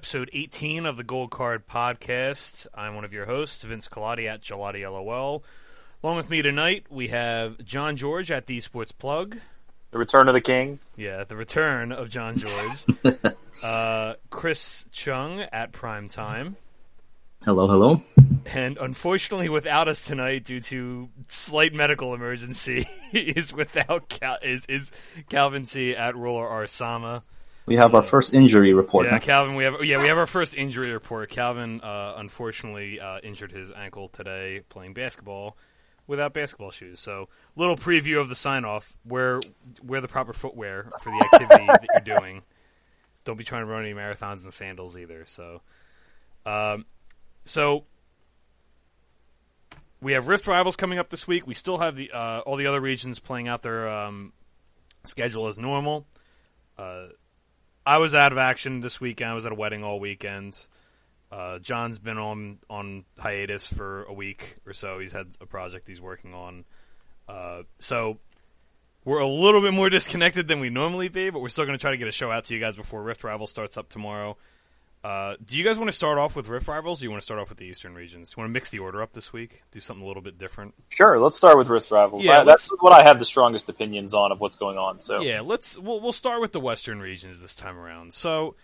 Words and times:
welcome 0.00 0.12
to 0.12 0.18
episode 0.18 0.30
18 0.32 0.86
of 0.86 0.96
the 0.96 1.04
Gold 1.04 1.30
Card 1.30 1.66
Podcast. 1.68 2.66
I'm 2.74 2.94
one 2.94 3.04
of 3.04 3.12
your 3.12 3.26
hosts, 3.26 3.62
Vince 3.64 3.86
Colati 3.86 4.26
at 4.26 4.40
Gelati 4.40 4.90
LOL. 4.90 5.44
Along 6.02 6.16
with 6.16 6.30
me 6.30 6.40
tonight, 6.40 6.86
we 6.88 7.08
have 7.08 7.62
John 7.66 7.96
George 7.96 8.30
at 8.30 8.46
the 8.46 8.60
Sports 8.60 8.92
Plug. 8.92 9.36
The 9.90 9.98
Return 9.98 10.26
of 10.28 10.32
the 10.32 10.40
King. 10.40 10.78
Yeah, 10.96 11.24
the 11.24 11.36
return 11.36 11.92
of 11.92 12.08
John 12.08 12.38
George. 12.38 13.34
uh, 13.62 14.14
Chris 14.30 14.86
Chung 14.90 15.40
at 15.40 15.72
Prime 15.72 16.08
Time. 16.08 16.56
Hello, 17.44 17.66
hello. 17.66 18.02
And 18.46 18.78
unfortunately, 18.78 19.50
without 19.50 19.86
us 19.86 20.06
tonight 20.06 20.44
due 20.44 20.60
to 20.60 21.10
slight 21.28 21.74
medical 21.74 22.14
emergency, 22.14 22.88
is 23.12 23.52
without 23.52 24.08
Cal- 24.08 24.38
is 24.42 24.64
is 24.64 24.92
Kalvin 25.28 25.70
T 25.70 25.94
at 25.94 26.16
Ruler 26.16 26.48
R 26.48 26.66
Sama. 26.66 27.22
We 27.70 27.76
have 27.76 27.94
our 27.94 28.02
first 28.02 28.34
injury 28.34 28.74
report. 28.74 29.06
Yeah. 29.06 29.20
Kalvin, 29.20 29.56
we 29.56 29.62
have 29.62 29.84
yeah 29.84 29.98
we 29.98 30.08
have 30.08 30.18
our 30.18 30.26
first 30.26 30.56
injury 30.56 30.90
report. 30.90 31.30
Kalvin 31.30 31.80
uh, 31.84 32.14
unfortunately 32.16 32.98
uh, 32.98 33.20
injured 33.22 33.52
his 33.52 33.70
ankle 33.70 34.08
today 34.08 34.62
playing 34.68 34.92
basketball 34.92 35.56
without 36.08 36.34
basketball 36.34 36.72
shoes. 36.72 36.98
So, 36.98 37.28
little 37.54 37.76
preview 37.76 38.20
of 38.20 38.28
the 38.28 38.34
sign 38.34 38.64
off. 38.64 38.96
Wear 39.04 39.38
wear 39.84 40.00
the 40.00 40.08
proper 40.08 40.32
footwear 40.32 40.90
for 41.00 41.10
the 41.10 41.28
activity 41.32 41.66
that 41.68 41.86
you're 41.94 42.18
doing. 42.18 42.42
Don't 43.24 43.36
be 43.36 43.44
trying 43.44 43.62
to 43.62 43.66
run 43.66 43.84
any 43.84 43.94
marathons 43.94 44.44
in 44.44 44.50
sandals 44.50 44.98
either. 44.98 45.22
So, 45.26 45.60
um, 46.44 46.86
so 47.44 47.84
we 50.00 50.14
have 50.14 50.26
Rift 50.26 50.48
Rivals 50.48 50.74
coming 50.74 50.98
up 50.98 51.08
this 51.08 51.28
week. 51.28 51.46
We 51.46 51.54
still 51.54 51.78
have 51.78 51.94
the 51.94 52.10
uh, 52.10 52.40
all 52.40 52.56
the 52.56 52.66
other 52.66 52.80
regions 52.80 53.20
playing 53.20 53.46
out 53.46 53.62
their 53.62 53.88
um, 53.88 54.32
schedule 55.04 55.46
as 55.46 55.56
normal. 55.56 56.08
Uh, 56.76 57.10
I 57.84 57.98
was 57.98 58.14
out 58.14 58.32
of 58.32 58.38
action 58.38 58.80
this 58.80 59.00
weekend. 59.00 59.30
I 59.30 59.34
was 59.34 59.46
at 59.46 59.52
a 59.52 59.54
wedding 59.54 59.84
all 59.84 60.00
weekend. 60.00 60.66
Uh, 61.32 61.58
John's 61.60 61.98
been 61.98 62.18
on 62.18 62.58
on 62.68 63.04
hiatus 63.18 63.66
for 63.66 64.04
a 64.04 64.12
week 64.12 64.56
or 64.66 64.72
so. 64.72 64.98
He's 64.98 65.12
had 65.12 65.28
a 65.40 65.46
project 65.46 65.86
he's 65.86 66.00
working 66.00 66.34
on. 66.34 66.64
Uh, 67.28 67.62
so 67.78 68.18
we're 69.04 69.20
a 69.20 69.28
little 69.28 69.60
bit 69.60 69.72
more 69.72 69.88
disconnected 69.90 70.48
than 70.48 70.60
we 70.60 70.70
normally 70.70 71.08
be, 71.08 71.30
but 71.30 71.40
we're 71.40 71.48
still 71.48 71.64
going 71.64 71.78
to 71.78 71.80
try 71.80 71.92
to 71.92 71.96
get 71.96 72.08
a 72.08 72.12
show 72.12 72.30
out 72.30 72.44
to 72.44 72.54
you 72.54 72.60
guys 72.60 72.76
before 72.76 73.02
Rift 73.02 73.22
Rival 73.22 73.46
starts 73.46 73.76
up 73.76 73.88
tomorrow. 73.88 74.36
Uh, 75.02 75.34
do 75.42 75.56
you 75.56 75.64
guys 75.64 75.78
want 75.78 75.88
to 75.88 75.96
start 75.96 76.18
off 76.18 76.36
with 76.36 76.48
Rift 76.48 76.68
Rivals? 76.68 76.98
Or 76.98 77.00
do 77.00 77.04
you 77.06 77.10
want 77.10 77.22
to 77.22 77.24
start 77.24 77.40
off 77.40 77.48
with 77.48 77.56
the 77.56 77.64
Eastern 77.64 77.94
regions? 77.94 78.34
You 78.36 78.40
want 78.40 78.50
to 78.50 78.52
mix 78.52 78.68
the 78.68 78.80
order 78.80 79.02
up 79.02 79.14
this 79.14 79.32
week? 79.32 79.62
Do 79.72 79.80
something 79.80 80.04
a 80.04 80.06
little 80.06 80.22
bit 80.22 80.36
different? 80.36 80.74
Sure, 80.90 81.18
let's 81.18 81.36
start 81.36 81.56
with 81.56 81.68
Rift 81.68 81.90
Rivals. 81.90 82.24
Yeah, 82.24 82.40
I, 82.40 82.44
that's 82.44 82.68
what 82.80 82.92
I 82.92 83.02
have 83.02 83.18
the 83.18 83.24
strongest 83.24 83.68
opinions 83.70 84.12
on 84.12 84.30
of 84.30 84.40
what's 84.40 84.56
going 84.56 84.76
on. 84.76 84.98
So 84.98 85.22
Yeah, 85.22 85.40
let's 85.40 85.78
we'll, 85.78 86.00
we'll 86.00 86.12
start 86.12 86.40
with 86.42 86.52
the 86.52 86.60
Western 86.60 87.00
regions 87.00 87.40
this 87.40 87.56
time 87.56 87.78
around. 87.78 88.12
So 88.12 88.56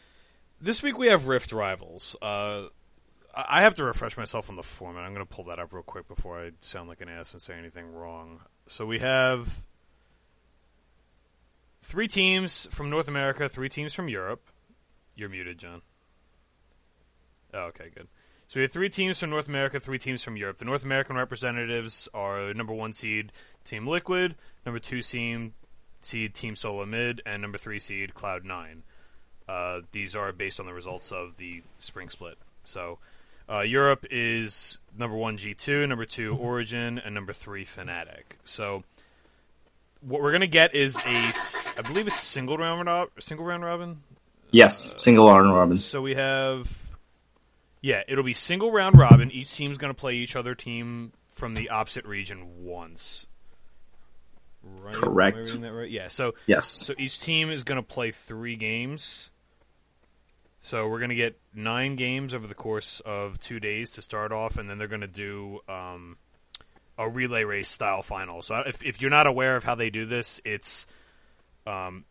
this 0.61 0.83
week 0.83 0.99
we 0.99 1.07
have 1.09 1.27
Rift 1.27 1.53
Rivals. 1.53 2.17
Uh, 2.21 2.67
I 3.35 3.45
I 3.59 3.63
have 3.63 3.75
to 3.77 3.85
refresh 3.85 4.17
myself 4.17 4.51
on 4.51 4.57
the 4.57 4.63
format. 4.63 5.05
I'm 5.05 5.15
going 5.15 5.27
to 5.27 5.35
pull 5.35 5.45
that 5.45 5.59
up 5.59 5.73
real 5.73 5.83
quick 5.83 6.07
before 6.07 6.41
I 6.41 6.51
sound 6.61 6.89
like 6.89 7.01
an 7.01 7.09
ass 7.09 7.33
and 7.33 7.41
say 7.41 7.55
anything 7.55 7.93
wrong. 7.93 8.41
So 8.67 8.85
we 8.85 8.99
have 8.99 9.65
three 11.83 12.09
teams 12.09 12.67
from 12.71 12.91
North 12.91 13.09
America, 13.09 13.49
three 13.49 13.69
teams 13.69 13.95
from 13.95 14.09
Europe. 14.09 14.49
You're 15.15 15.29
muted, 15.29 15.59
John. 15.59 15.83
Oh, 17.57 17.69
okay, 17.69 17.91
good. 17.95 18.07
So 18.49 18.61
we 18.61 18.63
have 18.63 18.73
three 18.73 18.91
teams 18.91 19.19
from 19.19 19.31
North 19.31 19.49
America, 19.49 19.81
three 19.81 19.99
teams 19.99 20.23
from 20.23 20.37
Europe. 20.37 20.59
The 20.59 20.67
North 20.67 20.85
American 20.85 21.17
representatives 21.17 22.09
are 22.15 22.55
number 22.55 22.73
one 22.73 22.93
seed 22.93 23.33
Team 23.65 23.87
Liquid, 23.87 24.37
number 24.65 24.79
two 24.79 25.03
seed 25.03 25.53
seed 26.01 26.35
Team 26.35 26.55
Solo 26.55 26.87
Mid, 26.87 27.23
and 27.27 27.43
number 27.43 27.59
three 27.59 27.79
seed 27.79 28.15
Cloud 28.15 28.45
Nine. 28.45 28.83
Uh, 29.49 29.81
these 29.93 30.15
are 30.15 30.33
based 30.33 30.61
on 30.61 30.67
the 30.67 30.73
results 30.73 31.11
of 31.11 31.37
the 31.39 31.63
spring 31.79 32.09
split. 32.09 32.39
So 32.63 32.99
uh, 33.51 33.61
Europe 33.61 34.07
is 34.11 34.79
number 34.97 35.17
one 35.17 35.39
G2, 35.39 35.89
number 35.89 36.05
two 36.05 36.37
Origin, 36.37 36.99
and 36.99 37.15
number 37.15 37.33
three 37.33 37.65
Fnatic. 37.65 38.37
So 38.45 38.85
what 40.01 40.23
we're 40.23 40.33
gonna 40.33 40.47
get 40.47 40.75
is 40.75 40.97
a, 40.99 41.33
I 41.79 41.83
believe 41.83 42.07
it's 42.07 42.21
single 42.21 42.59
round 42.59 42.89
single 43.19 43.45
round 43.45 43.65
robin. 43.65 44.03
Yes, 44.51 44.95
single 44.99 45.27
round 45.27 45.53
robin. 45.53 45.77
So 45.77 46.01
we 46.03 46.15
have, 46.15 46.71
yeah, 47.87 48.03
it'll 48.09 48.25
be 48.25 48.33
single 48.33 48.73
round 48.73 48.99
robin. 48.99 49.31
Each 49.31 49.55
team's 49.55 49.79
going 49.79 49.95
to 49.95 49.99
play 49.99 50.17
each 50.17 50.35
other 50.35 50.57
team 50.57 51.13
from 51.29 51.55
the 51.55 51.71
opposite 51.71 52.05
region 52.05 52.65
once. 52.65 53.29
Right? 54.83 54.93
Correct. 54.93 55.55
right? 55.61 55.89
Yeah. 55.89 56.09
So 56.09 56.35
Yes. 56.47 56.67
so 56.67 56.95
each 56.99 57.21
team 57.21 57.53
is 57.53 57.63
going 57.63 57.77
to 57.77 57.87
play 57.87 58.11
three 58.11 58.57
games. 58.57 59.31
So 60.59 60.89
we're 60.89 60.99
going 60.99 61.11
to 61.11 61.15
get 61.15 61.39
nine 61.55 61.95
games 61.95 62.35
over 62.35 62.49
the 62.49 62.57
course 62.57 62.99
of 63.07 63.39
two 63.39 63.61
days 63.61 63.93
to 63.93 64.03
start 64.03 64.33
off, 64.33 64.59
and 64.59 64.69
then 64.69 64.79
they're 64.79 64.89
going 64.89 65.03
to 65.03 65.07
do 65.07 65.61
um, 65.69 66.17
a 66.99 67.09
relay 67.09 67.45
race 67.45 67.69
style 67.69 68.03
final. 68.03 68.43
So 68.43 68.57
if, 68.67 68.83
if 68.85 69.01
you're 69.01 69.13
not 69.13 69.29
aware 69.29 69.55
of 69.55 69.63
how 69.63 69.77
they 69.77 69.91
do 69.91 70.07
this, 70.07 70.41
it's 70.45 70.89
um, 71.69 72.05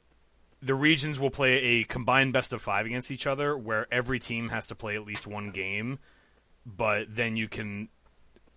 the 0.66 0.74
regions 0.74 1.20
will 1.20 1.30
play 1.30 1.54
a 1.54 1.84
combined 1.84 2.34
best 2.34 2.52
of 2.52 2.60
five 2.60 2.88
against 2.88 3.12
each 3.12 3.28
other, 3.28 3.56
where 3.56 3.86
every 3.92 4.20
team 4.20 4.50
has 4.50 4.68
to 4.68 4.76
play 4.76 4.96
at 4.96 5.06
least 5.06 5.28
one 5.28 5.52
game, 5.52 6.00
but 6.66 7.06
then 7.08 7.36
you 7.36 7.48
can 7.48 7.88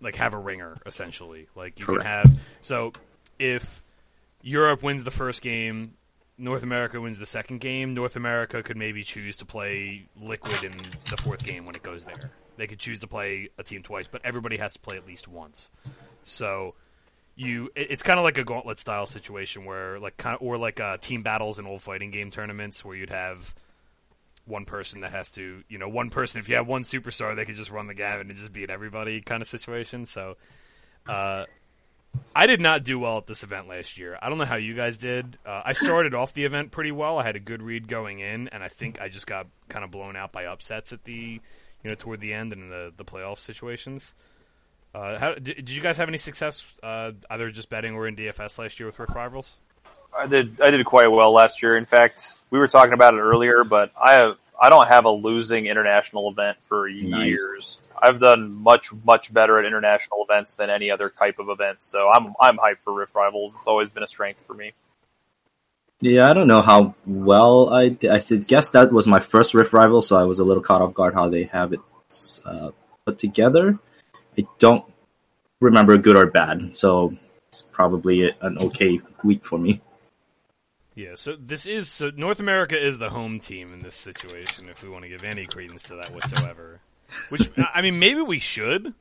like 0.01 0.15
have 0.15 0.33
a 0.33 0.37
ringer 0.37 0.77
essentially. 0.87 1.47
Like 1.55 1.79
you 1.79 1.85
Correct. 1.85 2.01
can 2.01 2.11
have 2.11 2.39
so 2.61 2.93
if 3.37 3.83
Europe 4.41 4.81
wins 4.81 5.03
the 5.03 5.11
first 5.11 5.43
game, 5.43 5.93
North 6.35 6.63
America 6.63 6.99
wins 6.99 7.19
the 7.19 7.27
second 7.27 7.59
game. 7.59 7.93
North 7.93 8.15
America 8.15 8.63
could 8.63 8.77
maybe 8.77 9.03
choose 9.03 9.37
to 9.37 9.45
play 9.45 10.07
Liquid 10.19 10.63
in 10.63 10.71
the 11.09 11.17
fourth 11.17 11.43
game 11.43 11.65
when 11.65 11.75
it 11.75 11.83
goes 11.83 12.05
there. 12.05 12.31
They 12.57 12.65
could 12.65 12.79
choose 12.79 13.01
to 13.01 13.07
play 13.07 13.49
a 13.59 13.63
team 13.63 13.83
twice, 13.83 14.07
but 14.07 14.21
everybody 14.25 14.57
has 14.57 14.73
to 14.73 14.79
play 14.79 14.97
at 14.97 15.05
least 15.05 15.27
once. 15.27 15.69
So 16.23 16.73
you, 17.39 17.71
it's 17.73 18.03
kind 18.03 18.19
of 18.19 18.25
like 18.25 18.37
a 18.37 18.43
gauntlet 18.43 18.77
style 18.77 19.05
situation 19.05 19.63
where, 19.63 19.97
like, 19.97 20.21
or 20.41 20.57
like 20.57 20.81
uh, 20.81 20.97
team 20.97 21.23
battles 21.23 21.57
in 21.57 21.65
old 21.65 21.81
fighting 21.81 22.11
game 22.11 22.31
tournaments 22.31 22.83
where 22.83 22.97
you'd 22.97 23.11
have 23.11 23.55
one 24.45 24.65
person 24.65 25.01
that 25.01 25.11
has 25.11 25.31
to, 25.31 25.63
you 25.69 25.77
know, 25.77 25.87
one 25.87 26.09
person. 26.09 26.41
If 26.41 26.49
you 26.49 26.55
have 26.55 26.67
one 26.67 26.83
superstar, 26.83 27.37
they 27.37 27.45
could 27.45 27.55
just 27.55 27.71
run 27.71 27.87
the 27.87 27.93
gamut 27.93 28.27
and 28.27 28.35
just 28.35 28.51
beat 28.51 28.69
everybody, 28.69 29.21
kind 29.21 29.41
of 29.41 29.47
situation. 29.47 30.05
So, 30.05 30.35
uh, 31.07 31.45
I 32.35 32.45
did 32.45 32.59
not 32.59 32.83
do 32.83 32.99
well 32.99 33.19
at 33.19 33.27
this 33.27 33.43
event 33.43 33.69
last 33.69 33.97
year. 33.97 34.19
I 34.21 34.27
don't 34.27 34.37
know 34.37 34.43
how 34.43 34.57
you 34.57 34.75
guys 34.75 34.97
did. 34.97 35.37
Uh, 35.45 35.61
I 35.63 35.71
started 35.71 36.13
off 36.13 36.33
the 36.33 36.43
event 36.43 36.71
pretty 36.71 36.91
well. 36.91 37.19
I 37.19 37.23
had 37.23 37.37
a 37.37 37.39
good 37.39 37.61
read 37.61 37.87
going 37.87 38.19
in, 38.19 38.49
and 38.49 38.61
I 38.61 38.67
think 38.67 38.99
I 38.99 39.07
just 39.07 39.27
got 39.27 39.47
kind 39.69 39.85
of 39.85 39.91
blown 39.91 40.17
out 40.17 40.33
by 40.33 40.43
upsets 40.43 40.91
at 40.91 41.05
the, 41.05 41.39
you 41.83 41.89
know, 41.89 41.95
toward 41.95 42.19
the 42.19 42.33
end 42.33 42.51
and 42.51 42.69
the 42.69 42.91
the 42.97 43.05
playoff 43.05 43.37
situations. 43.37 44.13
Uh, 44.93 45.19
how, 45.19 45.33
did, 45.35 45.43
did 45.55 45.69
you 45.69 45.81
guys 45.81 45.97
have 45.97 46.09
any 46.09 46.17
success, 46.17 46.65
uh, 46.81 47.11
either 47.29 47.51
just 47.51 47.69
betting 47.69 47.93
or 47.93 48.07
in 48.07 48.15
DFS 48.15 48.57
last 48.57 48.79
year 48.79 48.87
with 48.87 48.97
Rift 48.97 49.13
Rivals? 49.15 49.59
I 50.17 50.25
did 50.27 50.59
I 50.59 50.71
did 50.71 50.83
quite 50.85 51.07
well 51.07 51.31
last 51.31 51.61
year. 51.61 51.77
In 51.77 51.85
fact, 51.85 52.33
we 52.49 52.57
were 52.57 52.67
talking 52.67 52.93
about 52.93 53.13
it 53.13 53.19
earlier, 53.19 53.63
but 53.63 53.91
I 54.01 54.13
have 54.13 54.37
I 54.59 54.69
don't 54.69 54.87
have 54.87 55.05
a 55.05 55.11
losing 55.11 55.67
international 55.67 56.31
event 56.31 56.57
for 56.61 56.89
Nice. 56.89 57.25
years. 57.27 57.77
I've 58.01 58.19
done 58.19 58.51
much 58.51 58.89
much 59.05 59.31
better 59.31 59.59
at 59.59 59.65
international 59.65 60.25
events 60.27 60.55
than 60.55 60.71
any 60.71 60.89
other 60.89 61.09
type 61.09 61.37
of 61.37 61.49
event. 61.49 61.83
So 61.83 62.09
I'm 62.09 62.33
I'm 62.39 62.57
hyped 62.57 62.79
for 62.79 62.91
Rift 62.91 63.13
Rivals. 63.13 63.55
It's 63.55 63.67
always 63.67 63.91
been 63.91 64.01
a 64.03 64.07
strength 64.07 64.43
for 64.43 64.55
me. 64.55 64.73
Yeah, 66.01 66.29
I 66.29 66.33
don't 66.33 66.47
know 66.47 66.61
how 66.61 66.95
well 67.05 67.69
I 67.71 67.89
did. 67.89 68.09
I 68.09 68.19
guess 68.19 68.71
that 68.71 68.91
was 68.91 69.05
my 69.05 69.19
first 69.19 69.53
Rift 69.53 69.73
Rival, 69.73 70.01
so 70.01 70.15
I 70.15 70.23
was 70.23 70.39
a 70.39 70.45
little 70.45 70.63
caught 70.63 70.81
off 70.81 70.93
guard 70.93 71.13
how 71.13 71.29
they 71.29 71.43
have 71.43 71.73
it 71.73 71.81
uh, 72.45 72.71
put 73.05 73.19
together. 73.19 73.77
I 74.43 74.47
don't 74.59 74.85
remember 75.59 75.97
good 75.97 76.15
or 76.15 76.25
bad, 76.27 76.75
so 76.75 77.13
it's 77.49 77.61
probably 77.61 78.29
an 78.41 78.57
okay 78.59 78.99
week 79.23 79.43
for 79.45 79.57
me. 79.59 79.81
Yeah, 80.95 81.15
so 81.15 81.35
this 81.35 81.65
is 81.65 81.87
so 81.89 82.11
North 82.15 82.39
America 82.39 82.77
is 82.81 82.97
the 82.99 83.09
home 83.09 83.39
team 83.39 83.73
in 83.73 83.79
this 83.79 83.95
situation. 83.95 84.67
If 84.69 84.83
we 84.83 84.89
want 84.89 85.03
to 85.03 85.09
give 85.09 85.23
any 85.23 85.45
credence 85.45 85.83
to 85.83 85.95
that 85.95 86.13
whatsoever, 86.13 86.79
which 87.29 87.49
I 87.57 87.81
mean, 87.81 87.99
maybe 87.99 88.21
we 88.21 88.39
should. 88.39 88.93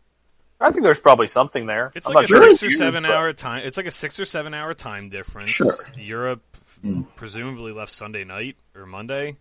I 0.61 0.71
think 0.73 0.83
there's 0.85 1.01
probably 1.01 1.29
something 1.29 1.67
there. 1.67 1.93
It's 1.95 2.09
I'm 2.09 2.15
like 2.15 2.29
not 2.31 2.41
a 2.41 2.45
sure 2.45 2.53
six 2.53 2.63
or 2.63 2.71
seven 2.77 3.03
but- 3.05 3.13
hour 3.13 3.33
time. 3.33 3.63
It's 3.65 3.77
like 3.77 3.87
a 3.87 3.91
six 3.93 4.19
or 4.21 4.25
seven 4.25 4.55
hour 4.55 4.75
time 4.75 5.09
difference. 5.09 5.51
Sure. 5.51 5.75
Europe 5.97 6.43
Mm. 6.85 7.07
presumably 7.17 7.73
left 7.73 7.91
Sunday 7.91 8.23
night 8.23 8.55
or 8.77 8.87
Monday, 8.87 9.37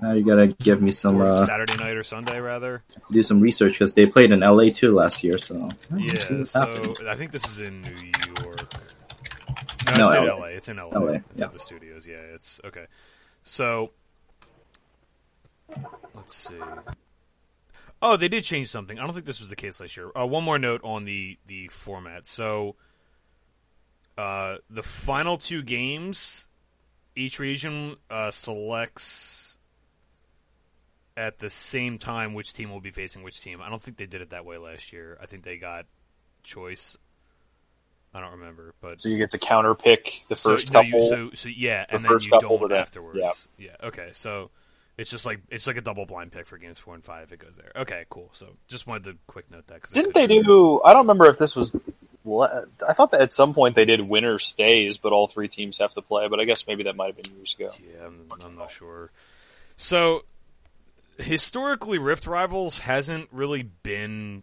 Now 0.00 0.12
you 0.12 0.24
gotta 0.24 0.46
give 0.46 0.80
me 0.80 0.90
some 0.90 1.20
uh, 1.20 1.44
Saturday 1.44 1.76
night 1.76 1.96
or 1.96 2.02
Sunday 2.02 2.40
rather. 2.40 2.82
do 3.10 3.22
some 3.22 3.40
research 3.40 3.72
because 3.72 3.94
they 3.94 4.06
played 4.06 4.30
in 4.30 4.40
LA 4.40 4.70
too 4.70 4.94
last 4.94 5.24
year. 5.24 5.36
So 5.38 5.70
Yeah, 5.90 5.96
let's 6.12 6.28
see 6.28 6.34
what's 6.36 6.50
so 6.52 6.60
happening. 6.60 6.96
I 7.08 7.14
think 7.16 7.32
this 7.32 7.44
is 7.48 7.60
in 7.60 7.82
New 7.82 8.10
York. 8.44 8.72
No, 9.96 9.96
No, 9.96 10.04
it's 10.04 10.12
in 10.14 10.24
LA. 10.26 10.34
LA. 10.36 10.44
It's 10.46 10.68
in 10.68 10.76
LA. 10.76 10.88
LA, 10.88 11.12
It's 11.30 11.40
yeah. 11.40 11.44
at 11.46 11.52
the 11.52 11.58
studios. 11.58 12.06
Yeah, 12.06 12.16
it's 12.34 12.60
okay. 12.64 12.86
So 13.42 13.90
let's 16.14 16.36
see. 16.36 16.54
Oh, 18.02 18.16
they 18.16 18.28
did 18.28 18.44
change 18.44 18.68
something. 18.68 18.98
I 18.98 19.02
don't 19.04 19.12
think 19.12 19.26
this 19.26 19.40
was 19.40 19.50
the 19.50 19.56
case 19.56 19.80
last 19.80 19.96
year. 19.96 20.10
Uh, 20.18 20.26
one 20.26 20.44
more 20.44 20.58
note 20.58 20.80
on 20.84 21.04
the 21.04 21.38
the 21.46 21.68
format. 21.68 22.26
So 22.26 22.76
uh, 24.16 24.56
the 24.70 24.82
final 24.82 25.36
two 25.36 25.62
games, 25.62 26.48
each 27.16 27.38
region 27.38 27.96
uh, 28.10 28.30
selects 28.30 29.49
at 31.16 31.38
the 31.38 31.50
same 31.50 31.98
time 31.98 32.34
which 32.34 32.52
team 32.52 32.70
will 32.70 32.80
be 32.80 32.90
facing 32.90 33.22
which 33.22 33.40
team. 33.40 33.60
I 33.60 33.68
don't 33.68 33.80
think 33.80 33.96
they 33.96 34.06
did 34.06 34.20
it 34.20 34.30
that 34.30 34.44
way 34.44 34.58
last 34.58 34.92
year. 34.92 35.18
I 35.22 35.26
think 35.26 35.44
they 35.44 35.56
got 35.56 35.86
choice. 36.42 36.96
I 38.12 38.20
don't 38.20 38.32
remember, 38.32 38.74
but 38.80 39.00
So 39.00 39.08
you 39.08 39.18
get 39.18 39.30
to 39.30 39.38
counter 39.38 39.74
pick 39.74 40.24
the 40.28 40.36
so, 40.36 40.50
first 40.50 40.72
no, 40.72 40.80
couple. 40.82 41.00
you, 41.00 41.08
so 41.08 41.30
so 41.34 41.48
yeah, 41.48 41.86
the 41.88 41.96
and 41.96 42.04
then 42.04 42.18
you 42.20 42.30
don't 42.40 42.72
afterwards. 42.72 43.48
yeah. 43.56 43.70
yeah, 43.70 43.86
okay. 43.88 44.10
So 44.12 44.50
it's 44.98 45.10
just 45.10 45.24
like 45.24 45.40
it's 45.48 45.66
like 45.66 45.76
a 45.76 45.80
double 45.80 46.06
blind 46.06 46.32
pick 46.32 46.46
for 46.46 46.58
games 46.58 46.78
four 46.78 46.94
and 46.94 47.04
five. 47.04 47.24
If 47.24 47.32
it 47.32 47.38
goes 47.38 47.56
there. 47.56 47.70
Okay, 47.82 48.04
cool. 48.10 48.28
So 48.32 48.48
just 48.68 48.86
wanted 48.86 49.04
to 49.04 49.16
quick 49.26 49.50
note 49.50 49.66
that. 49.68 49.82
Cause 49.82 49.92
Didn't 49.92 50.14
they 50.14 50.26
do? 50.26 50.82
I 50.82 50.92
don't 50.92 51.02
remember 51.02 51.26
if 51.26 51.38
this 51.38 51.54
was. 51.54 51.76
I 52.26 52.92
thought 52.92 53.12
that 53.12 53.22
at 53.22 53.32
some 53.32 53.54
point 53.54 53.74
they 53.76 53.86
did 53.86 54.02
winner 54.02 54.38
stays, 54.38 54.98
but 54.98 55.12
all 55.12 55.26
three 55.26 55.48
teams 55.48 55.78
have 55.78 55.94
to 55.94 56.02
play. 56.02 56.28
But 56.28 56.38
I 56.40 56.44
guess 56.44 56.66
maybe 56.66 56.82
that 56.84 56.96
might 56.96 57.06
have 57.06 57.16
been 57.16 57.34
years 57.36 57.54
ago. 57.58 57.72
Yeah, 57.78 58.06
I'm, 58.06 58.26
I'm 58.44 58.56
not 58.56 58.70
sure. 58.70 59.10
So 59.76 60.24
historically, 61.20 61.98
Rift 61.98 62.26
Rivals 62.26 62.78
hasn't 62.80 63.28
really 63.32 63.62
been. 63.62 64.42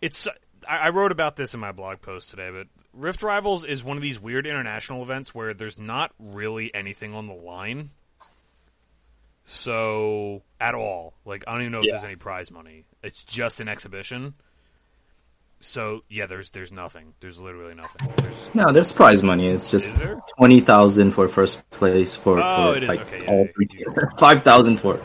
It's. 0.00 0.26
I 0.68 0.76
I 0.78 0.88
wrote 0.90 1.12
about 1.12 1.36
this 1.36 1.54
in 1.54 1.60
my 1.60 1.72
blog 1.72 2.00
post 2.02 2.30
today, 2.30 2.50
but 2.50 2.66
Rift 2.92 3.22
Rivals 3.22 3.64
is 3.64 3.82
one 3.82 3.96
of 3.96 4.02
these 4.02 4.20
weird 4.20 4.46
international 4.46 5.02
events 5.02 5.34
where 5.34 5.54
there's 5.54 5.78
not 5.78 6.12
really 6.18 6.72
anything 6.74 7.14
on 7.14 7.26
the 7.26 7.34
line. 7.34 7.90
So 9.44 10.42
at 10.60 10.74
all, 10.74 11.14
like 11.24 11.44
I 11.46 11.52
don't 11.52 11.62
even 11.62 11.72
know 11.72 11.80
if 11.80 11.86
Yeah. 11.86 11.92
there's 11.92 12.04
any 12.04 12.16
prize 12.16 12.50
money. 12.50 12.84
It's 13.02 13.24
just 13.24 13.60
an 13.60 13.68
exhibition. 13.68 14.34
So 15.60 16.02
yeah, 16.08 16.26
there's 16.26 16.50
there's 16.50 16.70
nothing. 16.72 17.14
There's 17.20 17.40
literally 17.40 17.74
nothing. 17.74 18.08
There's, 18.16 18.50
No, 18.54 18.72
there's 18.72 18.92
prize 18.92 19.22
money. 19.22 19.48
It's 19.48 19.68
just 19.70 19.98
twenty 20.36 20.60
thousand 20.60 21.12
for 21.12 21.28
first 21.28 21.68
place 21.70 22.14
for, 22.14 22.40
Oh, 22.40 22.72
for 22.72 22.76
it 22.76 22.82
is. 22.84 22.88
like 22.88 23.00
Okay, 23.00 23.26
all 23.26 23.44
yeah, 23.46 23.52
three. 23.54 23.68
you- 23.72 23.86
Five 24.18 24.44
thousand 24.44 24.78
for 24.78 25.00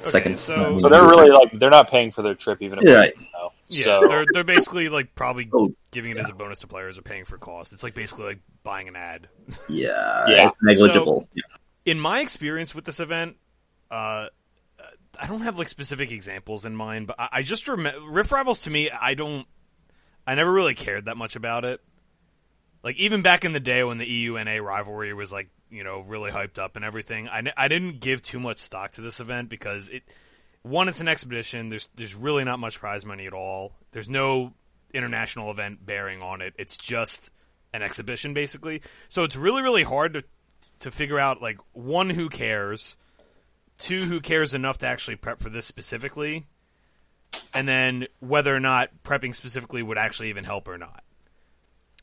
second. 0.00 0.38
so- 0.38 0.76
So 0.78 0.88
they're 0.88 1.02
really 1.02 1.30
like 1.30 1.58
they're 1.58 1.70
not 1.70 1.88
paying 1.90 2.10
for 2.10 2.22
their 2.22 2.34
trip 2.34 2.62
even 2.62 2.78
if 2.78 2.84
Yeah, 2.84 2.90
they 2.92 2.96
right. 2.98 3.14
know. 3.34 3.52
Yeah, 3.68 3.84
so 3.84 4.08
they're 4.08 4.24
they're 4.32 4.44
basically 4.44 4.88
like 4.88 5.14
probably 5.14 5.48
Oh, 5.52 5.72
giving 5.90 6.10
it 6.12 6.16
as 6.18 6.28
a 6.30 6.32
bonus 6.34 6.60
to 6.60 6.66
players 6.66 6.98
or 6.98 7.02
paying 7.02 7.24
for 7.24 7.36
cost. 7.38 7.72
It's 7.72 7.82
like 7.82 7.94
basically 7.94 8.24
like 8.26 8.38
buying 8.62 8.88
an 8.88 8.96
ad. 8.96 9.28
yeah, 9.68 10.24
Yeah. 10.28 10.46
it's 10.46 10.54
negligible. 10.62 11.28
yeah. 11.34 11.42
In 11.84 12.00
my 12.00 12.20
experience 12.20 12.74
with 12.74 12.84
this 12.84 13.00
event, 13.00 13.36
uh, 13.90 14.26
I 15.20 15.26
don't 15.26 15.40
have 15.42 15.58
like 15.58 15.68
specific 15.68 16.12
examples 16.12 16.64
in 16.64 16.76
mind, 16.76 17.06
but 17.08 17.18
I, 17.18 17.28
I 17.32 17.42
just 17.42 17.66
remember 17.68 18.00
Rift 18.08 18.30
Rivals 18.30 18.60
to 18.62 18.70
me. 18.70 18.90
I 18.90 19.14
don't. 19.14 19.46
I 20.26 20.34
never 20.34 20.52
really 20.52 20.74
cared 20.74 21.06
that 21.06 21.16
much 21.16 21.34
about 21.36 21.64
it. 21.64 21.80
Like 22.82 22.96
even 22.96 23.22
back 23.22 23.44
in 23.44 23.52
the 23.52 23.60
day 23.60 23.82
when 23.82 23.98
the 23.98 24.06
EU 24.06 24.42
NA 24.42 24.56
rivalry 24.56 25.12
was 25.12 25.32
like 25.32 25.48
you 25.70 25.84
know 25.84 26.00
really 26.00 26.30
hyped 26.30 26.58
up 26.58 26.76
and 26.76 26.84
everything, 26.84 27.28
I, 27.28 27.42
I 27.56 27.68
didn't 27.68 28.00
give 28.00 28.22
too 28.22 28.40
much 28.40 28.58
stock 28.58 28.92
to 28.92 29.00
this 29.00 29.20
event 29.20 29.48
because 29.48 29.88
it 29.88 30.02
one 30.62 30.88
it's 30.88 31.00
an 31.00 31.08
expedition. 31.08 31.68
There's 31.68 31.88
there's 31.94 32.14
really 32.14 32.44
not 32.44 32.58
much 32.58 32.78
prize 32.78 33.04
money 33.04 33.26
at 33.26 33.32
all. 33.32 33.72
There's 33.92 34.08
no 34.08 34.52
international 34.94 35.50
event 35.50 35.84
bearing 35.84 36.22
on 36.22 36.40
it. 36.40 36.54
It's 36.58 36.76
just 36.76 37.30
an 37.72 37.82
exhibition 37.82 38.32
basically. 38.32 38.82
So 39.08 39.24
it's 39.24 39.36
really 39.36 39.62
really 39.62 39.82
hard 39.82 40.14
to 40.14 40.22
to 40.80 40.90
figure 40.90 41.18
out 41.18 41.42
like 41.42 41.58
one 41.72 42.10
who 42.10 42.28
cares, 42.28 42.96
two 43.78 44.02
who 44.02 44.20
cares 44.20 44.54
enough 44.54 44.78
to 44.78 44.86
actually 44.86 45.16
prep 45.16 45.40
for 45.40 45.50
this 45.50 45.66
specifically, 45.66 46.46
and 47.52 47.66
then 47.66 48.06
whether 48.20 48.54
or 48.54 48.60
not 48.60 48.90
prepping 49.04 49.34
specifically 49.34 49.82
would 49.82 49.98
actually 49.98 50.28
even 50.30 50.44
help 50.44 50.68
or 50.68 50.78
not. 50.78 51.02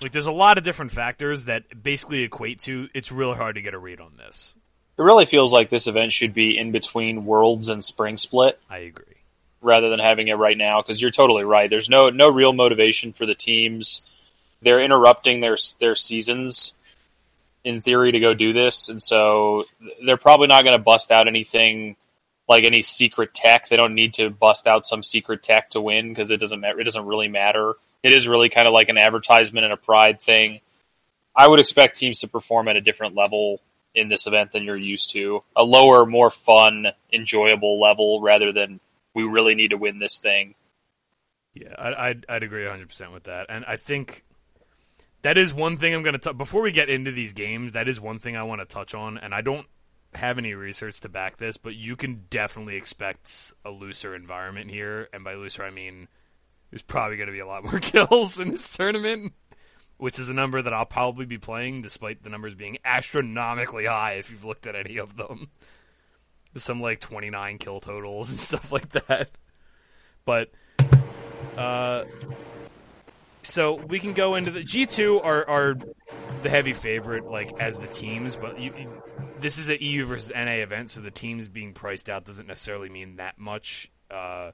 Like 0.02 0.12
there's 0.12 0.26
a 0.26 0.32
lot 0.32 0.58
of 0.58 0.64
different 0.64 0.92
factors 0.92 1.46
that 1.46 1.82
basically 1.84 2.24
equate 2.24 2.60
to 2.62 2.90
it's 2.94 3.12
really 3.12 3.36
hard 3.36 3.56
to 3.56 3.62
get 3.62 3.74
a 3.74 3.78
read 3.80 4.02
on 4.02 4.18
this. 4.18 4.58
it 4.98 5.02
really 5.02 5.26
feels 5.26 5.54
like 5.54 5.70
this 5.70 5.88
event 5.88 6.12
should 6.12 6.34
be 6.34 6.58
in 6.58 6.72
between 6.72 7.26
Worlds 7.26 7.70
and 7.70 7.84
Spring 7.84 8.18
Split 8.18 8.60
I 8.70 8.80
agree. 8.80 9.16
rather 9.62 9.90
than 9.90 10.00
having 10.00 10.28
it 10.28 10.36
right 10.36 10.58
now 10.58 10.82
because 10.82 11.02
you're 11.02 11.12
totally 11.12 11.44
right. 11.44 11.70
There's 11.70 11.90
no 11.90 12.10
no 12.10 12.30
real 12.30 12.54
motivation 12.54 13.14
for 13.14 13.26
the 13.26 13.36
teams. 13.36 14.12
They're 14.62 14.82
interrupting 14.84 15.40
their 15.40 15.58
their 15.80 15.96
seasons 15.96 16.74
in 17.64 17.82
theory 17.82 18.12
to 18.12 18.20
go 18.20 18.34
do 18.34 18.54
this, 18.54 18.90
and 18.90 19.02
so 19.02 19.66
they're 20.06 20.18
probably 20.18 20.48
not 20.48 20.66
going 20.66 20.78
to 20.78 20.84
bust 20.84 21.10
out 21.12 21.28
anything 21.28 21.96
like 22.48 22.64
any 22.64 22.84
secret 22.84 23.34
tech. 23.34 23.68
They 23.68 23.76
don't 23.76 23.96
need 23.96 24.14
to 24.16 24.30
bust 24.30 24.68
out 24.68 24.86
some 24.86 25.02
secret 25.02 25.42
tech 25.42 25.72
to 25.72 25.82
win 25.82 26.10
because 26.10 26.30
it 26.30 26.40
doesn't 26.40 26.64
it 26.64 26.84
doesn't 26.84 27.06
really 27.06 27.28
matter. 27.28 27.74
It 28.06 28.13
is 28.13 28.28
really 28.28 28.50
kind 28.50 28.68
of 28.68 28.74
like 28.75 28.90
an 28.90 29.00
advertisement 29.00 29.63
and 29.63 29.74
a 29.74 29.78
pride 29.78 30.22
thing. 30.22 30.62
I 31.36 31.48
would 31.48 31.60
expect 31.60 31.98
teams 31.98 32.19
to 32.19 32.28
perform 32.28 32.68
at 32.68 32.75
a 32.75 32.81
different 32.81 33.16
level 33.16 33.62
in 33.96 34.10
this 34.10 34.28
event 34.28 34.52
than 34.52 34.63
you're 34.63 34.78
used 34.78 35.10
to. 35.13 35.44
A 35.56 35.63
lower, 35.63 36.06
more 36.06 36.30
fun, 36.30 36.86
enjoyable 37.12 37.81
level 37.81 38.22
rather 38.22 38.52
than 38.52 38.80
we 39.16 39.24
really 39.24 39.56
need 39.56 39.72
to 39.72 39.78
win 39.78 39.98
this 39.98 40.19
thing. 40.19 40.54
Yeah, 41.56 41.74
I, 41.80 42.10
I'd, 42.10 42.28
I'd 42.30 42.44
agree 42.44 42.66
100% 42.66 43.12
with 43.12 43.24
that. 43.24 43.48
And 43.50 43.66
I 43.66 43.75
think 43.75 44.24
that 45.24 45.36
is 45.36 45.51
one 45.51 45.75
thing 45.75 45.96
I'm 45.96 46.04
going 46.04 46.13
to 46.13 46.19
talk 46.19 46.38
before 46.38 46.62
we 46.62 46.72
get 46.72 46.92
into 46.92 47.12
these 47.12 47.34
games, 47.34 47.72
that 47.72 47.90
is 47.90 48.00
one 48.00 48.19
thing 48.19 48.38
I 48.38 48.46
want 48.46 48.62
to 48.62 48.66
touch 48.66 48.94
on 48.94 49.18
and 49.18 49.34
I 49.34 49.42
don't 49.42 49.66
have 50.13 50.38
any 50.38 50.54
research 50.54 51.00
to 51.01 51.10
back 51.10 51.38
this, 51.38 51.58
but 51.58 51.74
you 51.74 51.96
can 51.96 52.25
definitely 52.30 52.75
expect 52.75 53.51
a 53.66 53.72
looser 53.72 54.13
environment 54.13 54.69
here, 54.69 55.10
and 55.12 55.24
by 55.24 55.34
looser 55.34 55.63
I 55.63 55.72
mean 55.72 56.08
there's 56.75 56.83
probably 56.83 57.16
going 57.16 57.27
to 57.27 57.31
be 57.31 57.39
a 57.39 57.48
lot 57.48 57.63
more 57.63 57.80
kills 57.81 58.38
in 58.38 58.51
this 58.51 58.75
tournament, 58.75 59.31
which 59.95 60.19
is 60.19 60.27
a 60.27 60.33
number 60.33 60.62
that 60.62 60.74
I'll 60.74 60.86
probably 60.86 61.25
be 61.25 61.38
playing 61.38 61.81
despite 61.83 62.22
the 62.22 62.30
numbers 62.30 62.54
being 62.54 62.80
astronomically 62.83 63.86
high 63.86 64.16
if 64.16 64.30
you've 64.30 64.44
looked 64.44 64.68
at 64.68 64.75
any 64.75 64.98
of 64.98 65.16
them. 65.16 65.48
Some 66.56 66.81
like 66.81 67.00
29 67.00 67.60
kill 67.60 67.80
totals 67.80 68.30
and 68.31 68.38
stuff 68.38 68.74
like 68.74 68.89
that. 69.07 69.30
But 70.25 70.51
uh, 71.57 72.04
so 73.42 73.75
we 73.75 74.00
can 74.00 74.12
go 74.12 74.36
into 74.36 74.51
the 74.51 74.62
G 74.62 74.86
two 74.86 75.22
are 75.22 75.48
are 75.48 75.77
the 76.44 76.50
heavy 76.50 76.74
favorite, 76.74 77.24
like 77.24 77.53
as 77.58 77.79
the 77.79 77.88
teams. 77.88 78.36
But 78.36 78.60
you, 78.60 78.74
you- 78.77 79.01
this 79.39 79.58
is 79.60 79.70
an 79.70 79.77
EU 79.79 80.03
versus 80.05 80.34
NA 80.36 80.55
event, 80.55 80.89
so 80.89 81.00
the 81.00 81.12
teams 81.12 81.48
being 81.48 81.72
priced 81.72 82.10
out 82.10 82.25
doesn't 82.25 82.48
necessarily 82.48 82.89
mean 82.89 83.15
that 83.15 83.38
much. 83.38 83.89
Uh, 84.12 84.51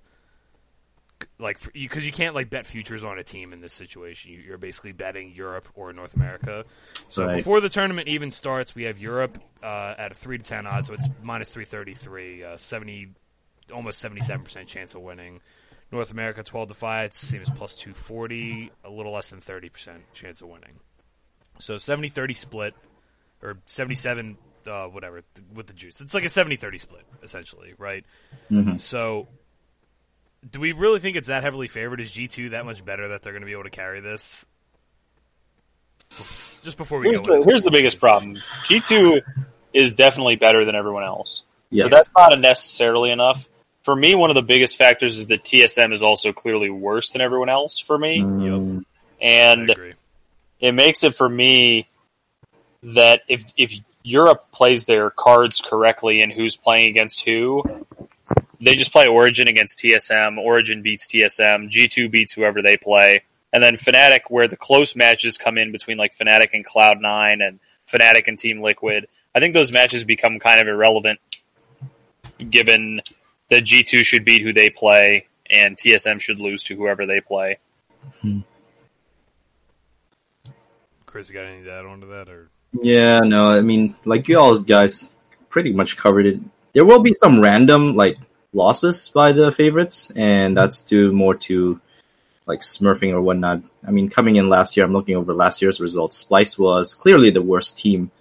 like 1.41 1.59
because 1.73 2.05
you, 2.05 2.11
can't 2.11 2.35
like 2.35 2.49
bet 2.49 2.65
futures 2.65 3.03
on 3.03 3.17
a 3.17 3.23
team 3.23 3.51
in 3.53 3.59
this 3.61 3.73
situation. 3.73 4.31
You, 4.31 4.39
you're 4.39 4.57
basically 4.57 4.91
betting 4.91 5.33
Europe 5.35 5.67
or 5.73 5.91
North 5.91 6.13
America. 6.15 6.65
So 7.09 7.25
Right. 7.25 7.37
before 7.37 7.59
the 7.59 7.69
tournament 7.69 8.07
even 8.07 8.31
starts, 8.31 8.75
we 8.75 8.83
have 8.83 8.99
Europe 8.99 9.37
uh, 9.63 9.95
at 9.97 10.11
a 10.11 10.15
three 10.15 10.37
to 10.37 10.43
ten 10.43 10.67
odds, 10.67 10.87
so 10.87 10.93
it's 10.93 11.09
minus 11.21 11.51
three 11.53 11.65
thirty 11.65 11.93
three, 11.95 12.43
uh, 12.43 12.57
seventy, 12.57 13.09
almost 13.73 13.99
seventy 13.99 14.21
seven 14.21 14.43
percent 14.43 14.67
chance 14.67 14.93
of 14.95 15.01
winning. 15.01 15.41
North 15.91 16.11
America 16.11 16.43
twelve 16.43 16.69
to 16.69 16.73
five, 16.73 17.07
it's 17.07 17.19
the 17.21 17.27
same 17.27 17.41
as 17.41 17.49
plus 17.49 17.75
two 17.75 17.93
forty, 17.93 18.71
a 18.85 18.89
little 18.89 19.11
less 19.11 19.29
than 19.31 19.41
thirty 19.41 19.67
percent 19.69 20.03
chance 20.13 20.41
of 20.41 20.47
winning. 20.47 20.79
So 21.59 21.75
70-30 21.75 22.35
split, 22.35 22.73
or 23.43 23.59
77, 23.67 24.35
uh, 24.65 24.85
whatever, 24.85 25.21
th- 25.35 25.45
with 25.53 25.67
the 25.67 25.73
juice. 25.73 26.01
It's 26.01 26.15
like 26.15 26.23
a 26.23 26.27
70-30 26.27 26.79
split, 26.79 27.03
essentially, 27.21 27.73
right? 27.77 28.03
Mhm. 28.49 28.79
So, 28.81 29.27
do 30.49 30.59
we 30.59 30.71
really 30.71 30.99
think 30.99 31.17
it's 31.17 31.27
that 31.27 31.43
heavily 31.43 31.67
favored? 31.67 32.01
Is 32.01 32.11
G2 32.11 32.51
that 32.51 32.65
much 32.65 32.83
better 32.83 33.09
that 33.09 33.21
they're 33.21 33.33
going 33.33 33.41
to 33.41 33.45
be 33.45 33.51
able 33.51 33.63
to 33.63 33.69
carry 33.69 33.99
this? 33.99 34.45
Just 36.63 36.77
before 36.77 36.99
we 36.99 37.09
Here's 37.09 37.21
go 37.21 37.41
the, 37.41 37.49
here's 37.49 37.61
the 37.61 37.71
biggest 37.71 37.99
problem. 37.99 38.35
G2 38.35 39.21
is 39.73 39.93
definitely 39.93 40.35
better 40.35 40.65
than 40.65 40.75
everyone 40.75 41.03
else. 41.03 41.43
Yes. 41.69 41.85
But 41.85 41.91
that's 41.91 42.13
not 42.17 42.39
necessarily 42.39 43.11
enough. 43.11 43.47
For 43.83 43.95
me, 43.95 44.13
one 44.13 44.29
of 44.29 44.35
the 44.35 44.43
biggest 44.43 44.77
factors 44.77 45.17
is 45.17 45.27
that 45.27 45.43
TSM 45.43 45.93
is 45.93 46.03
also 46.03 46.33
clearly 46.33 46.69
worse 46.69 47.11
than 47.11 47.21
everyone 47.21 47.49
else 47.49 47.79
for 47.79 47.97
me. 47.97 48.19
Mm, 48.19 48.85
And 49.21 49.75
it 50.59 50.73
makes 50.73 51.03
it 51.03 51.15
for 51.15 51.27
me 51.27 51.87
that 52.83 53.21
if 53.27 53.45
if 53.57 53.73
Europe 54.03 54.51
plays 54.51 54.85
their 54.85 55.09
cards 55.09 55.61
correctly 55.61 56.21
and 56.21 56.31
who's 56.31 56.57
playing 56.57 56.89
against 56.89 57.25
who, 57.25 57.63
they 58.61 58.75
just 58.75 58.91
play 58.91 59.07
Origin 59.07 59.47
against 59.47 59.79
TSM. 59.79 60.37
Origin 60.37 60.81
beats 60.81 61.07
TSM. 61.07 61.69
G2 61.69 62.11
beats 62.11 62.33
whoever 62.33 62.61
they 62.61 62.77
play. 62.77 63.23
And 63.53 63.61
then 63.61 63.75
Fnatic, 63.75 64.21
where 64.29 64.47
the 64.47 64.55
close 64.55 64.95
matches 64.95 65.37
come 65.37 65.57
in 65.57 65.71
between 65.71 65.97
like 65.97 66.15
Fnatic 66.15 66.49
and 66.53 66.65
Cloud9 66.65 67.45
and 67.45 67.59
Fnatic 67.87 68.27
and 68.27 68.39
Team 68.39 68.61
Liquid, 68.61 69.07
I 69.35 69.39
think 69.39 69.53
those 69.53 69.73
matches 69.73 70.03
become 70.03 70.39
kind 70.39 70.61
of 70.61 70.67
irrelevant 70.67 71.19
given 72.49 73.01
that 73.49 73.63
G2 73.63 74.03
should 74.03 74.25
beat 74.25 74.41
who 74.41 74.53
they 74.53 74.69
play 74.69 75.27
and 75.49 75.75
TSM 75.75 76.21
should 76.21 76.39
lose 76.39 76.63
to 76.65 76.75
whoever 76.75 77.05
they 77.05 77.19
play. 77.19 77.57
Hmm. 78.21 78.39
Chris, 81.05 81.27
you 81.27 81.33
got 81.33 81.45
any 81.45 81.63
to 81.63 81.71
add 81.71 81.85
on 81.85 81.99
to 82.01 82.07
that? 82.07 82.29
or 82.29 82.49
Yeah, 82.81 83.19
no, 83.19 83.49
I 83.51 83.61
mean, 83.61 83.95
like 84.05 84.29
you 84.29 84.39
all 84.39 84.57
guys 84.59 85.17
pretty 85.49 85.73
much 85.73 85.97
covered 85.97 86.25
it. 86.25 86.39
There 86.71 86.85
will 86.85 87.01
be 87.01 87.13
some 87.13 87.41
random 87.41 87.95
like 87.97 88.15
losses 88.53 89.09
by 89.09 89.31
the 89.31 89.51
favorites, 89.51 90.11
and 90.15 90.55
that's 90.55 90.81
due 90.83 91.11
more 91.11 91.35
to 91.35 91.79
like 92.45 92.61
smurfing 92.61 93.13
or 93.13 93.21
whatnot. 93.21 93.63
I 93.85 93.91
mean, 93.91 94.09
coming 94.09 94.35
in 94.35 94.49
last 94.49 94.75
year, 94.75 94.85
I'm 94.85 94.93
looking 94.93 95.15
over 95.15 95.33
last 95.33 95.61
year's 95.61 95.79
results. 95.79 96.23
Splyce 96.23 96.57
was 96.57 96.95
clearly 96.95 97.29
the 97.29 97.41
worst 97.41 97.77
team, 97.77 98.11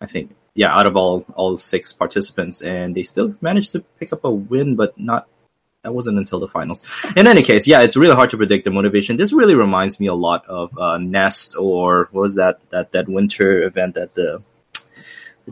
I 0.00 0.06
think, 0.06 0.34
yeah, 0.54 0.76
out 0.76 0.86
of 0.86 0.96
all 0.96 1.24
all 1.34 1.56
six 1.58 1.92
participants, 1.92 2.62
and 2.62 2.94
they 2.94 3.02
still 3.02 3.34
managed 3.40 3.72
to 3.72 3.80
pick 3.98 4.12
up 4.12 4.24
a 4.24 4.30
win, 4.30 4.76
but 4.76 4.98
not. 4.98 5.28
That 5.82 5.94
wasn't 5.94 6.18
until 6.18 6.40
the 6.40 6.48
finals. 6.48 6.82
In 7.16 7.26
any 7.26 7.42
case, 7.42 7.66
yeah, 7.66 7.80
it's 7.80 7.96
really 7.96 8.14
hard 8.14 8.28
to 8.30 8.36
predict 8.36 8.64
the 8.64 8.70
motivation. 8.70 9.16
This 9.16 9.32
really 9.32 9.54
reminds 9.54 9.98
me 9.98 10.08
a 10.08 10.14
lot 10.14 10.44
of 10.46 10.76
uh, 10.76 10.98
Nest 10.98 11.56
or 11.56 12.10
what 12.12 12.20
was 12.20 12.34
that 12.34 12.60
that 12.68 12.92
that 12.92 13.08
winter 13.08 13.62
event 13.62 13.94
that 13.94 14.14
the 14.14 14.42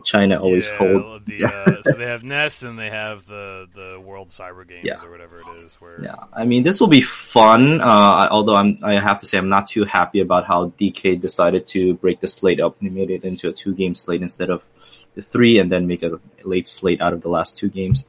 China 0.03 0.39
always 0.39 0.67
yeah, 0.67 0.77
hold. 0.77 1.25
The, 1.25 1.45
uh, 1.45 1.81
so 1.81 1.91
they 1.93 2.05
have 2.05 2.23
Nest 2.23 2.63
and 2.63 2.77
they 2.79 2.89
have 2.89 3.25
the 3.25 3.67
the 3.73 3.99
World 3.99 4.29
Cyber 4.29 4.67
Games 4.67 4.83
Yeah. 4.85 5.01
or 5.03 5.11
whatever 5.11 5.39
it 5.39 5.63
is. 5.63 5.75
Where 5.75 6.01
Yeah, 6.03 6.15
I 6.33 6.45
mean 6.45 6.63
this 6.63 6.79
will 6.79 6.87
be 6.87 7.01
fun. 7.01 7.81
Uh, 7.81 8.27
although 8.31 8.55
I'm, 8.55 8.79
I 8.83 8.99
have 8.99 9.19
to 9.19 9.25
say 9.25 9.37
I'm 9.37 9.49
not 9.49 9.67
too 9.67 9.85
happy 9.85 10.21
about 10.21 10.45
how 10.45 10.69
DK 10.69 11.19
decided 11.19 11.67
to 11.67 11.95
break 11.95 12.19
the 12.19 12.27
slate 12.27 12.59
up. 12.59 12.79
They 12.79 12.89
made 12.89 13.09
it 13.09 13.23
into 13.23 13.49
a 13.49 13.51
two 13.53 13.73
game 13.73 13.95
slate 13.95 14.21
instead 14.21 14.49
of 14.49 14.67
the 15.15 15.21
three, 15.21 15.59
and 15.59 15.71
then 15.71 15.87
make 15.87 16.03
a 16.03 16.19
late 16.43 16.67
slate 16.67 17.01
out 17.01 17.13
of 17.13 17.21
the 17.21 17.29
last 17.29 17.57
two 17.57 17.69
games. 17.69 18.05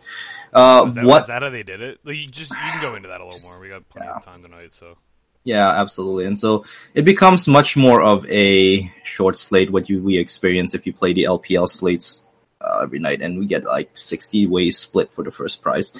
Uh, 0.52 0.82
was 0.84 0.94
that, 0.94 1.04
what? 1.04 1.14
was 1.18 1.26
that 1.28 1.42
how 1.42 1.50
they 1.50 1.62
did 1.62 1.80
it? 1.80 2.00
Like, 2.04 2.16
you 2.16 2.26
just 2.26 2.50
you 2.50 2.56
can 2.56 2.82
go 2.82 2.94
into 2.96 3.08
that 3.08 3.20
a 3.20 3.24
little 3.24 3.40
more. 3.48 3.60
We 3.62 3.68
got 3.68 3.88
plenty 3.88 4.08
of 4.08 4.24
time 4.24 4.42
tonight, 4.42 4.72
so 4.72 4.96
Yeah, 5.44 5.68
absolutely. 5.70 6.26
And 6.26 6.38
so 6.38 6.64
it 6.94 7.04
becomes 7.04 7.48
much 7.48 7.76
more 7.76 8.02
of 8.02 8.26
a 8.30 8.92
short 9.04 9.38
slate 9.38 9.72
what 9.72 9.88
you 9.88 10.02
we 10.02 10.18
experience 10.18 10.74
if 10.74 10.86
you 10.86 10.92
play 10.92 11.12
the 11.12 11.24
LPL 11.24 11.68
slates 11.68 12.26
uh, 12.60 12.80
every 12.82 12.98
night, 12.98 13.22
and 13.22 13.38
we 13.38 13.46
get 13.46 13.64
like 13.64 13.96
sixty 13.96 14.46
ways 14.46 14.76
split 14.76 15.12
for 15.12 15.24
the 15.24 15.30
first 15.30 15.62
prize. 15.62 15.92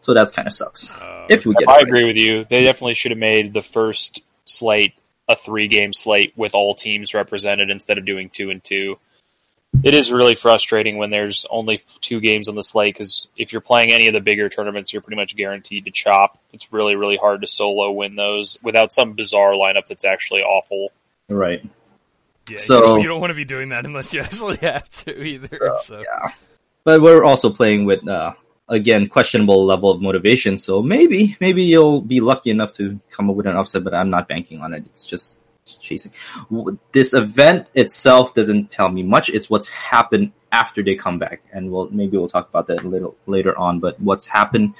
So 0.00 0.14
that 0.14 0.32
kind 0.32 0.46
of 0.46 0.54
sucks. 0.54 0.92
uh, 0.92 1.26
if 1.28 1.44
we 1.44 1.54
get, 1.54 1.68
I 1.68 1.72
it 1.72 1.76
right. 1.76 1.82
agree 1.88 2.04
with 2.04 2.16
you. 2.16 2.44
They 2.44 2.64
definitely 2.64 2.94
should 2.94 3.10
have 3.10 3.18
made 3.18 3.52
the 3.52 3.62
first 3.62 4.22
slate 4.44 4.94
a 5.28 5.34
three 5.34 5.68
game 5.68 5.92
slate 5.92 6.32
with 6.36 6.54
all 6.54 6.74
teams 6.74 7.14
represented 7.14 7.70
instead 7.70 7.98
of 7.98 8.04
doing 8.04 8.30
two 8.30 8.50
and 8.50 8.62
two. 8.62 8.98
It 9.82 9.94
is 9.94 10.12
really 10.12 10.34
frustrating 10.34 10.96
when 10.98 11.10
there's 11.10 11.46
only 11.50 11.80
two 12.00 12.20
games 12.20 12.48
on 12.48 12.54
the 12.54 12.62
slate 12.62 12.94
because 12.94 13.28
if 13.36 13.52
you're 13.52 13.60
playing 13.60 13.92
any 13.92 14.06
of 14.08 14.14
the 14.14 14.20
bigger 14.20 14.48
tournaments, 14.48 14.92
you're 14.92 15.02
pretty 15.02 15.16
much 15.16 15.36
guaranteed 15.36 15.84
to 15.86 15.90
chop. 15.90 16.38
It's 16.52 16.72
really, 16.72 16.94
really 16.94 17.16
hard 17.16 17.40
to 17.42 17.46
solo 17.46 17.90
win 17.90 18.16
those 18.16 18.56
without 18.62 18.92
some 18.92 19.12
bizarre 19.12 19.52
lineup 19.52 19.86
that's 19.86 20.04
actually 20.04 20.42
awful. 20.42 20.90
right. 21.28 21.62
yeah, 22.48 22.58
So- 22.58 22.74
you 22.76 22.80
don't, 22.82 23.00
you 23.02 23.08
don't 23.08 23.20
want 23.20 23.30
to 23.30 23.34
be 23.34 23.44
doing 23.44 23.70
that 23.70 23.86
unless 23.86 24.14
you 24.14 24.20
actually 24.22 24.56
have 24.58 24.88
to 25.04 25.22
either. 25.22 25.46
So, 25.48 25.76
So, 25.82 26.00
yeah. 26.00 26.32
But 26.84 27.00
we're 27.02 27.24
also 27.24 27.50
playing 27.50 27.86
with 27.86 28.06
uh, 28.06 28.34
again 28.68 29.08
questionable 29.08 29.64
level 29.64 29.90
of 29.90 30.00
motivation. 30.00 30.56
So 30.56 30.82
maybe 30.82 31.36
maybe 31.40 31.64
you'll 31.64 32.00
be 32.02 32.20
lucky 32.20 32.50
enough 32.50 32.72
to 32.72 33.00
come 33.10 33.30
up 33.30 33.36
with 33.36 33.46
an 33.46 33.56
upset, 33.56 33.84
but 33.84 33.94
I'm 33.94 34.08
not 34.10 34.28
banking 34.28 34.60
on 34.60 34.74
it. 34.74 34.84
It's 34.86 35.06
just 35.06 35.40
chasing. 35.64 36.12
This 36.92 37.14
event 37.14 37.66
itself 37.74 38.34
doesn't 38.34 38.70
tell 38.70 38.88
me 38.88 39.02
much. 39.02 39.28
It's 39.30 39.48
what's 39.48 39.68
happened 39.68 40.32
after 40.52 40.82
they 40.82 40.94
come 40.94 41.18
back, 41.18 41.42
and 41.52 41.70
we'll 41.70 41.90
maybe 41.90 42.16
we'll 42.16 42.28
talk 42.28 42.48
about 42.48 42.66
that 42.68 42.82
a 42.84 42.88
little 42.88 43.16
later 43.26 43.56
on. 43.58 43.80
But 43.80 44.00
what's 44.00 44.26
happened 44.26 44.74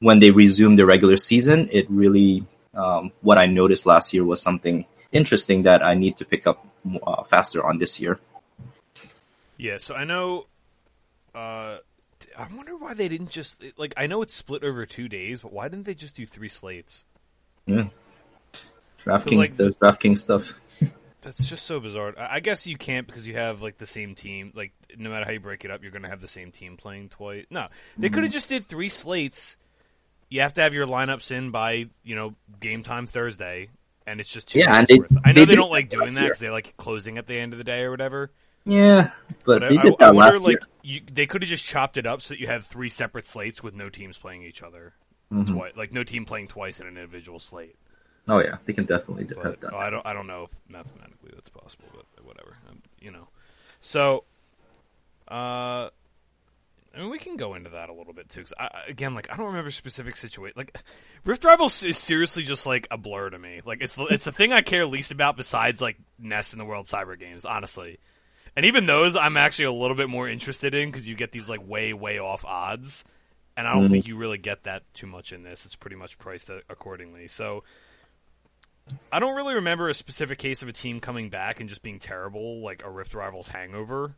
when 0.00 0.20
they 0.20 0.30
resume 0.30 0.76
the 0.76 0.86
regular 0.86 1.16
season? 1.16 1.68
It 1.70 1.86
really 1.90 2.46
um, 2.74 3.12
what 3.22 3.38
I 3.38 3.46
noticed 3.46 3.86
last 3.86 4.12
year 4.14 4.24
was 4.24 4.40
something 4.40 4.84
interesting 5.12 5.62
that 5.62 5.82
I 5.84 5.94
need 5.94 6.16
to 6.18 6.24
pick 6.24 6.46
up 6.46 6.66
uh, 7.06 7.24
faster 7.24 7.64
on 7.64 7.78
this 7.78 8.00
year. 8.00 8.18
Yeah, 9.56 9.78
so 9.78 9.94
I 9.94 10.04
know. 10.04 10.46
Uh, 11.34 11.78
I 12.38 12.48
wonder 12.54 12.76
why 12.76 12.94
they 12.94 13.08
didn't 13.08 13.30
just 13.30 13.62
like. 13.76 13.94
I 13.96 14.06
know 14.06 14.22
it's 14.22 14.34
split 14.34 14.62
over 14.64 14.86
two 14.86 15.08
days, 15.08 15.40
but 15.40 15.52
why 15.52 15.68
didn't 15.68 15.86
they 15.86 15.94
just 15.94 16.16
do 16.16 16.26
three 16.26 16.48
slates? 16.48 17.04
Yeah. 17.66 17.88
DraftKings, 19.06 19.36
like- 19.36 19.50
there's 19.56 19.74
DraftKings 19.76 20.18
stuff. 20.18 20.52
That's 21.22 21.44
just 21.44 21.66
so 21.66 21.80
bizarre. 21.80 22.14
I 22.18 22.40
guess 22.40 22.66
you 22.66 22.76
can't 22.76 23.06
because 23.06 23.26
you 23.26 23.34
have 23.34 23.60
like 23.62 23.78
the 23.78 23.86
same 23.86 24.14
team. 24.14 24.52
Like 24.54 24.72
no 24.96 25.10
matter 25.10 25.24
how 25.24 25.32
you 25.32 25.40
break 25.40 25.64
it 25.64 25.70
up, 25.70 25.82
you're 25.82 25.90
going 25.90 26.02
to 26.02 26.08
have 26.08 26.20
the 26.20 26.28
same 26.28 26.52
team 26.52 26.76
playing 26.76 27.08
twice. 27.08 27.46
No, 27.50 27.66
they 27.98 28.10
could 28.10 28.22
have 28.22 28.32
just 28.32 28.48
did 28.48 28.66
three 28.66 28.88
slates. 28.88 29.56
You 30.28 30.40
have 30.42 30.52
to 30.54 30.60
have 30.60 30.72
your 30.74 30.86
lineups 30.86 31.30
in 31.32 31.50
by 31.50 31.88
you 32.04 32.14
know 32.14 32.34
game 32.60 32.82
time 32.84 33.06
Thursday, 33.08 33.70
and 34.06 34.20
it's 34.20 34.30
just 34.30 34.48
two. 34.48 34.60
Yeah, 34.60 34.76
and 34.78 34.86
they-. 34.86 35.00
I 35.24 35.32
know 35.32 35.40
they 35.40 35.44
they, 35.46 35.54
don't 35.56 35.70
like 35.70 35.88
doing 35.88 36.14
that 36.14 36.22
because 36.24 36.38
they 36.38 36.50
like 36.50 36.76
closing 36.76 37.18
at 37.18 37.26
the 37.26 37.34
end 37.38 37.52
of 37.52 37.58
the 37.58 37.64
day 37.64 37.82
or 37.82 37.90
whatever. 37.90 38.30
Yeah, 38.64 39.10
but, 39.44 39.60
But 39.60 39.68
they 39.70 39.78
I, 39.78 40.08
I- 40.08 40.10
wonder, 40.10 40.40
like, 40.40 40.58
you, 40.82 41.00
they 41.12 41.26
could 41.26 41.42
have 41.42 41.48
just 41.48 41.64
chopped 41.64 41.96
it 41.96 42.04
up 42.06 42.20
so 42.22 42.34
that 42.34 42.40
you 42.40 42.48
have 42.48 42.66
three 42.66 42.88
separate 42.88 43.24
slates 43.26 43.62
with 43.62 43.74
no 43.74 43.88
teams 43.88 44.18
playing 44.18 44.42
each 44.42 44.60
other. 44.62 44.94
Mhm. 45.32 45.46
Twi- 45.46 45.72
like 45.76 45.92
no 45.92 46.02
team 46.04 46.24
playing 46.24 46.48
twice 46.48 46.80
in 46.80 46.86
an 46.88 46.96
individual 46.96 47.38
slate. 47.38 47.76
Oh 48.28 48.38
yeah, 48.40 48.56
they 48.64 48.72
can 48.72 48.84
definitely 48.84 49.24
do- 49.24 49.36
have 49.40 49.60
done. 49.60 49.70
oh, 49.74 49.78
I 49.78 49.90
don't, 49.90 50.04
I 50.06 50.12
don't 50.12 50.26
know 50.26 50.44
if 50.44 50.50
mathematically 50.68 51.30
that's 51.34 51.48
possible, 51.48 51.86
but 51.94 52.24
whatever. 52.24 52.56
Um, 52.68 52.82
you 53.00 53.10
know, 53.10 53.28
so 53.80 54.24
uh, 55.30 55.88
I 56.94 57.00
mean, 57.00 57.10
we 57.10 57.18
can 57.18 57.36
go 57.36 57.54
into 57.54 57.70
that 57.70 57.88
a 57.88 57.92
little 57.92 58.12
bit 58.12 58.28
too. 58.28 58.42
Cause 58.42 58.54
I, 58.58 58.68
again, 58.88 59.14
like 59.14 59.28
I 59.32 59.36
don't 59.36 59.46
remember 59.46 59.70
specific 59.70 60.16
situation. 60.16 60.54
Like 60.56 60.76
Rift 61.24 61.44
Rivals 61.44 61.82
is 61.82 61.98
seriously 61.98 62.42
just 62.42 62.66
like 62.66 62.86
a 62.90 62.96
blur 62.96 63.30
to 63.30 63.38
me. 63.38 63.60
Like 63.64 63.78
it's 63.80 63.94
the, 63.96 64.04
it's 64.06 64.24
the 64.24 64.32
thing 64.32 64.52
I 64.52 64.62
care 64.62 64.86
least 64.86 65.12
about 65.12 65.36
besides 65.36 65.80
like 65.80 65.96
Nest 66.18 66.52
in 66.52 66.58
the 66.58 66.64
World 66.64 66.86
Cyber 66.86 67.18
Games, 67.18 67.44
honestly. 67.44 67.98
And 68.56 68.64
even 68.64 68.86
those, 68.86 69.16
I'm 69.16 69.36
actually 69.36 69.66
a 69.66 69.72
little 69.72 69.96
bit 69.96 70.08
more 70.08 70.26
interested 70.28 70.72
in 70.74 70.88
because 70.88 71.06
you 71.06 71.14
get 71.14 71.30
these 71.32 71.48
like 71.48 71.60
way, 71.68 71.92
way 71.92 72.18
off 72.18 72.44
odds, 72.46 73.04
and 73.54 73.68
I 73.68 73.74
don't 73.74 73.88
Mhm. 73.88 73.90
think 73.90 74.08
you 74.08 74.16
really 74.16 74.38
get 74.38 74.62
that 74.64 74.82
too 74.94 75.06
much 75.06 75.32
in 75.34 75.42
this. 75.42 75.66
It's 75.66 75.76
pretty 75.76 75.96
much 75.96 76.16
priced 76.18 76.48
accordingly. 76.70 77.28
So 77.28 77.64
I 79.12 79.18
don't 79.18 79.34
really 79.36 79.54
remember 79.54 79.88
a 79.88 79.94
specific 79.94 80.38
case 80.38 80.62
of 80.62 80.68
a 80.68 80.72
team 80.72 81.00
coming 81.00 81.28
back 81.30 81.60
and 81.60 81.68
just 81.68 81.82
being 81.82 81.98
terrible, 81.98 82.60
like 82.62 82.84
a 82.84 82.90
Rift 82.90 83.14
Rivals 83.14 83.48
hangover. 83.48 84.14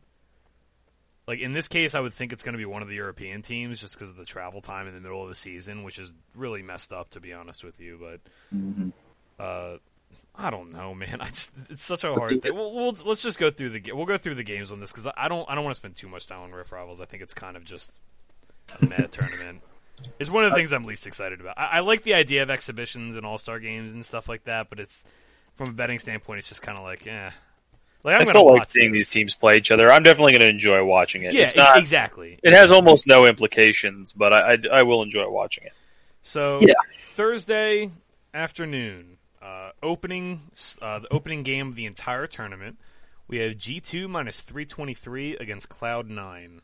Like 1.27 1.39
in 1.39 1.53
this 1.53 1.67
case, 1.67 1.93
I 1.95 1.99
would 1.99 2.13
think 2.13 2.33
it's 2.33 2.43
going 2.43 2.53
to 2.53 2.57
be 2.57 2.65
one 2.65 2.81
of 2.81 2.87
the 2.87 2.95
European 2.95 3.41
teams 3.41 3.79
just 3.79 3.93
because 3.95 4.09
of 4.09 4.15
the 4.15 4.25
travel 4.25 4.61
time 4.61 4.87
in 4.87 4.93
the 4.95 4.99
middle 4.99 5.21
of 5.21 5.29
the 5.29 5.35
season, 5.35 5.83
which 5.83 5.99
is 5.99 6.11
really 6.35 6.61
messed 6.63 6.91
up, 6.91 7.11
to 7.11 7.19
be 7.19 7.33
honest 7.33 7.63
with 7.63 7.79
you. 7.79 7.99
But 7.99 8.55
Mhm. 8.55 8.91
uh, 9.39 9.77
I 10.35 10.49
don't 10.49 10.71
know, 10.71 10.93
man. 10.95 11.17
I 11.21 11.27
just 11.27 11.51
it's 11.69 11.83
such 11.83 12.03
a 12.03 12.13
hard 12.13 12.41
thing. 12.41 12.55
We'll, 12.55 12.73
we'll 12.73 12.95
let's 13.05 13.21
just 13.21 13.37
go 13.39 13.51
through 13.51 13.79
the 13.79 13.91
we'll 13.93 14.05
go 14.07 14.17
through 14.17 14.35
the 14.35 14.43
games 14.43 14.71
on 14.71 14.79
this 14.79 14.91
because 14.91 15.07
I 15.17 15.27
don't 15.27 15.47
I 15.49 15.55
don't 15.55 15.63
want 15.63 15.75
to 15.75 15.79
spend 15.79 15.95
too 15.97 16.07
much 16.09 16.25
time 16.27 16.41
on 16.41 16.51
Rift 16.51 16.71
Rivals. 16.71 16.99
I 17.01 17.05
think 17.05 17.21
it's 17.21 17.33
kind 17.35 17.55
of 17.57 17.63
just 17.63 17.99
a 18.81 18.85
meh 18.85 19.07
tournament. 19.11 19.61
It's 20.19 20.29
one 20.29 20.43
of 20.45 20.51
the 20.51 20.55
things 20.55 20.73
I'm 20.73 20.83
least 20.85 21.07
excited 21.07 21.41
about. 21.41 21.57
I, 21.57 21.65
I 21.65 21.79
like 21.81 22.03
the 22.03 22.13
idea 22.13 22.43
of 22.43 22.49
exhibitions 22.49 23.15
and 23.15 23.25
all 23.25 23.37
star 23.37 23.59
games 23.59 23.93
and 23.93 24.05
stuff 24.05 24.27
like 24.27 24.45
that, 24.45 24.69
but 24.69 24.79
it's 24.79 25.03
from 25.55 25.69
a 25.69 25.73
betting 25.73 25.99
standpoint, 25.99 26.39
it's 26.39 26.49
just 26.49 26.61
kind 26.61 26.77
of 26.77 26.83
like, 26.83 27.05
eh. 27.07 27.31
Like 28.03 28.15
I'm 28.15 28.21
I 28.21 28.23
still 28.23 28.45
like 28.47 28.65
seeing 28.65 28.93
these 28.93 29.09
teams 29.09 29.35
play 29.35 29.57
each 29.57 29.71
other. 29.71 29.91
I'm 29.91 30.03
definitely 30.03 30.31
going 30.31 30.41
to 30.41 30.47
enjoy 30.47 30.83
watching 30.85 31.23
it. 31.23 31.33
Yeah, 31.33 31.43
it's 31.43 31.55
not. 31.55 31.77
exactly. 31.77 32.39
It 32.41 32.53
has 32.53 32.71
almost 32.71 33.07
no 33.07 33.25
implications, 33.25 34.13
but 34.13 34.31
I, 34.31 34.53
I, 34.53 34.57
I 34.71 34.83
will 34.83 35.03
enjoy 35.03 35.29
watching 35.29 35.65
it. 35.65 35.73
So 36.21 36.59
Yeah. 36.61 36.75
Thursday 36.97 37.91
afternoon, 38.33 39.17
uh, 39.41 39.71
opening 39.83 40.43
uh, 40.81 40.99
the 40.99 41.13
opening 41.13 41.43
game 41.43 41.67
of 41.67 41.75
the 41.75 41.85
entire 41.85 42.25
tournament. 42.27 42.77
We 43.27 43.39
have 43.39 43.57
G 43.57 43.79
two 43.81 44.07
minus 44.07 44.41
three 44.41 44.65
twenty 44.65 44.93
three 44.93 45.35
against 45.35 45.67
Cloud 45.67 46.09
nine. 46.09 46.61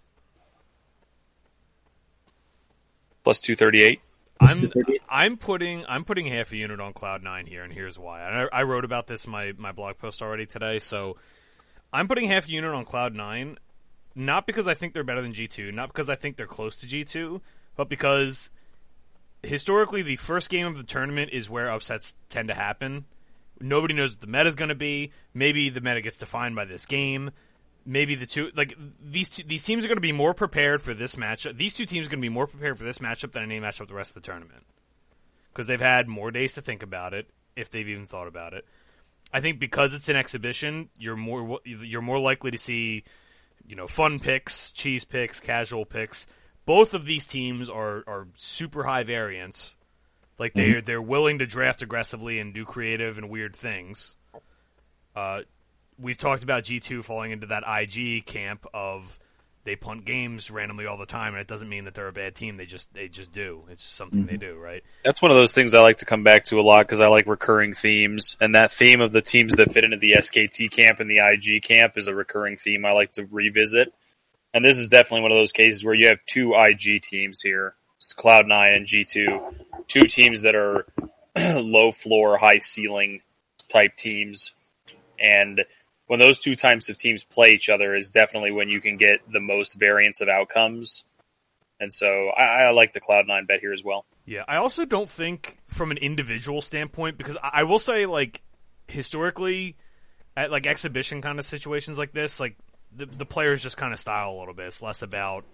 Plus 3.25 3.39
two 3.39 3.55
thirty 3.55 3.83
eight. 3.83 4.01
I'm 4.39 4.71
I'm 5.09 5.37
putting 5.37 5.83
I'm 5.89 6.05
putting 6.05 6.27
half 6.27 6.51
a 6.51 6.57
unit 6.57 6.79
on 6.79 6.93
Cloud 6.93 7.23
Nine 7.23 7.47
here, 7.47 7.63
and 7.63 7.73
here's 7.73 7.97
why. 7.97 8.21
I, 8.21 8.59
I 8.59 8.63
wrote 8.63 8.85
about 8.85 9.07
this 9.07 9.25
in 9.25 9.31
my 9.31 9.51
my 9.57 9.71
blog 9.71 9.97
post 9.97 10.21
already 10.21 10.45
today. 10.45 10.77
So 10.77 11.17
I'm 11.91 12.07
putting 12.07 12.29
half 12.29 12.47
a 12.47 12.51
unit 12.51 12.71
on 12.71 12.85
Cloud 12.85 13.15
Nine, 13.15 13.57
not 14.13 14.45
because 14.45 14.67
I 14.67 14.75
think 14.75 14.93
they're 14.93 15.03
better 15.03 15.23
than 15.23 15.33
G 15.33 15.47
two, 15.47 15.71
not 15.71 15.87
because 15.89 16.07
I 16.07 16.15
think 16.15 16.37
they're 16.37 16.45
close 16.45 16.75
to 16.77 16.87
G 16.87 17.03
two, 17.03 17.41
but 17.75 17.89
because 17.89 18.51
historically 19.41 20.03
the 20.03 20.17
first 20.17 20.51
game 20.51 20.67
of 20.67 20.77
the 20.77 20.83
tournament 20.83 21.31
is 21.33 21.49
where 21.49 21.71
upsets 21.71 22.13
tend 22.29 22.49
to 22.49 22.53
happen. 22.53 23.05
Nobody 23.59 23.95
knows 23.95 24.11
what 24.11 24.21
the 24.21 24.27
meta 24.27 24.45
is 24.45 24.55
going 24.55 24.69
to 24.69 24.75
be. 24.75 25.11
Maybe 25.33 25.71
the 25.71 25.81
meta 25.81 26.01
gets 26.01 26.19
defined 26.19 26.55
by 26.55 26.65
this 26.65 26.85
game. 26.85 27.31
Maybe 27.85 28.15
the 28.15 28.25
two 28.25 28.49
like 28.55 28.73
these 28.99 29.29
two, 29.29 29.43
these 29.43 29.63
teams 29.63 29.85
are 29.85 29.87
going 29.87 29.97
to 29.97 30.01
be 30.01 30.11
more 30.11 30.33
prepared 30.33 30.81
for 30.81 30.93
this 30.93 31.15
matchup. 31.15 31.57
These 31.57 31.75
two 31.75 31.85
teams 31.85 32.07
are 32.07 32.09
going 32.09 32.19
to 32.19 32.25
be 32.25 32.29
more 32.29 32.47
prepared 32.47 32.79
for 32.79 32.83
this 32.83 32.97
matchup 32.97 33.31
than 33.31 33.43
any 33.43 33.59
matchup 33.59 33.87
the 33.87 33.93
rest 33.93 34.15
of 34.15 34.23
the 34.23 34.27
tournament 34.27 34.63
because 35.55 35.67
they've 35.67 35.79
had 35.79 36.07
more 36.07 36.31
days 36.31 36.53
to 36.53 36.61
think 36.61 36.83
about 36.83 37.13
it 37.13 37.29
if 37.55 37.69
they've 37.69 37.87
even 37.87 38.05
thought 38.05 38.27
about 38.27 38.53
it. 38.53 38.65
I 39.31 39.39
think 39.39 39.59
because 39.59 39.93
it's 39.93 40.09
an 40.09 40.15
exhibition, 40.15 40.89
you're 40.97 41.15
more 41.15 41.59
you're 41.63 42.01
more 42.01 42.19
likely 42.19 42.51
to 42.51 42.57
see 42.57 43.03
you 43.65 43.75
know 43.75 43.87
fun 43.87 44.19
picks, 44.19 44.71
cheese 44.71 45.05
picks, 45.05 45.39
casual 45.39 45.85
picks. 45.85 46.27
Both 46.65 46.93
of 46.93 47.05
these 47.05 47.25
teams 47.25 47.69
are 47.69 48.03
are 48.07 48.27
super 48.35 48.83
high 48.83 49.03
variance. 49.03 49.77
Like 50.37 50.53
they're 50.53 50.81
they're 50.81 51.01
willing 51.01 51.39
to 51.39 51.45
draft 51.45 51.81
aggressively 51.81 52.39
and 52.39 52.53
do 52.53 52.65
creative 52.65 53.17
and 53.17 53.29
weird 53.29 53.55
things. 53.55 54.17
Uh, 55.15 55.41
we've 55.99 56.17
talked 56.17 56.43
about 56.43 56.63
G 56.63 56.79
two 56.79 57.03
falling 57.03 57.31
into 57.31 57.47
that 57.47 57.63
IG 57.67 58.25
camp 58.25 58.65
of 58.73 59.19
they 59.65 59.75
punt 59.75 60.05
games 60.05 60.51
randomly 60.51 60.85
all 60.85 60.97
the 60.97 61.07
time, 61.07 61.33
and 61.33 61.41
it 61.41 61.47
doesn't 61.47 61.67
mean 61.67 61.85
that 61.85 61.95
they're 61.95 62.07
a 62.07 62.13
bad 62.13 62.35
team. 62.35 62.55
They 62.55 62.67
just 62.67 62.93
they 62.93 63.07
just 63.07 63.31
do. 63.31 63.63
It's 63.69 63.81
just 63.81 63.95
something 63.95 64.25
they 64.25 64.33
mm-hmm. 64.33 64.53
do, 64.53 64.59
right? 64.59 64.83
That's 65.03 65.21
one 65.21 65.31
of 65.31 65.37
those 65.37 65.53
things 65.53 65.73
I 65.73 65.81
like 65.81 65.97
to 65.97 66.05
come 66.05 66.23
back 66.23 66.45
to 66.45 66.59
a 66.59 66.61
lot 66.61 66.85
because 66.85 66.99
I 66.99 67.07
like 67.07 67.25
recurring 67.25 67.73
themes, 67.73 68.37
and 68.39 68.55
that 68.55 68.71
theme 68.71 69.01
of 69.01 69.11
the 69.11 69.23
teams 69.23 69.55
that 69.55 69.71
fit 69.71 69.83
into 69.83 69.97
the 69.97 70.13
SKT 70.13 70.69
camp 70.69 70.99
and 70.99 71.09
the 71.09 71.17
IG 71.17 71.63
camp 71.63 71.97
is 71.97 72.07
a 72.07 72.15
recurring 72.15 72.57
theme 72.57 72.85
I 72.85 72.91
like 72.91 73.13
to 73.13 73.25
revisit. 73.25 73.91
and 74.53 74.63
this 74.63 74.77
is 74.77 74.87
definitely 74.87 75.23
one 75.23 75.31
of 75.31 75.37
those 75.37 75.51
cases 75.51 75.83
where 75.83 75.95
you 75.95 76.07
have 76.07 76.19
two 76.27 76.53
IG 76.53 77.01
teams 77.01 77.41
here, 77.41 77.75
it's 77.97 78.13
Cloud9 78.13 78.75
and 78.75 78.85
G2, 78.85 79.55
two 79.87 80.05
teams 80.05 80.43
that 80.43 80.55
are 80.55 80.85
low 81.55 81.91
floor, 81.91 82.37
high 82.37 82.59
ceiling 82.59 83.21
type 83.67 83.95
teams, 83.95 84.53
and 85.19 85.65
when 86.07 86.19
those 86.19 86.39
two 86.39 86.55
types 86.55 86.89
of 86.89 86.97
teams 86.97 87.23
play 87.23 87.51
each 87.51 87.69
other 87.69 87.95
is 87.95 88.09
definitely 88.09 88.51
when 88.51 88.69
you 88.69 88.81
can 88.81 88.97
get 88.97 89.19
the 89.31 89.39
most 89.39 89.79
variance 89.79 90.21
of 90.21 90.27
outcomes. 90.27 91.05
And 91.79 91.91
so 91.91 92.29
I, 92.29 92.63
I 92.63 92.69
like 92.71 92.93
the 92.93 93.01
Cloud9 93.01 93.47
bet 93.47 93.59
here 93.59 93.73
as 93.73 93.83
well. 93.83 94.05
Yeah, 94.25 94.43
I 94.47 94.57
also 94.57 94.85
don't 94.85 95.09
think 95.09 95.57
from 95.67 95.91
an 95.91 95.97
individual 95.97 96.61
standpoint 96.61 97.17
because 97.17 97.37
I, 97.37 97.51
I 97.53 97.63
will 97.63 97.79
say 97.79 98.05
like 98.05 98.41
historically 98.87 99.75
at 100.37 100.51
like 100.51 100.67
exhibition 100.67 101.21
kind 101.21 101.39
of 101.39 101.45
situations 101.45 101.97
like 101.97 102.13
this, 102.13 102.39
like 102.39 102.55
the 102.95 103.05
the 103.05 103.25
players 103.25 103.61
just 103.61 103.77
kind 103.77 103.93
of 103.93 103.99
style 103.99 104.31
a 104.31 104.39
little 104.39 104.53
bit. 104.53 104.67
It's 104.67 104.81
less 104.81 105.01
about 105.01 105.45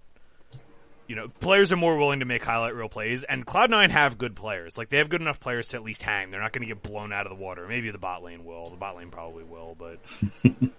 you 1.12 1.18
know, 1.18 1.28
players 1.28 1.74
are 1.74 1.76
more 1.76 1.98
willing 1.98 2.22
to 2.22 2.26
make 2.26 2.42
highlight 2.42 2.74
reel 2.74 2.88
plays, 2.88 3.26
and 3.26 3.46
Cloud9 3.46 3.90
have 3.90 4.18
good 4.18 4.34
players. 4.34 4.78
Like 4.78 4.88
they 4.88 4.96
have 4.96 5.10
good 5.10 5.20
enough 5.20 5.42
players 5.42 5.68
to 5.68 5.76
at 5.76 5.84
least 5.84 6.04
hang. 6.04 6.32
They're 6.32 6.40
not 6.40 6.54
going 6.54 6.66
to 6.66 6.74
get 6.74 6.82
blown 6.82 7.12
out 7.12 7.26
of 7.26 7.38
the 7.38 7.44
water. 7.44 7.68
Maybe 7.68 7.92
the 7.92 7.98
bot 7.98 8.24
lane 8.24 8.46
will. 8.46 8.70
The 8.70 8.78
bot 8.78 8.96
lane 8.96 9.10
probably 9.10 9.44
will, 9.44 9.76
but 9.78 10.00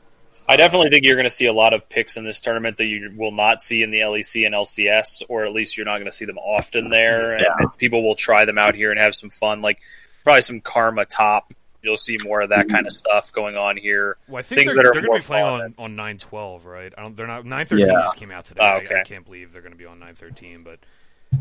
I 0.48 0.56
definitely 0.56 0.88
think 0.88 1.04
you're 1.04 1.16
going 1.16 1.26
to 1.26 1.30
see 1.30 1.44
a 1.44 1.52
lot 1.52 1.74
of 1.74 1.86
picks 1.86 2.16
in 2.16 2.24
this 2.24 2.40
tournament 2.40 2.78
that 2.78 2.86
you 2.86 3.12
will 3.14 3.30
not 3.30 3.60
see 3.60 3.82
in 3.82 3.90
the 3.90 3.98
LEC 3.98 4.46
and 4.46 4.54
LCS, 4.54 5.22
or 5.28 5.44
at 5.44 5.52
least 5.52 5.76
you're 5.76 5.84
not 5.84 5.98
going 5.98 6.10
to 6.10 6.12
see 6.16 6.24
them 6.24 6.38
often 6.38 6.88
there. 6.88 7.38
Yeah. 7.38 7.48
And 7.58 7.76
people 7.76 8.02
will 8.02 8.14
try 8.14 8.46
them 8.46 8.56
out 8.56 8.74
here 8.74 8.90
and 8.90 8.98
have 8.98 9.14
some 9.14 9.28
fun, 9.28 9.60
like 9.60 9.82
probably 10.24 10.40
some 10.40 10.62
Karma 10.62 11.04
top. 11.04 11.52
You'll 11.82 11.96
see 11.96 12.16
more 12.24 12.40
of 12.42 12.50
that 12.50 12.68
kind 12.68 12.86
of 12.86 12.92
stuff 12.92 13.32
going 13.32 13.56
on 13.56 13.76
here. 13.76 14.16
well, 14.28 14.38
I 14.38 14.42
think 14.42 14.60
Things 14.60 14.72
they're, 14.74 14.84
that 14.84 14.88
are 14.90 14.92
they're 14.92 15.02
going 15.02 15.18
to 15.18 15.24
be 15.24 15.26
playing 15.26 15.46
on 15.46 15.74
on 15.78 15.96
nine 15.96 16.18
twelve, 16.18 16.64
right? 16.64 16.92
I 16.96 17.02
don't. 17.02 17.16
They're 17.16 17.26
not 17.26 17.44
nine 17.44 17.66
thirteen 17.66 17.86
Yeah. 17.88 18.00
just 18.02 18.16
came 18.16 18.30
out 18.30 18.44
today. 18.44 18.60
Oh, 18.62 18.66
I- 18.66 18.76
okay. 18.84 19.00
I, 19.00 19.02
can't 19.02 19.24
believe 19.24 19.52
they're 19.52 19.62
going 19.62 19.72
to 19.72 19.78
be 19.78 19.86
on 19.86 19.98
nine 19.98 20.14
thirteen, 20.14 20.62
but 20.62 20.78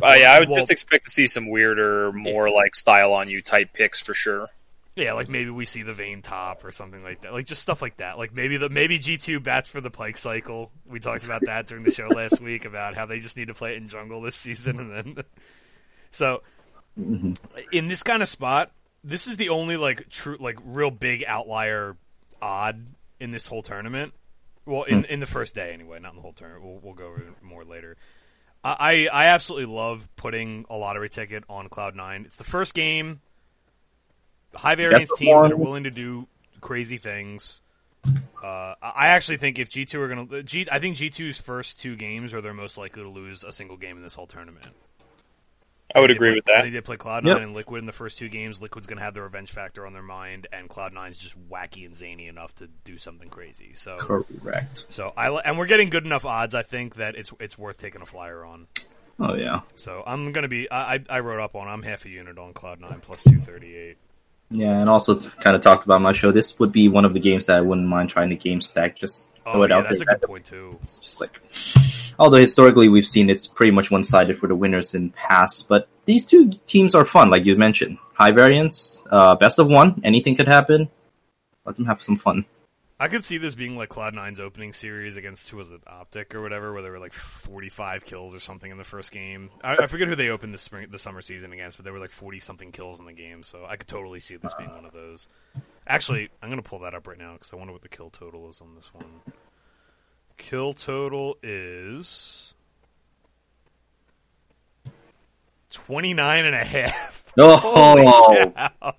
Uh, 0.01 0.13
yeah, 0.13 0.31
I 0.33 0.39
would 0.39 0.49
Well- 0.49 0.57
just 0.57 0.71
expect 0.71 1.05
to 1.05 1.11
see 1.11 1.27
some 1.27 1.49
weirder, 1.49 2.11
more 2.11 2.49
like 2.49 2.75
style 2.75 3.13
on 3.13 3.29
you 3.29 3.41
type 3.41 3.73
picks 3.73 4.01
for 4.01 4.13
sure. 4.13 4.47
Yeah, 4.95 5.13
like 5.13 5.29
maybe 5.29 5.49
we 5.51 5.65
see 5.65 5.83
the 5.83 5.93
Vayne 5.93 6.21
top 6.21 6.65
or 6.65 6.71
something 6.73 7.01
like 7.01 7.21
that. 7.21 7.31
Like 7.31 7.45
just 7.45 7.61
stuff 7.61 7.81
like 7.81 7.97
that. 7.97 8.17
Like 8.17 8.33
maybe 8.33 8.57
the 8.57 8.67
maybe 8.67 8.99
G 8.99 9.17
two 9.17 9.39
bats 9.39 9.69
for 9.69 9.79
the 9.79 9.89
Pike 9.89 10.17
cycle. 10.17 10.69
We 10.85 10.99
talked 10.99 11.23
about 11.23 11.41
that 11.45 11.67
during 11.67 11.83
the 11.85 11.91
show 11.91 12.07
last 12.09 12.41
week 12.41 12.65
about 12.65 12.95
how 12.95 13.05
they 13.05 13.19
just 13.19 13.37
need 13.37 13.47
to 13.47 13.53
play 13.53 13.71
it 13.73 13.77
in 13.77 13.87
jungle 13.87 14.21
this 14.21 14.35
season 14.35 14.79
and 14.79 14.91
then 15.15 15.23
so 16.11 16.41
in 17.71 17.87
this 17.87 18.03
kind 18.03 18.21
of 18.21 18.27
spot, 18.27 18.71
this 19.03 19.27
is 19.27 19.37
the 19.37 19.49
only 19.49 19.77
like 19.77 20.09
true 20.09 20.37
like 20.39 20.57
real 20.63 20.91
big 20.91 21.23
outlier 21.25 21.95
odd 22.41 22.85
in 23.19 23.31
this 23.31 23.47
whole 23.47 23.61
tournament. 23.61 24.13
Well, 24.65 24.83
in 24.83 25.05
in 25.05 25.19
the 25.19 25.25
first 25.25 25.55
day 25.55 25.73
anyway, 25.73 25.99
not 25.99 26.11
in 26.11 26.17
the 26.17 26.21
whole 26.21 26.33
tournament. 26.33 26.65
We'll, 26.65 26.79
we'll 26.81 26.93
go 26.93 27.07
over 27.07 27.21
it 27.21 27.41
more 27.41 27.63
later. 27.63 27.97
I 28.63 29.07
I 29.11 29.25
absolutely 29.27 29.73
love 29.73 30.07
putting 30.15 30.65
a 30.69 30.75
lottery 30.75 31.09
ticket 31.09 31.43
on 31.49 31.67
Cloud 31.69 31.95
Nine. 31.95 32.23
It's 32.25 32.35
the 32.35 32.43
first 32.43 32.73
game. 32.73 33.21
High 34.53 34.75
variance 34.75 35.11
teams 35.15 35.41
that 35.41 35.51
are 35.53 35.57
willing 35.57 35.85
to 35.85 35.91
do 35.91 36.27
crazy 36.59 36.97
things. 36.97 37.61
Uh, 38.43 38.73
I 38.81 39.09
actually 39.09 39.37
think 39.37 39.59
if 39.59 39.69
G 39.69 39.85
two 39.85 40.01
are 40.01 40.07
going 40.07 40.27
to 40.27 40.43
G, 40.43 40.67
I 40.71 40.79
think 40.79 40.95
G 40.95 41.09
2s 41.09 41.41
first 41.41 41.79
two 41.79 41.95
games 41.95 42.33
are 42.33 42.41
they're 42.41 42.53
most 42.53 42.77
likely 42.77 43.03
to 43.03 43.09
lose 43.09 43.43
a 43.43 43.51
single 43.51 43.77
game 43.77 43.97
in 43.97 44.03
this 44.03 44.15
whole 44.15 44.27
tournament. 44.27 44.67
I 45.95 45.99
would 45.99 46.11
agree 46.11 46.29
play- 46.29 46.35
with 46.35 46.45
that. 46.45 46.63
They 46.63 46.69
did 46.69 46.83
play 46.83 46.97
Cloud9 46.97 47.25
Yep. 47.25 47.37
and 47.37 47.53
Liquid 47.53 47.79
in 47.79 47.85
the 47.85 47.91
first 47.91 48.17
two 48.17 48.29
games. 48.29 48.61
Liquid's 48.61 48.87
going 48.87 48.97
to 48.97 49.03
have 49.03 49.13
the 49.13 49.21
revenge 49.21 49.51
factor 49.51 49.85
on 49.85 49.93
their 49.93 50.01
mind, 50.01 50.47
and 50.51 50.69
Cloud9's 50.69 51.17
just 51.17 51.35
wacky 51.49 51.85
and 51.85 51.95
zany 51.95 52.27
enough 52.27 52.53
to 52.55 52.67
do 52.83 52.97
something 52.97 53.29
crazy. 53.29 53.73
So, 53.73 53.95
Correct. 53.97 54.85
so 54.89 55.13
I 55.17 55.29
and 55.41 55.57
we're 55.57 55.65
getting 55.67 55.89
good 55.89 56.05
enough 56.05 56.25
odds. 56.25 56.55
I 56.55 56.63
think 56.63 56.95
that 56.95 57.15
it's 57.15 57.33
it's 57.39 57.57
worth 57.57 57.77
taking 57.77 58.01
a 58.01 58.05
flyer 58.05 58.43
on. 58.45 58.67
Oh 59.19 59.35
yeah, 59.35 59.61
So 59.75 60.01
I'm 60.07 60.31
going 60.31 60.43
to 60.43 60.47
be. 60.47 60.69
I, 60.71 60.95
I 60.95 60.99
I 61.09 61.19
wrote 61.19 61.39
up 61.43 61.55
on. 61.55 61.67
I'm 61.67 61.83
half 61.83 62.05
a 62.05 62.09
unit 62.09 62.39
on 62.39 62.53
Cloud9 62.53 63.01
plus 63.03 63.23
two 63.23 63.39
thirty 63.39 63.75
eight. 63.75 63.97
Yeah, 64.51 64.79
and 64.79 64.89
also 64.89 65.17
kind 65.17 65.55
of 65.55 65.61
talked 65.61 65.85
about 65.85 66.01
my 66.01 66.13
show. 66.13 66.31
This 66.31 66.59
would 66.59 66.71
be 66.71 66.87
one 66.89 67.05
of 67.05 67.13
the 67.13 67.19
games 67.19 67.45
that 67.45 67.57
I 67.57 67.61
wouldn't 67.61 67.87
mind 67.87 68.09
trying 68.09 68.29
to 68.29 68.35
game 68.35 68.61
stack. 68.61 68.95
Just 68.95 69.29
throw 69.43 69.53
Oh 69.53 69.63
it 69.63 69.69
yeah, 69.69 69.77
out 69.77 69.85
that's 69.85 70.01
a 70.01 70.05
good 70.05 70.21
point 70.21 70.45
too. 70.45 70.77
It's 70.83 70.99
just 70.99 71.21
like, 71.21 71.41
although 72.19 72.37
historically 72.37 72.89
we've 72.89 73.07
seen 73.07 73.29
it's 73.29 73.47
pretty 73.47 73.71
much 73.71 73.89
one 73.89 74.03
sided 74.03 74.37
for 74.37 74.47
the 74.47 74.55
winners 74.55 74.93
in 74.93 75.09
past, 75.11 75.67
but 75.67 75.87
these 76.05 76.25
two 76.25 76.51
teams 76.65 76.93
are 76.95 77.05
fun, 77.05 77.29
like 77.29 77.45
you 77.45 77.55
mentioned. 77.55 77.97
High 78.13 78.31
variance, 78.31 79.05
uh, 79.09 79.35
best 79.35 79.57
of 79.57 79.67
one, 79.67 80.01
anything 80.03 80.35
could 80.35 80.47
happen. 80.47 80.89
Let 81.65 81.75
them 81.75 81.85
have 81.85 82.01
some 82.01 82.17
fun. 82.17 82.45
I 83.01 83.07
could 83.07 83.25
see 83.25 83.39
this 83.39 83.55
being 83.55 83.75
like 83.75 83.89
Cloud9's 83.89 84.39
opening 84.39 84.73
series 84.73 85.17
against 85.17 85.49
who 85.49 85.57
was 85.57 85.71
it, 85.71 85.81
Optic 85.87 86.35
or 86.35 86.43
whatever, 86.43 86.71
where 86.71 86.83
they 86.83 86.89
were 86.91 86.99
like 86.99 87.13
45 87.13 88.05
kills 88.05 88.35
or 88.35 88.39
something 88.39 88.69
in 88.69 88.77
the 88.77 88.83
first 88.83 89.11
game. 89.11 89.49
I, 89.63 89.75
I 89.75 89.87
forget 89.87 90.07
who 90.07 90.15
they 90.15 90.29
opened 90.29 90.53
the 90.53 90.59
spring, 90.59 90.87
the 90.91 90.99
summer 90.99 91.21
season 91.21 91.51
against, 91.51 91.77
but 91.77 91.83
they 91.83 91.89
were 91.89 91.97
like 91.97 92.11
40 92.11 92.39
something 92.41 92.71
kills 92.71 92.99
in 92.99 93.07
the 93.07 93.13
game. 93.13 93.41
So 93.41 93.65
I 93.67 93.77
could 93.77 93.87
totally 93.87 94.19
see 94.19 94.35
this 94.35 94.53
being 94.53 94.69
one 94.69 94.85
of 94.85 94.93
those. 94.93 95.27
Actually, 95.87 96.29
I'm 96.43 96.49
gonna 96.51 96.61
pull 96.61 96.77
that 96.81 96.93
up 96.93 97.07
right 97.07 97.17
now 97.17 97.33
because 97.33 97.51
I 97.51 97.55
wonder 97.55 97.73
what 97.73 97.81
the 97.81 97.89
kill 97.89 98.11
total 98.11 98.47
is 98.49 98.61
on 98.61 98.75
this 98.75 98.93
one. 98.93 99.21
Kill 100.37 100.73
total 100.73 101.37
is 101.41 102.53
29 105.71 106.45
and 106.45 106.55
a 106.55 106.63
half. 106.63 107.33
Oh. 107.35 108.91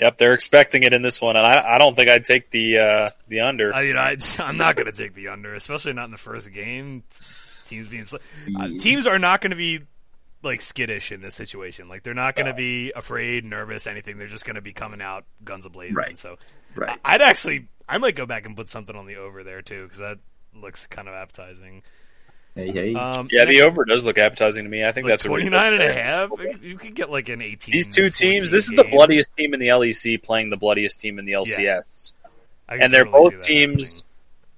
Yep, 0.00 0.16
they're 0.16 0.32
expecting 0.32 0.82
it 0.82 0.94
in 0.94 1.02
this 1.02 1.20
one, 1.20 1.36
and 1.36 1.46
I, 1.46 1.74
I 1.74 1.78
don't 1.78 1.94
think 1.94 2.08
I'd 2.08 2.24
take 2.24 2.50
the 2.50 2.78
uh, 2.78 3.08
the 3.28 3.40
under. 3.40 3.74
I 3.74 3.82
mean, 3.82 3.98
I, 3.98 4.16
I'm 4.38 4.56
not 4.56 4.74
going 4.74 4.86
to 4.86 4.92
take 4.92 5.12
the 5.12 5.28
under, 5.28 5.54
especially 5.54 5.92
not 5.92 6.06
in 6.06 6.10
the 6.10 6.16
first 6.16 6.50
game. 6.52 7.04
Teams 7.68 7.88
being 7.88 8.06
sl- 8.06 8.16
uh, 8.58 8.68
teams 8.78 9.06
are 9.06 9.18
not 9.18 9.42
going 9.42 9.50
to 9.50 9.56
be 9.56 9.80
like 10.42 10.62
skittish 10.62 11.12
in 11.12 11.20
this 11.20 11.34
situation. 11.34 11.90
Like 11.90 12.02
they're 12.02 12.14
not 12.14 12.34
going 12.34 12.46
to 12.46 12.54
be 12.54 12.92
afraid, 12.96 13.44
nervous, 13.44 13.86
anything. 13.86 14.16
They're 14.16 14.26
just 14.26 14.46
going 14.46 14.54
to 14.54 14.62
be 14.62 14.72
coming 14.72 15.02
out 15.02 15.26
guns 15.44 15.66
ablazing. 15.66 15.96
Right. 15.96 16.16
So 16.16 16.38
right. 16.74 16.98
I'd 17.04 17.20
actually, 17.20 17.68
I 17.86 17.98
might 17.98 18.16
go 18.16 18.24
back 18.24 18.46
and 18.46 18.56
put 18.56 18.68
something 18.68 18.96
on 18.96 19.06
the 19.06 19.16
over 19.16 19.44
there 19.44 19.60
too 19.60 19.84
because 19.84 19.98
that 19.98 20.18
looks 20.54 20.86
kind 20.86 21.08
of 21.08 21.14
appetizing. 21.14 21.82
Hey, 22.54 22.72
hey. 22.72 22.94
Um, 22.94 23.28
yeah, 23.30 23.44
the 23.44 23.62
over 23.62 23.84
does 23.84 24.04
look 24.04 24.18
appetizing 24.18 24.64
to 24.64 24.70
me. 24.70 24.84
I 24.84 24.92
think 24.92 25.04
like 25.04 25.12
that's 25.12 25.24
a 25.24 25.28
really 25.28 25.48
29 25.48 25.72
and 25.72 25.74
a 25.74 25.86
good 25.86 25.94
bet. 25.94 26.04
half. 26.04 26.62
You 26.62 26.76
could 26.78 26.94
get 26.94 27.10
like 27.10 27.28
an 27.28 27.40
18. 27.40 27.72
These 27.72 27.88
two 27.88 28.10
teams. 28.10 28.50
This 28.50 28.64
is 28.64 28.74
the 28.76 28.88
bloodiest 28.90 29.34
team 29.34 29.54
in 29.54 29.60
the 29.60 29.68
LEC 29.68 30.22
playing 30.22 30.50
the 30.50 30.56
bloodiest 30.56 31.00
team 31.00 31.18
in 31.18 31.24
the 31.24 31.32
LCS, 31.32 32.14
I 32.68 32.74
could 32.74 32.82
and 32.82 32.92
they're 32.92 33.04
totally 33.04 33.30
both 33.30 33.44
teams. 33.44 34.00
happening. 34.00 34.06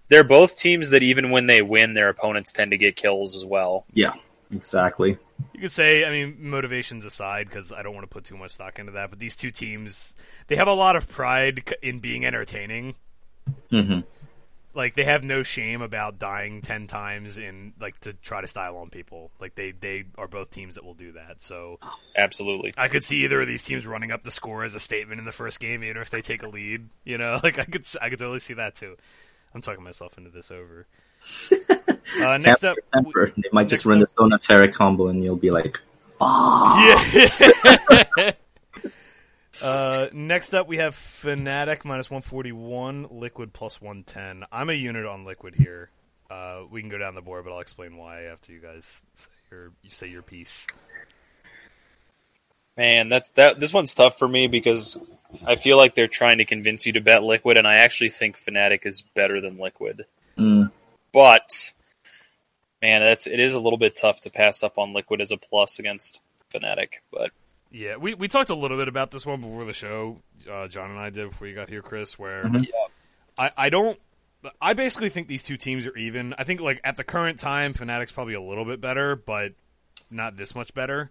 They're 0.08 0.24
both 0.24 0.56
teams 0.56 0.90
that 0.90 1.02
even 1.02 1.30
when 1.30 1.46
they 1.46 1.62
win, 1.62 1.94
their 1.94 2.08
opponents 2.08 2.52
tend 2.52 2.72
to 2.72 2.76
get 2.76 2.96
kills 2.96 3.34
as 3.34 3.46
well. 3.46 3.86
yeah, 3.94 4.12
exactly. 4.54 5.16
You 5.54 5.60
could 5.60 5.70
say, 5.70 6.04
I 6.04 6.10
mean, 6.10 6.36
motivations 6.38 7.04
aside, 7.04 7.48
because 7.48 7.72
I 7.72 7.82
don't 7.82 7.94
want 7.94 8.04
to 8.04 8.12
put 8.12 8.24
too 8.24 8.36
much 8.36 8.52
stock 8.52 8.78
into 8.78 8.92
that, 8.92 9.10
but 9.10 9.18
these 9.18 9.36
two 9.36 9.50
teams, 9.50 10.14
they 10.48 10.56
have 10.56 10.68
a 10.68 10.74
lot 10.74 10.96
of 10.96 11.08
pride 11.08 11.74
in 11.82 11.98
being 11.98 12.26
entertaining. 12.26 12.94
hmm 13.70 14.00
Like 14.74 14.94
they 14.94 15.04
have 15.04 15.22
no 15.22 15.42
shame 15.42 15.82
about 15.82 16.18
dying 16.18 16.62
ten 16.62 16.86
times 16.86 17.36
in 17.38 17.72
like 17.80 17.98
to 18.00 18.12
try 18.14 18.40
to 18.40 18.48
style 18.48 18.76
on 18.78 18.88
people. 18.90 19.30
Like 19.40 19.54
they 19.54 19.72
they 19.72 20.04
are 20.16 20.28
both 20.28 20.50
teams 20.50 20.76
that 20.76 20.84
will 20.84 20.94
do 20.94 21.12
that. 21.12 21.42
So 21.42 21.78
Absolutely. 22.16 22.72
I 22.78 22.88
could 22.88 23.04
see 23.04 23.24
either 23.24 23.40
of 23.40 23.46
these 23.46 23.62
teams 23.62 23.86
running 23.86 24.10
up 24.12 24.22
the 24.22 24.30
score 24.30 24.64
as 24.64 24.74
a 24.74 24.80
statement 24.80 25.18
in 25.18 25.24
the 25.26 25.32
first 25.32 25.60
game, 25.60 25.84
even 25.84 26.00
if 26.00 26.08
they 26.10 26.22
take 26.22 26.42
a 26.42 26.48
lead. 26.48 26.88
You 27.04 27.18
know, 27.18 27.38
like 27.42 27.58
I 27.58 27.64
could 27.64 27.82
s- 27.82 27.96
I 28.00 28.08
could 28.08 28.18
totally 28.18 28.40
see 28.40 28.54
that 28.54 28.74
too. 28.74 28.96
I'm 29.54 29.60
talking 29.60 29.84
myself 29.84 30.16
into 30.18 30.30
this 30.30 30.50
over. 30.50 30.86
Uh, 32.20 32.36
next 32.38 32.62
up, 32.62 32.76
Temper. 32.92 33.32
They 33.36 33.48
might 33.52 33.68
just 33.68 33.86
run 33.86 34.02
up- 34.02 34.08
the 34.08 34.14
Sona 34.14 34.38
Terra 34.38 34.68
combo, 34.68 35.08
and 35.08 35.24
you'll 35.24 35.34
be 35.36 35.50
like, 35.50 35.78
Yeah. 36.20 38.32
uh, 39.60 40.08
next 40.12 40.54
up, 40.54 40.68
we 40.68 40.78
have 40.78 40.94
Fnatic 40.94 41.84
minus 41.84 42.10
141, 42.10 43.08
Liquid 43.10 43.52
plus 43.52 43.80
110. 43.80 44.44
I'm 44.52 44.70
a 44.70 44.74
unit 44.74 45.04
on 45.06 45.24
Liquid 45.24 45.54
here. 45.54 45.90
Uh, 46.30 46.62
we 46.70 46.80
can 46.80 46.88
go 46.88 46.96
down 46.98 47.14
the 47.14 47.20
board, 47.20 47.44
but 47.44 47.52
I'll 47.52 47.60
explain 47.60 47.96
why 47.96 48.22
after 48.22 48.52
you 48.52 48.60
guys 48.60 49.04
say 49.14 49.28
your, 49.50 49.72
you 49.82 49.90
say 49.90 50.08
your 50.08 50.22
piece. 50.22 50.66
Man, 52.76 53.10
that 53.10 53.34
that 53.34 53.60
this 53.60 53.74
one's 53.74 53.94
tough 53.94 54.18
for 54.18 54.26
me 54.26 54.46
because 54.46 54.96
I 55.46 55.56
feel 55.56 55.76
like 55.76 55.94
they're 55.94 56.08
trying 56.08 56.38
to 56.38 56.46
convince 56.46 56.86
you 56.86 56.94
to 56.94 57.02
bet 57.02 57.22
Liquid, 57.22 57.58
and 57.58 57.66
I 57.66 57.74
actually 57.74 58.08
think 58.08 58.38
Fnatic 58.38 58.86
is 58.86 59.02
better 59.02 59.42
than 59.42 59.58
Liquid. 59.58 60.06
mm, 60.38 60.70
But 61.12 61.72
man, 62.80 63.02
that's 63.02 63.26
it 63.26 63.38
is 63.40 63.52
a 63.52 63.60
little 63.60 63.78
bit 63.78 63.94
tough 63.94 64.22
to 64.22 64.30
pass 64.30 64.62
up 64.62 64.78
on 64.78 64.94
Liquid 64.94 65.20
as 65.20 65.30
a 65.30 65.36
plus 65.36 65.78
against 65.78 66.22
Fnatic. 66.50 66.94
But 67.12 67.32
Yeah, 67.72 67.96
we, 67.96 68.14
we 68.14 68.28
talked 68.28 68.50
a 68.50 68.54
little 68.54 68.76
bit 68.76 68.88
about 68.88 69.10
this 69.10 69.24
one 69.24 69.40
before 69.40 69.64
the 69.64 69.72
show. 69.72 70.18
Uh, 70.50 70.68
John 70.68 70.90
and 70.90 70.98
I 70.98 71.10
did 71.10 71.30
before 71.30 71.46
you 71.46 71.54
got 71.54 71.68
here, 71.70 71.80
Chris. 71.82 72.18
Where 72.18 72.44
Mhm. 72.44 72.66
I, 73.38 73.50
I 73.56 73.68
don't. 73.70 73.98
I 74.60 74.74
basically 74.74 75.08
think 75.08 75.28
these 75.28 75.42
two 75.42 75.56
teams 75.56 75.86
are 75.86 75.96
even. 75.96 76.34
I 76.36 76.44
think 76.44 76.60
like 76.60 76.80
at 76.84 76.96
the 76.96 77.04
current 77.04 77.38
time, 77.38 77.72
Fnatic's 77.74 78.12
probably 78.12 78.34
a 78.34 78.42
little 78.42 78.64
bit 78.64 78.80
better, 78.80 79.16
but 79.16 79.52
not 80.10 80.36
this 80.36 80.54
much 80.54 80.74
better. 80.74 81.10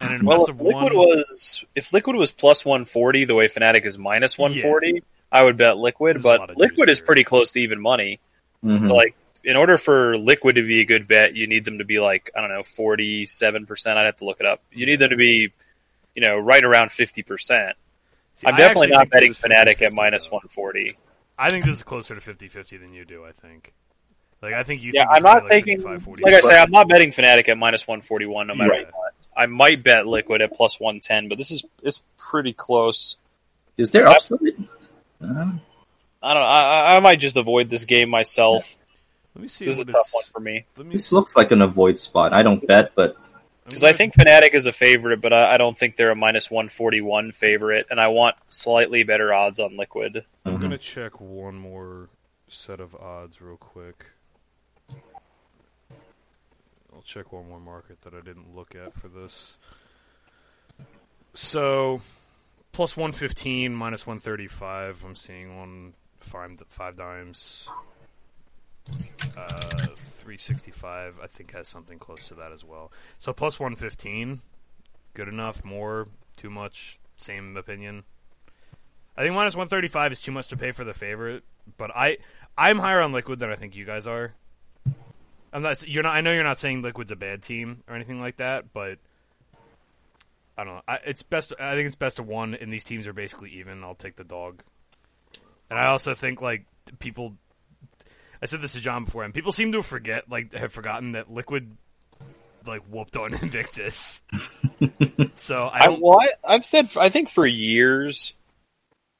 And 0.00 0.14
in 0.14 0.24
well, 0.26 0.38
best 0.38 0.50
if 0.50 0.56
Liquid 0.60 0.92
one, 0.92 0.94
was 0.94 1.64
if 1.74 1.92
Liquid 1.92 2.14
was 2.16 2.30
plus 2.30 2.64
one 2.64 2.84
forty, 2.84 3.24
the 3.24 3.34
way 3.34 3.48
Fnatic 3.48 3.84
is 3.84 3.98
minus 3.98 4.36
one 4.38 4.54
forty, 4.56 5.02
I 5.32 5.42
would 5.42 5.56
bet 5.56 5.78
Liquid. 5.78 6.16
There's 6.16 6.22
But 6.24 6.56
Liquid 6.56 6.88
is 6.88 6.98
here. 6.98 7.06
pretty 7.06 7.24
close 7.24 7.52
to 7.52 7.60
even 7.60 7.80
money. 7.80 8.20
mhm. 8.64 8.86
So, 8.88 8.94
like 8.94 9.14
in 9.44 9.56
order 9.56 9.76
for 9.78 10.16
liquid 10.16 10.54
to 10.54 10.62
be 10.62 10.80
a 10.82 10.84
good 10.84 11.08
bet, 11.08 11.34
you 11.34 11.48
need 11.48 11.64
them 11.64 11.78
to 11.78 11.84
be 11.84 11.98
like 11.98 12.30
I 12.36 12.40
don't 12.40 12.50
know 12.50 12.62
forty 12.62 13.26
seven 13.26 13.66
percent. 13.66 13.98
I'd 13.98 14.04
have 14.06 14.16
to 14.16 14.24
look 14.24 14.38
it 14.40 14.46
up. 14.46 14.62
You 14.70 14.86
need 14.86 14.98
them 15.00 15.10
to 15.10 15.16
be, 15.16 15.52
you 16.14 16.22
know, 16.22 16.38
right 16.38 16.62
around 16.64 16.92
fifty 16.92 17.22
percent. 17.22 17.76
See, 18.34 18.46
I'm 18.46 18.56
definitely 18.56 18.88
not 18.88 19.10
betting 19.10 19.30
is 19.32 19.38
Fnatic 19.38 19.82
at 19.82 19.92
minus 19.92 20.28
though. 20.28 20.36
one 20.36 20.48
forty. 20.48 20.96
I 21.38 21.50
think 21.50 21.64
this 21.64 21.76
is 21.76 21.82
closer 21.82 22.14
to 22.14 22.20
50-50 22.20 22.80
than 22.80 22.92
you 22.92 23.04
do. 23.04 23.24
I 23.24 23.32
think. 23.32 23.72
Like 24.40 24.54
I 24.54 24.62
think 24.62 24.82
you. 24.82 24.92
Yeah, 24.94 25.02
think 25.04 25.16
I'm 25.16 25.22
not 25.22 25.32
probably 25.38 25.50
like 25.56 25.64
taking. 25.64 25.82
Like 26.22 26.34
I 26.34 26.40
say, 26.40 26.58
I'm 26.58 26.70
not 26.70 26.88
betting 26.88 27.10
Fnatic 27.10 27.48
at 27.48 27.56
minus 27.58 27.86
one 27.86 28.00
forty 28.00 28.26
one 28.26 28.46
no 28.48 28.54
matter 28.54 28.70
Right. 28.70 28.86
what. 28.92 29.12
I 29.36 29.46
might 29.46 29.82
bet 29.82 30.06
liquid 30.06 30.42
at 30.42 30.52
plus 30.52 30.80
one 30.80 31.00
ten, 31.00 31.28
but 31.28 31.38
this 31.38 31.50
is 31.52 31.64
it's 31.82 32.02
pretty 32.18 32.52
close. 32.52 33.16
Is 33.76 33.90
there 33.92 34.06
upside? 34.06 34.38
Uh, 35.22 35.52
I 36.22 36.34
don't. 36.34 36.42
I, 36.42 36.96
I 36.96 37.00
might 37.00 37.20
just 37.20 37.36
avoid 37.36 37.68
this 37.70 37.84
game 37.84 38.10
myself. 38.10 38.74
Let 39.34 39.42
me 39.42 39.48
see 39.48 39.64
This 39.64 39.76
is 39.78 39.82
a 39.82 39.86
tough 39.86 40.02
it's. 40.06 40.14
one 40.14 40.24
for 40.32 40.40
me 40.40 40.64
me 40.86 40.92
this 40.92 41.06
s- 41.06 41.12
looks 41.12 41.36
like 41.36 41.52
an 41.52 41.62
avoid 41.62 41.96
spot. 41.96 42.34
I 42.34 42.42
don't 42.42 42.66
bet, 42.66 42.92
but 42.94 43.16
I'm 43.16 43.31
because 43.64 43.84
I 43.84 43.92
think 43.92 44.14
Fnatic 44.14 44.54
is 44.54 44.66
a 44.66 44.72
favorite, 44.72 45.20
but 45.20 45.32
I, 45.32 45.54
I 45.54 45.56
don't 45.56 45.76
think 45.76 45.96
they're 45.96 46.10
a 46.10 46.16
minus 46.16 46.50
one 46.50 46.68
forty 46.68 47.00
one 47.00 47.32
favorite, 47.32 47.86
and 47.90 48.00
I 48.00 48.08
want 48.08 48.36
slightly 48.48 49.04
better 49.04 49.32
odds 49.32 49.60
on 49.60 49.76
liquid. 49.76 50.24
I'm 50.44 50.58
mhm. 50.58 50.60
gonna 50.60 50.78
check 50.78 51.20
one 51.20 51.56
more 51.56 52.08
set 52.48 52.80
of 52.80 52.94
odds 52.94 53.40
real 53.40 53.56
quick. 53.56 54.06
I'll 56.94 57.02
check 57.02 57.32
one 57.32 57.48
more 57.48 57.60
market 57.60 58.02
that 58.02 58.14
I 58.14 58.20
didn't 58.20 58.54
look 58.54 58.74
at 58.74 58.94
for 58.94 59.08
this. 59.08 59.56
So, 61.34 62.02
plus 62.72 62.96
one 62.96 63.12
fifteen, 63.12 63.74
minus 63.74 64.06
one 64.06 64.18
thirty 64.18 64.48
five. 64.48 65.02
I'm 65.04 65.16
seeing 65.16 65.50
on 65.58 65.94
five 66.18 66.62
five 66.68 66.96
dimes. 66.96 67.68
Uh, 69.36 69.86
three 69.96 70.36
sixty 70.36 70.70
five. 70.70 71.16
I 71.22 71.26
think 71.26 71.52
has 71.52 71.68
something 71.68 71.98
close 71.98 72.28
to 72.28 72.34
that 72.34 72.52
as 72.52 72.64
well. 72.64 72.92
So 73.18 73.32
plus 73.32 73.58
one 73.58 73.76
fifteen, 73.76 74.40
good 75.14 75.28
enough. 75.28 75.64
More, 75.64 76.08
too 76.36 76.50
much. 76.50 76.98
Same 77.16 77.56
opinion. 77.56 78.04
I 79.16 79.22
think 79.22 79.34
minus 79.34 79.54
one 79.54 79.68
thirty 79.68 79.88
five 79.88 80.12
is 80.12 80.20
too 80.20 80.32
much 80.32 80.48
to 80.48 80.56
pay 80.56 80.72
for 80.72 80.84
the 80.84 80.94
favorite, 80.94 81.44
but 81.76 81.90
I 81.94 82.18
I'm 82.56 82.78
higher 82.78 83.00
on 83.00 83.12
Liquid 83.12 83.38
than 83.38 83.50
I 83.50 83.56
think 83.56 83.76
you 83.76 83.84
guys 83.84 84.06
are. 84.06 84.34
I'm 85.52 85.62
not. 85.62 85.86
You're 85.86 86.02
not. 86.02 86.16
I 86.16 86.20
know 86.22 86.32
you're 86.32 86.44
not 86.44 86.58
saying 86.58 86.82
Liquid's 86.82 87.12
a 87.12 87.16
bad 87.16 87.42
team 87.42 87.82
or 87.86 87.94
anything 87.94 88.20
like 88.20 88.38
that, 88.38 88.72
but 88.72 88.98
I 90.56 90.64
don't 90.64 90.74
know. 90.74 90.82
I, 90.88 90.98
it's 91.04 91.22
best. 91.22 91.52
I 91.60 91.74
think 91.74 91.86
it's 91.86 91.96
best 91.96 92.16
to 92.16 92.22
one, 92.22 92.54
and 92.54 92.72
these 92.72 92.84
teams 92.84 93.06
are 93.06 93.12
basically 93.12 93.50
even. 93.50 93.84
I'll 93.84 93.94
take 93.94 94.16
the 94.16 94.24
dog. 94.24 94.62
And 95.70 95.78
I 95.78 95.86
also 95.86 96.14
think 96.14 96.40
like 96.40 96.64
people. 96.98 97.36
I 98.42 98.46
said 98.46 98.60
this 98.60 98.72
to 98.72 98.80
John 98.80 99.04
before, 99.04 99.22
and 99.22 99.32
people 99.32 99.52
seem 99.52 99.72
to 99.72 99.82
forget, 99.82 100.28
like, 100.28 100.52
have 100.54 100.72
forgotten 100.72 101.12
that 101.12 101.30
Liquid, 101.32 101.76
like, 102.66 102.82
whooped 102.90 103.16
on 103.16 103.32
Invictus. 103.42 104.22
so 105.36 105.60
I 105.60 105.78
I, 105.84 105.86
don't. 105.86 106.02
well, 106.02 106.18
I, 106.20 106.28
I've 106.54 106.64
said 106.64 106.88
I 107.00 107.08
think 107.08 107.28
for 107.28 107.46
years 107.46 108.34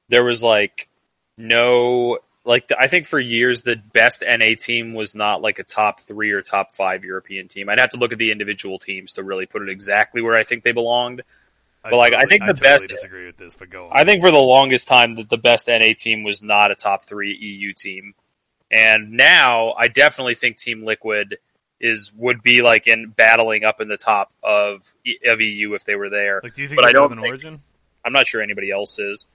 there 0.08 0.24
was 0.24 0.42
like 0.42 0.88
no 1.38 2.18
like 2.44 2.70
I 2.78 2.88
think 2.88 3.06
for 3.06 3.18
years 3.20 3.62
the 3.62 3.76
best 3.92 4.22
NA 4.28 4.54
team 4.58 4.94
was 4.94 5.14
not 5.14 5.40
like 5.40 5.58
a 5.60 5.64
top 5.64 6.00
three 6.00 6.32
or 6.32 6.42
top 6.42 6.72
five 6.72 7.04
European 7.04 7.46
team. 7.48 7.68
I'd 7.68 7.78
have 7.78 7.90
to 7.90 7.96
look 7.98 8.12
at 8.12 8.18
the 8.18 8.32
individual 8.32 8.78
teams 8.78 9.12
to 9.12 9.22
really 9.22 9.46
put 9.46 9.62
it 9.62 9.68
exactly 9.68 10.20
where 10.22 10.36
I 10.36 10.42
think 10.42 10.64
they 10.64 10.72
belonged. 10.72 11.22
but, 11.82 11.94
like, 11.94 12.14
I 12.14 12.24
think 12.24 12.42
the 12.42 12.54
totally 12.54 12.68
best- 12.68 12.88
disagree 12.88 13.26
with 13.26 13.36
this, 13.36 13.54
but 13.54 13.70
go 13.70 13.86
on. 13.86 13.90
I 13.92 14.04
think 14.04 14.20
for 14.20 14.30
the 14.30 14.38
longest 14.38 14.88
time 14.88 15.12
that 15.12 15.28
the 15.28 15.38
best 15.38 15.68
NA 15.68 15.94
team 15.96 16.24
was 16.24 16.42
not 16.42 16.70
a 16.72 16.74
top 16.74 17.04
three 17.04 17.32
EU 17.34 17.72
team, 17.72 18.14
and 18.72 19.12
now 19.12 19.72
I 19.78 19.88
definitely 19.88 20.34
think 20.34 20.56
Team 20.56 20.84
Liquid 20.84 21.38
is 21.80 22.12
would 22.16 22.42
be 22.42 22.62
like 22.62 22.86
in 22.86 23.08
battling 23.08 23.64
up 23.64 23.80
in 23.80 23.88
the 23.88 23.96
top 23.96 24.32
of 24.42 24.94
E- 25.04 25.18
of 25.26 25.40
EU 25.40 25.74
if 25.74 25.84
they 25.84 25.94
were 25.96 26.08
there. 26.10 26.40
like, 26.42 26.54
do 26.54 26.62
you 26.62 26.68
think 26.68 26.80
but 26.80 26.88
I 26.88 26.92
don't 26.92 27.10
think, 27.10 27.20
Origin? 27.26 27.60
I'm 28.04 28.12
not 28.12 28.26
sure 28.26 28.40
anybody 28.42 28.70
else 28.70 28.98
is. 28.98 29.26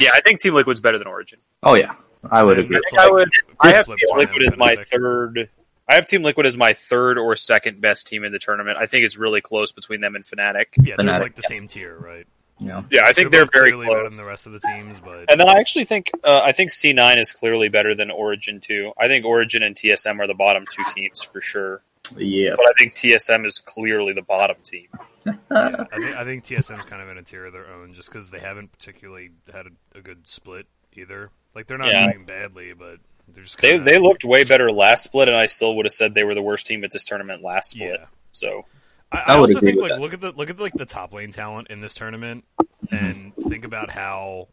Yeah, 0.00 0.10
I 0.14 0.20
think 0.20 0.40
Team 0.40 0.54
Liquid's 0.54 0.80
better 0.80 0.98
than 0.98 1.06
Origin. 1.06 1.38
oh 1.62 1.74
yeah, 1.74 1.94
I 2.30 2.42
would 2.42 2.58
And 2.58 2.64
agree. 2.66 2.76
I 2.76 2.78
it's 2.80 2.90
think 2.90 3.00
I 3.02 3.10
would. 3.10 3.30
I 3.60 3.72
have 3.72 3.86
Team 3.86 3.96
Liquid 4.16 4.42
as 4.52 4.56
my 4.56 4.76
third. 4.76 5.50
I 5.88 5.94
have 5.94 6.06
Team 6.06 6.24
Liquid 6.24 6.46
as 6.46 6.56
my 6.56 6.72
third 6.72 7.16
or 7.18 7.36
second 7.36 7.80
best 7.80 8.08
team 8.08 8.24
in 8.24 8.32
the 8.32 8.40
tournament. 8.40 8.76
I 8.76 8.86
think 8.86 9.04
it's 9.04 9.16
really 9.16 9.40
close 9.40 9.70
between 9.70 10.00
them 10.00 10.16
and 10.16 10.24
Fnatic. 10.24 10.66
Yeah, 10.76 10.94
they're 10.96 11.06
Fnatic, 11.06 11.20
like 11.20 11.34
the 11.36 11.42
same 11.42 11.68
tier, 11.68 11.96
right? 11.96 12.26
Yeah. 12.58 12.82
Yeah, 12.90 13.02
I 13.04 13.12
think 13.12 13.30
they're, 13.30 13.44
both 13.44 13.52
very 13.52 13.70
clearly 13.70 13.86
better 13.86 14.00
close. 14.00 14.10
than 14.10 14.18
the 14.18 14.24
rest 14.28 14.46
of 14.46 14.52
the 14.52 14.60
teams, 14.60 14.98
but 15.00 15.30
And 15.30 15.38
then 15.38 15.48
I 15.48 15.54
actually 15.60 15.84
think 15.84 16.10
uh, 16.24 16.40
I 16.44 16.52
think 16.52 16.70
C9 16.70 17.18
is 17.18 17.32
clearly 17.32 17.68
better 17.68 17.94
than 17.94 18.10
Origin 18.10 18.60
two. 18.60 18.92
I 18.98 19.08
think 19.08 19.24
Origin 19.26 19.62
and 19.62 19.74
TSM 19.76 20.18
are 20.20 20.26
the 20.26 20.34
bottom 20.34 20.64
two 20.70 20.82
teams 20.94 21.22
for 21.22 21.40
sure. 21.40 21.82
Yes. 22.16 22.56
But 22.56 22.64
I 22.66 22.72
think 22.78 22.92
TSM 22.94 23.44
is 23.46 23.58
clearly 23.58 24.12
the 24.14 24.22
bottom 24.22 24.56
team. 24.64 24.88
yeah, 25.26 25.34
I 25.50 25.84
think 25.98 26.16
I 26.16 26.24
think 26.24 26.44
TSM's 26.44 26.86
kind 26.86 27.02
of 27.02 27.08
in 27.10 27.18
a 27.18 27.22
tier 27.22 27.44
of 27.46 27.52
their 27.52 27.66
own, 27.68 27.92
just 27.94 28.10
because 28.10 28.30
they 28.30 28.38
haven't 28.40 28.72
particularly 28.72 29.30
had 29.52 29.66
a, 29.66 29.98
a 29.98 30.00
good 30.02 30.26
split 30.28 30.66
either. 30.94 31.30
Like 31.54 31.66
they're 31.66 31.78
not 31.78 31.88
Yeah. 31.88 32.10
doing 32.12 32.24
badly, 32.24 32.72
but 32.72 33.00
they're 33.28 33.42
just 33.44 33.60
They 33.60 33.72
kinda, 33.72 33.84
they 33.84 33.98
looked 33.98 34.24
way 34.24 34.44
better 34.44 34.70
last 34.70 35.02
split, 35.04 35.28
and 35.28 35.36
I 35.36 35.46
still 35.46 35.74
would 35.76 35.84
have 35.84 35.92
said 35.92 36.14
they 36.14 36.22
were 36.24 36.34
the 36.34 36.42
worst 36.42 36.66
team 36.66 36.84
at 36.84 36.92
this 36.92 37.04
tournament 37.04 37.42
last 37.42 37.70
split. 37.72 37.96
yeah. 38.00 38.06
So 38.30 38.64
I, 39.12 39.18
I 39.26 39.36
also 39.36 39.60
think 39.60 39.80
like 39.80 39.92
that. 39.92 40.00
look 40.00 40.12
at 40.14 40.20
the 40.20 40.32
look 40.32 40.50
at 40.50 40.58
like 40.58 40.74
the 40.74 40.86
top 40.86 41.12
lane 41.14 41.32
talent 41.32 41.68
in 41.68 41.80
this 41.80 41.94
tournament, 41.94 42.44
and 42.90 43.32
think 43.48 43.64
about 43.64 43.90
how 43.90 44.48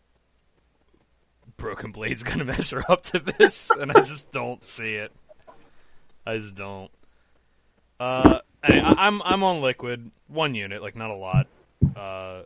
Broken 1.57 1.91
Blade's 1.91 2.23
gonna 2.23 2.45
measure 2.45 2.83
up 2.87 3.03
to 3.05 3.19
this, 3.19 3.69
and 3.71 3.91
I 3.91 4.01
just 4.01 4.31
don't 4.31 4.63
see 4.63 4.95
it. 4.95 5.11
I 6.25 6.35
just 6.35 6.55
don't. 6.55 6.91
Uh, 7.99 8.39
I, 8.63 8.79
I'm 8.97 9.21
I'm 9.23 9.43
on 9.43 9.61
liquid 9.61 10.11
one 10.27 10.55
unit, 10.55 10.81
like 10.81 10.95
not 10.95 11.09
a 11.11 11.15
lot. 11.15 11.47
Uh, 11.95 12.43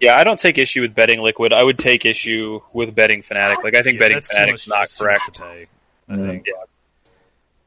yeah, 0.00 0.16
I 0.16 0.24
don't 0.24 0.38
take 0.38 0.58
issue 0.58 0.80
with 0.80 0.94
betting 0.94 1.20
Liquid. 1.20 1.52
I 1.52 1.62
would 1.62 1.78
take 1.78 2.04
issue 2.04 2.60
with 2.72 2.94
betting 2.94 3.22
Fnatic. 3.22 3.62
Like 3.62 3.76
I 3.76 3.82
think 3.82 3.94
yeah, 4.00 4.08
betting 4.08 4.18
Fnatic's 4.18 4.66
not 4.66 4.88
correct. 4.98 5.40
I 5.40 5.66
Mm. 6.10 6.26
think. 6.28 6.46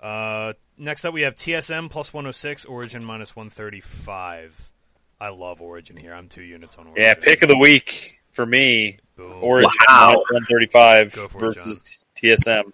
Uh, 0.01 0.53
next 0.77 1.05
up, 1.05 1.13
we 1.13 1.21
have 1.21 1.35
TSM 1.35 1.89
plus 1.89 2.13
106, 2.13 2.65
Origin 2.65 3.03
minus 3.03 3.35
135. 3.35 4.71
I 5.19 5.29
love 5.29 5.61
Origin 5.61 5.95
here. 5.97 6.13
I'm 6.13 6.27
two 6.27 6.41
units 6.41 6.77
on 6.77 6.87
Origin. 6.87 7.03
Yeah, 7.03 7.13
pick 7.13 7.41
of 7.41 7.49
the 7.49 7.57
week 7.57 8.19
for 8.31 8.45
me. 8.45 8.99
Boom. 9.15 9.39
Origin 9.43 9.69
Wow. 9.87 10.07
minus 10.09 10.25
one 10.31 10.45
thirty 10.45 10.65
five 10.67 11.15
Go 11.15 11.27
for 11.29 11.37
it, 11.51 11.55
versus 11.55 11.83
TSM. 12.21 12.73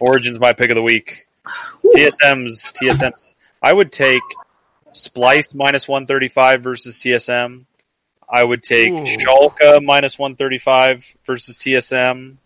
Origin's 0.00 0.38
my 0.38 0.52
pick 0.52 0.70
of 0.70 0.76
the 0.76 0.82
week. 0.82 1.26
TSM's 1.96 2.72
TSM's. 2.72 3.34
I 3.60 3.72
would 3.72 3.90
take 3.90 4.22
Spliced 4.92 5.56
minus 5.56 5.88
one 5.88 6.06
thirty 6.06 6.28
five 6.28 6.62
versus 6.62 7.00
TSM. 7.00 7.64
I 8.28 8.44
would 8.44 8.62
take 8.62 8.92
Ooh. 8.92 9.02
Schalke 9.02 9.84
minus 9.84 10.16
one 10.16 10.36
thirty 10.36 10.58
five 10.58 11.04
versus 11.26 11.58
TSM. 11.58 12.36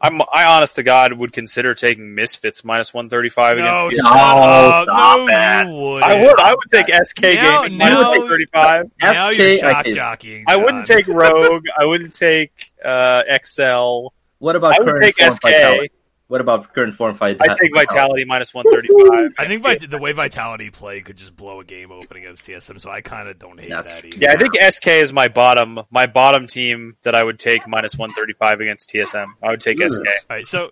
I'm 0.00 0.20
I 0.22 0.44
honest 0.44 0.76
to 0.76 0.82
God 0.82 1.12
would 1.14 1.32
consider 1.32 1.74
taking 1.74 2.14
Misfits 2.14 2.64
minus 2.64 2.92
one 2.92 3.08
thirty 3.08 3.28
five 3.30 3.56
No, 3.56 3.64
against 3.64 3.82
shut 3.96 4.04
TSM. 4.04 4.04
No, 4.04 4.82
stop 4.84 5.18
no, 5.18 5.24
it. 5.26 5.66
you 5.66 5.82
would. 5.90 6.02
I 6.02 6.20
would 6.22 6.40
I 6.40 6.54
would 6.54 6.70
take 6.70 6.88
SK 6.88 7.22
Now- 7.22 7.62
Gaming 7.62 7.78
now- 7.78 8.02
minus 8.02 8.18
one 8.18 8.28
thirty 8.28 8.46
five. 8.52 8.90
Now 9.00 9.30
SK, 9.30 9.38
you're 9.38 9.58
shock 9.58 9.80
okay. 9.80 9.94
jockeying. 9.94 10.44
I 10.48 10.56
wouldn't 10.56 10.86
take 10.86 11.06
Rogue. 11.08 11.64
I 11.78 11.84
wouldn't 11.86 12.14
take 12.14 12.72
uh, 12.84 13.22
XL. 13.44 14.08
What 14.38 14.56
about 14.56 14.78
I 14.80 14.84
would 14.84 15.00
take 15.00 15.16
form 15.18 15.30
SK. 15.30 15.90
Vitality? 16.28 16.28
What 16.28 16.40
about 16.40 16.72
current 16.74 16.94
form 16.94 17.14
fight? 17.16 17.36
I'd 17.40 17.56
take 17.56 17.74
Vitality 17.74 18.24
minus 18.26 18.54
135. 18.54 19.34
I 19.38 19.46
think 19.46 19.62
Vit- 19.62 19.90
the 19.90 19.98
way 19.98 20.12
Vitality 20.12 20.70
play 20.70 21.00
could 21.00 21.16
just 21.16 21.36
blow 21.36 21.60
a 21.60 21.64
game 21.64 21.92
open 21.92 22.16
against 22.16 22.46
TSM, 22.46 22.80
so 22.80 22.90
I 22.90 23.02
kind 23.02 23.28
of 23.28 23.38
don't 23.38 23.60
hate 23.60 23.70
That's 23.70 23.94
that 23.94 24.04
either. 24.06 24.18
Yeah, 24.18 24.32
I 24.32 24.36
think 24.36 24.54
SK 24.60 24.86
is 24.88 25.12
my 25.12 25.28
bottom 25.28 25.80
my 25.90 26.06
bottom 26.06 26.46
team 26.46 26.96
that 27.04 27.14
I 27.14 27.22
would 27.22 27.38
take 27.38 27.68
minus 27.68 27.98
135 27.98 28.60
against 28.60 28.90
TSM. 28.90 29.26
I 29.42 29.50
would 29.50 29.60
take 29.60 29.82
Ugh. 29.82 29.90
SK. 29.90 29.98
All 30.00 30.14
right, 30.30 30.46
so 30.46 30.70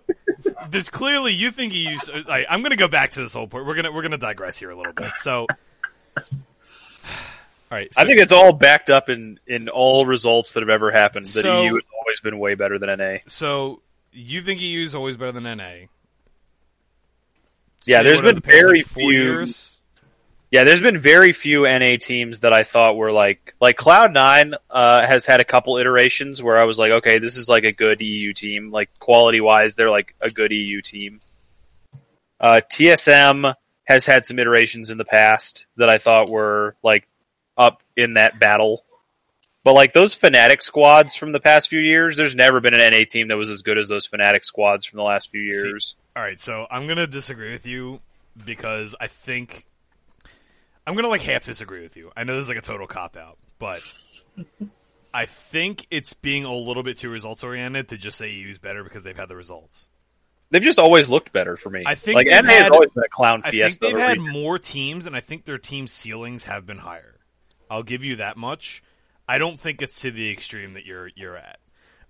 there's 0.69 0.89
clearly 0.89 1.33
you 1.33 1.51
think 1.51 1.71
he 1.71 1.87
used. 1.87 2.09
All 2.09 2.21
right, 2.27 2.45
I'm 2.49 2.61
going 2.61 2.71
to 2.71 2.75
go 2.77 2.87
back 2.87 3.11
to 3.11 3.21
this 3.21 3.33
whole 3.33 3.47
point. 3.47 3.65
We're 3.67 3.75
gonna 3.75 3.91
we're 3.91 4.01
gonna 4.01 4.17
digress 4.17 4.57
here 4.57 4.71
a 4.71 4.75
little 4.75 4.93
bit. 4.93 5.11
So, 5.17 5.45
all 6.17 6.23
right, 7.69 7.93
so, 7.93 8.01
I 8.01 8.05
think 8.05 8.19
it's 8.19 8.33
all 8.33 8.53
backed 8.53 8.89
up 8.89 9.09
in, 9.09 9.39
in 9.45 9.69
all 9.69 10.05
results 10.07 10.53
that 10.53 10.61
have 10.61 10.69
ever 10.69 10.89
happened. 10.91 11.27
That 11.27 11.41
So- 11.43 11.61
EU 11.61 11.75
has 11.75 11.83
always 11.99 12.19
been 12.21 12.39
way 12.39 12.55
better 12.55 12.79
than 12.79 12.97
NA. 12.97 13.17
so. 13.27 13.81
You 14.13 14.41
think 14.41 14.61
EU 14.61 14.83
is 14.83 14.95
always 14.95 15.17
better 15.17 15.31
than 15.31 15.43
NA? 15.43 15.87
Yeah, 17.85 18.03
there's 18.03 18.21
been 18.21 18.35
the 18.35 18.41
very 18.41 18.79
like, 18.79 18.87
few- 18.87 19.11
years. 19.11 19.77
Yeah, 20.51 20.65
there's 20.65 20.81
been 20.81 20.99
very 20.99 21.31
few 21.31 21.63
NA 21.63 21.97
teams 21.99 22.41
that 22.41 22.53
I 22.53 22.61
thought 22.61 22.95
were 22.95 23.11
like 23.11 23.55
like 23.59 23.75
Cloud9 23.75 24.53
uh, 24.69 25.07
has 25.07 25.25
had 25.25 25.39
a 25.39 25.43
couple 25.43 25.77
iterations 25.77 26.43
where 26.43 26.59
I 26.59 26.65
was 26.65 26.77
like, 26.77 26.91
okay, 26.91 27.17
this 27.17 27.37
is 27.37 27.49
like 27.49 27.63
a 27.63 27.71
good 27.71 28.01
EU 28.01 28.33
team. 28.33 28.69
Like 28.69 28.91
quality 28.99 29.41
wise, 29.41 29.73
they're 29.73 29.89
like 29.89 30.13
a 30.21 30.29
good 30.29 30.51
EU 30.51 30.81
team. 30.81 31.21
Uh, 32.39 32.61
TSM 32.71 33.55
has 33.85 34.05
had 34.05 34.27
some 34.27 34.37
iterations 34.37 34.91
in 34.91 34.99
the 34.99 35.05
past 35.05 35.65
that 35.77 35.89
I 35.89 35.97
thought 35.97 36.29
were 36.29 36.75
like 36.83 37.07
up 37.57 37.81
in 37.97 38.13
that 38.13 38.39
battle. 38.39 38.82
But 39.63 39.73
like 39.73 39.93
those 39.93 40.13
Fnatic 40.13 40.61
squads 40.61 41.15
from 41.15 41.31
the 41.31 41.39
past 41.39 41.69
few 41.69 41.79
years, 41.79 42.17
there's 42.17 42.35
never 42.35 42.59
been 42.59 42.73
an 42.73 42.91
NA 42.91 43.05
team 43.09 43.29
that 43.29 43.37
was 43.37 43.49
as 43.49 43.61
good 43.61 43.77
as 43.77 43.87
those 43.87 44.07
Fnatic 44.07 44.43
squads 44.43 44.85
from 44.85 44.97
the 44.97 45.03
last 45.03 45.31
few 45.31 45.41
years. 45.41 45.95
All 46.15 46.21
right, 46.21 46.39
so 46.39 46.67
I'm 46.69 46.85
gonna 46.85 47.07
disagree 47.07 47.51
with 47.51 47.65
you 47.65 48.01
because 48.45 48.93
I 48.99 49.07
think 49.07 49.65
I'm 50.85 50.95
gonna 50.95 51.07
like 51.07 51.21
half 51.21 51.45
disagree 51.45 51.81
with 51.81 51.95
you. 51.95 52.11
I 52.15 52.25
know 52.25 52.35
this 52.35 52.43
is 52.43 52.49
like 52.49 52.57
a 52.57 52.61
total 52.61 52.87
cop 52.87 53.15
out, 53.15 53.37
but 53.57 53.81
I 55.13 55.25
think 55.27 55.87
it's 55.89 56.13
being 56.13 56.43
a 56.43 56.53
little 56.53 56.83
bit 56.83 56.97
too 56.97 57.09
results 57.09 57.43
oriented 57.43 57.89
to 57.89 57.97
just 57.97 58.17
say 58.17 58.31
EU's 58.31 58.59
better 58.59 58.83
because 58.83 59.03
they've 59.03 59.15
had 59.15 59.29
the 59.29 59.35
results. 59.35 59.89
They've 60.49 60.61
just 60.61 60.77
always 60.77 61.09
looked 61.09 61.31
better 61.31 61.55
for 61.55 61.69
me. 61.69 61.83
I 61.85 61.95
think 61.95 62.15
like 62.15 62.27
NA 62.27 62.49
has 62.49 62.69
always 62.69 62.89
been 62.89 63.03
a 63.03 63.09
clown 63.09 63.41
I 63.43 63.51
think 63.51 63.79
they've 63.79 63.97
had 63.97 64.19
region. 64.19 64.33
more 64.33 64.59
teams, 64.59 65.05
and 65.05 65.15
I 65.15 65.19
think 65.19 65.45
their 65.45 65.57
team 65.57 65.87
ceilings 65.87 66.43
have 66.43 66.65
been 66.65 66.77
higher. 66.77 67.15
I'll 67.71 67.81
give 67.81 68.03
you 68.03 68.17
that 68.17 68.37
much. 68.37 68.83
I 69.27 69.37
don't 69.37 69.59
think 69.59 69.81
it's 69.81 70.01
to 70.01 70.11
the 70.11 70.31
extreme 70.31 70.73
that 70.73 70.85
you're 70.85 71.09
you're 71.15 71.37
at. 71.37 71.59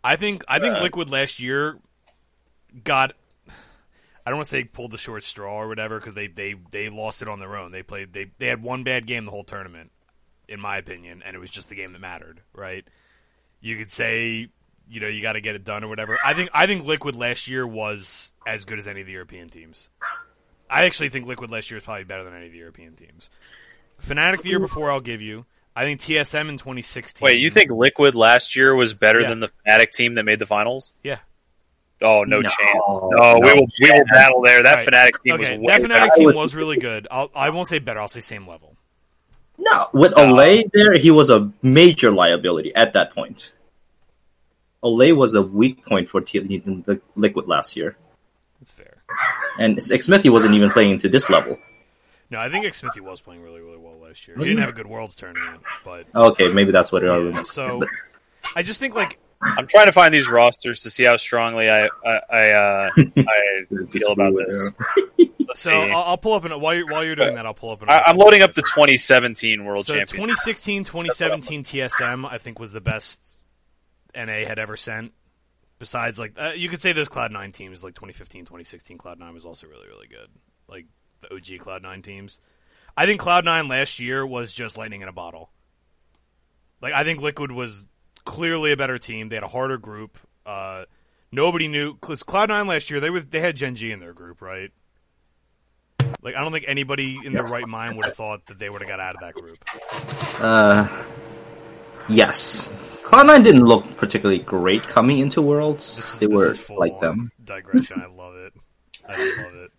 I 0.03 0.15
think 0.15 0.43
I 0.47 0.59
think 0.59 0.75
Uh. 0.75 0.81
Liquid 0.81 1.09
last 1.09 1.39
year 1.39 1.77
got. 2.83 3.13
I 4.25 4.29
don't 4.29 4.37
want 4.37 4.45
to 4.45 4.51
say 4.51 4.63
pulled 4.63 4.91
the 4.91 4.97
short 4.97 5.23
straw 5.23 5.61
or 5.61 5.67
whatever 5.67 5.99
because 5.99 6.13
they, 6.13 6.27
they 6.27 6.55
they 6.71 6.89
lost 6.89 7.21
it 7.21 7.27
on 7.27 7.39
their 7.39 7.57
own. 7.57 7.71
They 7.71 7.83
played 7.83 8.13
they 8.13 8.31
they 8.37 8.47
had 8.47 8.63
one 8.63 8.83
bad 8.83 9.05
game 9.05 9.25
the 9.25 9.31
whole 9.31 9.43
tournament, 9.43 9.91
in 10.47 10.59
my 10.59 10.77
opinion, 10.77 11.21
and 11.25 11.35
it 11.35 11.39
was 11.39 11.51
just 11.51 11.69
the 11.69 11.75
game 11.75 11.91
that 11.93 11.99
mattered. 11.99 12.41
Right? 12.53 12.85
You 13.59 13.77
could 13.77 13.91
say 13.91 14.47
you 14.89 14.99
know 14.99 15.07
you 15.07 15.21
got 15.21 15.33
to 15.33 15.41
get 15.41 15.55
it 15.55 15.63
done 15.63 15.83
or 15.83 15.87
whatever. 15.87 16.17
I 16.23 16.33
think 16.33 16.49
I 16.53 16.67
think 16.67 16.85
Liquid 16.85 17.15
last 17.15 17.47
year 17.47 17.67
was 17.67 18.33
as 18.47 18.65
good 18.65 18.79
as 18.79 18.87
any 18.87 19.01
of 19.01 19.07
the 19.07 19.13
European 19.13 19.49
teams. 19.49 19.89
I 20.69 20.85
actually 20.85 21.09
think 21.09 21.27
Liquid 21.27 21.51
last 21.51 21.69
year 21.69 21.77
is 21.77 21.83
probably 21.83 22.05
better 22.05 22.23
than 22.23 22.33
any 22.33 22.47
of 22.47 22.51
the 22.51 22.57
European 22.57 22.95
teams. 22.95 23.29
Fnatic 24.01 24.41
the 24.41 24.49
year 24.49 24.59
before, 24.59 24.89
I'll 24.91 25.01
give 25.01 25.21
you. 25.21 25.45
I 25.75 25.83
think 25.85 25.99
TSM 26.01 26.49
in 26.49 26.57
2016. 26.57 27.25
Wait, 27.25 27.39
you 27.39 27.49
think 27.49 27.71
Liquid 27.71 28.13
last 28.15 28.55
year 28.55 28.75
was 28.75 28.93
better 28.93 29.21
Yeah. 29.21 29.29
than 29.29 29.39
the 29.39 29.51
Fnatic 29.67 29.91
team 29.91 30.15
that 30.15 30.23
made 30.23 30.39
the 30.39 30.45
finals? 30.45 30.93
Yeah. 31.03 31.19
Oh, 32.01 32.23
no, 32.25 32.41
No, 32.41 32.49
chance. 32.49 32.87
No, 32.87 33.39
we 33.41 33.53
will 33.53 33.67
we 33.81 33.91
will 33.91 34.03
battle 34.11 34.41
there. 34.41 34.61
That 34.63 34.75
Right. 34.75 34.87
Fnatic 34.87 35.23
team 35.23 35.33
Okay, 35.35 35.39
was 35.39 35.49
way 35.67 35.79
that 35.79 35.87
better. 35.89 36.09
Team 36.15 36.35
was 36.35 36.53
really 36.53 36.77
good. 36.77 37.07
I'll, 37.09 37.31
I 37.33 37.49
won't 37.49 37.67
say 37.67 37.79
better. 37.79 37.99
I'll 37.99 38.07
say 38.07 38.19
same 38.19 38.47
level. 38.47 38.75
No, 39.57 39.87
with 39.93 40.11
Olleh 40.13 40.69
there, 40.73 40.93
he 40.97 41.11
was 41.11 41.29
a 41.29 41.51
major 41.61 42.11
liability 42.11 42.73
at 42.75 42.93
that 42.93 43.13
point. 43.15 43.53
Olleh 44.83 45.15
was 45.15 45.33
a 45.35 45.41
weak 45.41 45.85
point 45.85 46.09
for 46.09 46.19
T- 46.21 46.39
the 46.39 46.99
Liquid 47.15 47.47
last 47.47 47.77
year, 47.77 47.95
That's 48.59 48.71
fair. 48.71 48.97
and 49.57 49.77
Xmithie 49.77 50.29
wasn't 50.29 50.55
even 50.55 50.69
playing 50.71 50.97
to 50.99 51.09
this 51.09 51.29
level. 51.29 51.57
No, 52.29 52.39
I 52.39 52.49
think 52.49 52.65
Xmithie 52.65 53.01
was 53.01 53.21
playing 53.21 53.41
really 53.43 53.61
really 53.61 53.77
well 53.77 53.99
last 53.99 54.27
year. 54.27 54.37
He 54.37 54.43
didn't 54.45 54.59
have 54.59 54.69
a 54.69 54.73
good 54.73 54.87
Worlds 54.87 55.15
tournament, 55.15 55.61
but 55.85 56.05
Okay, 56.15 56.47
maybe 56.49 56.71
that's 56.71 56.91
what 56.91 57.03
it 57.03 57.09
all 57.09 57.21
was. 57.29 57.49
so 57.51 57.83
I 58.55 58.63
just 58.63 58.79
think 58.79 58.95
like 58.95 59.19
I'm 59.41 59.67
trying 59.67 59.87
to 59.87 59.91
find 59.91 60.13
these 60.13 60.29
rosters 60.29 60.81
to 60.83 60.89
see 60.89 61.03
how 61.03 61.17
strongly 61.17 61.69
I 61.69 61.85
I, 62.05 62.19
I, 62.29 62.49
uh, 62.51 62.89
I 63.17 63.65
feel 63.91 64.11
about 64.11 64.33
this. 64.35 64.71
So 65.55 65.69
see. 65.69 65.75
I'll, 65.75 66.03
I'll 66.03 66.17
pull 66.17 66.33
up 66.33 66.45
an 66.45 66.59
while 66.59 66.73
you're, 66.73 66.87
while 66.89 67.03
you're 67.05 67.15
doing 67.15 67.35
that. 67.35 67.45
I'll 67.45 67.53
pull 67.53 67.69
up 67.71 67.81
an. 67.83 67.89
I, 67.89 68.01
I'm 68.07 68.17
loading 68.17 68.41
up 68.41 68.53
the 68.53 68.61
2017 68.63 69.63
World 69.65 69.85
So 69.85 69.93
Championship. 69.93 70.15
2016, 70.15 70.83
2017 70.85 71.63
TSM, 71.63 72.25
I 72.27 72.37
think 72.39 72.57
was 72.59 72.71
the 72.71 72.81
best 72.81 73.39
NA 74.15 74.45
had 74.47 74.57
ever 74.57 74.75
sent. 74.75 75.13
Besides, 75.77 76.17
like 76.17 76.33
uh, 76.39 76.51
you 76.55 76.69
could 76.69 76.79
say 76.81 76.93
those 76.93 77.09
Cloud 77.09 77.31
Nine 77.31 77.51
teams, 77.51 77.83
like 77.83 77.93
2015, 77.93 78.45
2016, 78.45 78.97
Cloud 78.97 79.19
Nine 79.19 79.33
was 79.33 79.45
also 79.45 79.67
really, 79.67 79.87
really 79.87 80.07
good. 80.07 80.29
Like 80.67 80.85
the 81.23 81.35
OG 81.35 81.59
Cloud 81.59 81.81
Nine 81.81 82.01
teams. 82.01 82.39
I 82.95 83.05
think 83.05 83.19
Cloud 83.19 83.45
Nine 83.45 83.67
last 83.67 83.99
year 83.99 84.25
was 84.25 84.53
just 84.53 84.77
lightning 84.77 85.01
in 85.01 85.07
a 85.07 85.13
bottle. 85.13 85.49
Like 86.81 86.93
I 86.93 87.03
think 87.03 87.21
Liquid 87.21 87.51
was 87.51 87.85
clearly 88.25 88.71
a 88.71 88.77
better 88.77 88.99
team. 88.99 89.29
They 89.29 89.35
had 89.35 89.43
a 89.43 89.47
harder 89.47 89.77
group. 89.77 90.17
Uh, 90.45 90.85
nobody 91.31 91.67
knew 91.67 91.93
because 91.93 92.23
Cloud 92.23 92.49
Nine 92.49 92.67
last 92.67 92.89
year 92.89 92.99
they 92.99 93.09
was 93.09 93.25
they 93.25 93.39
had 93.39 93.55
Gen 93.55 93.75
G 93.75 93.91
in 93.91 93.99
their 93.99 94.13
group, 94.13 94.41
right? 94.41 94.71
Like 96.21 96.35
I 96.35 96.41
don't 96.41 96.51
think 96.51 96.65
anybody 96.67 97.19
in 97.23 97.33
their 97.33 97.43
right 97.43 97.67
mind 97.67 97.97
would 97.97 98.05
have 98.05 98.15
thought 98.15 98.45
that 98.47 98.59
they 98.59 98.69
would 98.69 98.81
have 98.81 98.89
got 98.89 98.99
out 98.99 99.15
of 99.15 99.21
that 99.21 99.33
group. 99.33 99.57
Uh, 100.41 101.03
yes. 102.07 102.73
Cloud9 103.03 103.43
didn't 103.43 103.65
look 103.65 103.97
particularly 103.97 104.39
great 104.39 104.87
coming 104.87 105.19
into 105.19 105.41
Worlds. 105.41 105.95
This 105.95 106.19
they 106.19 106.27
this 106.27 106.69
were 106.69 106.77
like 106.77 106.99
them. 107.01 107.31
Digression. 107.43 108.01
I 108.01 108.07
love 108.07 108.35
it. 108.35 108.53
I 109.07 109.43
love 109.43 109.53
it. 109.55 109.71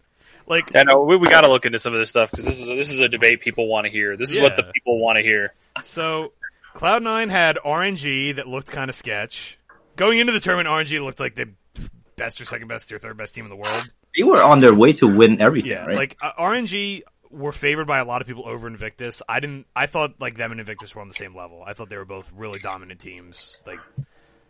Like 0.47 0.71
Yeah, 0.75 0.83
no, 0.85 1.03
we, 1.03 1.17
we 1.17 1.29
got 1.29 1.43
to 1.43 1.49
look 1.49 1.65
into 1.67 1.79
some 1.79 1.93
of 1.95 1.99
this 2.01 2.11
stuff 2.11 2.31
because 2.31 2.45
this 2.45 2.61
is 2.61 2.69
a, 2.69 2.75
this 2.75 2.91
is 2.91 3.01
a 3.01 3.09
debate 3.09 3.41
people 3.41 3.69
want 3.69 3.87
to 3.87 3.91
hear. 3.91 4.17
This 4.17 4.35
is 4.35 4.41
what 4.41 4.57
the 4.57 4.65
people 4.65 5.01
want 5.01 5.17
to 5.17 5.23
hear. 5.23 5.55
so, 5.83 6.33
Cloud 6.75 7.03
Nine 7.03 7.29
had 7.29 7.57
RNG 7.65 8.37
that 8.37 8.49
looked 8.49 8.71
kind 8.71 8.89
of 8.89 8.95
sketch. 8.97 9.59
Going 9.97 10.19
into 10.19 10.33
the 10.33 10.41
tournament, 10.41 10.69
RNG 10.69 11.03
looked 11.03 11.21
like 11.21 11.35
the 11.37 11.51
best 12.17 12.41
or 12.41 12.45
second 12.45 12.69
best 12.69 12.91
or 12.93 12.99
third 12.99 13.17
best 13.17 13.35
team 13.35 13.45
in 13.45 13.51
the 13.51 13.57
world. 13.57 13.91
They 14.17 14.23
were 14.25 14.43
on 14.43 14.61
their 14.61 14.75
way 14.75 14.93
to 14.95 15.07
win 15.09 15.41
everything, 15.41 15.73
Yeah, 15.73 15.85
right? 15.87 15.97
like 15.97 16.17
uh, 16.23 16.33
RNG 16.39 17.03
were 17.31 17.51
favored 17.53 17.87
by 17.87 17.99
a 17.99 18.05
lot 18.05 18.21
of 18.21 18.29
people 18.29 18.47
over 18.47 18.67
Invictus. 18.69 19.23
I 19.29 19.41
didn't. 19.41 19.67
I 19.75 19.87
thought 19.87 20.21
like 20.21 20.37
them 20.37 20.51
and 20.53 20.61
Invictus 20.61 20.95
were 20.95 21.01
on 21.01 21.09
the 21.09 21.15
same 21.15 21.35
level. 21.35 21.65
I 21.67 21.73
thought 21.73 21.89
they 21.89 21.97
were 21.97 22.05
both 22.05 22.33
really 22.37 22.61
dominant 22.61 23.01
teams. 23.01 23.61
Like 23.67 23.81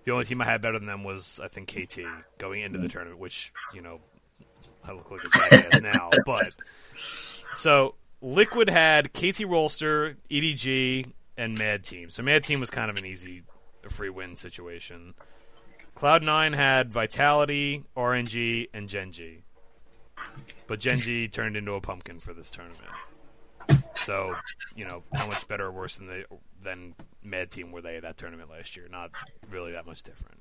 the 0.04 0.12
only 0.12 0.24
team 0.26 0.42
I 0.42 0.44
had 0.44 0.60
better 0.60 0.78
than 0.78 0.86
them 0.86 1.02
was 1.04 1.40
I 1.42 1.48
think 1.48 1.68
KT 1.68 2.00
going 2.38 2.60
into 2.62 2.78
the 2.78 2.88
tournament, 2.88 3.18
which 3.20 3.52
you 3.72 3.80
know 3.80 4.00
I 4.86 4.92
look 4.92 5.10
like 5.10 5.20
a 5.24 5.38
jackass 5.38 5.80
now. 5.80 6.10
But 6.26 6.54
so 7.54 7.94
Liquid 8.20 8.68
had 8.68 9.12
KT 9.12 9.44
Rolster, 9.46 10.16
EDG, 10.30 11.12
and 11.36 11.58
Mad 11.58 11.84
Team. 11.84 12.10
So 12.10 12.22
Mad 12.22 12.44
Team 12.44 12.60
was 12.60 12.70
kind 12.70 12.90
of 12.90 12.96
an 12.96 13.06
easy, 13.06 13.42
free 13.88 14.10
win 14.10 14.36
situation. 14.36 15.14
Cloud 15.94 16.22
Nine 16.22 16.52
had 16.52 16.92
Vitality, 16.92 17.84
RNG, 17.96 18.68
and 18.74 18.88
Gen 18.88 19.12
G 19.12 19.44
but 20.66 20.80
Gen 20.80 20.98
G 20.98 21.28
turned 21.32 21.56
into 21.56 21.72
a 21.72 21.80
pumpkin 21.80 22.20
for 22.20 22.32
this 22.32 22.50
tournament. 22.50 22.90
So, 23.96 24.34
you 24.76 24.84
know, 24.84 25.02
how 25.14 25.26
much 25.26 25.46
better 25.48 25.66
or 25.66 25.72
worse 25.72 25.96
than 25.96 26.06
the 26.08 26.24
than 26.62 26.94
Mad 27.22 27.50
Team 27.50 27.72
were 27.72 27.80
they 27.80 27.96
at 27.96 28.02
that 28.02 28.16
tournament 28.16 28.50
last 28.50 28.76
year? 28.76 28.86
Not 28.90 29.10
really 29.50 29.72
that 29.72 29.86
much 29.86 30.02
different. 30.02 30.40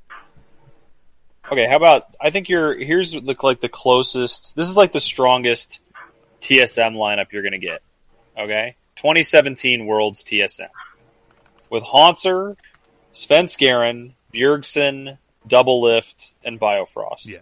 Okay, 1.52 1.68
how 1.68 1.76
about 1.76 2.16
I 2.20 2.30
think 2.30 2.50
you're 2.50 2.76
here's 2.78 3.12
the, 3.12 3.36
like 3.44 3.60
the 3.60 3.70
closest. 3.70 4.56
This 4.56 4.70
is 4.70 4.78
like 4.78 4.92
the 4.92 5.00
strongest 5.00 5.80
TSM 6.42 6.96
lineup 6.96 7.32
you're 7.32 7.42
going 7.42 7.54
to 7.54 7.60
get. 7.60 7.82
Okay, 8.38 8.76
2017 8.96 9.86
Worlds 9.86 10.24
TSM 10.24 10.70
with 11.70 11.84
Hauntzer, 11.84 12.56
Svenskeren, 13.14 14.14
Bjergsen, 14.34 15.18
Doublelift, 15.48 16.34
and 16.44 16.60
Biofrost. 16.60 17.28
Yeah, 17.28 17.40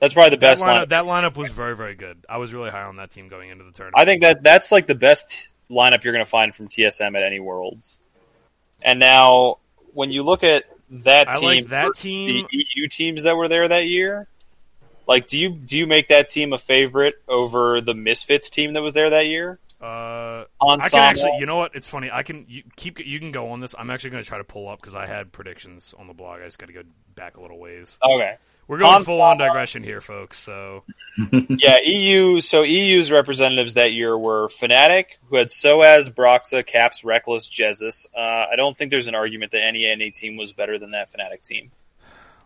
that's 0.00 0.14
probably 0.14 0.30
the 0.30 0.36
that 0.36 0.40
best 0.40 0.64
lineup, 0.64 0.84
lineup. 0.84 0.88
that 0.88 1.04
lineup 1.04 1.36
was 1.36 1.50
very 1.50 1.76
very 1.76 1.94
good. 1.94 2.18
I 2.28 2.38
was 2.38 2.52
really 2.52 2.70
high 2.70 2.82
on 2.82 2.96
that 2.96 3.12
team 3.12 3.28
going 3.28 3.50
into 3.50 3.64
the 3.64 3.72
tournament. 3.72 3.96
I 3.96 4.04
think 4.04 4.22
that 4.22 4.42
that's 4.42 4.72
like 4.72 4.86
the 4.86 4.96
best 4.96 5.48
lineup 5.70 6.02
you're 6.02 6.12
going 6.12 6.24
to 6.24 6.30
find 6.30 6.54
from 6.54 6.68
TSM 6.68 7.16
at 7.16 7.22
any 7.22 7.40
Worlds. 7.40 8.00
And 8.84 8.98
now, 8.98 9.58
when 9.92 10.10
you 10.10 10.24
look 10.24 10.44
at 10.44 10.64
that 10.90 11.28
I 11.28 11.32
team, 11.32 11.48
like 11.48 11.66
that 11.68 11.94
team. 11.94 12.46
The 12.84 12.88
EU 12.88 12.88
teams 12.88 13.22
that 13.22 13.36
were 13.36 13.48
there 13.48 13.66
that 13.66 13.86
year, 13.86 14.28
like, 15.06 15.26
do 15.26 15.38
you 15.38 15.54
do 15.54 15.76
you 15.78 15.86
make 15.86 16.08
that 16.08 16.28
team 16.28 16.52
a 16.52 16.58
favorite 16.58 17.14
over 17.28 17.80
the 17.80 17.94
Misfits 17.94 18.50
team 18.50 18.74
that 18.74 18.82
was 18.82 18.94
there 18.94 19.10
that 19.10 19.26
year? 19.26 19.58
Uh, 19.80 20.44
On 20.60 20.80
I 20.80 20.88
can 20.88 21.00
actually. 21.00 21.38
You 21.38 21.46
know 21.46 21.56
what? 21.56 21.74
It's 21.74 21.86
funny. 21.86 22.10
I 22.10 22.22
can 22.22 22.46
you, 22.48 22.62
keep. 22.76 22.98
You 23.04 23.18
can 23.18 23.32
go 23.32 23.50
on 23.50 23.60
this. 23.60 23.74
I'm 23.78 23.90
actually 23.90 24.10
going 24.10 24.22
to 24.22 24.28
try 24.28 24.38
to 24.38 24.44
pull 24.44 24.68
up 24.68 24.80
because 24.80 24.94
I 24.94 25.06
had 25.06 25.32
predictions 25.32 25.94
on 25.98 26.06
the 26.06 26.14
blog. 26.14 26.40
I 26.40 26.44
just 26.44 26.58
got 26.58 26.66
to 26.66 26.72
go 26.72 26.82
back 27.14 27.36
a 27.36 27.40
little 27.42 27.58
ways. 27.58 27.98
okay, 28.02 28.36
We're 28.66 28.78
going 28.78 28.90
Han 28.90 29.04
full 29.04 29.20
on 29.20 29.36
Sama- 29.36 29.48
digression 29.48 29.82
here, 29.82 30.00
folks. 30.00 30.38
So 30.38 30.84
yeah, 31.32 31.78
EU. 31.84 32.40
So 32.40 32.62
EU's 32.62 33.10
representatives 33.10 33.74
that 33.74 33.92
year 33.92 34.16
were 34.16 34.48
Fnatic, 34.48 35.18
who 35.28 35.36
had 35.36 35.48
Soaz, 35.48 36.10
Broxah, 36.10 36.64
Caps, 36.64 37.02
Rekkles, 37.02 37.50
Jesiz. 37.50 38.06
Uh, 38.16 38.46
I 38.52 38.56
don't 38.56 38.74
think 38.74 38.90
there's 38.90 39.06
an 39.06 39.14
argument 39.14 39.52
that 39.52 39.62
any 39.62 39.94
NA 39.94 40.06
team 40.14 40.38
was 40.38 40.54
better 40.54 40.78
than 40.78 40.92
that 40.92 41.12
Fnatic 41.12 41.42
team. 41.42 41.72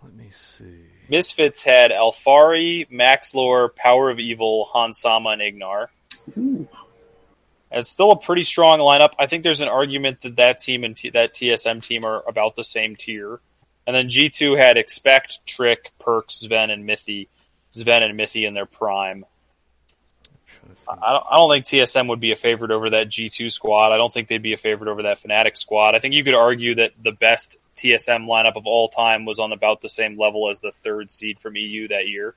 Let 0.09 0.16
me 0.16 0.31
see. 0.31 0.87
Misfits 1.11 1.64
had 1.64 1.90
Alphari, 1.90 2.88
Maxlore, 2.90 3.75
Power 3.75 4.09
of 4.09 4.18
Evil, 4.18 4.64
Hans 4.64 5.01
sama, 5.01 5.31
and 5.31 5.42
Ignar. 5.42 5.88
Ooh. 6.38 6.66
And 7.71 7.81
It's 7.81 7.90
still 7.90 8.12
a 8.12 8.18
pretty 8.18 8.44
strong 8.44 8.79
lineup. 8.79 9.12
I 9.18 9.27
think 9.27 9.42
there's 9.44 9.61
an 9.61 9.68
argument 9.68 10.23
that 10.23 10.37
that 10.37 10.61
team 10.61 10.83
and 10.83 10.97
T- 10.97 11.11
that 11.11 11.35
TSM 11.35 11.83
team 11.83 12.05
are 12.05 12.27
about 12.27 12.57
the 12.57 12.64
same 12.64 12.97
tier. 12.97 13.40
And 13.87 13.94
then 13.94 14.09
G2 14.09 14.57
had 14.57 14.79
Expect, 14.79 15.47
Trick, 15.47 15.92
Perk, 15.99 16.29
Zven, 16.29 16.71
and 16.71 16.88
Mithy. 16.88 17.29
Zven 17.75 18.03
and 18.03 18.18
Mithy 18.18 18.47
in 18.47 18.55
their 18.55 18.64
prime. 18.64 19.27
I 20.87 21.12
don't, 21.12 21.25
I 21.31 21.37
don't 21.37 21.51
think 21.51 21.64
TSM 21.64 22.09
would 22.09 22.21
be 22.21 22.33
a 22.33 22.37
favorite 22.37 22.71
over 22.71 22.91
that 22.91 23.09
G2 23.09 23.51
squad. 23.51 23.93
I 23.93 23.97
don't 23.97 24.12
think 24.12 24.29
they'd 24.29 24.43
be 24.43 24.53
a 24.53 24.59
favorite 24.59 24.91
over 24.91 25.03
that 25.03 25.19
Fnatic 25.19 25.57
squad. 25.57 25.95
I 25.95 25.99
think 25.99 26.14
you 26.14 26.25
could 26.25 26.35
argue 26.35 26.77
that 26.77 26.93
the 27.03 27.12
best 27.12 27.57
TSM 27.77 28.27
lineup 28.27 28.57
of 28.57 28.67
all 28.67 28.88
time 28.88 29.25
was 29.25 29.38
on 29.38 29.53
about 29.53 29.81
the 29.81 29.88
same 29.88 30.19
level 30.19 30.49
as 30.49 30.61
the 30.61 30.73
third 30.73 31.11
seed 31.12 31.38
from 31.38 31.57
EU 31.57 31.88
that 31.88 32.09
year. 32.09 32.35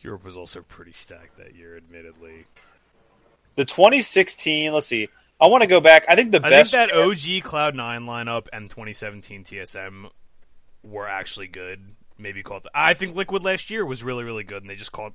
Europe 0.00 0.24
was 0.24 0.36
also 0.36 0.60
pretty 0.62 0.92
stacked 0.92 1.38
that 1.38 1.54
year, 1.54 1.76
admittedly. 1.76 2.44
The 3.56 3.64
2016, 3.64 4.72
let's 4.72 4.86
see, 4.86 5.08
I 5.40 5.46
want 5.46 5.62
to 5.62 5.68
go 5.68 5.80
back. 5.80 6.04
I 6.08 6.16
think 6.16 6.32
the 6.32 6.44
I 6.44 6.50
best. 6.50 6.72
think 6.72 6.90
that 6.90 6.96
OG 6.96 7.44
Cloud 7.44 7.74
Nine 7.74 8.02
lineup 8.02 8.48
and 8.52 8.68
2017 8.68 9.44
TSM 9.44 10.10
were 10.82 11.08
actually 11.08 11.48
good. 11.48 11.80
Maybe 12.18 12.42
called. 12.42 12.68
I 12.74 12.94
think 12.94 13.14
Liquid 13.14 13.44
last 13.44 13.70
year 13.70 13.84
was 13.84 14.02
really 14.02 14.24
really 14.24 14.44
good, 14.44 14.62
and 14.62 14.70
they 14.70 14.76
just 14.76 14.92
called 14.92 15.14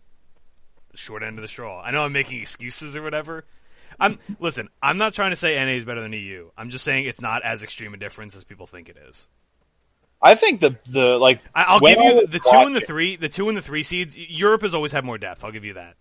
the 0.92 0.98
short 0.98 1.24
end 1.24 1.38
of 1.38 1.42
the 1.42 1.48
straw. 1.48 1.82
I 1.82 1.92
know 1.92 2.04
I'm 2.04 2.14
making 2.14 2.42
excuses 2.42 2.96
or 2.96 3.02
whatever. 3.02 3.46
I'm 4.00 4.20
listen. 4.40 4.70
I'm 4.82 4.98
not 4.98 5.14
trying 5.14 5.32
to 5.32 5.36
say 5.36 5.56
NA 5.56 5.72
is 5.72 5.86
better 5.86 6.02
than 6.02 6.14
EU. 6.14 6.50
I'm 6.58 6.70
just 6.70 6.84
saying 6.84 7.06
it's 7.06 7.22
not 7.22 7.44
as 7.44 7.64
extreme 7.64 7.94
a 7.94 7.98
difference 7.98 8.36
as 8.36 8.44
people 8.44 8.68
think 8.68 8.90
it 8.90 8.98
is. 9.10 9.30
I 10.22 10.36
think 10.36 10.60
the 10.60 10.78
the 10.88 11.18
like. 11.18 11.42
I, 11.56 11.64
I'll 11.64 11.80
give 11.80 11.98
you 11.98 12.22
the, 12.22 12.28
the 12.28 12.40
two 12.40 12.58
and 12.58 12.76
the 12.76 12.82
three. 12.82 13.16
The 13.16 13.30
two 13.30 13.48
and 13.48 13.58
the 13.58 13.62
three 13.62 13.84
seeds. 13.84 14.18
Europe 14.18 14.62
has 14.64 14.74
always 14.74 14.92
had 14.92 15.06
more 15.06 15.18
depth. 15.18 15.44
I'll 15.44 15.52
give 15.52 15.66
you 15.66 15.74
that. 15.76 15.96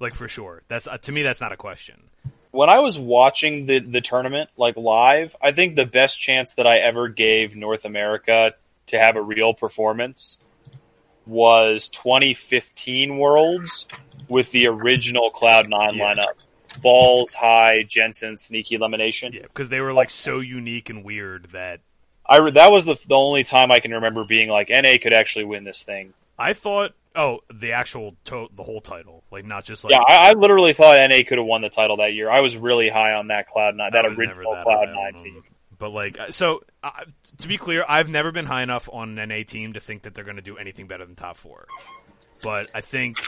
Like 0.00 0.14
for 0.14 0.28
sure. 0.28 0.62
That's 0.68 0.86
uh, 0.86 0.98
to 0.98 1.12
me. 1.12 1.22
That's 1.22 1.40
not 1.40 1.52
a 1.52 1.56
question. 1.56 2.04
when 2.50 2.68
I 2.68 2.80
was 2.80 2.98
watching 2.98 3.66
the 3.66 3.80
the 3.80 4.00
tournament 4.00 4.50
like 4.56 4.76
live, 4.76 5.36
I 5.42 5.52
think 5.52 5.76
the 5.76 5.86
best 5.86 6.20
chance 6.20 6.54
that 6.54 6.66
I 6.66 6.78
ever 6.78 7.08
gave 7.08 7.54
North 7.54 7.84
America 7.84 8.54
to 8.86 8.98
have 8.98 9.16
a 9.16 9.22
real 9.22 9.54
performance 9.54 10.38
was 11.26 11.88
2015 11.88 13.16
Worlds 13.18 13.86
with 14.28 14.50
the 14.52 14.66
original 14.66 15.30
Cloud 15.30 15.68
Nine 15.68 15.94
Yeah. 15.96 16.14
lineup: 16.14 16.80
Balls, 16.82 17.34
Hai, 17.34 17.82
Jensen, 17.84 18.36
Sneaky 18.36 18.78
LemonNation. 18.78 19.32
Yeah, 19.32 19.42
because 19.42 19.68
they 19.68 19.80
were 19.80 19.92
like 19.92 20.10
so 20.10 20.40
unique 20.40 20.90
and 20.90 21.04
weird 21.04 21.48
that 21.52 21.80
I 22.26 22.38
re- 22.38 22.50
that 22.52 22.70
was 22.70 22.84
the 22.84 22.98
the 23.06 23.16
only 23.16 23.44
time 23.44 23.70
I 23.70 23.80
can 23.80 23.92
remember 23.92 24.24
being 24.24 24.48
like 24.48 24.68
NA 24.70 24.98
could 25.00 25.12
actually 25.12 25.44
win 25.46 25.64
this 25.64 25.84
thing. 25.84 26.12
I 26.38 26.52
thought. 26.52 26.92
Oh, 27.16 27.38
the 27.52 27.72
actual 27.74 28.16
to- 28.24 28.48
the 28.56 28.64
whole 28.64 28.80
title, 28.80 29.22
like 29.30 29.44
not 29.44 29.64
just 29.64 29.84
like 29.84 29.92
Yeah, 29.92 30.00
I, 30.00 30.30
I 30.30 30.32
literally 30.32 30.72
thought 30.72 30.96
NA 31.08 31.22
could 31.26 31.38
have 31.38 31.46
won 31.46 31.62
the 31.62 31.68
title 31.70 31.98
that 31.98 32.12
year. 32.12 32.28
I 32.28 32.40
was 32.40 32.56
really 32.56 32.88
high 32.88 33.12
on 33.12 33.28
that 33.28 33.46
Cloud 33.46 33.76
Nine, 33.76 33.92
that 33.92 34.04
I 34.04 34.08
was 34.08 34.18
never 34.18 34.30
original 34.32 34.54
that 34.54 34.64
Cloud 34.64 34.88
Nine 34.92 35.14
team. 35.14 35.44
But 35.78 35.90
like, 35.90 36.18
uh, 36.18 36.30
so 36.30 36.62
uh, 36.82 36.90
to 37.38 37.48
be 37.48 37.56
clear, 37.56 37.84
I've 37.88 38.08
never 38.08 38.32
been 38.32 38.46
high 38.46 38.62
enough 38.62 38.88
on 38.92 39.18
an 39.18 39.28
NA 39.28 39.42
team 39.46 39.72
to 39.74 39.80
think 39.80 40.02
that 40.02 40.14
they're 40.14 40.24
going 40.24 40.36
to 40.36 40.42
do 40.42 40.56
anything 40.56 40.86
better 40.86 41.04
than 41.04 41.14
top 41.14 41.36
four. 41.36 41.66
But 42.42 42.68
I 42.74 42.80
think 42.80 43.18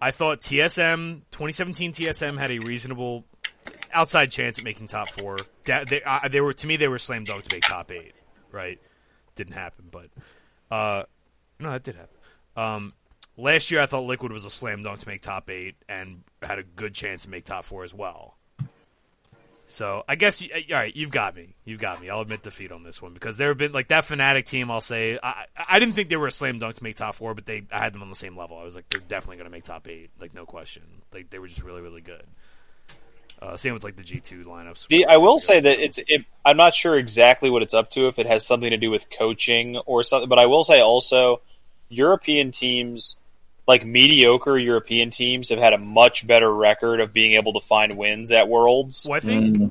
I 0.00 0.10
thought 0.10 0.40
TSM 0.40 1.22
2017 1.30 1.92
TSM 1.92 2.38
had 2.38 2.50
a 2.50 2.58
reasonable 2.58 3.24
outside 3.92 4.30
chance 4.30 4.58
at 4.58 4.64
making 4.64 4.88
top 4.88 5.10
four. 5.10 5.38
They, 5.64 6.02
uh, 6.04 6.28
they 6.28 6.40
were 6.40 6.52
to 6.52 6.66
me 6.66 6.76
they 6.76 6.88
were 6.88 6.98
slam 6.98 7.24
dunk 7.24 7.44
to 7.44 7.54
make 7.54 7.64
top 7.64 7.90
eight. 7.90 8.12
Right? 8.52 8.78
Didn't 9.34 9.54
happen, 9.54 9.86
but 9.90 10.08
uh, 10.70 11.04
no, 11.58 11.70
that 11.72 11.82
did 11.82 11.96
happen. 11.96 12.16
Um, 12.56 12.92
last 13.36 13.70
year 13.70 13.80
I 13.80 13.86
thought 13.86 14.04
Liquid 14.04 14.32
was 14.32 14.44
a 14.44 14.50
slam 14.50 14.82
dunk 14.82 15.00
to 15.00 15.08
make 15.08 15.22
top 15.22 15.50
eight 15.50 15.76
and 15.88 16.22
had 16.42 16.58
a 16.58 16.62
good 16.62 16.94
chance 16.94 17.22
to 17.22 17.30
make 17.30 17.44
top 17.44 17.64
four 17.64 17.84
as 17.84 17.94
well. 17.94 18.35
So 19.68 20.04
I 20.08 20.14
guess 20.14 20.42
y- 20.42 20.64
all 20.70 20.76
right, 20.76 20.94
you've 20.94 21.10
got 21.10 21.34
me. 21.34 21.54
You've 21.64 21.80
got 21.80 22.00
me. 22.00 22.08
I'll 22.08 22.20
admit 22.20 22.42
defeat 22.42 22.70
on 22.70 22.84
this 22.84 23.02
one 23.02 23.12
because 23.12 23.36
there 23.36 23.48
have 23.48 23.58
been 23.58 23.72
like 23.72 23.88
that 23.88 24.04
Fnatic 24.04 24.46
team. 24.46 24.70
I'll 24.70 24.80
say 24.80 25.18
I, 25.22 25.46
I 25.56 25.78
didn't 25.80 25.94
think 25.94 26.08
they 26.08 26.16
were 26.16 26.28
a 26.28 26.32
slam 26.32 26.58
dunk 26.58 26.76
to 26.76 26.84
make 26.84 26.96
top 26.96 27.16
four, 27.16 27.34
but 27.34 27.46
they 27.46 27.64
I 27.72 27.80
had 27.80 27.92
them 27.92 28.02
on 28.02 28.10
the 28.10 28.16
same 28.16 28.36
level. 28.36 28.58
I 28.58 28.64
was 28.64 28.76
like 28.76 28.88
they're 28.90 29.00
definitely 29.00 29.38
going 29.38 29.46
to 29.46 29.50
make 29.50 29.64
top 29.64 29.88
eight, 29.88 30.10
like 30.20 30.34
no 30.34 30.46
question. 30.46 30.82
Like 31.12 31.30
they 31.30 31.38
were 31.38 31.48
just 31.48 31.62
really 31.62 31.82
really 31.82 32.00
good. 32.00 32.22
Uh, 33.42 33.56
same 33.56 33.74
with 33.74 33.84
like 33.84 33.96
the 33.96 34.02
G 34.02 34.20
two 34.20 34.44
lineups. 34.44 34.86
The, 34.88 35.06
I 35.06 35.18
will 35.18 35.38
say 35.38 35.60
that 35.60 35.78
it's. 35.78 35.98
It, 35.98 36.24
I'm 36.44 36.56
not 36.56 36.74
sure 36.74 36.96
exactly 36.96 37.50
what 37.50 37.62
it's 37.62 37.74
up 37.74 37.90
to 37.90 38.08
if 38.08 38.18
it 38.18 38.26
has 38.26 38.46
something 38.46 38.70
to 38.70 38.78
do 38.78 38.90
with 38.90 39.08
coaching 39.10 39.76
or 39.78 40.02
something, 40.04 40.28
but 40.28 40.38
I 40.38 40.46
will 40.46 40.64
say 40.64 40.80
also, 40.80 41.42
European 41.88 42.50
teams, 42.50 43.16
like 43.66 43.84
mediocre 43.84 44.56
European 44.58 45.10
teams, 45.10 45.50
have 45.50 45.58
had 45.58 45.72
a 45.72 45.78
much 45.78 46.26
better 46.26 46.52
record 46.52 47.00
of 47.00 47.12
being 47.12 47.34
able 47.34 47.52
to 47.54 47.60
find 47.60 47.96
wins 47.96 48.30
at 48.32 48.48
Worlds. 48.48 49.06
Well, 49.08 49.16
I 49.16 49.20
think 49.20 49.56
Mm, 49.56 49.70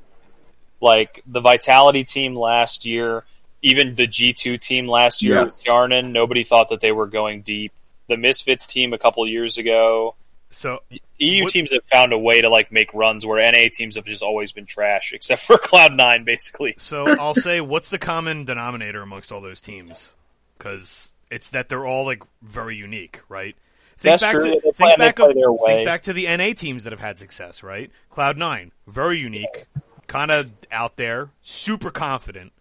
Like 0.82 1.22
the 1.26 1.40
Vitality 1.42 2.04
team 2.04 2.36
last 2.36 2.86
year, 2.86 3.24
even 3.62 3.96
the 3.96 4.08
G2 4.08 4.60
team 4.60 4.88
last 4.88 5.22
year, 5.24 5.36
Yes. 5.36 5.44
with 5.44 5.54
Hjarnan, 5.66 6.12
nobody 6.12 6.44
thought 6.44 6.70
that 6.70 6.82
they 6.82 6.92
were 6.92 7.08
going 7.08 7.42
deep. 7.42 7.72
The 8.08 8.18
Misfits 8.18 8.68
team 8.68 8.94
a 8.94 8.98
couple 9.00 9.26
years 9.28 9.58
ago, 9.58 10.16
so. 10.50 10.84
EU 11.18 11.44
What- 11.44 11.54
teams 11.54 11.72
have 11.72 11.86
found 11.86 12.12
a 12.12 12.20
way 12.20 12.42
to 12.42 12.50
like 12.50 12.72
make 12.74 12.94
runs 12.94 13.26
where 13.26 13.40
NA 13.40 13.70
teams 13.72 13.96
have 13.96 14.06
just 14.06 14.22
always 14.22 14.52
been 14.52 14.66
trash, 14.66 15.14
except 15.14 15.42
for 15.42 15.58
Cloud 15.64 15.94
Nine, 15.94 16.26
basically. 16.26 16.76
So 16.78 17.18
I'll 17.18 17.34
say, 17.34 17.62
what's 17.62 17.88
the 17.88 17.98
common 17.98 18.44
denominator 18.44 19.02
amongst 19.02 19.32
all 19.32 19.40
those 19.42 19.62
teams? 19.62 20.16
Because 20.58 21.14
it's 21.32 21.50
that 21.52 21.70
they're 21.70 21.86
all 21.88 22.06
like 22.06 22.22
very 22.44 22.76
unique, 22.76 23.22
right? 23.30 23.56
Think 23.98 24.20
That's 24.20 24.24
back 24.24 24.32
true. 24.34 24.52
To, 24.54 24.60
think 24.62 24.76
play- 24.76 24.96
back 24.98 25.16
play 25.16 25.30
up- 25.30 25.36
their 25.36 25.52
way. 25.52 25.60
Think 25.68 25.86
back 25.88 26.02
to 26.04 26.14
the 26.14 26.26
NA 26.28 26.54
teams 26.54 26.84
that 26.84 26.92
have 26.94 27.00
had 27.00 27.18
success, 27.18 27.64
right? 27.64 27.90
Cloud 28.10 28.38
Nine, 28.38 28.72
very 28.88 29.18
unique, 29.18 29.68
kind 30.08 30.32
of 30.32 30.52
out 30.72 30.98
there, 30.98 31.30
super 31.42 31.92
confident. 31.92 32.52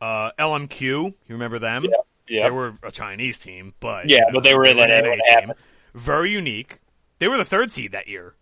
Uh, 0.00 0.30
LMQ, 0.38 0.80
you 0.80 1.14
remember 1.28 1.58
them? 1.58 1.86
Yeah. 2.28 2.44
They 2.44 2.50
were 2.50 2.74
a 2.82 2.90
Chinese 2.92 3.38
team, 3.38 3.72
but 3.80 4.08
Yeah, 4.10 4.16
you 4.16 4.20
know, 4.26 4.28
but 4.34 4.44
they 4.44 4.54
were 4.54 4.66
in 4.66 4.78
an 4.78 4.88
NA 4.90 5.16
happened. 5.30 5.54
Very 5.94 6.30
unique. 6.30 6.80
They 7.18 7.28
were 7.28 7.38
the 7.38 7.44
third 7.44 7.72
seed 7.72 7.92
that 7.92 8.08
year. 8.08 8.34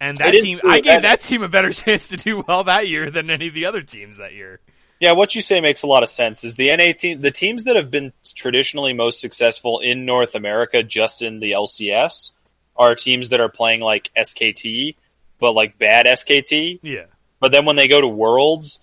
And 0.00 0.16
that 0.18 0.32
team, 0.32 0.60
I 0.68 0.80
gave 0.80 1.02
that 1.02 1.20
team 1.20 1.42
a 1.42 1.48
better 1.48 1.72
chance 1.72 2.08
to 2.08 2.16
do 2.16 2.44
well 2.46 2.64
that 2.64 2.88
year 2.88 3.10
than 3.10 3.30
any 3.30 3.48
of 3.48 3.54
the 3.54 3.64
other 3.66 3.80
teams 3.82 4.18
that 4.18 4.34
year. 4.34 4.60
Yeah, 5.00 5.12
what 5.12 5.34
you 5.34 5.40
say 5.40 5.60
makes 5.60 5.82
a 5.82 5.86
lot 5.86 6.02
of 6.02 6.08
sense. 6.08 6.44
Is 6.44 6.56
the 6.56 6.74
NA 6.74 6.92
team 6.92 7.20
the 7.20 7.30
teams 7.30 7.64
that 7.64 7.76
have 7.76 7.90
been 7.90 8.12
traditionally 8.34 8.92
most 8.92 9.20
successful 9.20 9.80
in 9.80 10.06
North 10.06 10.34
America, 10.34 10.82
just 10.82 11.22
in 11.22 11.40
the 11.40 11.52
LCS, 11.52 12.32
are 12.76 12.94
teams 12.94 13.30
that 13.30 13.40
are 13.40 13.48
playing 13.48 13.80
like 13.80 14.10
SKT, 14.16 14.96
but 15.40 15.52
like 15.52 15.78
bad 15.78 16.06
SKT. 16.06 16.80
Yeah. 16.82 17.04
But 17.40 17.52
then 17.52 17.64
when 17.66 17.76
they 17.76 17.88
go 17.88 18.00
to 18.00 18.08
Worlds, 18.08 18.80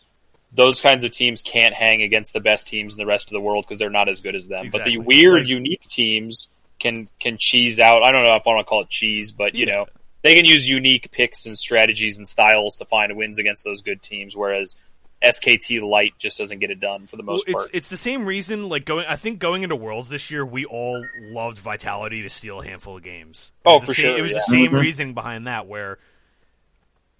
those 0.54 0.82
kinds 0.82 1.04
of 1.04 1.12
teams 1.12 1.42
can't 1.42 1.74
hang 1.74 2.02
against 2.02 2.34
the 2.34 2.42
best 2.42 2.68
teams 2.68 2.94
in 2.94 3.00
the 3.00 3.06
rest 3.06 3.28
of 3.28 3.34
the 3.34 3.42
world 3.42 3.66
because 3.66 3.80
they're 3.80 3.90
not 3.90 4.10
as 4.10 4.20
good 4.20 4.36
as 4.36 4.48
them. 4.48 4.66
Exactly. 4.68 4.98
But 4.98 5.04
the 5.04 5.08
weird, 5.08 5.48
unique 5.48 5.88
teams 5.88 6.50
can 6.80 7.08
can 7.20 7.38
cheese 7.38 7.80
out. 7.80 8.04
I 8.04 8.12
don't 8.12 8.24
know 8.24 8.36
if 8.36 8.46
I 8.46 8.50
want 8.50 8.66
to 8.66 8.70
call 8.70 8.82
it 8.82 8.90
cheese, 8.90 9.32
but 9.32 9.56
you 9.56 9.66
Yeah. 9.66 9.74
know 9.74 9.86
they 10.24 10.36
can 10.36 10.46
use 10.46 10.70
unique 10.70 11.10
picks 11.12 11.46
and 11.46 11.58
strategies 11.58 12.18
and 12.18 12.28
styles 12.28 12.76
to 12.78 12.86
find 12.86 13.16
wins 13.16 13.40
against 13.40 13.64
those 13.64 13.82
good 13.82 14.02
teams. 14.02 14.36
Whereas 14.36 14.76
SKT 15.24 15.82
Light 15.88 16.14
just 16.18 16.38
doesn't 16.38 16.60
get 16.60 16.72
it 16.72 16.80
done 16.80 17.06
for 17.08 17.16
the 17.16 17.24
most 17.24 17.46
well, 17.48 17.56
it's 17.56 17.64
part. 17.66 17.76
it's 17.76 17.90
the 17.90 17.98
same 17.98 18.26
reason. 18.26 18.70
Like 18.70 18.86
going, 18.86 19.06
I 19.08 19.16
think 19.16 19.40
going 19.40 19.64
into 19.64 19.76
Worlds 19.76 20.10
this 20.10 20.32
year, 20.32 20.46
we 20.46 20.66
all 20.66 21.06
loved 21.20 21.60
Vitality 21.60 22.24
to 22.24 22.30
steal 22.30 22.62
a 22.62 22.66
handful 22.66 22.98
of 22.98 23.04
games. 23.04 23.54
Oh, 23.66 23.80
for 23.80 23.88
same- 23.88 23.94
sure, 23.94 24.18
It 24.18 24.22
was 24.22 24.32
yeah. 24.32 24.38
the 24.40 24.44
same 24.52 24.72
Mhm. 24.72 24.80
reasoning 24.82 25.14
behind 25.14 25.46
that, 25.48 25.68
where 25.68 26.00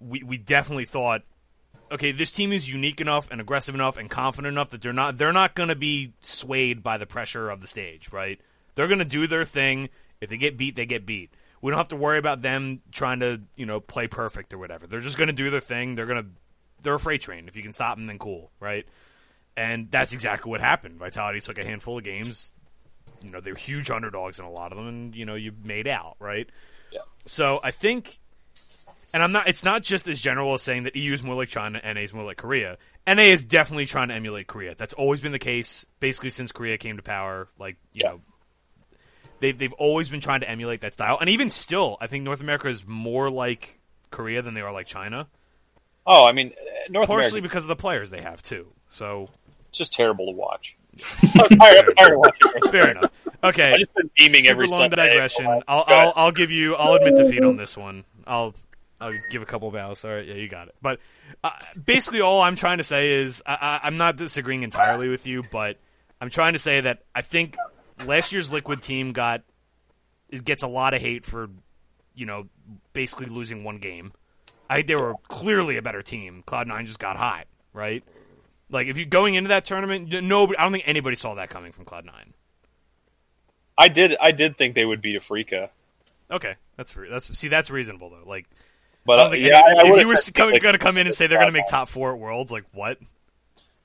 we 0.00 0.22
we 0.22 0.36
definitely 0.36 0.86
thought, 0.86 1.22
okay, 1.92 2.10
this 2.12 2.32
team 2.32 2.52
is 2.52 2.70
unique 2.70 3.00
enough 3.00 3.30
and 3.30 3.40
aggressive 3.40 3.74
enough 3.74 3.96
and 3.96 4.10
confident 4.10 4.52
enough 4.52 4.70
that 4.70 4.82
they're 4.82 4.92
not 4.92 5.16
they're 5.16 5.32
not 5.32 5.54
going 5.54 5.68
to 5.68 5.76
be 5.76 6.12
swayed 6.22 6.82
by 6.82 6.98
the 6.98 7.06
pressure 7.06 7.50
of 7.50 7.60
the 7.60 7.68
stage, 7.68 8.12
right? 8.12 8.40
They're 8.74 8.88
going 8.88 8.98
to 8.98 9.04
do 9.04 9.26
their 9.26 9.44
thing. 9.44 9.90
If 10.20 10.30
they 10.30 10.36
get 10.36 10.56
beat, 10.56 10.76
they 10.76 10.86
get 10.86 11.04
beat. 11.06 11.30
We 11.60 11.70
don't 11.70 11.78
have 11.78 11.88
to 11.88 11.96
worry 11.96 12.18
about 12.18 12.42
them 12.42 12.80
trying 12.90 13.20
to, 13.20 13.40
you 13.54 13.66
know, 13.66 13.78
play 13.78 14.08
perfect 14.08 14.52
or 14.52 14.58
whatever. 14.58 14.86
They're 14.88 15.00
just 15.00 15.16
going 15.16 15.28
to 15.28 15.32
do 15.32 15.50
their 15.50 15.60
thing. 15.60 15.94
They're 15.94 16.06
going 16.06 16.24
to 16.24 16.30
they're 16.82 16.94
a 16.94 17.00
freight 17.00 17.22
train. 17.22 17.48
If 17.48 17.56
you 17.56 17.62
can 17.62 17.72
stop 17.72 17.96
them, 17.96 18.06
then 18.06 18.18
cool, 18.18 18.50
right? 18.60 18.86
And 19.56 19.90
that's 19.90 20.12
exactly 20.12 20.50
what 20.50 20.60
happened. 20.60 20.98
Vitality 20.98 21.40
took 21.40 21.58
a 21.58 21.64
handful 21.64 21.98
of 21.98 22.04
games. 22.04 22.52
You 23.22 23.30
know, 23.30 23.40
they're 23.40 23.54
huge 23.54 23.90
underdogs 23.90 24.38
in 24.38 24.44
a 24.44 24.50
lot 24.50 24.72
of 24.72 24.78
them, 24.78 24.88
and 24.88 25.14
you 25.14 25.24
know, 25.24 25.34
you 25.34 25.52
made 25.62 25.86
out, 25.86 26.16
right? 26.18 26.48
Yeah. 26.90 27.00
So 27.26 27.60
I 27.62 27.70
think, 27.70 28.18
and 29.14 29.22
I'm 29.22 29.30
not. 29.32 29.46
It's 29.46 29.62
not 29.62 29.82
just 29.82 30.08
as 30.08 30.20
general 30.20 30.54
as 30.54 30.62
saying 30.62 30.84
that 30.84 30.96
EU 30.96 31.12
is 31.12 31.22
more 31.22 31.34
like 31.36 31.48
China, 31.48 31.80
NA 31.84 32.00
is 32.00 32.12
more 32.12 32.24
like 32.24 32.38
Korea. 32.38 32.78
NA 33.06 33.22
is 33.24 33.44
definitely 33.44 33.86
trying 33.86 34.08
to 34.08 34.14
emulate 34.14 34.46
Korea. 34.46 34.74
That's 34.76 34.94
always 34.94 35.20
been 35.20 35.32
the 35.32 35.38
case, 35.38 35.84
basically 36.00 36.30
since 36.30 36.50
Korea 36.50 36.78
came 36.78 36.96
to 36.96 37.02
power. 37.02 37.48
Like 37.58 37.76
you 37.92 38.02
Yeah. 38.04 38.10
know, 38.12 38.20
they've 39.40 39.56
they've 39.56 39.72
always 39.74 40.08
been 40.10 40.20
trying 40.20 40.40
to 40.40 40.50
emulate 40.50 40.80
that 40.80 40.94
style, 40.94 41.18
and 41.20 41.28
even 41.30 41.50
still, 41.50 41.98
I 42.00 42.06
think 42.06 42.24
North 42.24 42.40
America 42.40 42.68
is 42.68 42.86
more 42.86 43.30
like 43.30 43.78
Korea 44.10 44.42
than 44.42 44.54
they 44.54 44.60
are 44.62 44.72
like 44.72 44.86
China, 44.86 45.28
oh, 46.06 46.26
I 46.26 46.32
mean, 46.32 46.52
North 46.90 47.06
partially 47.08 47.38
America 47.38 47.48
because 47.48 47.64
of 47.64 47.68
the 47.68 47.76
players 47.76 48.10
they 48.10 48.20
have 48.20 48.42
too. 48.42 48.66
So 48.88 49.28
it's 49.68 49.78
just 49.78 49.92
terrible 49.92 50.26
to 50.26 50.32
watch. 50.32 50.76
I'm 51.22 51.48
tired, 51.48 51.78
I'm 51.78 51.86
tired 51.96 52.12
of 52.12 52.18
watching. 52.18 52.52
it. 52.54 52.70
fair 52.70 52.90
enough. 52.90 53.12
Okay, 53.44 53.72
I 53.72 53.78
just 53.78 53.94
been 53.94 54.10
beaming 54.16 54.42
Super 54.42 54.52
every 54.52 54.66
long 54.68 54.80
Sunday. 54.80 55.08
digression. 55.08 55.46
Go 55.46 55.62
I'll, 55.66 55.82
ahead. 55.82 55.98
I'll 55.98 56.12
I'll 56.16 56.32
give 56.32 56.50
you. 56.50 56.74
I'll 56.74 56.94
admit 56.94 57.16
defeat 57.16 57.42
on 57.42 57.56
this 57.56 57.76
one. 57.76 58.04
I'll 58.26 58.54
I'll 59.00 59.12
give 59.30 59.42
a 59.42 59.46
couple 59.46 59.68
of 59.68 59.74
vows. 59.74 60.04
All 60.04 60.12
right, 60.12 60.24
yeah, 60.26 60.34
you 60.34 60.48
got 60.48 60.68
it. 60.68 60.74
But 60.80 61.00
uh, 61.42 61.50
basically, 61.84 62.20
all 62.20 62.40
I'm 62.40 62.54
trying 62.56 62.78
to 62.78 62.84
say 62.84 63.22
is 63.22 63.42
I, 63.44 63.54
I, 63.54 63.86
I'm 63.86 63.96
not 63.96 64.16
disagreeing 64.16 64.62
entirely 64.62 65.08
with 65.08 65.26
you, 65.26 65.42
but 65.50 65.78
I'm 66.20 66.30
trying 66.30 66.52
to 66.52 66.60
say 66.60 66.82
that 66.82 67.02
I 67.14 67.22
think 67.22 67.56
last 68.04 68.30
year's 68.30 68.52
Liquid 68.52 68.82
team 68.82 69.12
got 69.12 69.42
is 70.28 70.42
gets 70.42 70.62
a 70.62 70.68
lot 70.68 70.94
of 70.94 71.00
hate 71.00 71.24
for 71.24 71.48
you 72.14 72.26
know 72.26 72.48
basically 72.92 73.26
losing 73.26 73.64
one 73.64 73.78
game. 73.78 74.12
I 74.70 74.82
they 74.82 74.94
were 74.94 75.14
clearly 75.28 75.76
a 75.76 75.82
better 75.82 76.02
team. 76.02 76.42
Cloud 76.46 76.66
Nine 76.66 76.86
just 76.86 76.98
got 76.98 77.16
hot, 77.16 77.46
right? 77.72 78.02
Like 78.70 78.86
if 78.86 78.96
you 78.96 79.04
going 79.04 79.34
into 79.34 79.48
that 79.48 79.64
tournament, 79.64 80.08
nobody. 80.22 80.58
I 80.58 80.62
don't 80.62 80.72
think 80.72 80.84
anybody 80.86 81.16
saw 81.16 81.34
that 81.34 81.50
coming 81.50 81.72
from 81.72 81.84
Cloud 81.84 82.04
Nine. 82.06 82.32
I 83.76 83.88
did. 83.88 84.16
I 84.20 84.32
did 84.32 84.56
think 84.56 84.74
they 84.74 84.84
would 84.84 85.00
beat 85.02 85.18
Afreeca. 85.20 85.70
Okay, 86.30 86.54
that's. 86.76 86.94
That's 87.10 87.36
see, 87.38 87.48
that's 87.48 87.70
reasonable 87.70 88.10
though. 88.10 88.22
Like, 88.28 88.46
But 89.04 89.18
uh, 89.20 89.30
yeah, 89.34 89.62
any- 89.66 89.78
I, 89.78 89.82
I 89.82 89.94
if 89.96 90.00
you 90.02 90.08
were 90.08 90.14
going 90.32 90.54
Liquid 90.54 90.72
to 90.72 90.78
come 90.78 90.96
in 90.96 91.06
and 91.06 91.14
say 91.14 91.26
they're 91.26 91.38
going 91.38 91.48
to 91.48 91.52
make 91.52 91.68
top 91.68 91.88
four 91.88 92.12
at 92.12 92.18
Worlds, 92.18 92.50
like 92.52 92.64
what? 92.72 92.98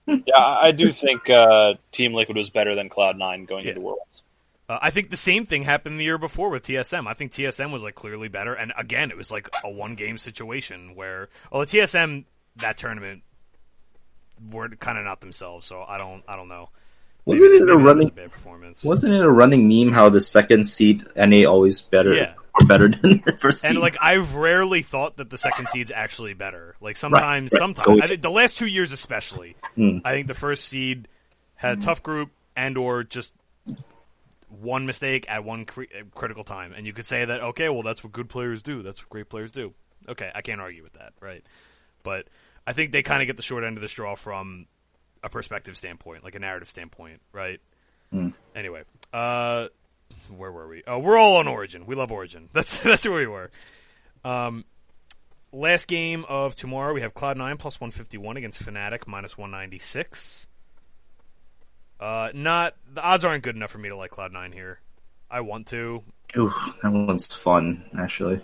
Yeah, 0.07 0.21
I 0.37 0.67
I 0.67 0.71
do 0.71 0.89
think 0.89 1.29
uh, 1.29 1.73
Team 1.91 2.13
Liquid 2.13 2.37
was 2.37 2.49
better 2.49 2.75
than 2.75 2.87
Cloud 2.87 3.17
Nine 3.17 3.43
going 3.43 3.65
Yeah. 3.65 3.71
into 3.71 3.81
Worlds. 3.81 4.23
Uh, 4.69 4.79
I 4.81 4.89
think 4.91 5.09
the 5.09 5.17
same 5.17 5.45
thing 5.45 5.63
happened 5.63 5.99
the 5.99 6.03
year 6.03 6.17
before 6.17 6.49
with 6.49 6.63
TSM. 6.67 7.07
I 7.07 7.13
think 7.13 7.31
TSM 7.31 7.71
was 7.71 7.83
like 7.83 7.95
clearly 7.95 8.27
better, 8.27 8.53
and 8.53 8.73
again, 8.77 9.11
it 9.11 9.17
was 9.17 9.31
like 9.31 9.49
a 9.63 9.69
one 9.69 9.93
game 9.95 10.17
situation 10.17 10.93
where, 10.95 11.29
well, 11.51 11.61
the 11.61 11.67
TSM 11.67 12.25
that 12.57 12.77
tournament 12.77 13.23
were 14.51 14.67
kind 14.69 14.97
of 14.97 15.05
not 15.05 15.21
themselves. 15.21 15.65
So 15.65 15.83
I 15.87 15.97
don't, 15.97 16.21
I 16.27 16.35
don't 16.35 16.49
know. 16.49 16.69
Wasn't 17.25 17.49
Maybe- 17.49 17.57
it 17.57 17.63
a 17.63 17.65
that 17.67 17.75
was 17.77 17.83
running? 17.85 18.07
a 18.07 18.29
performance? 18.29 18.83
Wasn't 18.83 19.13
it 19.13 19.21
a 19.21 19.29
running 19.31 19.67
meme 19.69 19.93
how 19.93 20.09
the 20.09 20.21
second 20.21 20.65
seed 20.65 21.05
NA 21.15 21.45
always 21.45 21.81
better 21.81 22.13
Yeah. 22.13 22.33
or 22.59 22.65
better 22.67 22.89
than 22.89 23.21
the 23.25 23.37
first 23.39 23.61
seed? 23.61 23.71
And 23.71 23.79
like 23.79 23.95
I've 24.01 24.35
rarely 24.35 24.81
thought 24.81 25.15
that 25.17 25.29
the 25.29 25.37
second 25.37 25.69
seed's 25.69 25.91
actually 25.91 26.33
better. 26.33 26.75
Like 26.81 26.97
sometimes, 26.97 27.53
right. 27.53 27.59
sometimes 27.59 28.01
I 28.01 28.07
think 28.07 28.21
the 28.21 28.31
last 28.31 28.57
two 28.57 28.67
years 28.67 28.91
especially, 28.91 29.55
Hmm. 29.75 29.99
I 30.03 30.11
think 30.13 30.27
the 30.27 30.33
first 30.33 30.65
seed 30.65 31.07
had 31.55 31.77
a 31.77 31.81
tough 31.81 32.03
group 32.03 32.31
and 32.55 32.77
or 32.77 33.03
just 33.03 33.33
one 34.49 34.85
mistake 34.85 35.25
at 35.29 35.43
one 35.43 35.65
cri- 35.65 35.89
uh, 35.93 36.03
critical 36.13 36.43
time, 36.43 36.73
and 36.73 36.85
you 36.85 36.93
could 36.93 37.05
say 37.05 37.25
that 37.25 37.41
okay, 37.41 37.69
well 37.69 37.83
that's 37.83 38.03
what 38.03 38.13
good 38.13 38.29
players 38.29 38.61
do. 38.61 38.81
That's 38.81 39.01
what 39.01 39.09
great 39.09 39.29
players 39.29 39.51
do. 39.51 39.73
Okay, 40.07 40.31
I 40.33 40.41
can't 40.41 40.61
argue 40.61 40.83
with 40.83 40.93
that, 40.93 41.13
right? 41.19 41.43
But 42.03 42.27
I 42.65 42.73
think 42.73 42.91
they 42.91 43.03
kind 43.03 43.21
of 43.21 43.27
get 43.27 43.37
the 43.37 43.43
short 43.43 43.63
end 43.63 43.77
of 43.77 43.81
the 43.81 43.87
straw 43.87 44.15
from 44.15 44.67
a 45.23 45.29
perspective 45.29 45.75
standpoint, 45.75 46.23
like 46.23 46.35
a 46.35 46.39
narrative 46.39 46.69
standpoint, 46.69 47.21
right? 47.33 47.59
Hmm. 48.11 48.29
Anyway, 48.55 48.83
uh, 49.13 49.67
where 50.35 50.51
were 50.51 50.67
we? 50.67 50.83
Oh, 50.87 50.99
we're 50.99 51.17
all 51.17 51.37
on 51.37 51.47
Origin. 51.47 51.85
We 51.85 51.95
love 51.95 52.11
Origin. 52.11 52.49
That's 52.53 52.79
that's 52.81 53.05
where 53.05 53.19
we 53.19 53.27
were. 53.27 53.51
Um, 54.23 54.65
last 55.51 55.87
game 55.87 56.25
of 56.27 56.55
tomorrow, 56.55 56.93
we 56.93 57.01
have 57.01 57.13
Cloud 57.13 57.37
Nine 57.37 57.57
plus 57.57 57.79
one 57.79 57.91
fifty 57.91 58.17
one 58.17 58.37
against 58.37 58.63
Fnatic 58.63 59.07
minus 59.07 59.37
one 59.37 59.51
ninety 59.51 59.79
six. 59.79 60.47
Uh, 61.99 62.29
not 62.33 62.75
the 62.93 63.01
odds 63.03 63.25
aren't 63.25 63.43
good 63.43 63.55
enough 63.55 63.71
for 63.71 63.79
me 63.79 63.89
to 63.89 63.95
like 63.95 64.11
Cloud 64.11 64.31
Nine 64.31 64.51
here. 64.51 64.79
I 65.31 65.41
want 65.41 65.67
to. 65.67 66.03
Ooh, 66.37 66.53
that 66.83 66.91
one's 66.91 67.25
fun 67.33 67.83
actually. 67.97 68.41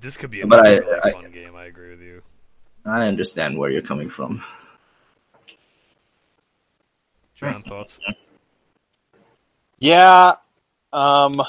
This 0.00 0.16
could 0.16 0.30
be 0.30 0.42
a 0.42 0.46
But 0.46 0.66
I- 0.66 0.74
really 0.74 1.00
I- 1.02 1.12
fun 1.12 1.30
game. 1.32 1.56
I 1.56 1.64
agree 1.64 1.90
with 1.90 2.00
you. 2.02 2.22
I 2.84 3.06
understand 3.06 3.56
where 3.56 3.70
you're 3.70 3.80
coming 3.82 4.10
from. 4.10 4.44
John, 7.34 7.62
thoughts? 7.62 7.98
Yeah, 9.78 10.32
um, 10.92 11.40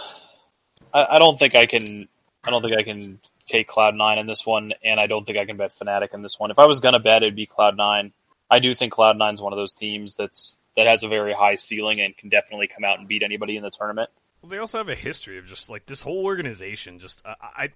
I, 0.94 1.06
I 1.12 1.20
don't 1.20 1.38
think 1.38 1.56
I 1.56 1.66
can. 1.66 2.08
I 2.44 2.50
don't 2.50 2.62
think 2.62 2.76
I 2.78 2.84
can 2.84 3.20
take 3.46 3.68
Cloud 3.68 3.96
Nine 3.96 4.18
in 4.18 4.26
this 4.28 4.46
one, 4.46 4.74
and 4.84 5.00
I 5.00 5.08
don't 5.08 5.26
think 5.26 5.38
I 5.38 5.46
can 5.46 5.58
bet 5.58 5.72
Fnatic 5.72 6.14
in 6.14 6.22
this 6.22 6.40
one. 6.40 6.52
If 6.52 6.60
I 6.60 6.66
was 6.66 6.80
gonna 6.80 7.00
bet, 7.00 7.22
it'd 7.24 7.36
be 7.36 7.46
Cloud 7.46 7.78
Nine. 7.78 8.14
I 8.50 8.60
do 8.60 8.74
think 8.74 8.94
Cloud 8.94 9.18
Nine's 9.18 9.42
one 9.42 9.54
of 9.54 9.58
those 9.58 9.74
teams 9.74 10.16
that's 10.16 10.58
that 10.76 10.88
has 10.88 11.04
a 11.04 11.08
very 11.08 11.34
high 11.34 11.56
ceiling 11.56 12.02
and 12.02 12.16
can 12.18 12.30
definitely 12.30 12.68
come 12.68 12.84
out 12.84 13.00
and 13.00 13.08
beat 13.08 13.24
anybody 13.24 13.58
in 13.58 13.64
the 13.64 13.72
tournament. 13.72 14.10
Well, 14.42 14.50
they 14.50 14.58
also 14.58 14.78
have 14.78 14.90
a 14.90 14.96
history 14.96 15.38
of 15.38 15.46
just 15.46 15.70
like 15.70 15.86
this 15.86 16.02
whole 16.02 16.24
organization. 16.24 17.00
Just 17.00 17.22
uh, 17.26 17.36
I, 17.42 17.64
I 17.64 17.70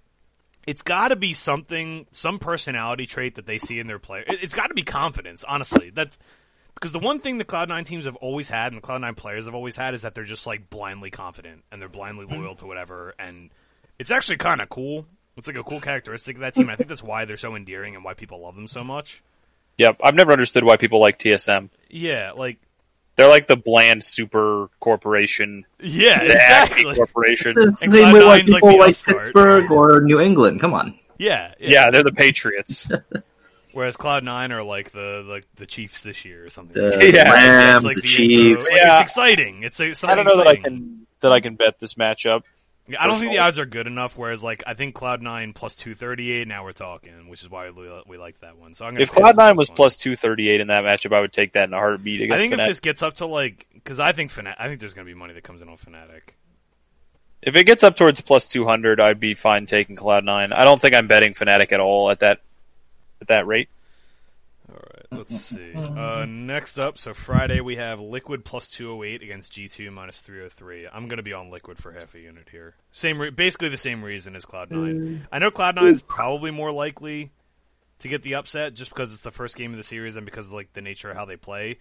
it's 0.66 0.82
got 0.82 1.08
to 1.08 1.16
be 1.16 1.32
something, 1.32 2.06
some 2.12 2.38
personality 2.38 3.06
trait 3.06 3.36
that 3.36 3.46
they 3.46 3.58
see 3.58 3.78
in 3.78 3.86
their 3.86 3.98
player. 3.98 4.24
It, 4.26 4.42
it's 4.42 4.54
got 4.54 4.68
to 4.68 4.74
be 4.74 4.82
confidence. 4.82 5.42
Honestly, 5.42 5.90
that's 5.90 6.18
because 6.74 6.92
the 6.92 6.98
one 6.98 7.20
thing 7.20 7.38
the 7.38 7.44
Cloud 7.44 7.68
Nine 7.68 7.84
teams 7.84 8.04
have 8.04 8.16
always 8.16 8.48
had, 8.48 8.68
and 8.68 8.76
the 8.76 8.86
Cloud 8.86 9.00
Nine 9.00 9.14
players 9.14 9.46
have 9.46 9.54
always 9.54 9.76
had, 9.76 9.94
is 9.94 10.02
that 10.02 10.14
they're 10.14 10.24
just 10.24 10.46
like 10.46 10.70
blindly 10.70 11.10
confident 11.10 11.64
and 11.72 11.80
they're 11.80 11.88
blindly 11.88 12.26
hmm. 12.26 12.34
loyal 12.34 12.54
to 12.56 12.66
whatever. 12.66 13.14
And 13.18 13.50
it's 13.98 14.10
actually 14.10 14.36
kind 14.36 14.60
of 14.60 14.68
cool. 14.68 15.06
It's 15.36 15.46
like 15.46 15.56
a 15.56 15.64
cool 15.64 15.80
characteristic 15.80 16.36
of 16.36 16.40
that 16.42 16.54
team. 16.54 16.68
I 16.68 16.76
think 16.76 16.88
that's 16.88 17.02
why 17.02 17.24
they're 17.24 17.36
so 17.36 17.56
endearing 17.56 17.94
and 17.94 18.04
why 18.04 18.14
people 18.14 18.40
love 18.40 18.56
them 18.56 18.68
so 18.68 18.84
much. 18.84 19.22
Yep, 19.78 20.00
I've 20.04 20.14
never 20.14 20.32
understood 20.32 20.64
why 20.64 20.76
people 20.76 21.00
like 21.00 21.18
TSM. 21.18 21.70
Yeah, 21.88 22.32
like 22.32 22.58
They're 23.20 23.28
like 23.28 23.48
the 23.48 23.56
bland 23.56 24.02
super 24.02 24.70
corporation, 24.80 25.66
yeah, 25.78 26.20
the 26.24 26.32
exactly. 26.32 26.94
corporation. 26.94 27.52
It's 27.54 27.80
the 27.80 27.84
And 27.84 27.92
same 27.92 28.12
way 28.14 28.20
Cloud9's 28.22 28.48
like 28.48 28.62
people 28.62 28.68
the 28.70 28.76
like. 28.78 29.04
Pittsburgh 29.04 29.70
or 29.70 30.00
New 30.00 30.18
England. 30.18 30.58
Come 30.58 30.72
on. 30.72 30.98
Yeah, 31.18 31.52
yeah. 31.60 31.70
Yeah, 31.70 31.90
they're 31.90 32.02
the 32.02 32.12
Patriots. 32.12 32.90
Whereas 33.74 33.98
Cloud 33.98 34.24
Nine 34.24 34.52
are 34.52 34.62
like 34.62 34.92
the 34.92 35.22
like 35.28 35.44
the 35.56 35.66
Chiefs 35.66 36.00
this 36.00 36.24
year 36.24 36.46
or 36.46 36.48
something. 36.48 36.80
The 36.82 36.88
like 36.96 36.98
that. 36.98 37.12
Yeah. 37.12 37.30
Rams, 37.30 37.84
It's 37.84 37.84
like 37.84 37.94
the 37.96 38.00
the 38.00 38.06
Chiefs. 38.08 38.70
like, 38.70 38.74
Yeah. 38.80 38.92
It's 38.94 39.02
exciting. 39.02 39.62
It's 39.64 39.78
like, 39.78 39.94
something 39.96 40.18
I 40.18 40.22
don't 40.22 40.26
know 40.26 40.38
that 40.42 40.46
I 40.48 40.56
can 40.56 41.06
that 41.20 41.30
I 41.32 41.40
can 41.40 41.56
bet 41.56 41.78
this 41.78 41.92
matchup. 41.94 42.44
I 42.98 43.06
don't 43.06 43.18
think 43.18 43.32
the 43.32 43.38
odds 43.38 43.58
are 43.58 43.66
good 43.66 43.86
enough. 43.86 44.16
Whereas 44.16 44.42
like 44.42 44.62
I 44.66 44.74
think 44.74 44.94
Cloud 44.94 45.22
Nine 45.22 45.52
plus 45.52 45.76
two 45.76 45.94
thirty 45.94 46.32
eight. 46.32 46.48
Now 46.48 46.64
we're 46.64 46.72
talking, 46.72 47.28
which 47.28 47.42
is 47.42 47.50
why 47.50 47.70
we, 47.70 47.88
we 48.06 48.16
like 48.18 48.40
that 48.40 48.56
one. 48.56 48.74
So 48.74 48.86
I'm 48.86 48.94
gonna 48.94 49.02
If 49.02 49.12
Cloud 49.12 49.36
Nine 49.36 49.56
was 49.56 49.68
one. 49.68 49.76
plus 49.76 49.96
two 49.96 50.16
thirty 50.16 50.48
eight 50.48 50.60
in 50.60 50.68
that 50.68 50.84
matchup, 50.84 51.14
I 51.14 51.20
would 51.20 51.32
take 51.32 51.52
that 51.52 51.64
in 51.68 51.74
a 51.74 51.78
heartbeat 51.78 52.22
against 52.22 52.36
I 52.36 52.40
think 52.40 52.54
Fnatic. 52.54 52.62
if 52.62 52.68
this 52.68 52.80
gets 52.80 53.02
up 53.02 53.16
to 53.16 53.26
like 53.26 53.66
because 53.74 54.00
I 54.00 54.12
think 54.12 54.32
Fnatic, 54.32 54.54
I 54.58 54.68
think 54.68 54.80
there's 54.80 54.94
gonna 54.94 55.06
be 55.06 55.14
money 55.14 55.34
that 55.34 55.44
comes 55.44 55.62
in 55.62 55.68
on 55.68 55.76
Fnatic. 55.76 56.34
If 57.42 57.56
it 57.56 57.64
gets 57.64 57.82
up 57.84 57.96
towards 57.96 58.20
plus 58.20 58.48
two 58.48 58.66
hundred, 58.66 59.00
I'd 59.00 59.20
be 59.20 59.34
fine 59.34 59.66
taking 59.66 59.96
Cloud 59.96 60.24
Nine. 60.24 60.52
I 60.52 60.64
don't 60.64 60.80
think 60.80 60.94
I'm 60.94 61.06
betting 61.06 61.32
Fnatic 61.34 61.72
at 61.72 61.80
all 61.80 62.10
at 62.10 62.20
that 62.20 62.40
at 63.20 63.28
that 63.28 63.46
rate. 63.46 63.68
Let's 65.12 65.36
see. 65.40 65.74
Uh, 65.74 66.24
next 66.26 66.78
up, 66.78 66.98
so 66.98 67.14
Friday 67.14 67.60
we 67.60 67.76
have 67.76 68.00
Liquid 68.00 68.44
plus 68.44 68.68
208 68.68 69.22
against 69.22 69.52
G2 69.52 69.92
minus 69.92 70.20
303. 70.20 70.88
I'm 70.92 71.08
going 71.08 71.16
to 71.16 71.22
be 71.22 71.32
on 71.32 71.50
Liquid 71.50 71.78
for 71.78 71.92
half 71.92 72.14
a 72.14 72.20
unit 72.20 72.48
here. 72.50 72.74
Same, 72.92 73.20
re- 73.20 73.30
basically 73.30 73.68
the 73.68 73.76
same 73.76 74.04
reason 74.04 74.36
as 74.36 74.44
Cloud9. 74.44 75.22
I 75.32 75.38
know 75.38 75.50
Cloud9 75.50 75.92
is 75.92 76.02
probably 76.02 76.50
more 76.50 76.70
likely 76.72 77.32
to 78.00 78.08
get 78.08 78.22
the 78.22 78.36
upset 78.36 78.74
just 78.74 78.90
because 78.90 79.12
it's 79.12 79.22
the 79.22 79.30
first 79.30 79.56
game 79.56 79.72
of 79.72 79.76
the 79.76 79.84
series 79.84 80.16
and 80.16 80.24
because 80.24 80.46
of 80.46 80.52
like 80.52 80.72
the 80.72 80.80
nature 80.80 81.10
of 81.10 81.16
how 81.16 81.24
they 81.24 81.36
play. 81.36 81.78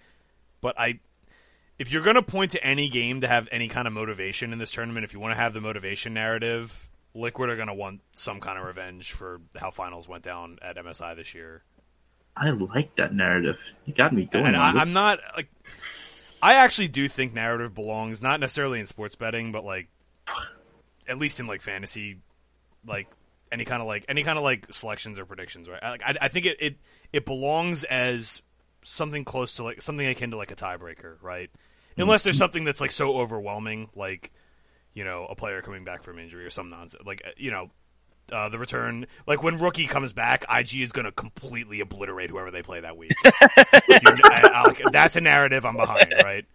But 0.62 0.80
I, 0.80 1.00
if 1.78 1.92
you're 1.92 2.04
going 2.04 2.16
to 2.16 2.22
point 2.22 2.52
to 2.52 2.64
any 2.64 2.90
game 2.90 3.22
to 3.22 3.28
have 3.28 3.48
any 3.52 3.68
kind 3.68 3.88
of 3.88 3.94
motivation 3.94 4.52
in 4.52 4.60
this 4.60 4.72
tournament, 4.72 5.06
if 5.06 5.14
you 5.14 5.20
want 5.20 5.34
to 5.34 5.42
have 5.42 5.54
the 5.54 5.62
motivation 5.62 6.14
narrative, 6.14 6.90
Liquid 7.14 7.50
are 7.50 7.56
going 7.56 7.68
to 7.70 7.74
want 7.74 8.02
some 8.14 8.40
kind 8.40 8.60
of 8.60 8.66
revenge 8.66 9.14
for 9.14 9.42
how 9.56 9.72
finals 9.72 10.08
went 10.08 10.24
down 10.24 10.58
at 10.62 10.78
MSI 10.78 11.16
this 11.16 11.34
year. 11.34 11.64
I 12.40 12.52
like 12.52 12.96
that 12.96 13.14
narrative. 13.14 13.58
You 13.86 13.94
got 13.94 14.14
me 14.14 14.26
going 14.26 14.56
on 14.56 14.62
I, 14.62 14.74
this. 14.74 14.82
I'm 14.82 14.94
not 14.94 15.20
like. 15.36 15.50
I 16.42 16.56
actually 16.56 16.88
do 16.88 17.10
think 17.10 17.34
narrative 17.34 17.76
belongs 17.76 18.22
not 18.22 18.40
necessarily 18.40 18.80
in 18.80 18.88
sports 18.88 19.16
betting, 19.16 19.52
but 19.52 19.66
like 19.66 19.90
at 21.08 21.18
least 21.18 21.42
in 21.42 21.48
like 21.48 21.62
fantasy, 21.62 22.22
like 22.88 23.08
any 23.52 23.66
kind 23.66 23.82
of 23.82 23.88
like 23.88 24.06
any 24.08 24.24
kind 24.24 24.38
of 24.38 24.44
like 24.44 24.72
selections 24.72 25.20
or 25.20 25.26
predictions. 25.26 25.68
Right? 25.68 25.80
I, 25.84 25.90
like, 25.90 26.02
I, 26.04 26.16
I 26.22 26.28
think 26.30 26.46
it, 26.46 26.58
it 26.62 26.78
it 27.12 27.26
belongs 27.26 27.84
as 27.84 28.42
something 28.84 29.26
close 29.26 29.56
to 29.56 29.64
like 29.64 29.82
something 29.82 30.08
akin 30.08 30.32
to 30.32 30.38
like 30.38 30.52
a 30.52 30.56
tiebreaker, 30.56 31.18
right? 31.22 31.52
Mm-hmm. 31.52 32.04
Unless 32.04 32.24
there's 32.24 32.38
something 32.38 32.64
that's 32.64 32.80
like 32.80 32.92
so 32.92 33.18
overwhelming, 33.18 33.90
like 33.96 34.32
you 34.94 35.04
know 35.04 35.26
a 35.30 35.36
player 35.36 35.62
coming 35.62 35.84
back 35.84 36.04
from 36.04 36.20
injury 36.20 36.46
or 36.46 36.50
some 36.50 36.70
nonsense, 36.70 37.04
like 37.06 37.22
you 37.36 37.52
know. 37.52 37.70
Uh, 38.32 38.50
the 38.50 38.58
return, 38.60 39.08
like 39.28 39.42
when 39.44 39.60
rookie 39.60 39.88
comes 39.88 40.14
back, 40.14 40.46
IG 40.50 40.82
is 40.82 40.92
going 40.92 41.06
to 41.06 41.12
completely 41.12 41.80
obliterate 41.82 42.30
whoever 42.30 42.52
they 42.52 42.62
play 42.62 42.80
that 42.82 42.98
week. 42.98 43.12
You- 43.24 43.32
I- 44.24 44.52
I 44.54 44.64
like- 44.68 44.82
that's 44.92 45.16
a 45.16 45.22
narrative 45.22 45.66
I'm 45.66 45.76
behind, 45.76 46.14
right? 46.24 46.46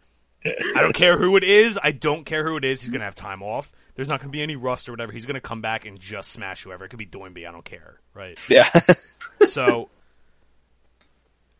I 0.46 0.82
don't 0.82 0.94
care 0.94 1.16
who 1.18 1.36
it 1.36 1.44
is. 1.44 1.78
I 1.82 1.90
don't 1.92 2.24
care 2.24 2.44
who 2.46 2.56
it 2.56 2.64
is. 2.64 2.82
He's 2.82 2.90
going 2.90 3.00
to 3.00 3.06
have 3.06 3.14
time 3.14 3.42
off. 3.42 3.72
There's 3.94 4.08
not 4.08 4.20
going 4.20 4.30
to 4.30 4.36
be 4.36 4.42
any 4.42 4.56
rust 4.56 4.88
or 4.88 4.92
whatever. 4.92 5.10
He's 5.12 5.24
going 5.24 5.36
to 5.36 5.40
come 5.40 5.62
back 5.62 5.86
and 5.86 5.98
just 5.98 6.32
smash 6.32 6.64
whoever. 6.64 6.84
It 6.84 6.88
could 6.90 6.98
be 6.98 7.06
Doinby. 7.06 7.48
I 7.48 7.52
don't 7.52 7.64
care, 7.64 8.00
right? 8.14 8.38
Yeah. 8.48 8.68
So, 9.46 9.88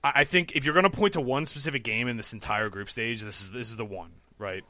I 0.02 0.12
I 0.16 0.24
think 0.24 0.54
if 0.56 0.64
you're 0.64 0.74
going 0.74 0.84
to 0.84 0.90
point 0.90 1.14
to 1.14 1.20
one 1.20 1.46
specific 1.46 1.82
game 1.84 2.08
in 2.08 2.16
this 2.16 2.32
entire 2.32 2.68
group 2.68 2.88
stage, 2.90 3.22
this 3.22 3.40
is 3.40 3.50
this 3.52 3.68
is 3.68 3.76
the 3.76 3.84
one, 3.84 4.10
right? 4.38 4.62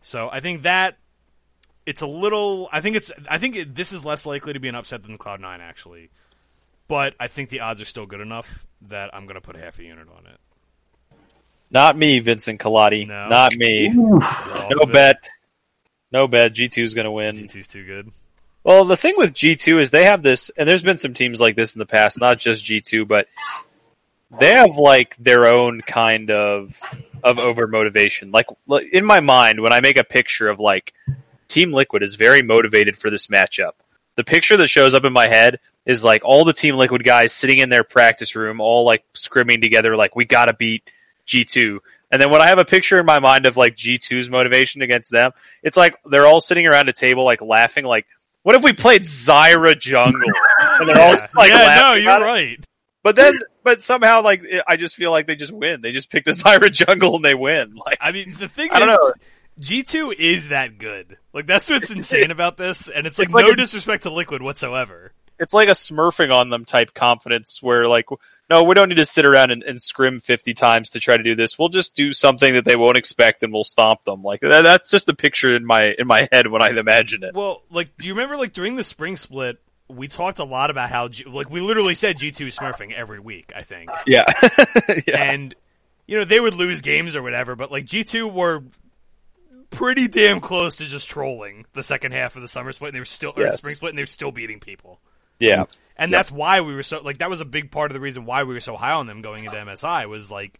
So 0.00 0.28
I 0.30 0.40
think 0.40 0.62
that 0.62 0.98
it's 1.86 2.02
a 2.02 2.06
little. 2.06 2.68
I 2.72 2.80
think 2.80 2.96
it's. 2.96 3.10
I 3.28 3.38
think 3.38 3.56
it, 3.56 3.74
this 3.74 3.92
is 3.92 4.04
less 4.04 4.26
likely 4.26 4.52
to 4.52 4.60
be 4.60 4.68
an 4.68 4.74
upset 4.74 5.02
than 5.02 5.18
Cloud 5.18 5.40
Nine 5.40 5.60
actually, 5.60 6.10
but 6.88 7.14
I 7.18 7.28
think 7.28 7.48
the 7.48 7.60
odds 7.60 7.80
are 7.80 7.86
still 7.86 8.06
good 8.06 8.20
enough 8.20 8.66
that 8.88 9.14
I'm 9.14 9.24
going 9.24 9.34
to 9.34 9.40
put 9.40 9.56
half 9.56 9.78
a 9.78 9.84
unit 9.84 10.08
on 10.08 10.26
it. 10.26 10.38
Not 11.70 11.96
me, 11.96 12.18
Vincent 12.18 12.60
Gelati. 12.60 13.08
No. 13.08 13.26
Not 13.28 13.54
me. 13.56 13.88
No 13.88 14.86
bet. 14.92 15.26
No 16.12 16.28
bet. 16.28 16.52
G2 16.52 16.82
is 16.82 16.94
going 16.94 17.06
to 17.06 17.10
win. 17.10 17.34
G2's 17.34 17.66
too 17.66 17.86
good. 17.86 18.12
Well, 18.62 18.84
the 18.84 18.96
thing 18.96 19.14
with 19.16 19.32
G2 19.32 19.80
is 19.80 19.90
they 19.90 20.04
have 20.04 20.22
this, 20.22 20.50
and 20.50 20.68
there's 20.68 20.84
been 20.84 20.98
some 20.98 21.14
teams 21.14 21.40
like 21.40 21.56
this 21.56 21.74
in 21.74 21.78
the 21.78 21.86
past, 21.86 22.20
not 22.20 22.38
just 22.38 22.64
G2, 22.64 23.08
but 23.08 23.26
they 24.38 24.52
have 24.52 24.76
like 24.76 25.16
their 25.16 25.46
own 25.46 25.80
kind 25.80 26.30
of 26.30 26.78
of 27.24 27.38
over 27.38 27.66
motivation. 27.66 28.30
Like 28.30 28.46
like, 28.66 28.92
in 28.92 29.04
my 29.04 29.20
mind, 29.20 29.60
when 29.60 29.72
I 29.72 29.80
make 29.80 29.96
a 29.96 30.04
picture 30.04 30.48
of 30.48 30.60
like 30.60 30.92
Team 31.52 31.72
Liquid 31.72 32.02
is 32.02 32.14
very 32.14 32.40
motivated 32.40 32.96
for 32.96 33.10
this 33.10 33.26
matchup, 33.26 33.72
the 34.16 34.24
picture 34.24 34.56
that 34.56 34.68
shows 34.68 34.94
up 34.94 35.04
in 35.04 35.12
my 35.12 35.28
head 35.28 35.60
is 35.84 36.02
like 36.02 36.24
all 36.24 36.46
the 36.46 36.54
Team 36.54 36.76
Liquid 36.76 37.04
guys 37.04 37.32
sitting 37.32 37.58
in 37.58 37.68
their 37.68 37.84
practice 37.84 38.34
room, 38.34 38.60
all 38.60 38.86
like 38.86 39.04
scrimming 39.12 39.60
together, 39.60 39.94
like 39.94 40.16
we 40.16 40.24
got 40.24 40.46
to 40.46 40.54
beat 40.54 40.82
G2. 41.26 41.78
And 42.10 42.22
then 42.22 42.30
when 42.30 42.40
I 42.40 42.48
have 42.48 42.58
a 42.58 42.64
picture 42.64 42.98
in 42.98 43.04
my 43.04 43.18
mind 43.18 43.44
of 43.44 43.58
like 43.58 43.76
G2's 43.76 44.30
motivation 44.30 44.80
against 44.80 45.10
them, 45.10 45.32
it's 45.62 45.76
like 45.76 45.96
they're 46.04 46.26
all 46.26 46.40
sitting 46.40 46.66
around 46.66 46.88
a 46.88 46.92
table, 46.94 47.24
like 47.24 47.42
laughing, 47.42 47.84
like, 47.84 48.06
what 48.44 48.56
if 48.56 48.64
we 48.64 48.72
played 48.72 49.02
Zyra 49.02 49.78
jungle? 49.78 50.30
and 50.60 50.88
they're 50.88 51.00
all 51.00 51.12
just, 51.12 51.36
like 51.36 51.50
yeah, 51.50 51.78
no, 51.80 51.92
you're 51.92 52.10
about 52.10 52.22
it. 52.22 52.24
right. 52.24 52.66
But 53.02 53.16
then, 53.16 53.38
but 53.62 53.82
somehow, 53.82 54.22
like 54.22 54.42
I 54.66 54.76
just 54.76 54.96
feel 54.96 55.10
like 55.10 55.26
they 55.26 55.36
just 55.36 55.52
win. 55.52 55.80
They 55.80 55.92
just 55.92 56.10
pick 56.10 56.24
the 56.24 56.30
Zyra 56.32 56.72
jungle 56.72 57.16
and 57.16 57.24
they 57.24 57.34
win. 57.34 57.74
Like 57.74 57.98
I 58.00 58.10
mean, 58.12 58.32
the 58.38 58.48
thing 58.48 58.70
I 58.72 58.78
don't 58.78 58.90
is, 58.90 58.96
know. 58.96 59.12
G 59.62 59.82
two 59.82 60.10
is 60.10 60.48
that 60.48 60.78
good. 60.78 61.16
Like 61.32 61.46
that's 61.46 61.70
what's 61.70 61.90
insane 61.90 62.30
about 62.30 62.56
this, 62.56 62.88
and 62.88 63.06
it's 63.06 63.18
like 63.18 63.26
It's 63.28 63.34
like 63.34 63.46
no 63.46 63.52
a- 63.52 63.56
disrespect 63.56 64.02
to 64.02 64.10
Liquid 64.10 64.42
whatsoever. 64.42 65.12
it's 65.38 65.54
like 65.54 65.68
a 65.68 65.72
smurfing 65.72 66.32
on 66.34 66.50
them 66.50 66.64
type 66.64 66.92
confidence 66.94 67.58
where 67.62 67.86
like 67.88 68.06
no 68.50 68.64
we 68.64 68.74
don't 68.74 68.88
need 68.88 68.96
to 68.96 69.06
sit 69.06 69.24
around 69.24 69.50
and, 69.50 69.62
and 69.62 69.80
scrim 69.80 70.20
50 70.20 70.52
times 70.54 70.90
to 70.90 71.00
try 71.00 71.16
to 71.16 71.22
do 71.22 71.34
this 71.34 71.58
we'll 71.58 71.68
just 71.70 71.94
do 71.96 72.12
something 72.12 72.52
that 72.54 72.64
they 72.64 72.76
won't 72.76 72.96
expect 72.98 73.42
and 73.42 73.52
we'll 73.52 73.64
stomp 73.64 74.04
them 74.04 74.22
like 74.22 74.40
that, 74.40 74.62
that's 74.62 74.90
just 74.90 75.08
a 75.08 75.14
picture 75.16 75.54
in 75.56 75.64
my 75.64 75.94
in 75.98 76.06
my 76.06 76.28
head 76.30 76.46
when 76.48 76.60
i 76.62 76.68
imagine 76.68 77.22
it 77.24 77.34
Well, 77.34 77.62
like, 77.70 77.96
do 77.96 78.06
you 78.06 78.12
remember 78.14 78.36
like 78.36 78.52
during 78.52 78.76
the 78.76 78.82
spring 78.84 79.16
split? 79.16 79.58
We 79.88 80.06
talked 80.08 80.38
a 80.38 80.44
lot 80.44 80.70
about 80.70 80.88
how, 80.90 81.08
G- 81.08 81.24
like, 81.24 81.50
we 81.50 81.60
literally 81.60 81.94
said 81.94 82.18
G 82.18 82.30
two 82.30 82.46
smurfing 82.46 82.92
every 82.92 83.18
week. 83.20 83.52
I 83.56 83.62
think, 83.62 83.90
yeah 84.06 84.24
yeah 85.06 85.22
and 85.22 85.54
you 86.06 86.18
know 86.18 86.24
they 86.24 86.40
would 86.40 86.54
lose 86.54 86.80
games 86.82 87.16
or 87.16 87.22
whatever, 87.22 87.56
but 87.56 87.70
like 87.72 87.84
G 87.86 88.04
two 88.04 88.26
were 88.28 88.62
pretty 89.72 90.06
damn 90.08 90.40
close 90.40 90.76
to 90.76 90.84
just 90.86 91.08
trolling 91.08 91.66
the 91.72 91.82
second 91.82 92.12
half 92.12 92.36
of 92.36 92.42
the 92.42 92.48
summer 92.48 92.70
split, 92.72 92.88
and 92.90 92.94
they 92.94 93.00
were 93.00 93.04
still 93.04 93.32
or 93.36 93.42
Yes. 93.42 93.58
spring 93.58 93.74
split, 93.74 93.90
and 93.90 93.98
they 93.98 94.02
were 94.02 94.06
still 94.06 94.30
beating 94.32 94.60
people. 94.60 95.00
yeah 95.38 95.64
And 95.96 96.10
Yep. 96.12 96.18
that's 96.18 96.30
why 96.30 96.60
we 96.60 96.74
were 96.74 96.82
so 96.82 97.00
like 97.02 97.18
that 97.18 97.28
was 97.30 97.40
a 97.40 97.44
big 97.44 97.70
part 97.70 97.90
of 97.90 97.94
the 97.94 98.00
reason 98.00 98.24
why 98.24 98.44
we 98.44 98.54
were 98.54 98.60
so 98.60 98.76
high 98.76 98.92
on 98.92 99.06
them 99.06 99.22
going 99.22 99.44
into 99.44 99.56
MSI 99.56 100.06
was 100.06 100.30
like 100.30 100.58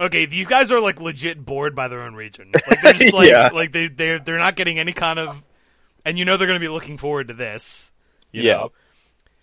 okay, 0.00 0.24
these 0.24 0.46
guys 0.46 0.70
are 0.72 0.80
like 0.80 0.98
legit 1.00 1.44
bored 1.44 1.74
by 1.74 1.88
their 1.88 2.02
own 2.02 2.14
region. 2.14 2.50
Like 2.54 2.80
they're 2.82 2.92
just 2.94 3.12
like 3.20 3.28
Yeah. 3.28 3.50
like 3.52 3.72
they 3.72 3.88
they 3.88 4.18
they're 4.18 4.38
not 4.38 4.56
getting 4.56 4.78
any 4.78 4.92
kind 4.92 5.18
of 5.18 5.42
and 6.04 6.18
you 6.18 6.24
know 6.24 6.36
they're 6.36 6.46
going 6.46 6.58
to 6.60 6.64
be 6.64 6.68
looking 6.72 6.96
forward 6.96 7.28
to 7.28 7.34
this. 7.34 7.92
You 8.32 8.42
Yeah. 8.44 8.52
know? 8.54 8.72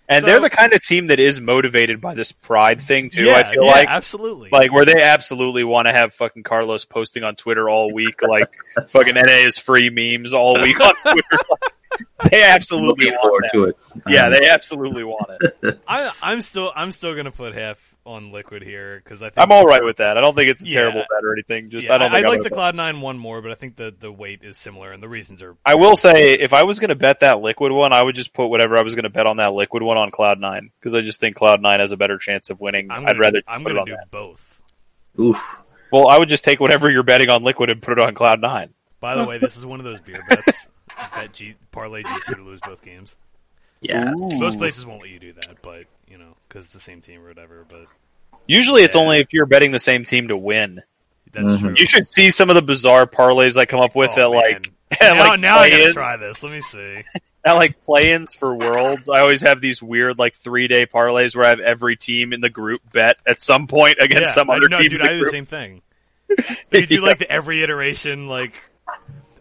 And 0.10 0.22
So- 0.22 0.28
they're 0.28 0.40
the 0.40 0.50
kind 0.50 0.74
of 0.74 0.82
team 0.82 1.08
that 1.08 1.20
is 1.20 1.40
motivated 1.42 2.02
by 2.02 2.14
this 2.16 2.32
pride 2.32 2.82
thing 2.82 3.10
too 3.10 3.26
yeah, 3.26 3.36
i 3.36 3.44
feel 3.44 3.66
yeah, 3.66 3.72
like 3.72 3.90
absolutely. 3.90 4.50
like 4.52 4.72
where 4.72 4.86
they 4.86 5.02
absolutely 5.02 5.64
want 5.64 5.88
to 5.88 5.94
have 5.94 6.14
fucking 6.14 6.44
Carlos 6.44 6.86
posting 6.86 7.24
on 7.24 7.36
Twitter 7.36 7.70
all 7.70 7.94
week, 7.94 8.22
like 8.22 8.54
fucking 8.88 9.16
NA 9.16 9.46
is 9.46 9.58
free 9.58 9.90
memes 9.90 10.34
all 10.34 10.62
week 10.62 10.80
on 10.80 10.94
Twitter. 11.02 11.38
they 12.32 12.44
absolutely 12.44 13.10
want 13.12 13.44
that. 13.44 13.58
to 13.58 13.64
it. 13.66 13.78
Yeah, 14.08 14.30
they 14.30 14.50
absolutely 14.50 15.04
want 15.04 15.42
it. 15.64 15.80
I 15.88 16.12
I'm 16.22 16.42
still 16.42 16.72
I'm 16.76 16.92
still 16.92 17.14
going 17.14 17.26
to 17.26 17.32
put 17.32 17.54
half 17.54 17.87
on 18.08 18.32
Liquid 18.32 18.64
here 18.64 19.02
cuz 19.06 19.22
I 19.22 19.26
think 19.30 19.38
I'm 19.38 19.52
all 19.52 19.66
right 19.66 19.84
with 19.84 19.98
that. 19.98 20.18
I 20.18 20.22
don't 20.22 20.36
think 20.36 20.50
it's 20.50 20.64
a 20.64 20.68
Yeah. 20.68 20.74
terrible 20.80 21.02
bet 21.02 21.24
or 21.24 21.34
anything. 21.34 21.70
Just 21.70 21.88
yeah, 21.88 21.96
I 21.96 21.98
don't. 21.98 22.12
Think 22.12 22.26
I 22.26 22.28
I'm 22.30 22.34
like 22.38 22.44
the. 22.44 22.50
Cloud 22.50 22.76
Nine 22.76 23.02
one 23.02 23.18
more, 23.20 23.42
but 23.42 23.52
I 23.52 23.56
think 23.56 23.76
the 23.76 23.94
the 24.00 24.12
weight 24.12 24.44
is 24.44 24.58
similar 24.58 24.92
and 24.92 25.04
the 25.04 25.10
reasons 25.10 25.42
are 25.42 25.56
I 25.66 25.76
will 25.76 25.96
say, 25.96 26.34
if 26.34 26.54
I 26.54 26.64
was 26.64 26.80
going 26.80 26.90
to 26.90 26.96
bet 26.96 27.20
that 27.20 27.42
liquid 27.42 27.72
one, 27.72 27.94
I 27.94 28.02
would 28.02 28.16
just 28.16 28.34
put 28.34 28.48
whatever 28.48 28.78
I 28.78 28.82
was 28.82 28.96
going 28.96 29.04
to 29.04 29.10
bet 29.10 29.28
on 29.28 29.38
that 29.38 29.54
liquid 29.54 29.84
one 29.84 29.98
on 29.98 30.10
Cloud 30.12 30.40
Nine 30.40 30.72
because 30.80 30.94
I 30.96 31.02
just 31.02 31.20
think 31.20 31.36
Cloud 31.36 31.62
Nine 31.62 31.80
has 31.82 31.92
a 31.92 31.98
better 31.98 32.18
chance 32.18 32.50
of 32.50 32.60
winning. 32.60 32.90
I'm 32.90 33.02
I'd 33.04 33.08
gonna, 33.10 33.20
rather 33.20 33.42
I'm 33.48 33.64
put 33.64 33.74
going 33.74 33.86
to 33.86 33.92
do 33.92 33.98
that. 33.98 34.10
both. 34.10 34.62
Oof. 35.20 35.64
Well, 35.92 36.08
I 36.08 36.18
would 36.18 36.30
just 36.30 36.44
take 36.44 36.60
whatever 36.60 36.90
you're 36.90 37.04
betting 37.04 37.30
on 37.30 37.44
liquid 37.44 37.70
and 37.70 37.82
put 37.82 37.98
it 37.98 38.00
on 38.00 38.14
Cloud 38.14 38.42
Nine. 38.42 38.74
By 39.00 39.16
the 39.16 39.26
way, 39.26 39.38
this 39.38 39.58
is 39.58 39.66
one 39.66 39.80
of 39.80 39.84
those 39.86 40.00
beer 40.02 40.16
bets. 40.30 40.70
Bet 41.16 41.32
G 41.34 41.56
parlay 41.72 42.02
G 42.04 42.10
two 42.26 42.36
to 42.36 42.42
lose 42.42 42.60
both 42.66 42.82
games. 42.84 43.16
Yes. 43.82 44.16
Most 44.18 44.58
places 44.58 44.86
won't 44.86 45.02
let 45.04 45.12
you 45.12 45.20
do 45.20 45.34
that, 45.34 45.62
but 45.62 45.84
you 46.08 46.18
know, 46.18 46.36
because 46.48 46.70
the 46.70 46.80
same 46.80 47.02
team 47.02 47.22
or 47.24 47.28
whatever. 47.30 47.66
But 47.70 47.86
Usually, 48.48 48.84
it's 48.84 48.96
Yeah. 48.96 49.02
only 49.02 49.20
if 49.20 49.34
you're 49.34 49.46
betting 49.46 49.72
the 49.72 49.80
same 49.80 50.04
team 50.06 50.30
to 50.30 50.38
win. 50.38 50.82
that's 51.34 51.52
Mhm. 51.52 51.60
true. 51.60 51.74
You 51.78 51.86
should 51.86 52.08
see 52.08 52.30
some 52.30 52.50
of 52.50 52.56
the 52.56 52.62
bizarre 52.62 53.06
parlays 53.06 53.58
I 53.58 53.66
come 53.66 53.82
up 53.82 53.94
with 53.96 54.12
Oh, 54.14 54.16
that 54.16 54.30
man. 54.32 54.62
like 55.02 55.18
now, 55.18 55.30
like 55.30 55.40
now 55.42 55.58
I 55.60 55.70
gotta 55.70 55.94
try 55.94 56.16
this. 56.18 56.42
Let 56.42 56.52
me 56.54 56.62
see. 56.62 57.04
at 57.46 57.54
like 57.54 57.84
play-ins 57.86 58.34
for 58.34 58.56
worlds. 58.56 59.10
I 59.10 59.20
always 59.20 59.42
have 59.42 59.60
these 59.62 59.84
weird 59.84 60.18
like 60.18 60.34
three 60.36 60.68
day 60.68 60.86
parlays 60.86 61.36
where 61.36 61.46
I 61.46 61.50
have 61.50 61.60
every 61.60 61.96
team 61.98 62.32
in 62.34 62.40
the 62.42 62.50
group 62.50 62.82
bet 62.94 63.18
at 63.28 63.42
some 63.42 63.68
point 63.68 63.98
against 64.00 64.22
yeah, 64.32 64.34
some 64.42 64.50
I, 64.50 64.56
other 64.56 64.70
no, 64.70 64.80
team. 64.80 64.90
dude, 64.90 65.02
in 65.02 65.06
the 65.08 65.12
I 65.14 65.18
do 65.18 65.26
the 65.26 65.30
same 65.30 65.46
thing. 65.46 65.82
You 66.72 66.86
do 66.88 66.96
Yeah. 66.96 67.02
like 67.02 67.20
the 67.20 67.30
every 67.32 67.62
iteration, 67.62 68.28
like 68.28 68.54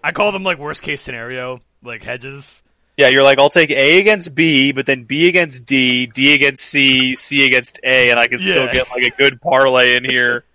I 0.05 0.11
call 0.13 0.33
them 0.33 0.43
like 0.43 0.59
worst 0.59 0.83
case 0.83 1.01
scenario, 1.01 1.63
like 1.83 2.03
hedges. 2.03 2.63
Yeah, 2.97 3.09
you're 3.09 3.23
like, 3.23 3.39
I'll 3.39 3.51
take 3.51 3.71
A 3.71 4.01
against 4.01 4.35
B, 4.35 4.73
but 4.73 4.87
then 4.87 5.05
B 5.05 5.29
against 5.29 5.67
D, 5.67 6.07
D 6.07 6.35
against 6.35 6.65
C, 6.65 7.15
C 7.15 7.47
against 7.47 7.79
A, 7.85 8.11
and 8.11 8.19
I 8.19 8.27
can 8.27 8.39
still 8.39 8.65
Yeah. 8.67 8.73
get 8.73 8.91
like 8.91 9.03
a 9.03 9.11
good 9.17 9.41
parlay 9.41 9.97
in 9.97 10.05
here. 10.05 10.45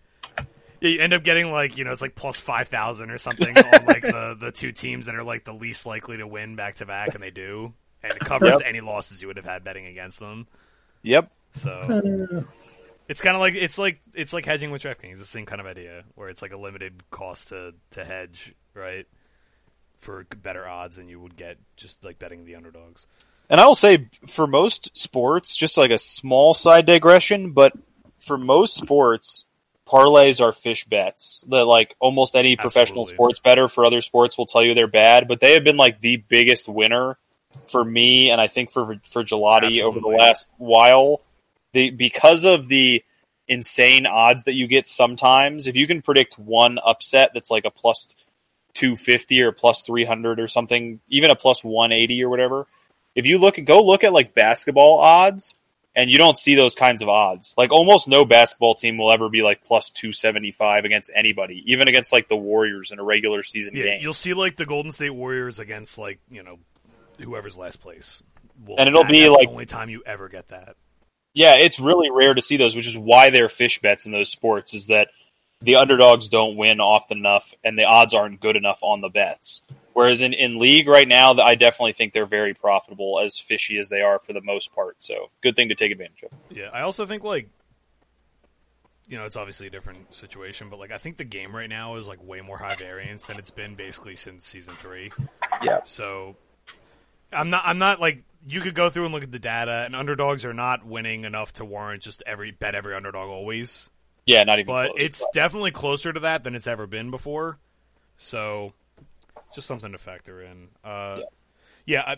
Yeah, 0.82 0.89
you 0.89 1.00
end 1.00 1.14
up 1.14 1.22
getting 1.24 1.52
like 1.52 1.78
you 1.78 1.84
know 1.84 1.92
it's 1.92 2.02
like 2.02 2.16
plus 2.16 2.39
five 2.39 2.68
thousand 2.68 3.12
or 3.12 3.20
something 3.20 3.56
on 3.56 3.86
like 3.86 4.02
the 4.10 4.36
the 4.39 4.52
two 4.52 4.72
teams 4.72 5.06
that 5.06 5.14
are 5.14 5.22
like 5.22 5.46
the 5.46 5.54
least 5.54 5.86
likely 5.86 6.18
to 6.18 6.26
win 6.26 6.56
back 6.56 6.78
to 6.78 6.88
back, 6.88 7.14
and 7.14 7.22
they 7.22 7.30
do, 7.30 7.74
and 8.02 8.14
it 8.14 8.20
covers 8.20 8.58
Yep. 8.58 8.68
any 8.68 8.82
losses 8.82 9.22
you 9.22 9.28
would 9.28 9.38
have 9.38 9.46
had 9.46 9.64
betting 9.64 9.86
against 9.86 10.20
them. 10.20 10.48
Yep. 11.04 11.32
So 11.54 12.02
it's 13.08 13.22
kind 13.22 13.36
of 13.36 13.42
like 13.42 13.54
it's 13.54 13.78
like 13.78 14.02
it's 14.16 14.34
like 14.34 14.44
hedging 14.46 14.72
with 14.72 14.82
DraftKings. 14.82 15.12
It's 15.12 15.20
the 15.20 15.26
same 15.26 15.46
kind 15.46 15.62
of 15.62 15.68
idea 15.68 16.04
where 16.16 16.30
it's 16.30 16.42
like 16.42 16.52
a 16.52 16.58
limited 16.58 17.04
cost 17.12 17.50
to 17.50 17.76
to 17.92 18.04
hedge, 18.04 18.56
right? 18.74 19.06
For 20.02 20.26
better 20.41 20.68
odds 20.68 20.95
than 20.95 21.08
you 21.08 21.20
would 21.20 21.36
get 21.36 21.58
just 21.78 22.04
like 22.04 22.20
betting 22.20 22.45
the 22.45 22.56
underdogs. 22.56 23.06
And 23.49 23.62
I 23.62 23.68
will 23.68 23.76
say, 23.76 24.08
for 24.28 24.47
most 24.47 24.97
sports, 24.97 25.56
just 25.56 25.78
like 25.78 25.91
a 25.91 25.97
small 25.97 26.54
side 26.54 26.86
digression, 26.86 27.52
but 27.52 27.74
for 28.20 28.38
most 28.38 28.76
sports, 28.76 29.45
parlays 29.86 30.41
are 30.41 30.52
fish 30.54 30.86
bets. 30.86 31.43
That 31.49 31.66
like 31.66 31.95
almost 31.99 32.36
any 32.36 32.56
professional 32.56 33.04
Absolutely. 33.04 33.14
sports 33.16 33.39
better 33.41 33.68
for 33.68 33.86
other 33.86 34.02
sports 34.02 34.38
will 34.38 34.45
tell 34.45 34.64
you 34.64 34.74
they're 34.74 34.88
bad, 34.88 35.28
but 35.28 35.39
they 35.39 35.54
have 35.54 35.64
been 35.64 35.78
like 35.78 36.02
the 36.02 36.18
biggest 36.18 36.68
winner 36.68 37.18
for 37.68 37.84
me, 37.84 38.32
and 38.32 38.39
I 38.39 38.47
think 38.47 38.72
for 38.72 38.99
for 39.04 39.24
Gelati 39.24 39.82
over 39.82 39.99
the 39.99 40.08
last 40.08 40.52
while. 40.58 41.22
The 41.74 41.89
because 41.89 42.45
of 42.45 42.68
the 42.68 43.04
insane 43.47 44.06
odds 44.06 44.45
that 44.45 44.54
you 44.54 44.68
get 44.68 44.88
sometimes, 44.88 45.68
if 45.68 45.76
you 45.76 45.88
can 45.88 46.02
predict 46.02 46.39
one 46.39 46.80
upset 46.84 47.32
that's 47.34 47.52
like 47.52 47.66
a 47.66 47.72
plus 47.72 48.16
250 48.74 49.41
or 49.41 49.51
plus 49.51 49.82
300 49.82 50.39
or 50.39 50.47
something, 50.47 50.99
even 51.09 51.30
a 51.32 51.36
plus 51.36 51.63
180 51.63 52.24
or 52.24 52.30
whatever, 52.30 52.67
if 53.15 53.26
you 53.26 53.38
look 53.39 53.63
go 53.65 53.84
look 53.86 54.03
at 54.03 54.13
like 54.13 54.34
basketball 54.34 54.99
odds 54.99 55.55
and 55.95 56.09
you 56.09 56.17
don't 56.17 56.38
see 56.38 56.55
those 56.55 56.76
kinds 56.76 57.01
of 57.01 57.09
odds. 57.09 57.53
Like 57.57 57.72
almost 57.72 58.07
no 58.07 58.24
basketball 58.24 58.76
team 58.76 58.97
will 58.97 59.11
ever 59.11 59.28
be 59.30 59.41
like 59.41 59.63
plus 59.63 59.91
275 59.91 60.86
against 60.86 61.11
anybody, 61.13 61.63
even 61.67 61.88
against 61.89 62.13
like 62.13 62.28
the 62.30 62.38
Warriors 62.38 62.91
in 62.91 62.99
a 62.99 63.03
regular 63.03 63.43
season 63.43 63.76
Yeah, 63.76 63.84
game. 63.84 63.99
you'll 64.01 64.13
see 64.13 64.34
like 64.34 64.55
the 64.55 64.65
Golden 64.65 64.91
State 64.93 65.09
Warriors 65.09 65.59
against 65.59 65.97
like 65.97 66.19
you 66.30 66.43
know 66.43 66.59
whoever's 67.19 67.57
last 67.57 67.82
place, 67.82 68.24
Well, 68.65 68.78
And 68.80 68.88
it'll 68.88 69.03
be 69.03 69.28
like- 69.30 69.47
the 69.47 69.51
only 69.53 69.65
time 69.65 69.89
you 69.89 70.01
ever 70.05 70.30
get 70.30 70.47
that. 70.49 70.76
Yeah, 71.34 71.55
it's 71.55 71.80
really 71.80 72.09
rare 72.11 72.34
to 72.34 72.41
see 72.41 72.57
those, 72.57 72.76
which 72.76 72.88
is 72.88 72.97
why 72.97 73.30
they're 73.30 73.47
fish 73.49 73.80
bets 73.80 74.05
in 74.05 74.11
those 74.11 74.30
sports 74.30 74.74
is 74.74 74.88
that 74.88 75.09
the 75.62 75.76
underdogs 75.76 76.30
don't 76.30 76.57
win 76.57 76.80
often 76.80 77.20
enough 77.20 77.53
and 77.64 77.78
the 77.78 77.84
odds 77.84 78.14
aren't 78.14 78.39
good 78.39 78.55
enough 78.55 78.80
on 78.82 79.01
the 79.01 79.09
bets. 79.09 79.64
Whereas 79.93 80.22
in, 80.22 80.34
in 80.34 80.57
league 80.57 80.88
right 80.88 81.07
now, 81.07 81.34
I 81.34 81.55
definitely 81.55 81.93
think 81.93 82.14
they're 82.14 82.26
very 82.26 82.53
profitable 82.53 83.20
as 83.20 83.38
fishy 83.38 83.78
as 83.78 83.89
they 83.89 84.01
are 84.01 84.20
for 84.20 84.34
the 84.34 84.41
most 84.41 84.74
part. 84.74 85.03
So 85.03 85.30
good 85.41 85.55
thing 85.55 85.70
to 85.70 85.76
take 85.76 85.91
advantage 85.91 86.24
of. 86.24 86.32
Yeah, 86.49 86.70
I 86.72 86.82
also 86.82 87.05
think 87.05 87.24
like 87.24 87.49
you 89.07 89.18
know, 89.18 89.26
it's 89.26 89.36
obviously 89.36 89.68
a 89.68 89.70
different 89.70 90.16
situation, 90.16 90.70
but 90.70 90.80
like 90.80 90.91
I 90.91 90.97
think 90.97 91.18
the 91.18 91.26
game 91.26 91.53
right 91.53 91.68
now 91.68 91.97
is 91.97 92.07
like 92.07 92.24
way 92.24 92.39
more 92.39 92.57
high 92.57 92.76
variance 92.76 93.24
than 93.26 93.38
it's 93.38 93.49
been 93.49 93.76
basically 93.76 94.16
since 94.16 94.47
season 94.47 94.76
3. 94.78 95.12
Yeah. 95.62 95.82
So 95.84 96.38
I'm 97.34 97.49
not 97.49 97.64
I'm 97.66 97.78
not 97.78 97.99
like 97.99 98.24
you 98.47 98.62
could 98.62 98.74
go 98.74 98.89
through 98.89 99.05
and 99.05 99.14
look 99.14 99.24
at 99.24 99.32
the 99.32 99.39
data 99.39 99.84
and 99.86 99.97
underdogs 99.97 100.45
are 100.45 100.53
not 100.53 100.86
winning 100.86 101.26
enough 101.26 101.51
to 101.53 101.66
warrant 101.66 102.03
just 102.03 102.24
every 102.26 102.51
bet 102.51 102.74
every 102.74 102.95
underdog 102.95 103.30
always. 103.30 103.89
Yeah, 104.26 104.43
not 104.43 104.59
even 104.59 104.67
But 104.67 104.91
close. 104.91 105.01
it's 105.03 105.26
definitely 105.34 105.72
closer 105.72 106.13
to 106.13 106.19
that 106.22 106.43
than 106.43 106.55
it's 106.55 106.67
ever 106.67 106.88
been 106.88 107.11
before. 107.11 107.57
So 108.17 108.74
just 109.53 109.67
something 109.67 109.91
to 109.91 109.97
factor 109.97 110.41
in. 110.41 110.69
Uh 110.84 111.17
Yeah. 111.19 111.24
yeah, 111.86 112.03
I, 112.05 112.17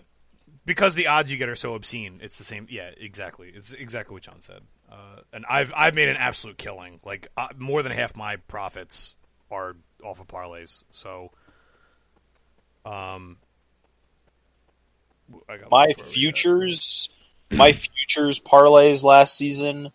because 0.65 0.95
the 0.95 1.07
odds 1.07 1.31
you 1.31 1.37
get 1.37 1.49
are 1.49 1.55
so 1.55 1.75
obscene, 1.75 2.19
it's 2.21 2.37
the 2.37 2.43
same. 2.43 2.67
Yeah, 2.69 2.89
exactly. 2.97 3.51
It's 3.53 3.73
exactly 3.73 4.13
what 4.13 4.23
John 4.23 4.41
said. 4.41 4.61
Uh, 4.91 5.21
and 5.31 5.45
I've 5.49 5.73
I've 5.75 5.95
made 5.95 6.09
an 6.09 6.17
absolute 6.17 6.57
killing. 6.57 6.99
Like 7.03 7.27
uh, 7.35 7.47
more 7.57 7.81
than 7.83 7.91
half 7.91 8.15
my 8.15 8.35
profits 8.35 9.15
are 9.49 9.75
off 10.03 10.19
of 10.19 10.27
parlays. 10.27 10.83
So, 10.91 11.31
um, 12.85 13.37
I 15.49 15.57
got 15.57 15.71
my 15.71 15.85
lost 15.85 15.97
where 15.97 16.05
we 16.05 16.09
at. 16.09 16.13
futures 16.13 17.09
my 17.51 17.71
futures 17.71 18.39
parlays 18.39 19.03
last 19.03 19.35
season 19.37 19.91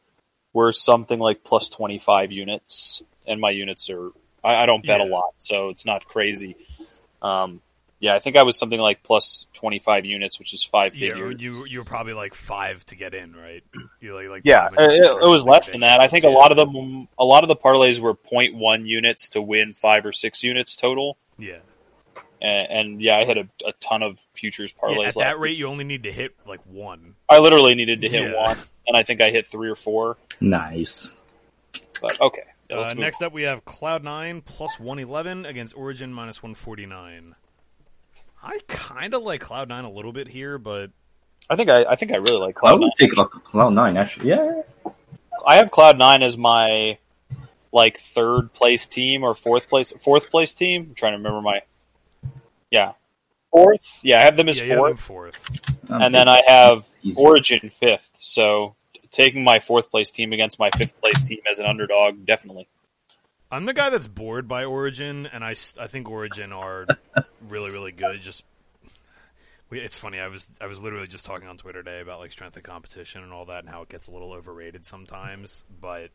were 0.59 0.73
something 0.73 1.21
like 1.21 1.45
plus 1.45 1.69
25 1.69 2.33
units 2.33 3.03
and 3.29 3.41
my 3.41 3.51
units 3.51 3.89
are 3.91 4.11
i, 4.43 4.63
I 4.63 4.67
don't 4.67 4.85
bet 4.85 5.01
a 5.01 5.05
lot 5.05 5.33
so 5.37 5.69
it's 5.71 5.87
not 5.87 6.05
crazy 6.05 6.57
um, 7.23 7.61
yeah 8.01 8.15
i 8.15 8.19
think 8.19 8.37
i 8.37 8.43
was 8.43 8.59
something 8.59 8.81
like 8.81 9.03
plus 9.03 9.47
25 9.55 10.05
units 10.05 10.39
which 10.39 10.53
is 10.53 10.65
five 10.65 10.95
Yeah, 10.95 11.09
figures 11.09 11.41
you 11.41 11.65
you 11.67 11.79
were 11.79 11.85
probably 11.85 12.15
like 12.15 12.35
five 12.35 12.85
to 12.87 12.97
get 12.97 13.15
in, 13.15 13.35
right? 13.37 13.63
You 14.01 14.15
like 14.15 14.29
like 14.29 14.43
yeah, 14.45 14.69
it, 14.73 15.25
it 15.25 15.31
was 15.37 15.45
less 15.45 15.69
than 15.71 15.81
that. 15.81 16.01
I 16.01 16.09
think 16.09 16.25
a 16.25 16.31
lot 16.31 16.51
of 16.53 16.57
them, 16.57 17.09
a 17.19 17.25
lot 17.25 17.43
of 17.45 17.49
the 17.49 17.57
parlays 17.57 17.99
were 18.01 18.15
0.1 18.15 18.87
units 18.87 19.31
to 19.31 19.43
win 19.43 19.75
five 19.75 20.07
or 20.07 20.13
six 20.13 20.43
units 20.45 20.77
total. 20.77 21.19
Yeah, 21.39 21.59
and, 22.41 22.71
and 22.71 23.03
yeah, 23.03 23.17
I 23.17 23.25
had 23.25 23.39
a, 23.39 23.49
a 23.67 23.73
ton 23.81 24.03
of 24.03 24.25
futures 24.35 24.73
parlays. 24.73 25.03
Yeah, 25.03 25.09
at 25.09 25.15
that 25.17 25.35
week. 25.37 25.43
rate, 25.43 25.59
you 25.59 25.67
only 25.67 25.85
need 25.85 26.05
to 26.05 26.13
hit 26.13 26.35
like 26.47 26.61
one. 26.65 27.15
I 27.29 27.39
literally 27.41 27.75
needed 27.75 28.03
to 28.03 28.09
hit 28.09 28.23
Yeah. 28.23 28.37
one, 28.37 28.57
and 28.89 28.97
I 28.97 29.05
think 29.05 29.21
I 29.21 29.31
hit 29.31 29.47
three 29.47 29.71
or 29.71 29.77
four. 29.77 30.17
Nice. 30.41 31.15
But 32.03 32.21
okay, 32.21 32.43
Uh, 32.71 32.77
let's 32.81 32.95
move 32.95 33.03
next 33.03 33.23
up, 33.23 33.33
we 33.33 33.43
have 33.43 33.65
Cloud 33.65 34.03
Nine 34.03 34.41
plus 34.41 34.81
one 34.81 34.99
eleven 34.99 35.47
against 35.47 35.77
Origin 35.77 36.13
minus 36.13 36.43
one 36.43 36.55
forty 36.55 36.87
nine. 36.87 37.35
I 38.43 38.59
kind 38.69 39.15
of 39.15 39.23
like 39.23 39.41
Cloud 39.41 39.69
Nine 39.69 39.85
a 39.85 39.91
little 39.91 40.13
bit 40.13 40.29
here, 40.29 40.59
but 40.59 40.91
I 41.51 41.57
think 41.57 41.71
I, 41.71 41.85
I 41.85 41.97
think 41.97 42.13
I 42.13 42.17
really 42.17 42.39
like 42.39 42.55
Cloud. 42.55 42.69
I 42.69 42.79
Cloud 42.79 42.81
would 42.81 42.93
Nine. 43.01 43.27
take 43.29 43.45
Cloud 43.45 43.71
Nine 43.71 43.97
actually. 43.97 44.31
Yeah. 44.31 44.63
I 45.47 45.57
have 45.57 45.71
Cloud 45.71 45.99
Nine 45.99 46.23
as 46.23 46.37
my 46.39 46.99
like 47.73 47.99
third 47.99 48.53
place 48.53 48.87
team 48.87 49.25
or 49.25 49.35
fourth 49.35 49.69
place 49.69 49.93
fourth 49.99 50.31
place 50.31 50.55
team. 50.55 50.87
I'm 50.89 50.95
trying 50.95 51.13
to 51.13 51.19
remember 51.19 51.43
my 51.43 51.63
yeah 52.71 52.93
fourth. 53.51 54.01
Yeah, 54.03 54.21
I 54.21 54.25
have 54.25 54.37
them 54.37 54.49
as 54.49 54.59
yeah, 54.59 54.65
you 54.65 54.71
have 54.73 54.85
them 54.85 54.97
fourth, 54.97 55.37
fourth. 55.37 55.91
And 55.91 56.15
then 56.15 56.29
I 56.29 56.43
have 56.47 56.87
Easy. 57.03 57.21
Origin 57.21 57.69
fifth. 57.69 58.17
So 58.19 58.75
taking 59.11 59.45
my 59.45 59.59
fourth 59.59 59.91
place 59.91 60.11
team 60.11 60.33
against 60.33 60.59
my 60.59 60.71
fifth 60.77 61.01
place 61.01 61.23
team 61.23 61.41
as 61.51 61.59
an 61.59 61.67
underdog, 61.67 62.25
definitely. 62.25 62.69
I'm 63.51 63.65
the 63.65 63.75
guy 63.75 63.91
that's 63.91 64.09
bored 64.09 64.47
by 64.47 64.65
Origin, 64.65 65.27
and 65.27 65.43
I, 65.43 65.55
I 65.81 65.87
think 65.87 66.09
Origin 66.09 66.53
are 66.53 66.87
really 67.49 67.71
really 67.71 67.93
good. 67.93 68.21
Just 68.21 68.45
we, 69.71 69.81
it's 69.81 69.97
funny. 69.97 70.19
I 70.19 70.29
was 70.29 70.51
I 70.61 70.67
was 70.67 70.83
literally 70.83 71.07
just 71.07 71.25
talking 71.25 71.49
on 71.49 71.57
Twitter 71.57 71.83
today 71.83 72.01
about 72.01 72.21
like 72.21 72.33
strength 72.33 72.57
of 72.57 72.63
competition 72.63 73.23
and 73.23 73.33
all 73.33 73.47
that, 73.47 73.61
and 73.61 73.69
how 73.69 73.83
it 73.83 73.89
gets 73.89 74.07
a 74.07 74.11
little 74.11 74.33
overrated 74.33 74.85
sometimes. 74.85 75.65
But 75.81 76.11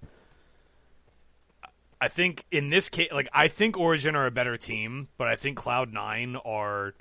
I 2.00 2.08
think 2.08 2.46
in 2.52 2.70
this 2.70 2.90
case, 2.90 3.12
like 3.12 3.30
I 3.34 3.48
think 3.48 3.78
Origin 3.78 4.16
are 4.16 4.28
a 4.28 4.32
better 4.32 4.58
team, 4.58 5.08
but 5.18 5.28
I 5.28 5.36
think 5.36 5.58
Cloud 5.58 5.92
Nine 5.92 6.36
are 6.36 6.94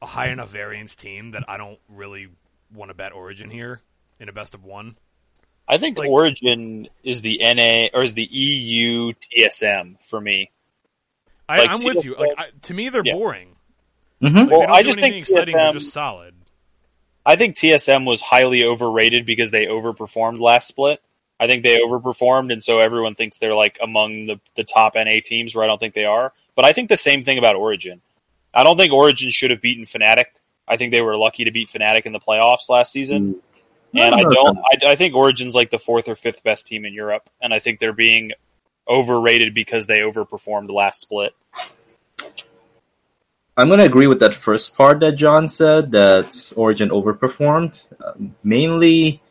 a 0.00 0.06
high 0.06 0.28
enough 0.28 0.50
variance 0.50 0.94
team 0.94 1.32
that 1.32 1.44
I 1.48 1.56
don't 1.56 1.80
really 1.88 2.28
want 2.72 2.90
to 2.90 2.94
bet 2.94 3.12
Origin 3.12 3.50
here 3.50 3.80
in 4.20 4.28
a 4.28 4.32
best 4.32 4.54
of 4.54 4.64
one. 4.64 4.96
I 5.68 5.78
think 5.78 5.98
Like- 5.98 6.08
Origin 6.08 6.88
is 7.02 7.22
the 7.22 7.40
NA 7.42 7.88
or 7.92 8.04
is 8.04 8.14
the 8.14 8.28
EU 8.30 9.12
TSM 9.14 9.96
for 10.02 10.20
me. 10.20 10.50
I, 11.48 11.58
Like, 11.58 11.70
I'm 11.70 11.84
with 11.84 12.04
you. 12.04 12.14
Like 12.16 12.32
I, 12.38 12.46
to 12.62 12.74
me, 12.74 12.88
they're 12.88 13.02
Yeah. 13.04 13.14
boring. 13.14 13.56
Mhm. 14.22 14.34
Like, 14.34 14.50
Well, 14.50 14.60
they 14.60 14.66
don't 14.66 14.74
I 14.74 14.82
do 14.82 14.86
just 14.88 14.98
anything 14.98 15.12
think 15.20 15.22
exciting. 15.22 15.56
They're 15.56 15.66
TSM 15.66 15.72
just 15.78 15.92
solid. 15.92 16.34
I 17.24 17.36
think 17.36 17.56
TSM 17.56 18.04
was 18.04 18.20
highly 18.20 18.64
overrated 18.64 19.26
because 19.26 19.50
they 19.50 19.66
overperformed 19.66 20.40
last 20.40 20.68
split. 20.68 21.02
I 21.38 21.46
think 21.48 21.64
they 21.64 21.76
overperformed, 21.78 22.52
and 22.52 22.62
so 22.64 22.78
everyone 22.78 23.14
thinks 23.14 23.38
they're 23.38 23.54
like 23.54 23.78
among 23.82 24.24
the, 24.26 24.40
the 24.54 24.64
top 24.64 24.94
NA 24.96 25.20
teams, 25.22 25.54
where 25.54 25.64
I 25.64 25.66
don't 25.66 25.78
think 25.78 25.94
they 25.94 26.04
are. 26.06 26.32
But 26.54 26.64
I 26.64 26.72
think 26.72 26.88
the 26.88 26.96
same 26.96 27.24
thing 27.24 27.36
about 27.38 27.56
Origin. 27.56 28.00
I 28.54 28.64
don't 28.64 28.76
think 28.78 28.92
Origin 28.92 29.30
should 29.30 29.50
have 29.50 29.60
beaten 29.60 29.84
Fnatic. 29.84 30.26
I 30.66 30.76
think 30.78 30.92
they 30.92 31.02
were 31.02 31.16
lucky 31.16 31.44
to 31.44 31.50
beat 31.50 31.68
Fnatic 31.68 32.06
in 32.06 32.12
the 32.12 32.20
playoffs 32.20 32.70
last 32.70 32.90
season. 32.92 33.42
And 33.94 34.14
I 34.14 34.22
don't. 34.22 34.58
I, 34.58 34.92
I 34.92 34.96
think 34.96 35.14
Origin's 35.14 35.54
like 35.54 35.70
the 35.70 35.78
fourth 35.78 36.08
or 36.08 36.16
fifth 36.16 36.42
best 36.42 36.66
team 36.66 36.84
in 36.84 36.92
Europe, 36.92 37.28
and 37.40 37.54
I 37.54 37.58
think 37.58 37.78
they're 37.78 37.92
being 37.92 38.32
overrated 38.88 39.54
because 39.54 39.86
they 39.86 39.98
overperformed 39.98 40.70
last 40.70 41.00
split. 41.00 41.34
I'm 43.56 43.68
going 43.68 43.78
to 43.78 43.86
agree 43.86 44.06
with 44.06 44.20
that 44.20 44.34
first 44.34 44.76
part 44.76 45.00
that 45.00 45.12
John 45.12 45.48
said 45.48 45.92
that 45.92 46.52
Origin 46.56 46.90
overperformed, 46.90 47.86
uh, 48.04 48.12
mainly, 48.44 49.22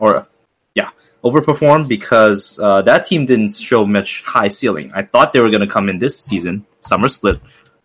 or 0.00 0.26
yeah, 0.74 0.90
overperformed 1.22 1.86
because 1.86 2.58
uh, 2.58 2.82
that 2.82 3.06
team 3.06 3.26
didn't 3.26 3.52
show 3.52 3.86
much 3.86 4.22
high 4.22 4.48
ceiling. 4.48 4.90
I 4.94 5.02
thought 5.02 5.32
they 5.32 5.40
were 5.40 5.50
going 5.50 5.60
to 5.60 5.68
come 5.68 5.88
in 5.88 6.00
this 6.00 6.18
season, 6.18 6.66
summer 6.80 7.08
split, 7.08 7.40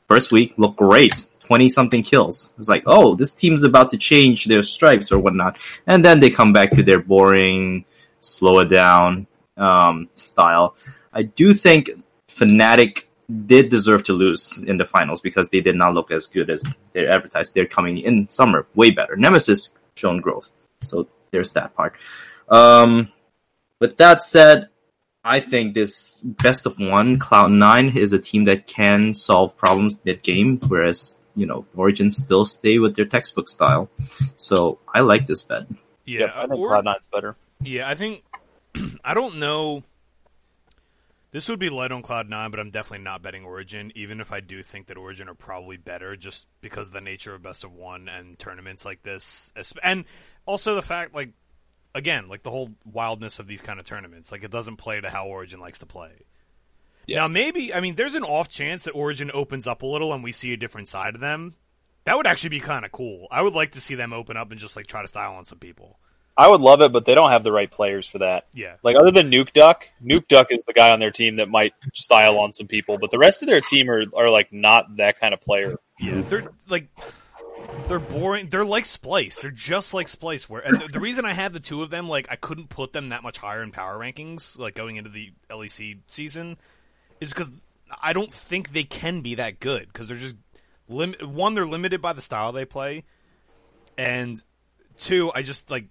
first 0.08 0.32
week, 0.32 0.56
look 0.58 0.78
great, 0.78 1.28
twenty 1.46 1.70
something 1.70 2.04
kills. 2.04 2.54
It's 2.58 2.70
like, 2.70 2.84
oh, 2.86 3.16
this 3.16 3.34
team's 3.34 3.64
about 3.64 3.92
to 3.92 3.98
change 3.98 4.46
their 4.46 4.64
stripes 4.64 5.12
or 5.12 5.20
whatnot, 5.20 5.58
and 5.86 6.04
then 6.04 6.20
they 6.20 6.30
come 6.30 6.54
back 6.54 6.72
to 6.72 6.84
their 6.84 7.00
boring, 7.00 7.86
slow 8.22 8.60
it 8.60 8.70
down 8.70 9.28
um, 9.58 10.10
style. 10.16 10.76
I 11.14 11.24
do 11.24 11.54
think 11.54 11.92
Fnatic 12.28 13.04
did 13.46 13.70
deserve 13.70 14.04
to 14.04 14.14
lose 14.14 14.58
in 14.58 14.78
the 14.78 14.86
finals 14.86 15.22
because 15.22 15.50
they 15.50 15.62
did 15.62 15.76
not 15.76 15.94
look 15.94 16.12
as 16.12 16.28
good 16.28 16.50
as 16.50 16.62
they 16.94 17.08
advertised. 17.08 17.54
They're 17.54 17.66
coming 17.66 17.98
in 17.98 18.28
summer 18.28 18.68
way 18.76 18.92
better. 18.92 19.16
Nemesis 19.16 19.76
shown 19.96 20.22
growth, 20.22 20.50
so 20.82 21.08
there's 21.32 21.54
that 21.54 21.76
part. 21.76 21.96
Um, 22.50 23.12
with 23.80 23.98
that 23.98 24.24
said, 24.24 24.70
I 25.24 25.40
think 25.40 25.74
this 25.74 26.20
best 26.22 26.68
of 26.68 26.78
one 26.78 27.18
Cloud 27.18 27.52
Nine 27.52 27.98
is 27.98 28.14
a 28.14 28.20
team 28.20 28.46
that 28.46 28.68
can 28.68 29.16
solve 29.16 29.58
problems 29.58 29.98
mid 30.06 30.22
game, 30.22 30.60
whereas 30.68 31.20
you 31.36 31.46
know 31.46 31.66
Origin 31.76 32.10
still 32.10 32.46
stay 32.46 32.80
with 32.80 32.96
their 32.96 33.06
textbook 33.06 33.48
style. 33.50 33.90
So 34.36 34.80
I 34.94 35.02
like 35.02 35.28
this 35.28 35.44
bet. 35.44 35.64
Yeah, 36.06 36.20
Yep, 36.22 36.32
I 36.36 36.48
think 36.48 36.60
or- 36.60 36.68
Cloud 36.70 36.86
Nine's 36.86 37.06
better. 37.12 37.36
yeah. 37.62 37.88
I 37.90 37.96
think 37.96 38.24
I 39.04 39.14
don't 39.14 39.38
know. 39.38 39.84
This 41.32 41.50
would 41.50 41.60
be 41.60 41.70
light 41.70 41.92
on 41.92 42.02
Cloud 42.02 42.30
Nine, 42.30 42.50
but 42.50 42.62
I'm 42.62 42.70
definitely 42.70 43.04
not 43.04 43.22
betting 43.22 43.44
Origin. 43.44 43.92
Even 43.96 44.22
if 44.22 44.32
I 44.32 44.40
do 44.40 44.64
think 44.64 44.88
that 44.88 44.96
Origin 44.98 45.28
are 45.28 45.34
probably 45.34 45.76
better, 45.76 46.16
just 46.16 46.48
because 46.62 46.88
of 46.88 46.94
the 46.94 47.02
nature 47.02 47.34
of 47.36 47.44
best 47.44 47.66
of 47.66 47.74
one 47.74 48.08
and 48.08 48.40
tournaments 48.40 48.86
like 48.86 49.04
this, 49.04 49.52
and 49.84 50.06
also 50.46 50.76
the 50.76 50.82
fact, 50.82 51.14
like, 51.14 51.32
again, 51.94 52.30
like 52.30 52.44
the 52.44 52.52
whole 52.52 52.70
wildness 52.90 53.40
of 53.40 53.48
these 53.48 53.62
kind 53.62 53.82
of 53.82 53.86
tournaments. 53.86 54.32
Like, 54.32 54.46
it 54.46 54.52
doesn't 54.52 54.78
play 54.78 55.02
to 55.02 55.10
how 55.10 55.28
Origin 55.28 55.60
likes 55.60 55.80
to 55.80 55.86
play. 55.86 56.12
Yeah. 57.08 57.18
Now, 57.18 57.28
maybe 57.28 57.74
I 57.74 57.80
mean, 57.80 57.96
there's 57.96 58.16
an 58.16 58.24
off 58.24 58.50
chance 58.50 58.84
that 58.84 58.92
Origin 58.92 59.32
opens 59.34 59.68
up 59.68 59.82
a 59.82 59.86
little 59.86 60.14
and 60.14 60.24
we 60.24 60.32
see 60.32 60.54
a 60.54 60.58
different 60.58 60.88
side 60.88 61.16
of 61.16 61.22
them. 61.22 61.56
That 62.06 62.18
would 62.18 62.28
actually 62.28 62.50
be 62.50 62.60
kind 62.60 62.86
of 62.86 62.92
cool. 62.92 63.28
I 63.32 63.42
would 63.42 63.54
like 63.54 63.72
to 63.72 63.82
see 63.82 63.96
them 63.96 64.14
open 64.14 64.38
up 64.38 64.52
and 64.52 64.60
just 64.60 64.76
like 64.76 64.88
try 64.88 65.02
to 65.02 65.08
style 65.08 65.34
on 65.34 65.46
some 65.46 65.58
people. 65.58 66.00
I 66.38 66.50
would 66.50 66.62
love 66.62 66.82
it, 66.82 66.92
but 66.92 67.06
they 67.06 67.16
don't 67.16 67.32
have 67.32 67.44
the 67.44 67.52
right 67.52 67.72
players 67.72 68.08
for 68.08 68.20
that. 68.20 68.46
Yeah. 68.54 68.76
Like 68.84 68.98
other 68.98 69.12
than 69.12 69.32
Nukeduck, 69.32 69.84
Nuke 70.04 70.28
Duck 70.28 70.52
is 70.52 70.66
the 70.66 70.74
guy 70.74 70.92
on 70.92 71.00
their 71.00 71.12
team 71.12 71.38
that 71.38 71.48
might 71.48 71.74
style 71.94 72.40
on 72.40 72.52
some 72.52 72.68
people, 72.68 72.98
but 72.98 73.10
the 73.10 73.18
rest 73.18 73.42
of 73.42 73.48
their 73.48 73.62
team 73.62 73.90
are, 73.90 74.04
are 74.16 74.30
like 74.30 74.52
not 74.52 74.98
that 74.98 75.20
kind 75.20 75.34
of 75.34 75.40
player. 75.40 75.78
Yeah, 75.98 76.22
they're 76.22 76.52
like 76.70 76.90
they're 77.88 78.00
boring. 78.00 78.50
They're 78.50 78.66
like 78.66 78.84
Splyce. 78.84 79.40
They're 79.40 79.52
just 79.52 79.94
like 79.94 80.08
Splyce. 80.08 80.50
Where 80.50 80.62
and 80.62 80.82
the, 80.82 80.88
the 80.88 81.00
reason 81.00 81.24
I 81.24 81.34
had 81.34 81.54
the 81.54 81.60
two 81.60 81.84
of 81.84 81.90
them, 81.90 82.10
like 82.10 82.28
I 82.30 82.36
couldn't 82.36 82.70
put 82.70 82.94
them 82.94 83.10
that 83.10 83.24
much 83.24 83.38
higher 83.38 83.64
in 83.64 83.72
power 83.72 83.98
rankings, 83.98 84.60
like 84.60 84.76
going 84.76 84.98
into 84.98 85.10
the 85.10 85.32
LEC 85.50 86.00
season, 86.08 86.58
is 87.20 87.30
because 87.30 87.52
I 88.02 88.14
don't 88.14 88.34
think 88.34 88.74
they 88.74 88.84
can 88.84 89.22
be 89.22 89.36
that 89.36 89.60
good 89.60 89.88
because 89.88 90.08
they're 90.08 90.18
just 90.18 90.36
lim- 90.88 91.16
one. 91.22 91.56
They're 91.56 91.66
limited 91.66 92.02
by 92.02 92.14
the 92.14 92.22
style 92.22 92.52
they 92.52 92.66
play, 92.66 93.04
and 93.98 94.42
two, 94.98 95.32
I 95.34 95.42
just 95.42 95.70
like 95.70 95.86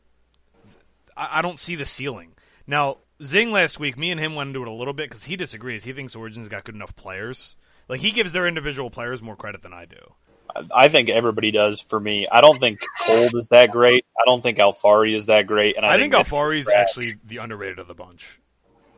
I, 1.17 1.39
I 1.39 1.43
don't 1.43 1.59
see 1.59 1.77
the 1.77 1.87
ceiling 1.87 2.33
now. 2.67 2.99
Zing 3.23 3.53
last 3.53 3.79
week, 3.79 3.97
me 3.97 4.11
and 4.11 4.19
him 4.19 4.35
went 4.35 4.49
into 4.49 4.63
it 4.63 4.69
a 4.69 4.73
little 4.73 4.93
bit 4.93 5.09
because 5.09 5.25
he 5.25 5.37
disagrees. 5.37 5.85
He 5.85 5.93
thinks 5.93 6.17
Origin's 6.17 6.49
got 6.49 6.65
good 6.65 6.75
enough 6.75 6.97
players. 6.97 7.57
Like 7.89 8.01
he 8.01 8.11
gives 8.11 8.33
their 8.33 8.47
individual 8.47 8.91
players 8.91 9.23
more 9.23 9.37
credit 9.37 9.63
than 9.63 9.73
I 9.73 9.85
do. 9.85 10.15
I 10.75 10.89
think 10.89 11.09
everybody 11.09 11.51
does 11.51 11.81
for 11.81 11.99
me. 11.99 12.27
I 12.31 12.41
don't 12.41 12.61
think 12.61 12.81
Kold 13.07 13.35
is 13.35 13.49
that 13.49 13.71
great. 13.71 14.05
I 14.17 14.23
don't 14.27 14.43
think 14.43 14.59
Alphari 14.59 15.15
is 15.15 15.27
that 15.27 15.47
great. 15.47 15.77
And 15.77 15.87
I, 15.87 15.95
I, 15.95 15.99
think, 15.99 16.13
Myth- 16.13 16.29
Alphari 16.29 16.59
is 16.59 16.69
actually 16.69 17.15
the 17.25 17.39
underrated 17.39 17.79
of 17.79 17.87
the 17.89 17.95
bunch. 17.95 18.41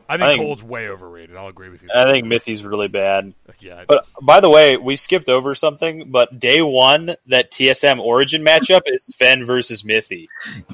I 0.08 0.16
think, 0.16 0.22
I 0.22 0.28
think- 0.32 0.42
Kold's 0.44 0.62
way 0.62 0.88
overrated. 0.88 1.36
I'll 1.36 1.48
agree 1.48 1.68
with 1.68 1.82
you. 1.82 1.88
I 1.94 2.10
think 2.12 2.26
Mithy's 2.26 2.64
really 2.64 2.88
bad. 2.88 3.32
yeah, 3.60 3.84
But 3.88 4.06
by 4.22 4.40
the 4.40 4.48
way, 4.50 4.76
we 4.76 4.96
skipped 4.96 5.28
over 5.28 5.54
something. 5.54 6.10
But 6.10 6.38
day 6.38 6.60
one, 6.62 7.14
that 7.26 7.50
TSM 7.50 7.98
Origin 8.00 8.42
matchup 8.44 8.82
is 8.86 9.14
Zven 9.18 9.46
versus 9.46 9.82
Mithy. 9.82 10.28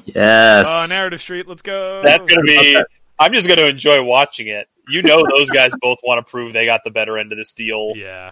Yes. 0.05 0.67
uh, 0.69 0.85
narrative 0.89 1.21
street. 1.21 1.47
Let's 1.47 1.61
go. 1.61 2.01
That's 2.05 2.25
gonna 2.25 2.41
be. 2.43 2.81
I'm 3.19 3.31
just 3.33 3.47
gonna 3.47 3.63
enjoy 3.63 4.03
watching 4.03 4.47
it. 4.47 4.67
You 4.87 5.01
know, 5.01 5.23
those 5.29 5.49
guys 5.49 5.71
both 5.81 5.99
want 6.03 6.25
to 6.25 6.29
prove 6.29 6.53
they 6.53 6.65
got 6.65 6.81
the 6.83 6.91
better 6.91 7.17
end 7.17 7.31
of 7.31 7.37
this 7.37 7.53
deal. 7.53 7.93
yeah. 7.95 8.31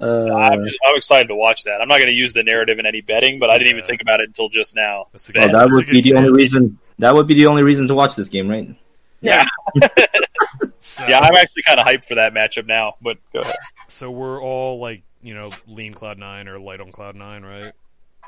Uh, 0.00 0.34
I'm, 0.34 0.64
just, 0.64 0.78
I'm 0.88 0.96
excited 0.96 1.28
to 1.28 1.34
watch 1.36 1.64
that. 1.64 1.80
I'm 1.82 1.86
not 1.86 1.98
going 1.98 2.08
to 2.08 2.14
use 2.14 2.32
the 2.32 2.42
narrative 2.42 2.78
in 2.78 2.86
any 2.86 3.02
betting, 3.02 3.38
but 3.38 3.50
I 3.50 3.58
didn't 3.58 3.72
even 3.74 3.84
think 3.84 4.00
about 4.00 4.20
it 4.20 4.26
until 4.26 4.48
just 4.48 4.74
now. 4.74 5.06
That's 5.12 5.28
a 5.28 5.32
Zven. 5.32 5.52
well, 5.52 5.52
that 5.52 5.70
would 5.70 5.86
be 5.86 6.00
the 6.00 6.14
only 6.14 6.30
reason. 6.32 6.78
That 6.98 7.14
would 7.14 7.26
be 7.26 7.34
the 7.34 7.46
only 7.46 7.62
reason 7.62 7.86
to 7.88 7.94
watch 7.94 8.16
this 8.16 8.28
game, 8.30 8.48
right? 8.48 8.74
yeah, 9.20 9.44
So, 10.84 11.06
yeah. 11.06 11.20
I'm 11.20 11.34
actually 11.36 11.62
kind 11.62 11.78
of 11.80 11.86
hyped 11.86 12.04
for 12.04 12.16
that 12.16 12.34
matchup 12.34 12.66
now. 12.66 12.94
But 13.00 13.18
go 13.32 13.40
ahead. 13.40 13.54
so 13.88 14.10
we're 14.10 14.40
all 14.42 14.78
like 14.80 15.02
you 15.22 15.34
know 15.34 15.50
lean 15.66 15.94
cloud 15.94 16.18
nine 16.18 16.48
or 16.48 16.58
light 16.58 16.80
on 16.80 16.90
cloud 16.92 17.14
nine, 17.16 17.42
right? 17.44 17.72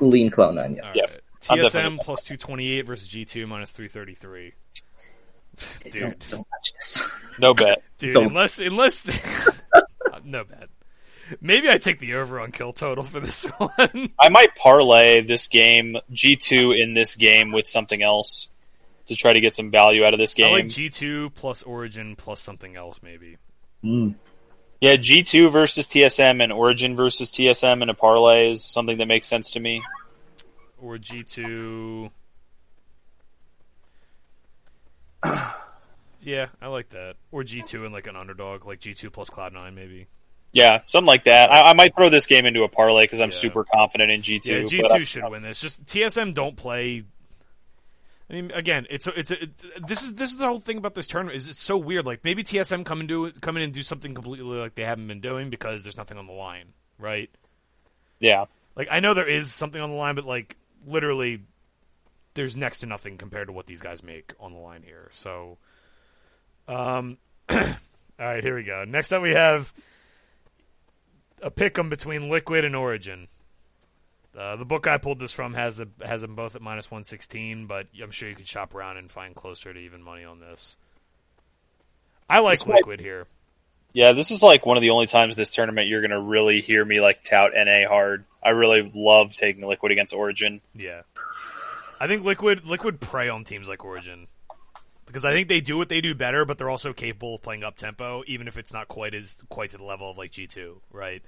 Lean 0.01 0.29
Cloud 0.29 0.55
Nine, 0.55 0.75
yeah. 0.75 0.83
All 0.83 0.91
right. 0.93 1.21
I'm 1.49 1.59
TSM 1.59 1.99
plus 1.99 2.23
two 2.23 2.37
twenty 2.37 2.71
eight 2.71 2.85
versus 2.85 3.07
G 3.07 3.23
two 3.25 3.47
minus 3.47 3.71
three 3.71 3.87
thirty 3.87 4.13
three. 4.15 4.53
Dude, 5.83 5.93
Don't, 5.93 6.29
don't 6.29 6.47
watch 6.51 6.73
this. 6.73 7.03
No 7.39 7.53
bet. 7.53 7.81
dude, 7.97 8.13
Don't. 8.13 8.27
unless 8.27 8.59
unless 8.59 9.07
uh, 9.75 9.81
no 10.23 10.43
bet. 10.43 10.69
Maybe 11.41 11.69
I 11.69 11.77
take 11.77 11.99
the 11.99 12.15
over 12.15 12.39
on 12.39 12.51
kill 12.51 12.71
total 12.73 13.03
for 13.03 13.19
this 13.19 13.45
one. 13.57 14.09
I 14.19 14.29
might 14.29 14.55
parlay 14.55 15.21
this 15.21 15.47
game 15.47 15.97
G2 16.13 16.81
in 16.81 16.93
this 16.93 17.15
game 17.15 17.51
with 17.51 17.67
something 17.67 18.01
else 18.01 18.47
to 19.07 19.15
try 19.15 19.33
to 19.33 19.39
get 19.41 19.55
some 19.55 19.71
value 19.71 20.03
out 20.03 20.13
of 20.13 20.19
this 20.19 20.33
I 20.37 20.43
game. 20.43 20.51
like 20.53 20.67
G 20.67 20.89
two 20.89 21.29
plus 21.31 21.63
Origin 21.63 22.15
plus 22.15 22.39
something 22.41 22.75
else 22.75 22.99
maybe. 23.03 23.37
Mm. 23.83 24.15
Yeah, 24.81 24.95
G 24.97 25.23
two 25.23 25.49
versus 25.49 25.87
TSM 25.87 26.43
and 26.43 26.51
Origin 26.51 26.95
versus 26.95 27.31
TSM 27.31 27.81
in 27.81 27.89
a 27.89 27.93
parlay 27.93 28.51
is 28.51 28.63
something 28.63 28.97
that 28.97 29.07
makes 29.07 29.27
sense 29.27 29.51
to 29.51 29.59
me. 29.59 29.81
Or 30.81 30.97
G 30.97 31.23
two. 31.23 32.09
yeah, 36.21 36.47
I 36.61 36.67
like 36.67 36.89
that. 36.89 37.15
Or 37.31 37.43
G 37.43 37.61
two 37.61 37.85
and 37.85 37.93
like 37.93 38.07
an 38.07 38.15
underdog, 38.15 38.65
like 38.65 38.79
G 38.79 38.93
two 38.93 39.09
plus 39.09 39.29
Cloud 39.29 39.53
nine, 39.53 39.75
maybe. 39.75 40.07
Yeah, 40.51 40.81
something 40.85 41.07
like 41.07 41.25
that. 41.25 41.51
I, 41.51 41.71
I 41.71 41.73
might 41.73 41.93
throw 41.95 42.09
this 42.09 42.27
game 42.27 42.45
into 42.45 42.63
a 42.63 42.69
parlay 42.69 43.03
because 43.03 43.19
I'm 43.19 43.29
Yeah. 43.29 43.35
super 43.35 43.63
confident 43.65 44.11
in 44.11 44.21
G 44.21 44.39
two. 44.39 44.59
Yeah, 44.59 44.63
G 44.65 44.81
two 44.93 45.03
should 45.05 45.29
win 45.29 45.41
this. 45.43 45.59
Just 45.59 45.85
TSM 45.85 46.33
don't 46.33 46.55
play. 46.55 47.03
I 48.29 48.33
mean, 48.33 48.51
again, 48.51 48.87
it's 48.89 49.07
it's 49.07 49.29
a, 49.31 49.43
it, 49.43 49.85
this 49.87 50.01
is 50.01 50.15
this 50.15 50.31
is 50.31 50.37
the 50.37 50.45
whole 50.47 50.59
thing 50.59 50.77
about 50.77 50.95
this 50.95 51.05
tournament 51.07 51.37
is 51.37 51.47
it's 51.47 51.61
so 51.61 51.77
weird. 51.77 52.05
Like 52.05 52.23
maybe 52.23 52.43
TSM 52.43 52.83
come 52.83 52.99
and 52.99 53.07
do 53.07 53.31
come 53.31 53.55
in 53.57 53.63
and 53.63 53.73
do 53.73 53.83
something 53.83 54.15
completely 54.15 54.57
like 54.57 54.75
they 54.75 54.83
haven't 54.83 55.07
been 55.07 55.21
doing 55.21 55.49
because 55.49 55.83
there's 55.83 55.97
nothing 55.97 56.17
on 56.17 56.25
the 56.25 56.33
line, 56.33 56.73
right? 56.97 57.29
Yeah, 58.19 58.45
Like 58.75 58.87
I 58.89 58.99
know 58.99 59.13
there 59.13 59.27
is 59.27 59.53
something 59.53 59.81
on 59.81 59.91
the 59.91 59.95
line, 59.95 60.15
but 60.15 60.25
like 60.25 60.57
literally, 60.87 61.41
there's 62.33 62.57
next 62.57 62.79
to 62.79 62.87
nothing 62.87 63.17
compared 63.17 63.47
to 63.47 63.53
what 63.53 63.67
these 63.67 63.81
guys 63.81 64.01
make 64.01 64.33
on 64.39 64.53
the 64.53 64.59
line 64.59 64.81
here. 64.83 65.09
So, 65.11 65.57
um, 66.67 67.17
all 67.49 67.57
right, 68.17 68.43
here 68.43 68.55
we 68.55 68.63
go. 68.63 68.85
Next 68.85 69.11
up, 69.11 69.21
we 69.21 69.31
have 69.31 69.71
a 71.41 71.51
pick 71.51 71.77
'em 71.77 71.89
between 71.89 72.29
Liquid 72.29 72.65
and 72.65 72.75
Origin. 72.75 73.27
Uh, 74.37 74.57
the 74.57 74.65
book 74.65 74.85
I 74.85 74.97
pulled 74.97 75.19
this 75.19 75.31
from 75.31 75.53
has 75.53 75.77
the 75.77 75.87
has 76.03 76.21
them 76.21 76.35
both 76.35 76.55
at 76.55 76.61
minus 76.61 76.91
one 76.91 77.03
sixteen, 77.03 77.67
but 77.67 77.87
I'm 78.01 78.11
sure 78.11 78.27
you 78.27 78.35
could 78.35 78.47
shop 78.47 78.75
around 78.75 78.97
and 78.97 79.09
find 79.09 79.33
closer 79.33 79.73
to 79.73 79.79
even 79.79 80.01
money 80.03 80.23
on 80.25 80.39
this. 80.39 80.77
I 82.29 82.39
like 82.39 82.53
This 82.59 82.67
might- 82.67 82.75
Liquid 82.77 82.99
here. 82.99 83.27
yeah. 83.93 84.11
This 84.11 84.31
is 84.31 84.43
like 84.43 84.65
one 84.65 84.77
of 84.77 84.81
the 84.81 84.89
only 84.89 85.05
times 85.05 85.35
this 85.35 85.51
tournament 85.51 85.87
you're 85.87 86.01
gonna 86.01 86.19
really 86.19 86.61
hear 86.61 86.83
me 86.83 86.99
like 86.99 87.23
tout 87.23 87.51
NA 87.55 87.87
hard. 87.87 88.25
I 88.43 88.49
really 88.49 88.91
love 88.93 89.33
taking 89.33 89.65
Liquid 89.65 89.91
against 89.91 90.13
Origin. 90.13 90.61
Yeah, 90.75 91.03
I 91.99 92.07
think 92.07 92.23
Liquid 92.23 92.65
Liquid 92.65 92.99
prey 92.99 93.29
on 93.29 93.43
teams 93.45 93.69
like 93.69 93.85
Origin 93.85 94.27
because 95.05 95.23
I 95.23 95.31
think 95.31 95.47
they 95.47 95.61
do 95.61 95.77
what 95.77 95.87
they 95.87 96.01
do 96.01 96.13
better, 96.13 96.43
but 96.45 96.57
they're 96.57 96.69
also 96.69 96.91
capable 96.91 97.35
of 97.35 97.41
playing 97.41 97.63
up 97.63 97.77
tempo, 97.77 98.23
even 98.27 98.47
if 98.49 98.57
it's 98.57 98.73
not 98.73 98.87
quite 98.89 99.13
as 99.13 99.41
quite 99.49 99.69
to 99.69 99.77
the 99.77 99.83
level 99.83 100.09
of 100.11 100.17
like 100.17 100.31
G 100.31 100.45
two, 100.47 100.81
right? 100.91 101.23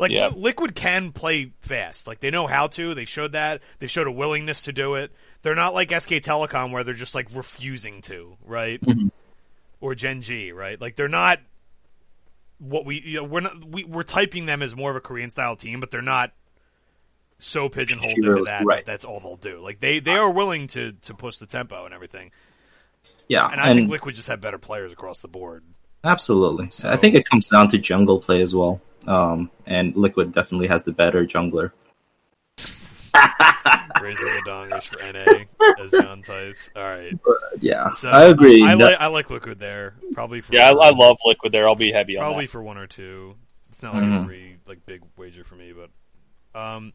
Like 0.00 0.10
Yeah. 0.12 0.30
Liquid 0.34 0.74
can 0.74 1.12
play 1.12 1.52
fast, 1.60 2.06
like 2.06 2.20
they 2.20 2.30
know 2.30 2.46
how 2.46 2.66
to. 2.68 2.94
They 2.94 3.04
showed 3.04 3.32
that. 3.32 3.60
They 3.78 3.86
showed 3.86 4.06
a 4.06 4.10
willingness 4.12 4.64
to 4.64 4.72
do 4.72 4.94
it. 4.94 5.12
They're 5.42 5.54
not 5.54 5.74
like 5.74 5.90
SK 5.90 6.14
Telecom 6.14 6.72
where 6.72 6.82
they're 6.82 6.94
just 6.94 7.14
like 7.14 7.28
refusing 7.34 8.00
to, 8.02 8.36
right? 8.44 8.80
Mm-hmm. 8.80 9.08
Or 9.82 9.94
Gen 9.94 10.22
G, 10.22 10.52
right? 10.52 10.80
Like 10.80 10.96
they're 10.96 11.06
not 11.08 11.38
what 12.58 12.86
we 12.86 13.00
you 13.00 13.18
know, 13.18 13.24
we're 13.24 13.40
not 13.40 13.62
we, 13.64 13.84
we're 13.84 14.02
typing 14.02 14.46
them 14.46 14.62
as 14.62 14.74
more 14.74 14.90
of 14.90 14.96
a 14.96 15.00
Korean 15.00 15.28
style 15.28 15.54
team, 15.54 15.80
but 15.80 15.90
they're 15.90 16.00
not 16.02 16.32
so 17.38 17.68
pigeonholed 17.68 18.16
into 18.18 18.44
that, 18.44 18.64
right. 18.64 18.84
that's 18.84 19.04
all 19.04 19.20
they'll 19.20 19.36
do. 19.36 19.60
Like 19.60 19.80
they 19.80 20.00
they 20.00 20.16
are 20.16 20.30
willing 20.30 20.66
to 20.68 20.92
to 20.92 21.14
push 21.14 21.36
the 21.36 21.46
tempo 21.46 21.84
and 21.84 21.92
everything. 21.94 22.30
Yeah, 23.28 23.46
And 23.46 23.60
I 23.60 23.74
think 23.74 23.88
Liquid 23.88 24.16
just 24.16 24.26
have 24.28 24.40
better 24.40 24.58
players 24.58 24.92
across 24.92 25.20
the 25.20 25.28
board. 25.28 25.62
absolutely. 26.02 26.70
So- 26.70 26.88
I 26.90 26.96
think 26.96 27.14
it 27.14 27.28
comes 27.28 27.46
down 27.48 27.68
to 27.68 27.78
jungle 27.78 28.18
play 28.18 28.42
as 28.42 28.54
well. 28.54 28.80
Um, 29.06 29.50
and 29.66 29.96
Liquid 29.96 30.32
definitely 30.32 30.68
has 30.68 30.84
the 30.84 30.92
better 30.92 31.24
jungler. 31.26 31.72
Raising 34.00 34.24
the 34.26 34.42
dongers 34.46 34.86
for 34.86 35.12
NA 35.12 35.44
as 35.82 35.90
John 35.90 36.22
types. 36.22 36.70
All 36.76 36.82
right. 36.82 37.18
Yeah, 37.60 37.90
So 37.90 38.08
I 38.08 38.24
agree. 38.26 38.62
I, 38.62 38.76
that- 38.76 38.84
like 38.84 39.00
I 39.00 39.06
like 39.08 39.30
Liquid 39.30 39.58
there. 39.58 39.94
Probably 40.12 40.40
for 40.40 40.54
Yeah, 40.54 40.68
I, 40.70 40.88
I 40.88 40.90
love 40.90 41.16
Liquid 41.26 41.52
there. 41.52 41.68
I'll 41.68 41.74
be 41.74 41.92
heavy 41.92 42.16
on 42.16 42.22
probably 42.22 42.46
for 42.46 42.62
one 42.62 42.78
or 42.78 42.86
two. 42.86 43.34
It's 43.68 43.82
not 43.82 43.94
like 43.94 44.04
a 44.04 44.06
Mhm. 44.06 44.24
three 44.24 44.56
like 44.66 44.84
big 44.86 45.02
wager 45.16 45.44
for 45.44 45.54
me, 45.56 45.72
but 45.72 46.58
um 46.58 46.92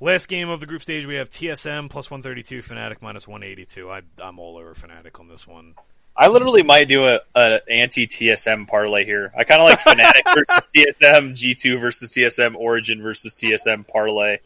last 0.00 0.26
game 0.26 0.48
of 0.48 0.60
the 0.60 0.66
group 0.66 0.82
stage 0.82 1.06
we 1.06 1.16
have 1.16 1.28
TSM 1.28 1.90
plus 1.90 2.10
one 2.10 2.22
thirty 2.22 2.42
two, 2.42 2.62
Fnatic 2.62 2.96
minus 3.02 3.26
one 3.28 3.42
eighty 3.42 3.64
two. 3.64 3.90
I 3.90 4.02
I'm 4.18 4.38
all 4.38 4.56
over 4.56 4.74
Fnatic 4.74 5.18
on 5.20 5.28
this 5.28 5.46
one. 5.46 5.74
I 6.18 6.28
literally 6.28 6.62
might 6.62 6.88
do 6.88 7.04
a, 7.06 7.20
a 7.34 7.60
anti 7.70 8.06
TSM 8.06 8.66
parlay 8.68 9.04
here. 9.04 9.32
I 9.36 9.44
kind 9.44 9.60
of 9.60 9.68
like 9.68 9.80
Fnatic 9.80 10.22
versus 10.34 10.68
TSM, 10.74 11.34
G 11.34 11.54
two 11.54 11.78
versus 11.78 12.10
TSM, 12.12 12.54
Origin 12.56 13.02
versus 13.02 13.34
TSM 13.34 13.86
parlay. 13.86 14.38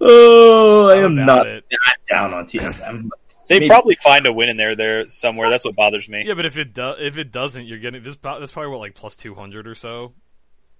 oh, 0.00 0.88
I 0.88 0.98
am 0.98 1.18
about 1.18 1.26
not 1.26 1.46
it? 1.46 1.64
down 2.08 2.34
on 2.34 2.46
TSM. 2.46 3.08
They 3.48 3.56
Maybe- 3.56 3.68
probably 3.68 3.94
find 3.96 4.26
a 4.26 4.32
win 4.32 4.48
in 4.48 4.56
there 4.56 4.74
there 4.74 5.06
somewhere. 5.08 5.50
That's 5.50 5.64
what 5.66 5.76
bothers 5.76 6.08
me. 6.08 6.24
Yeah, 6.26 6.34
but 6.34 6.46
if 6.46 6.56
it 6.56 6.72
does 6.72 6.96
if 7.00 7.18
it 7.18 7.30
doesn't, 7.30 7.66
you're 7.66 7.78
getting 7.78 8.02
this 8.02 8.16
that's 8.16 8.52
probably 8.52 8.70
what 8.70 8.78
like 8.80 8.94
plus 8.94 9.16
two 9.16 9.34
hundred 9.34 9.66
or 9.66 9.74
so. 9.74 10.12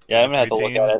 Yeah, 0.09 0.21
I'm 0.21 0.29
gonna 0.29 0.39
have 0.39 0.49
to 0.49 0.55
look 0.57 0.73
at 0.73 0.97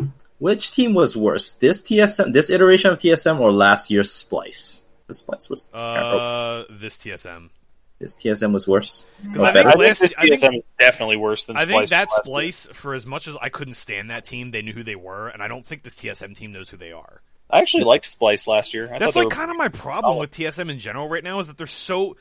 it. 0.00 0.08
Which 0.38 0.72
team 0.72 0.92
was 0.94 1.16
worse, 1.16 1.54
this 1.54 1.80
TSM, 1.82 2.32
this 2.32 2.50
iteration 2.50 2.90
of 2.90 2.98
TSM, 2.98 3.38
or 3.40 3.52
last 3.52 3.90
year's 3.90 4.10
Splyce? 4.12 4.82
The 5.06 5.14
Splyce 5.14 5.48
was 5.48 5.64
terrible. 5.64 6.20
Uh 6.20 6.64
this 6.70 6.98
TSM. 6.98 7.50
This 7.98 8.14
TSM 8.16 8.52
was 8.52 8.68
worse. 8.68 9.06
Because 9.22 9.42
I 9.42 9.52
think? 9.54 9.66
I 9.66 9.70
think 9.72 9.84
last- 9.86 10.00
this 10.00 10.14
I 10.18 10.22
think- 10.26 10.40
TSM 10.40 10.54
is 10.58 10.64
definitely 10.78 11.16
worse 11.16 11.44
than 11.46 11.56
I 11.56 11.64
Splyce. 11.64 11.66
think 11.66 11.88
that 11.90 12.08
from 12.10 12.32
year. 12.32 12.48
Splyce, 12.50 12.74
for 12.74 12.94
as 12.94 13.06
much 13.06 13.26
as 13.26 13.36
I 13.40 13.48
couldn't 13.48 13.74
stand 13.74 14.10
that 14.10 14.26
team, 14.26 14.50
they 14.50 14.60
knew 14.62 14.72
who 14.74 14.82
they 14.82 14.96
were, 14.96 15.28
and 15.28 15.42
I 15.42 15.48
don't 15.48 15.64
think 15.64 15.82
this 15.82 15.94
TSM 15.94 16.34
team 16.36 16.52
knows 16.52 16.68
who 16.68 16.76
they 16.76 16.92
are. 16.92 17.22
I 17.48 17.60
actually 17.60 17.84
liked 17.84 18.04
Splyce 18.04 18.46
last 18.46 18.74
year. 18.74 18.92
I 18.92 18.98
That's 18.98 19.16
like 19.16 19.30
kind 19.30 19.50
of 19.50 19.56
my 19.56 19.68
problem 19.68 20.12
solid. 20.14 20.18
with 20.20 20.30
TSM 20.32 20.68
in 20.68 20.78
general 20.78 21.08
right 21.08 21.24
now 21.24 21.38
is 21.38 21.46
that 21.46 21.56
they're 21.56 21.66
so 21.66 22.16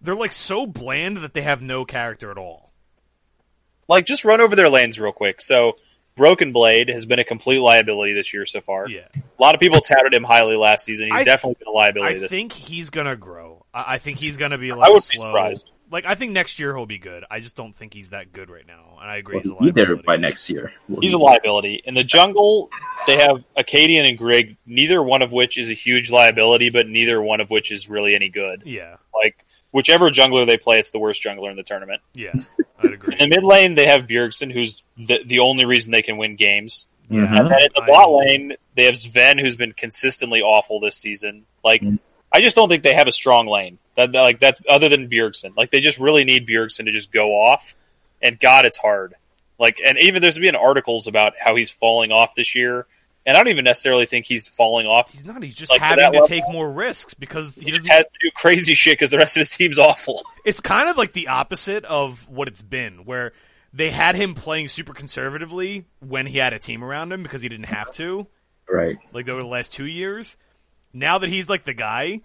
they're 0.00 0.14
like 0.16 0.32
so 0.32 0.66
bland 0.66 1.18
that 1.18 1.34
they 1.34 1.42
have 1.42 1.60
no 1.62 1.84
character 1.84 2.30
at 2.30 2.38
all. 2.38 2.72
like 3.88 4.06
just 4.06 4.24
run 4.24 4.40
over 4.40 4.54
their 4.56 4.68
lanes 4.68 4.98
real 5.00 5.12
quick. 5.12 5.40
So 5.40 5.74
Broken 6.16 6.52
Blade 6.52 6.88
has 6.88 7.06
been 7.06 7.18
a 7.18 7.24
complete 7.24 7.58
liability 7.58 8.12
this 8.14 8.32
year 8.32 8.46
so 8.46 8.60
far. 8.60 8.88
Yeah, 8.88 9.08
A 9.16 9.42
lot 9.42 9.54
of 9.54 9.60
people 9.60 9.80
touted 9.80 10.14
him 10.14 10.22
highly 10.24 10.56
last 10.56 10.84
season. 10.84 11.06
He's 11.10 11.20
I- 11.20 11.24
definitely 11.24 11.56
been 11.58 11.68
a 11.68 11.76
liability 11.76 12.16
I 12.16 12.18
this 12.18 12.30
think 12.32 12.52
he's 12.52 12.90
gonna 12.90 13.16
grow. 13.16 13.59
I, 13.74 13.94
I 13.94 13.98
think 13.98 14.18
he's 14.18 14.36
gonna 14.36 14.58
be 14.58 14.72
like 14.72 14.88
I 14.88 14.92
would 14.92 15.02
a 15.02 15.06
be 15.06 15.16
slow. 15.16 15.26
surprised. 15.30 15.70
Like 15.90 16.04
I 16.04 16.14
think 16.14 16.30
next 16.32 16.58
year 16.60 16.74
he'll 16.76 16.86
be 16.86 16.98
good. 16.98 17.24
I 17.30 17.40
just 17.40 17.56
don't 17.56 17.74
think 17.74 17.92
he's 17.94 18.10
that 18.10 18.32
good 18.32 18.48
right 18.48 18.66
now, 18.66 18.98
and 19.00 19.10
I 19.10 19.16
agree. 19.16 19.36
Will 19.36 19.42
he's 19.42 19.50
a 19.50 19.54
he 19.64 19.70
be 19.72 19.80
there 19.82 19.96
by 19.96 20.16
next 20.16 20.48
year? 20.48 20.72
Will 20.88 21.00
He's 21.00 21.14
a 21.14 21.18
liability. 21.18 21.82
In 21.84 21.94
the 21.94 22.04
jungle, 22.04 22.70
they 23.08 23.16
have 23.16 23.42
Akaadian 23.58 24.08
and 24.08 24.16
Grig, 24.16 24.56
neither 24.66 25.02
one 25.02 25.20
of 25.22 25.32
which 25.32 25.58
is 25.58 25.68
a 25.68 25.74
huge 25.74 26.10
liability, 26.10 26.70
but 26.70 26.86
neither 26.88 27.20
one 27.20 27.40
of 27.40 27.50
which 27.50 27.72
is 27.72 27.88
really 27.88 28.14
any 28.14 28.28
good. 28.28 28.62
Yeah, 28.64 28.96
Like, 29.12 29.44
whichever 29.72 30.10
jungler 30.10 30.46
they 30.46 30.58
play, 30.58 30.78
it's 30.78 30.92
the 30.92 31.00
worst 31.00 31.24
jungler 31.24 31.50
in 31.50 31.56
the 31.56 31.64
tournament. 31.64 32.02
yeah, 32.14 32.34
I'd 32.78 32.92
agree. 32.92 33.16
In 33.18 33.28
the 33.28 33.34
mid 33.36 33.42
lane, 33.42 33.74
they 33.74 33.86
have 33.86 34.06
Bjergsen, 34.06 34.52
who's 34.52 34.84
the, 34.96 35.24
the 35.26 35.40
only 35.40 35.64
reason 35.64 35.90
they 35.90 36.02
can 36.02 36.18
win 36.18 36.36
games. 36.36 36.86
Mhm. 37.10 37.26
And 37.26 37.50
then 37.50 37.62
in 37.62 37.68
the 37.74 37.82
bot 37.88 38.12
lane, 38.12 38.52
they 38.76 38.84
have 38.84 38.94
Zven, 38.94 39.40
who's 39.40 39.56
been 39.56 39.72
consistently 39.72 40.40
awful 40.42 40.78
this 40.78 40.96
season. 40.96 41.46
Like, 41.64 41.80
Mm. 41.82 41.98
I 42.32 42.40
just 42.40 42.54
don't 42.56 42.68
think 42.68 42.82
they 42.82 42.94
have 42.94 43.08
a 43.08 43.12
strong 43.12 43.46
lane. 43.46 43.78
That 43.96 44.12
that- 44.12 44.22
like 44.22 44.38
that's 44.40 44.60
other 44.68 44.88
than 44.88 45.08
Bjergsen. 45.08 45.56
Like, 45.56 45.70
they 45.70 45.80
just 45.80 45.98
really 45.98 46.24
need 46.24 46.46
Bjergsen 46.46 46.84
to 46.84 46.92
just 46.92 47.12
go 47.12 47.30
off. 47.32 47.74
And 48.22 48.38
God, 48.38 48.66
it's 48.66 48.76
hard. 48.76 49.14
Like, 49.58 49.80
and 49.84 49.98
even 49.98 50.22
there's 50.22 50.38
been 50.38 50.54
articles 50.56 51.06
about 51.06 51.34
how 51.38 51.54
he's 51.56 51.70
falling 51.70 52.12
off 52.12 52.34
this 52.34 52.54
year. 52.54 52.86
And 53.26 53.36
I 53.36 53.40
don't 53.40 53.48
even 53.50 53.64
necessarily 53.64 54.06
think 54.06 54.24
he's 54.26 54.46
falling 54.46 54.86
off. 54.86 55.10
He's 55.12 55.24
not. 55.24 55.42
He's 55.42 55.54
just 55.54 55.70
Like, 55.70 55.80
having 55.80 55.98
to 56.04 56.10
level? 56.10 56.26
take 56.26 56.44
more 56.50 56.70
risks 56.70 57.12
because 57.14 57.54
he 57.54 57.66
He 57.66 57.70
just 57.72 57.86
has 57.88 58.06
to 58.08 58.18
do 58.22 58.30
crazy 58.34 58.72
shit 58.74 58.94
because 58.94 59.10
the 59.10 59.18
rest 59.18 59.36
of 59.36 59.40
his 59.40 59.50
team's 59.50 59.78
awful. 59.78 60.22
it's 60.46 60.60
kind 60.60 60.88
of 60.88 60.96
like 60.96 61.12
the 61.12 61.28
opposite 61.28 61.84
of 61.84 62.26
what 62.30 62.48
it's 62.48 62.62
been, 62.62 63.04
where 63.04 63.32
they 63.74 63.90
had 63.90 64.14
him 64.16 64.34
playing 64.34 64.68
super 64.68 64.94
conservatively 64.94 65.84
when 66.00 66.26
he 66.26 66.38
had 66.38 66.54
a 66.54 66.58
team 66.58 66.82
around 66.82 67.12
him 67.12 67.22
because 67.22 67.42
he 67.42 67.48
didn't 67.50 67.66
have 67.66 67.92
to, 67.94 68.26
Right. 68.68 68.96
like 69.12 69.28
over 69.28 69.40
the 69.40 69.46
last 69.46 69.72
two 69.72 69.86
years. 69.86 70.36
Now 70.92 71.18
that 71.18 71.28
he's 71.28 71.48
like 71.48 71.64
the 71.64 71.74
guy, 71.74 72.20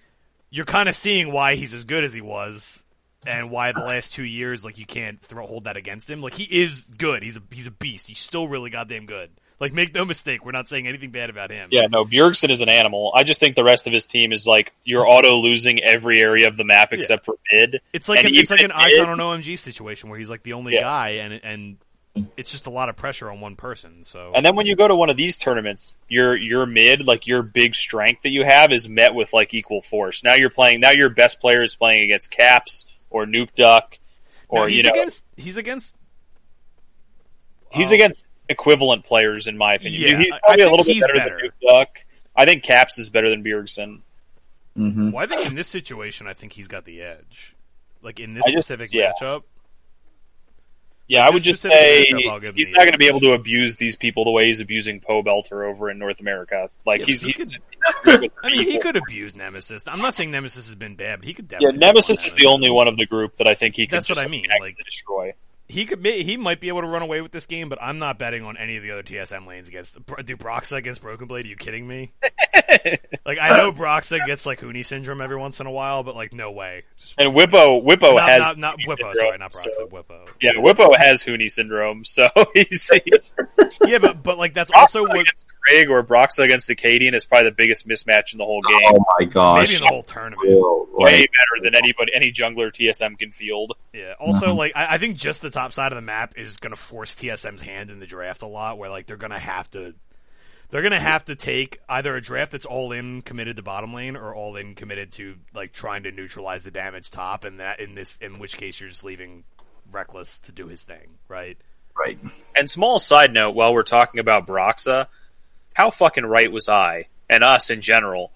you're 0.50 0.66
kind 0.66 0.90
of 0.90 0.96
seeing 0.96 1.32
why 1.32 1.56
he's 1.56 1.74
as 1.74 1.84
good 1.84 2.04
as 2.04 2.14
he 2.14 2.22
was, 2.22 2.84
and 3.28 3.50
why 3.52 3.72
the 3.72 3.80
last 3.80 4.14
two 4.14 4.24
years 4.24 4.64
like 4.66 4.78
you 4.78 4.86
can't 4.86 5.22
throw 5.22 5.46
hold 5.46 5.66
that 5.66 5.78
against 5.78 6.10
him. 6.10 6.22
Like 6.22 6.34
he 6.34 6.44
is 6.44 6.84
good. 6.98 7.24
He's 7.24 7.38
a 7.38 7.42
he's 7.52 7.68
a 7.68 7.72
beast. 7.72 8.08
He's 8.08 8.20
still 8.20 8.48
really 8.48 8.70
goddamn 8.70 9.06
good. 9.06 9.30
Like 9.58 9.72
make 9.72 9.94
no 9.96 10.04
mistake, 10.04 10.44
we're 10.44 10.52
not 10.52 10.68
saying 10.68 10.86
anything 10.86 11.12
bad 11.12 11.30
about 11.30 11.50
him. 11.50 11.70
Yeah, 11.72 11.88
no, 11.90 12.04
Bjergsen 12.04 12.50
is 12.50 12.60
an 12.60 12.68
animal. 12.68 13.14
I 13.16 13.24
just 13.24 13.40
think 13.40 13.56
the 13.56 13.64
rest 13.64 13.88
of 13.88 13.94
his 13.94 14.06
team 14.06 14.34
is 14.34 14.46
like 14.46 14.74
you're 14.84 15.08
auto 15.08 15.38
losing 15.38 15.82
every 15.82 16.20
area 16.22 16.48
of 16.50 16.58
the 16.58 16.66
map 16.66 16.92
except 16.92 17.24
for 17.26 17.36
mid. 17.54 17.80
It's 17.94 18.10
like 18.10 18.26
an, 18.26 18.36
it's 18.36 18.52
like 18.52 18.60
an 18.62 18.72
if- 18.72 19.02
icon 19.02 19.10
on 19.10 19.18
OMG 19.40 19.58
situation 19.58 20.10
where 20.10 20.20
he's 20.20 20.30
like 20.30 20.44
the 20.44 20.54
only 20.54 20.74
Yeah. 20.74 20.82
guy, 20.82 21.10
and 21.12 21.40
and 21.42 21.78
it's 22.38 22.50
just 22.52 22.66
a 22.66 22.70
lot 22.70 22.88
of 22.90 22.96
pressure 22.96 23.30
on 23.30 23.42
one 23.42 23.56
person. 23.56 24.04
So 24.04 24.32
And 24.34 24.46
then 24.46 24.56
when 24.56 24.66
you 24.66 24.76
go 24.76 24.88
to 24.88 24.96
one 24.96 25.10
of 25.10 25.18
these 25.18 25.36
tournaments, 25.38 25.98
your 26.08 26.36
your 26.36 26.66
mid, 26.66 27.06
like 27.06 27.28
your 27.28 27.44
big 27.44 27.76
strength 27.76 28.24
that 28.24 28.30
you 28.32 28.44
have, 28.46 28.72
is 28.72 28.88
met 28.88 29.14
with 29.14 29.34
like 29.34 29.54
equal 29.54 29.82
force. 29.82 30.24
Now 30.24 30.34
you're 30.36 30.50
playing. 30.50 30.80
Now 30.80 30.92
your 30.92 31.10
best 31.10 31.42
player 31.42 31.62
is 31.64 31.76
playing 31.76 32.04
against 32.04 32.32
Caps 32.32 32.86
or 33.10 33.26
Nukeduck, 33.26 33.98
No, 34.52 34.62
or 34.62 34.68
he's 34.70 34.78
you 34.78 34.84
know 34.84 34.90
against 34.92 35.26
he's 35.36 35.58
against 35.58 35.96
he's 37.72 37.88
um, 37.90 37.94
against 37.96 38.28
equivalent 38.48 39.04
players 39.04 39.48
in 39.48 39.58
my 39.58 39.74
opinion. 39.76 40.02
Yeah, 40.02 40.18
he's 40.18 40.32
I- 40.32 40.40
probably 40.40 40.64
I 40.64 40.68
a 40.68 40.70
little 40.70 40.86
think 40.86 40.88
bit 40.88 40.94
he's 40.96 41.04
better, 41.04 41.36
better. 41.36 41.40
than 41.62 41.70
Nukeduck. 41.70 41.88
I 42.36 42.46
think 42.46 42.64
Caps 42.64 42.98
is 43.00 43.10
better 43.10 43.30
than 43.30 43.44
Bjergsen. 43.44 44.02
hmm 44.76 45.12
Well, 45.12 45.24
I 45.24 45.28
think 45.28 45.48
in 45.48 45.56
this 45.56 45.68
situation, 45.68 46.28
I 46.28 46.34
think 46.34 46.52
he's 46.54 46.68
got 46.68 46.86
the 46.86 47.02
edge. 47.02 47.56
Like 48.02 48.20
in 48.20 48.34
this 48.34 48.44
I 48.46 48.52
just- 48.52 48.68
specific 48.68 48.94
yeah. 48.94 49.12
matchup, 49.22 49.44
Yeah, 51.08 51.26
I 51.26 51.30
would 51.30 51.44
just 51.44 51.62
say 51.62 52.08
matchup, 52.12 52.30
I'll 52.32 52.40
give 52.40 52.56
he's 52.56 52.70
not 52.70 52.80
going 52.80 52.94
to 52.94 52.98
be 52.98 53.08
able 53.08 53.20
to 53.22 53.34
abuse 53.34 53.76
these 53.76 53.96
people 53.96 54.24
the 54.24 54.32
way 54.32 54.46
he's 54.46 54.60
abusing 54.60 55.00
Pobelter 55.02 55.68
over 55.70 55.90
in 55.90 56.00
North 56.00 56.20
America. 56.20 56.70
Like 56.86 57.02
Yeah, 57.02 57.06
he's, 57.06 57.22
he 57.22 57.32
he's 57.32 57.60
I 58.06 58.18
mean, 58.50 58.64
he 58.64 58.80
could 58.80 58.96
abuse 58.96 59.36
Nemesis. 59.36 59.84
I'm 59.88 60.00
not 60.00 60.16
saying 60.16 60.32
Nemesis 60.32 60.66
has 60.66 60.76
been 60.76 60.96
bad, 60.96 61.20
but 61.20 61.28
he 61.28 61.34
could 61.34 61.48
definitely. 61.48 61.80
yeah. 61.80 61.88
Nemesis 61.88 62.26
is 62.26 62.34
the 62.34 62.48
only 62.48 62.72
one 62.72 62.88
of 62.88 62.98
the 62.98 63.06
group 63.06 63.36
that 63.38 63.48
I 63.48 63.54
think 63.54 63.76
he 63.76 63.86
could 63.86 63.98
That's 63.98 64.10
what 64.10 64.18
I 64.20 64.28
mean, 64.28 64.46
actively 64.46 64.70
like- 64.70 64.86
destroy. 64.86 65.34
He 65.68 65.86
could. 65.86 66.04
Be, 66.04 66.24
he 66.24 66.38
might 66.38 66.60
be 66.60 66.68
able 66.68 66.82
to 66.82 66.88
run 66.88 67.02
away 67.02 67.22
with 67.22 67.32
this 67.32 67.48
game, 67.48 67.70
but 67.70 67.80
I'm 67.82 67.98
not 67.98 68.20
betting 68.20 68.44
on 68.44 68.56
any 68.56 68.78
of 68.78 68.84
the 68.84 68.92
other 68.92 69.02
TSM 69.02 69.48
lanes 69.48 69.68
against. 69.68 69.98
Do 70.24 70.38
against 70.72 71.02
Broken 71.02 71.28
Blade? 71.28 71.46
Are 71.46 71.48
you 71.48 71.56
kidding 71.56 71.88
me? 71.88 72.14
like 73.26 73.38
I 73.40 73.58
know 73.58 73.72
Broxah 73.72 74.26
gets 74.26 74.46
like 74.46 74.60
Huni 74.60 74.86
syndrome 74.86 75.22
every 75.22 75.38
once 75.38 75.60
in 75.60 75.68
a 75.68 75.72
while, 75.72 76.04
but 76.04 76.16
like 76.16 76.34
no 76.34 76.52
way. 76.52 76.84
Just, 76.98 77.16
And 77.18 77.34
Bwipo, 77.34 77.84
Bwipo 77.86 78.16
not, 78.16 78.30
has 78.30 78.42
not, 78.42 78.58
not 78.58 78.78
Bwipo. 78.80 78.96
syndrome, 78.96 79.16
Sorry, 79.16 79.38
not 79.38 79.54
Broxah. 79.54 79.74
so- 79.74 79.88
Bwipo. 79.88 80.28
Yeah, 80.42 80.52
Bwipo 80.54 80.96
has 80.96 81.24
Huni 81.24 81.50
syndrome, 81.50 82.04
so 82.06 82.28
he's, 82.54 82.90
he's 83.06 83.34
Yeah, 83.86 84.00
but 84.00 84.22
but 84.24 84.38
like 84.38 84.54
that's 84.54 84.72
also 84.72 85.02
what 85.04 85.12
against 85.20 85.46
Craig 85.62 85.90
or 85.90 86.04
Broxah 86.04 86.44
against 86.46 86.70
Akaadian 86.70 87.14
is 87.14 87.26
probably 87.26 87.50
the 87.50 87.56
biggest 87.56 87.88
mismatch 87.88 88.34
in 88.34 88.38
the 88.38 88.46
whole 88.46 88.62
game. 88.70 88.80
Oh 88.92 89.04
my 89.20 89.26
gosh. 89.26 89.62
maybe 89.62 89.76
in 89.76 89.82
the 89.82 89.88
whole 89.88 90.04
tournament. 90.04 90.40
Cool. 90.44 90.88
Way 90.94 91.26
better 91.26 91.64
than 91.64 91.76
anybody, 91.76 92.14
any 92.14 92.32
jungler 92.32 92.72
TSM 92.72 93.18
can 93.20 93.32
field. 93.32 93.74
Yeah. 93.94 94.14
Also, 94.20 94.54
like 94.54 94.74
I, 94.76 94.96
I 94.96 94.98
think 94.98 95.18
just 95.18 95.42
the 95.42 95.50
top 95.50 95.74
side 95.74 95.92
of 95.92 95.96
the 95.96 96.02
map 96.02 96.34
is 96.38 96.58
going 96.58 96.72
to 96.74 96.80
force 96.80 97.16
TSM's 97.16 97.62
hand 97.62 97.90
in 97.90 98.00
the 98.00 98.06
draft 98.06 98.44
a 98.44 98.48
lot, 98.48 98.78
where 98.78 98.90
like 98.90 99.06
they're 99.08 99.18
going 99.18 99.32
to 99.32 99.40
have 99.40 99.70
to, 99.72 99.94
they're 100.76 100.82
going 100.82 100.92
to 100.92 101.00
have 101.00 101.24
to 101.24 101.38
take 101.38 101.80
either 101.88 102.18
a 102.18 102.22
draft 102.22 102.52
that's 102.52 102.66
all 102.66 102.92
in 102.92 103.22
committed 103.22 103.56
to 103.56 103.62
bottom 103.62 103.94
lane 103.94 104.18
or 104.18 104.36
all 104.36 104.58
in 104.58 104.76
committed 104.76 105.10
to 105.14 105.36
like 105.54 105.72
trying 105.72 106.04
to 106.04 106.12
neutralize 106.12 106.66
the 106.66 106.72
damage 106.72 107.12
top, 107.12 107.46
and 107.46 107.62
that 107.62 107.80
in 107.80 107.96
this 107.96 108.18
in 108.18 108.40
which 108.40 108.58
case 108.58 108.82
you're 108.82 108.90
just 108.90 109.06
leaving 109.06 109.46
Rekkles 109.90 110.42
to 110.42 110.52
do 110.52 110.68
his 110.68 110.82
thing, 110.82 111.18
right? 111.30 111.58
right. 111.98 112.20
And 112.58 112.70
small 112.70 113.00
side 113.00 113.32
note, 113.32 113.56
while 113.56 113.74
we're 113.74 113.84
talking 113.84 114.20
about 114.20 114.48
Broxah, 114.48 115.08
how 115.74 115.92
fucking 115.92 116.26
right 116.26 116.52
was 116.52 116.68
I 116.68 117.08
and 117.30 117.42
us 117.42 117.70
in 117.70 117.80
general? 117.80 118.34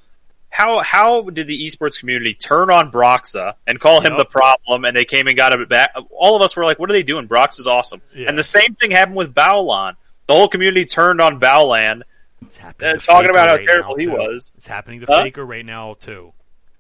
How 0.50 0.80
how 0.80 1.30
did 1.30 1.46
the 1.46 1.68
esports 1.68 2.00
community 2.00 2.36
turn 2.36 2.72
on 2.72 2.90
Broxah 2.90 3.56
and 3.68 3.82
call 3.82 4.00
him 4.00 4.14
Yep. 4.14 4.18
the 4.18 4.26
problem? 4.26 4.86
And 4.86 4.96
they 4.96 5.04
came 5.04 5.28
and 5.28 5.36
got 5.36 5.52
it 5.52 5.68
back. 5.68 5.94
All 6.12 6.38
of 6.38 6.42
us 6.42 6.56
were 6.56 6.64
like, 6.64 6.80
"What 6.80 6.90
are 6.90 6.94
they 6.94 7.04
doing? 7.04 7.28
Broxah's 7.28 7.68
awesome." 7.68 8.02
Yeah. 8.16 8.30
And 8.30 8.38
the 8.38 8.46
same 8.46 8.76
thing 8.76 8.92
happened 8.92 9.18
with 9.18 9.36
Baolan. 9.36 9.96
The 10.28 10.36
whole 10.36 10.48
community 10.48 10.86
turned 10.86 11.20
on 11.20 11.42
Baolan, 11.42 12.04
It's 12.42 12.58
happening. 12.58 12.92
uh, 12.92 12.94
to 12.94 13.00
talking 13.06 13.30
about 13.30 13.48
how 13.50 13.56
right 13.56 13.64
terrible 13.66 13.96
he 13.98 14.06
too. 14.06 14.12
was. 14.12 14.52
It's 14.58 14.68
happening 14.68 15.00
to 15.02 15.06
Huh? 15.08 15.24
Faker 15.24 15.46
right 15.46 15.66
now 15.66 15.96
too. 15.96 16.34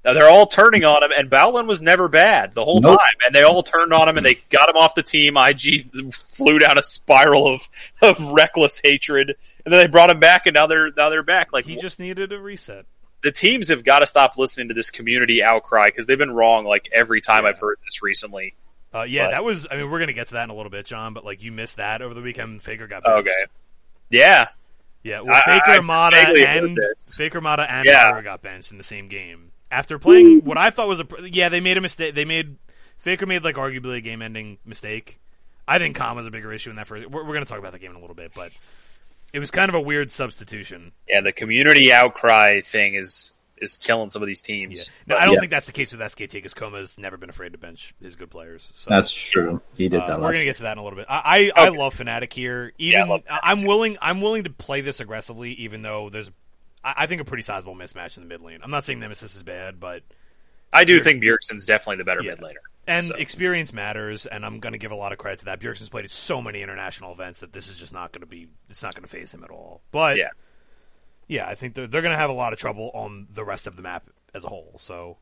Now, 0.05 0.14
they're 0.14 0.30
all 0.30 0.45
turning 0.45 0.86
on 0.86 1.03
him, 1.03 1.12
and 1.16 1.30
Baolan 1.30 1.68
was 1.68 1.82
never 1.82 2.07
bad 2.07 2.53
the 2.53 2.64
whole 2.64 2.80
Nope. 2.80 2.97
time. 2.99 3.16
And 3.26 3.36
they 3.36 3.43
all 3.43 3.62
turned 3.64 3.91
on 3.91 4.07
him, 4.07 4.16
and 4.16 4.26
they 4.26 4.36
got 4.49 4.70
him 4.70 4.78
off 4.78 4.95
the 4.95 5.03
team. 5.03 5.36
IG 5.36 5.91
flew 6.14 6.57
down 6.57 6.78
a 6.78 6.84
spiral 6.84 7.47
of, 7.53 7.68
of 8.01 8.18
reckless 8.32 8.80
hatred, 8.82 9.36
and 9.66 9.74
then 9.74 9.78
they 9.82 9.88
brought 9.88 10.10
him 10.10 10.20
back, 10.22 10.47
and 10.47 10.53
now 10.55 10.68
they're 10.68 10.89
now 10.95 11.10
they're 11.10 11.22
back. 11.22 11.51
Like 11.51 11.66
He 11.66 11.76
just 11.76 11.99
needed 11.99 12.32
a 12.32 12.39
reset. 12.39 12.86
the 13.24 13.32
teams 13.34 13.68
have 13.68 13.84
got 13.84 13.99
to 13.99 14.07
stop 14.07 14.38
listening 14.38 14.70
to 14.70 14.74
this 14.74 14.89
community 14.89 15.43
outcry 15.43 15.88
because 15.88 16.05
they've 16.05 16.18
been 16.18 16.32
wrong 16.32 16.64
like 16.64 16.88
every 16.93 17.20
time 17.20 17.45
I've 17.45 17.60
heard 17.60 17.78
this 17.86 18.01
recently. 18.01 18.55
Uh, 18.95 19.01
yeah, 19.03 19.26
But- 19.26 19.32
that 19.32 19.43
was. 19.43 19.68
I 19.70 19.76
mean, 19.76 19.91
we're 19.91 19.99
gonna 19.99 20.14
get 20.14 20.28
to 20.30 20.34
that 20.36 20.45
in 20.45 20.49
a 20.49 20.55
little 20.55 20.72
bit, 20.72 20.86
John. 20.86 21.14
But 21.14 21.26
like, 21.26 21.43
you 21.43 21.51
missed 21.51 21.76
that 21.76 22.01
over 22.01 22.14
the 22.14 22.22
weekend. 22.22 22.64
Faker 22.64 22.88
got 22.88 23.03
benched. 23.03 23.20
Okay, 23.28 23.43
yeah, 24.10 24.47
Yeah, 25.04 25.22
well, 25.22 25.41
Faker, 25.45 25.72
I 25.72 25.78
Amada, 25.78 26.16
vaguely 26.18 26.45
heard 26.45 26.64
and. 26.64 26.80
Faker, 26.97 27.38
Amada, 27.38 27.72
and 27.72 27.86
Yeah. 27.86 28.22
Got 28.22 28.41
benched 28.41 28.72
in 28.72 28.78
the 28.78 28.84
same 28.84 29.08
game 29.08 29.52
after 29.72 29.97
playing 29.97 30.41
what 30.41 30.58
I 30.58 30.70
thought 30.72 30.88
was 30.88 31.00
a. 31.00 31.06
Yeah, 31.24 31.50
they 31.50 31.62
made 31.62 31.78
a 31.78 31.82
mistake. 31.82 32.16
They 32.16 32.26
made 32.26 32.58
Faker 32.97 33.26
made 33.26 33.43
like 33.43 33.56
arguably 33.56 33.97
a 33.97 34.02
game-ending 34.02 34.58
mistake. 34.66 35.20
I 35.68 35.78
think 35.78 35.95
Calm 35.95 36.18
was 36.18 36.26
a 36.26 36.32
bigger 36.32 36.52
issue 36.52 36.70
in 36.70 36.76
that 36.78 36.88
first. 36.88 37.08
We're, 37.10 37.24
we're 37.24 37.34
going 37.34 37.45
to 37.45 37.50
talk 37.50 37.60
about 37.60 37.72
that 37.72 37.80
game 37.80 37.91
in 37.91 37.97
a 37.97 38.02
little 38.02 38.16
bit, 38.16 38.34
but 38.36 38.50
it 39.32 39.39
was 39.39 39.52
kind 39.52 39.70
of 39.70 39.76
a 39.76 39.82
weird 39.82 40.12
substitution. 40.12 40.91
yeah. 41.08 41.22
The 41.22 41.32
community 41.32 41.93
outcry 41.93 42.62
thing 42.62 42.95
is 42.95 43.32
is 43.62 43.78
killing 43.78 44.10
some 44.10 44.22
of 44.22 44.28
these 44.28 44.41
Yeah. 44.47 44.55
teams. 44.55 44.89
Now, 45.07 45.18
I 45.18 45.26
don't 45.26 45.36
Yeah. 45.36 45.39
think 45.41 45.51
that's 45.51 45.66
the 45.66 45.72
case 45.72 45.91
with 45.91 46.01
SKT 46.01 46.34
because 46.34 46.53
kkOma's 46.53 46.97
never 46.97 47.18
been 47.18 47.30
afraid 47.30 47.51
to 47.53 47.57
bench 47.57 47.93
his 48.01 48.16
good 48.16 48.30
players. 48.32 48.72
So. 48.76 48.89
That's 48.89 49.12
true. 49.14 49.62
He 49.76 49.89
did 49.89 50.01
Uh, 50.01 50.07
that 50.07 50.20
we're 50.22 50.32
gonna 50.34 50.45
get 50.45 50.55
to 50.57 50.64
that 50.64 50.74
in 50.74 50.78
a 50.80 50.84
little 50.84 50.97
bit. 50.97 51.05
I 51.10 51.51
I, 51.55 51.66
I 51.66 51.70
love 51.70 51.95
Fnatic 51.95 52.32
here. 52.34 52.74
Even 52.78 53.07
love 53.10 53.24
Fnatic 53.26 53.39
I'm 53.43 53.57
too. 53.60 53.68
willing 53.68 53.97
I'm 54.01 54.22
willing 54.22 54.43
to 54.45 54.49
play 54.49 54.82
this 54.82 54.99
aggressively, 54.99 55.51
even 55.53 55.82
though 55.82 56.10
there's 56.10 56.32
I, 56.84 56.93
I 56.99 57.07
think 57.07 57.22
a 57.22 57.26
pretty 57.26 57.43
sizable 57.43 57.76
mismatch 57.76 58.18
in 58.18 58.24
the 58.24 58.30
mid 58.30 58.41
lane. 58.41 58.60
I'm 58.64 58.72
not 58.72 58.86
saying 58.86 58.99
Nemesis 58.99 59.36
is 59.36 59.43
bad, 59.43 59.80
but 59.80 60.03
I 60.72 60.84
do 60.84 60.99
think 60.99 61.22
Bjergsen's 61.24 61.66
definitely 61.66 61.97
the 61.97 62.05
better 62.05 62.22
Yeah. 62.24 62.32
mid 62.32 62.39
laner. 62.39 62.53
and 62.88 63.05
So. 63.07 63.16
experience 63.16 63.72
matters, 63.74 64.26
and 64.26 64.43
I'm 64.45 64.60
gonna 64.60 64.78
give 64.80 64.91
a 64.91 64.95
lot 64.95 65.12
of 65.12 65.18
credit 65.20 65.39
to 65.39 65.45
that. 65.45 65.60
Bjergsen's 65.60 65.89
played 65.89 66.05
at 66.05 66.12
so 66.12 66.41
many 66.41 66.62
international 66.64 67.12
events 67.12 67.41
that 67.41 67.53
this 67.53 67.68
is 67.68 67.78
just 67.78 67.93
not 67.93 68.12
gonna 68.12 68.26
be 68.26 68.47
it's 68.70 68.82
not 68.82 68.95
gonna 68.95 69.07
phase 69.07 69.32
him 69.34 69.43
at 69.43 69.49
all. 69.51 69.82
But 69.91 70.18
Yeah. 70.18 70.30
Yeah, 71.30 71.48
I 71.48 71.56
think 71.56 71.76
they're, 71.76 71.88
they're 71.88 72.02
gonna 72.02 72.18
have 72.18 72.30
a 72.30 72.34
lot 72.34 72.52
of 72.52 72.60
trouble 72.60 72.92
on 72.94 73.28
the 73.34 73.46
rest 73.46 73.66
of 73.68 73.78
the 73.78 73.82
map 73.82 74.10
as 74.34 74.44
a 74.44 74.50
whole. 74.50 74.74
So 74.78 75.16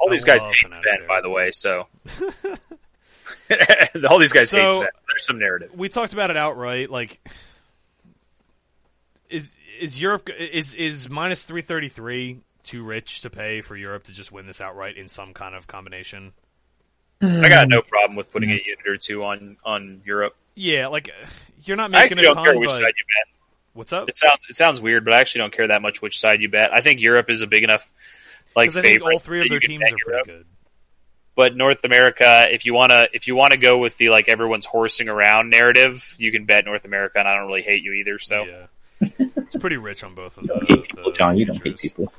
All 0.00 0.08
these 0.10 0.24
guys 0.24 0.42
hate 0.42 0.54
Fnatic 0.70 0.84
Zven, 0.84 1.08
by 1.08 1.20
the 1.22 1.30
way. 1.30 1.50
So 1.50 1.88
all 4.08 4.18
these 4.18 4.32
guys 4.32 4.50
hate 4.50 4.60
So- 4.60 4.80
Zven. 4.82 4.86
There's 5.08 5.26
some 5.26 5.38
narrative. 5.40 5.74
we 5.76 5.88
talked 5.88 6.12
about 6.12 6.30
it 6.30 6.36
outright. 6.36 6.88
Like, 6.90 7.20
is 9.28 9.54
is 9.80 10.00
Europe 10.00 10.28
is 10.38 10.74
is 10.74 11.08
minus 11.08 11.42
three 11.42 11.62
thirty 11.62 11.88
three 11.88 12.40
too 12.62 12.82
rich 12.84 13.22
to 13.22 13.30
pay 13.30 13.60
for 13.62 13.76
Europe 13.76 14.04
to 14.04 14.12
just 14.12 14.30
win 14.30 14.46
this 14.46 14.60
outright 14.60 14.96
in 14.96 15.08
some 15.08 15.32
kind 15.34 15.54
of 15.54 15.66
combination? 15.66 16.32
Um, 17.22 17.44
I 17.44 17.48
got 17.48 17.68
no 17.68 17.82
problem 17.82 18.16
with 18.16 18.30
putting 18.32 18.50
a 18.50 18.54
unit 18.54 18.86
or 18.86 18.96
two 18.96 19.24
on 19.24 19.56
on 19.64 20.02
Europe. 20.04 20.36
Yeah, 20.54 20.88
like 20.88 21.10
you're 21.64 21.76
not 21.76 21.92
making 21.92 22.18
actually 22.18 22.30
a 22.30 22.34
don't 22.34 22.44
care 22.44 22.52
ton, 22.52 22.60
which 22.60 22.70
but 22.70 22.76
side 22.76 22.82
you 22.96 23.04
bet. 23.16 23.39
What's 23.72 23.92
up? 23.92 24.08
It 24.08 24.16
sounds 24.16 24.40
it 24.48 24.56
sounds 24.56 24.80
weird, 24.80 25.04
but 25.04 25.14
I 25.14 25.20
actually 25.20 25.40
don't 25.40 25.52
care 25.52 25.68
that 25.68 25.82
much 25.82 26.00
which 26.02 26.18
side 26.18 26.40
you 26.40 26.48
bet. 26.48 26.72
I 26.72 26.80
think 26.80 27.00
Europe 27.00 27.30
is 27.30 27.42
a 27.42 27.46
big 27.46 27.62
enough 27.62 27.92
like 28.56 28.70
I 28.70 28.72
think 28.72 28.84
favorite 28.84 29.12
all 29.14 29.18
three 29.18 29.42
of 29.42 29.48
their 29.48 29.60
teams 29.60 29.82
bet 29.82 29.92
are 29.92 29.96
pretty 30.04 30.24
good. 30.38 30.46
But 31.36 31.56
North 31.56 31.84
America, 31.84 32.48
if 32.52 32.66
you 32.66 32.74
wanna 32.74 33.08
if 33.12 33.26
you 33.28 33.34
wanna 33.36 33.56
go 33.56 33.78
with 33.78 33.96
the 33.96 34.10
like 34.10 34.28
everyone's 34.28 34.66
horsing 34.66 35.08
around 35.08 35.50
narrative, 35.50 36.14
you 36.18 36.32
can 36.32 36.44
bet 36.44 36.64
North 36.64 36.84
America, 36.84 37.18
and 37.18 37.28
I 37.28 37.36
don't 37.36 37.46
really 37.46 37.62
hate 37.62 37.82
you 37.82 37.92
either. 37.94 38.18
So 38.18 38.44
Yeah, 39.00 39.06
it's 39.36 39.56
pretty 39.56 39.76
rich 39.76 40.04
on 40.04 40.14
both 40.14 40.36
of 40.36 40.44
You 40.44 40.48
the. 40.48 40.54
don't 40.66 40.82
people, 40.84 41.04
the 41.04 41.12
John. 41.12 41.38
You 41.38 41.46
don't 41.46 41.62
hate 41.62 41.78
people. 41.78 42.12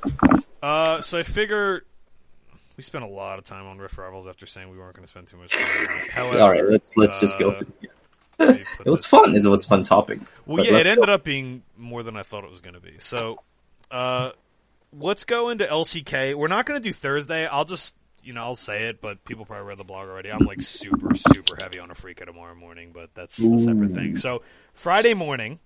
Uh, 0.62 1.00
so 1.00 1.18
I 1.18 1.22
figure 1.22 1.84
we 2.76 2.82
spent 2.82 3.04
a 3.04 3.08
lot 3.08 3.38
of 3.38 3.44
time 3.44 3.66
on 3.66 3.78
Rift 3.78 3.98
Rivals 3.98 4.26
after 4.26 4.46
saying 4.46 4.70
we 4.70 4.78
weren't 4.78 4.96
going 4.96 5.04
to 5.04 5.10
spend 5.10 5.28
too 5.28 5.36
much 5.36 5.52
time. 5.52 5.98
However, 6.10 6.40
All 6.40 6.50
right, 6.50 6.66
let's 6.68 6.96
let's 6.96 7.20
just 7.20 7.38
go. 7.38 7.60
Let 8.38 8.56
me 8.58 8.64
put 8.76 8.86
It 8.86 8.90
was 8.90 9.04
fun. 9.04 9.34
It 9.34 9.44
was 9.46 9.64
a 9.64 9.68
fun 9.68 9.82
topic. 9.82 10.20
Well, 10.46 10.64
yeah, 10.64 10.70
it 10.70 10.74
let's 10.74 10.88
ended 10.88 11.06
go. 11.06 11.12
up 11.14 11.24
being 11.24 11.62
more 11.76 12.02
than 12.02 12.16
I 12.16 12.22
thought 12.22 12.44
it 12.44 12.50
was 12.50 12.60
going 12.60 12.74
to 12.74 12.80
be. 12.80 12.94
So, 12.98 13.40
uh, 13.90 14.30
let's 14.92 15.24
go 15.24 15.50
into 15.50 15.64
LCK. 15.64 16.34
We're 16.34 16.48
not 16.48 16.66
going 16.66 16.80
to 16.80 16.88
do 16.88 16.92
Thursday. 16.92 17.46
I'll 17.46 17.64
just, 17.64 17.96
you 18.24 18.32
know, 18.32 18.42
I'll 18.42 18.54
say 18.56 18.84
it, 18.88 19.00
but 19.00 19.24
people 19.24 19.44
probably 19.44 19.66
read 19.68 19.78
the 19.78 19.84
blog 19.84 20.08
already. 20.08 20.30
I'm 20.30 20.44
like 20.46 20.62
super, 20.62 21.14
super 21.14 21.56
heavy 21.60 21.78
on 21.78 21.90
a 21.90 21.94
Afreeca 21.94 22.24
tomorrow 22.26 22.54
morning, 22.54 22.90
but 22.94 23.10
that's 23.14 23.38
a 23.38 23.58
separate 23.58 23.92
thing. 23.92 24.16
So, 24.16 24.42
Friday 24.74 25.14
morning, 25.14 25.58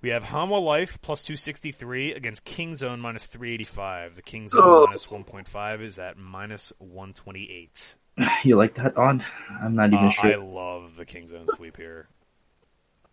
we 0.00 0.10
have 0.10 0.22
Hanwha 0.22 0.62
Life 0.62 1.00
plus 1.02 1.22
263 1.24 2.12
against 2.12 2.44
Kingzone 2.44 3.00
minus 3.00 3.26
385. 3.26 4.14
The 4.14 4.22
Kingzone 4.22 4.60
Oh. 4.62 4.86
minus 4.86 5.06
1.5 5.06 5.80
is 5.82 5.98
at 5.98 6.16
minus 6.16 6.72
128. 6.78 7.96
You 8.44 8.56
like 8.56 8.74
that 8.74 8.96
on? 8.96 9.24
I'm 9.62 9.72
not 9.74 9.92
even 9.92 10.06
Uh, 10.06 10.10
sure. 10.10 10.32
I 10.32 10.36
love 10.36 10.96
the 10.96 11.04
Kingzone 11.06 11.46
sweep 11.54 11.76
here. 11.76 12.08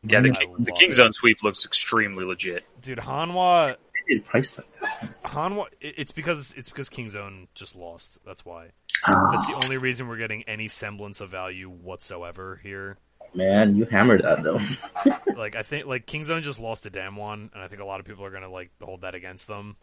yeah, 0.04 0.22
the 0.22 0.32
I 0.32 0.34
King, 0.34 0.56
the 0.60 0.72
King. 0.72 0.92
Zone 0.92 1.14
sweep 1.14 1.44
looks 1.44 1.66
extremely 1.66 2.26
legit. 2.26 2.64
Dude, 2.82 3.00
Hanwha 3.00 3.76
did 4.08 4.18
it 4.18 4.26
price 4.26 4.58
like 4.58 4.68
that? 4.82 5.22
Hanwha, 5.24 5.66
it- 5.82 5.96
it's 5.98 6.12
because 6.12 6.54
it's 6.58 6.70
because 6.70 6.90
Kingzone 6.90 7.48
just 7.56 7.76
lost. 7.76 8.20
That's 8.26 8.46
why. 8.46 8.70
Ah, 9.08 9.32
That's 9.34 9.48
the 9.48 9.54
only 9.66 9.78
reason 9.78 10.08
we're 10.08 10.18
getting 10.18 10.44
any 10.44 10.68
semblance 10.68 11.22
of 11.22 11.30
value 11.30 11.70
whatsoever 11.70 12.60
here. 12.64 12.98
man, 13.34 13.76
you 13.76 13.86
hammered 13.86 14.24
that 14.24 14.42
though. 14.44 14.60
Like 15.36 15.56
I 15.58 15.64
think 15.64 15.86
like 15.86 16.06
Kingzone 16.06 16.44
just 16.44 16.60
lost 16.62 16.84
to 16.84 16.90
Damwon, 16.90 17.52
and 17.54 17.62
I 17.62 17.68
think 17.68 17.82
a 17.82 17.86
lot 17.86 18.00
of 18.00 18.06
people 18.06 18.24
are 18.26 18.32
gonna 18.32 18.50
like 18.50 18.72
hold 18.82 19.02
that 19.02 19.16
against 19.16 19.48
them. 19.48 19.76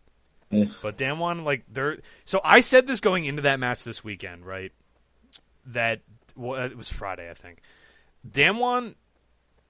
Ugh. 0.51 0.66
But 0.83 0.97
Damwon, 0.97 1.43
like 1.45 1.64
they're 1.70 1.99
so 2.25 2.41
I 2.43 2.61
said 2.61 2.87
this 2.87 3.01
going 3.01 3.27
into 3.27 3.43
that 3.43 3.61
match 3.61 3.85
this 3.85 4.03
weekend, 4.03 4.47
right? 4.47 4.73
That 5.66 6.00
well, 6.36 6.62
it 6.64 6.76
was 6.76 6.90
Friday, 6.90 7.30
I 7.30 7.34
think. 7.34 7.60
Damwon 8.28 8.94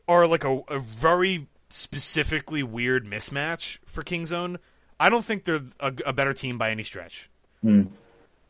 are 0.08 0.26
like 0.26 0.44
a, 0.44 0.60
a 0.68 0.78
very 0.78 1.48
specifically 1.68 2.62
weird 2.62 3.06
mismatch 3.06 3.78
for 3.86 4.02
Kingzone. 4.02 4.58
I 5.00 5.08
don't 5.08 5.24
think 5.24 5.44
they're 5.44 5.62
a, 5.80 5.92
a 6.06 6.12
better 6.12 6.34
team 6.34 6.58
by 6.58 6.70
any 6.70 6.84
stretch. 6.84 7.30
Hmm. 7.62 7.84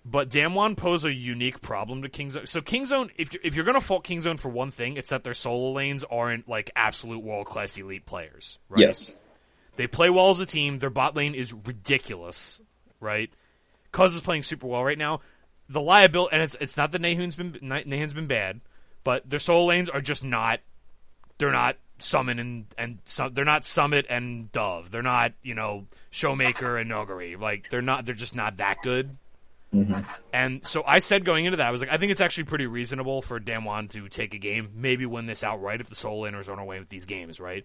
But 0.04 0.30
Damwon 0.30 0.76
pose 0.76 1.04
a 1.04 1.12
unique 1.12 1.60
problem 1.62 2.02
to 2.02 2.08
Kingzone. 2.08 2.48
So 2.48 2.60
Kingzone, 2.60 3.10
if 3.16 3.32
you're, 3.32 3.42
if 3.44 3.54
you're 3.54 3.64
going 3.64 3.76
to 3.76 3.80
fault 3.80 4.04
Kingzone 4.04 4.38
for 4.38 4.48
one 4.48 4.72
thing, 4.72 4.96
it's 4.96 5.10
that 5.10 5.22
their 5.22 5.34
solo 5.34 5.72
lanes 5.72 6.04
aren't 6.04 6.48
like 6.48 6.70
absolute 6.74 7.22
world 7.22 7.46
class 7.46 7.78
elite 7.78 8.04
players. 8.04 8.58
Right? 8.68 8.80
Yes. 8.80 9.16
They 9.76 9.86
play 9.86 10.10
well 10.10 10.30
as 10.30 10.40
a 10.40 10.46
team. 10.46 10.80
Their 10.80 10.90
bot 10.90 11.14
lane 11.14 11.34
is 11.34 11.52
ridiculous, 11.52 12.60
right? 13.00 13.30
Cuz 13.92 14.14
is 14.14 14.20
playing 14.20 14.42
super 14.42 14.66
well 14.66 14.82
right 14.82 14.98
now. 14.98 15.20
The 15.72 15.80
liability, 15.80 16.34
and 16.34 16.42
it's 16.42 16.56
it's 16.60 16.76
not 16.76 16.92
that 16.92 17.02
Naehyun's 17.02 17.36
been 17.36 17.52
Naehyun's 17.52 18.14
been 18.14 18.26
bad, 18.26 18.60
but 19.04 19.28
their 19.28 19.38
solo 19.38 19.66
lanes 19.66 19.88
are 19.88 20.00
just 20.00 20.24
not. 20.24 20.60
They're 21.38 21.50
not 21.50 21.76
Summon 21.98 22.38
and 22.38 22.66
and 22.76 22.98
some, 23.04 23.32
they're 23.32 23.44
not 23.44 23.64
Summit 23.64 24.06
and 24.08 24.50
Dove. 24.52 24.90
They're 24.90 25.02
not 25.02 25.32
you 25.42 25.54
know 25.54 25.86
Showmaker 26.12 26.80
and 26.80 26.90
Nuguri. 26.90 27.38
Like 27.40 27.70
they're 27.70 27.82
not. 27.82 28.04
They're 28.04 28.14
just 28.14 28.34
not 28.34 28.58
that 28.58 28.78
good. 28.82 29.16
Mm-hmm. 29.74 30.00
And 30.32 30.66
so 30.66 30.84
I 30.86 30.98
said 30.98 31.24
going 31.24 31.46
into 31.46 31.56
that, 31.56 31.66
I 31.66 31.70
was 31.70 31.80
like, 31.80 31.90
I 31.90 31.96
think 31.96 32.12
it's 32.12 32.20
actually 32.20 32.44
pretty 32.44 32.66
reasonable 32.66 33.22
for 33.22 33.40
Damwon 33.40 33.90
to 33.92 34.08
take 34.08 34.34
a 34.34 34.38
game, 34.38 34.70
maybe 34.74 35.06
win 35.06 35.26
this 35.26 35.42
outright 35.42 35.80
if 35.80 35.88
the 35.88 35.94
solo 35.94 36.30
laners 36.30 36.48
run 36.48 36.58
away 36.58 36.78
with 36.78 36.90
these 36.90 37.06
games, 37.06 37.40
right? 37.40 37.64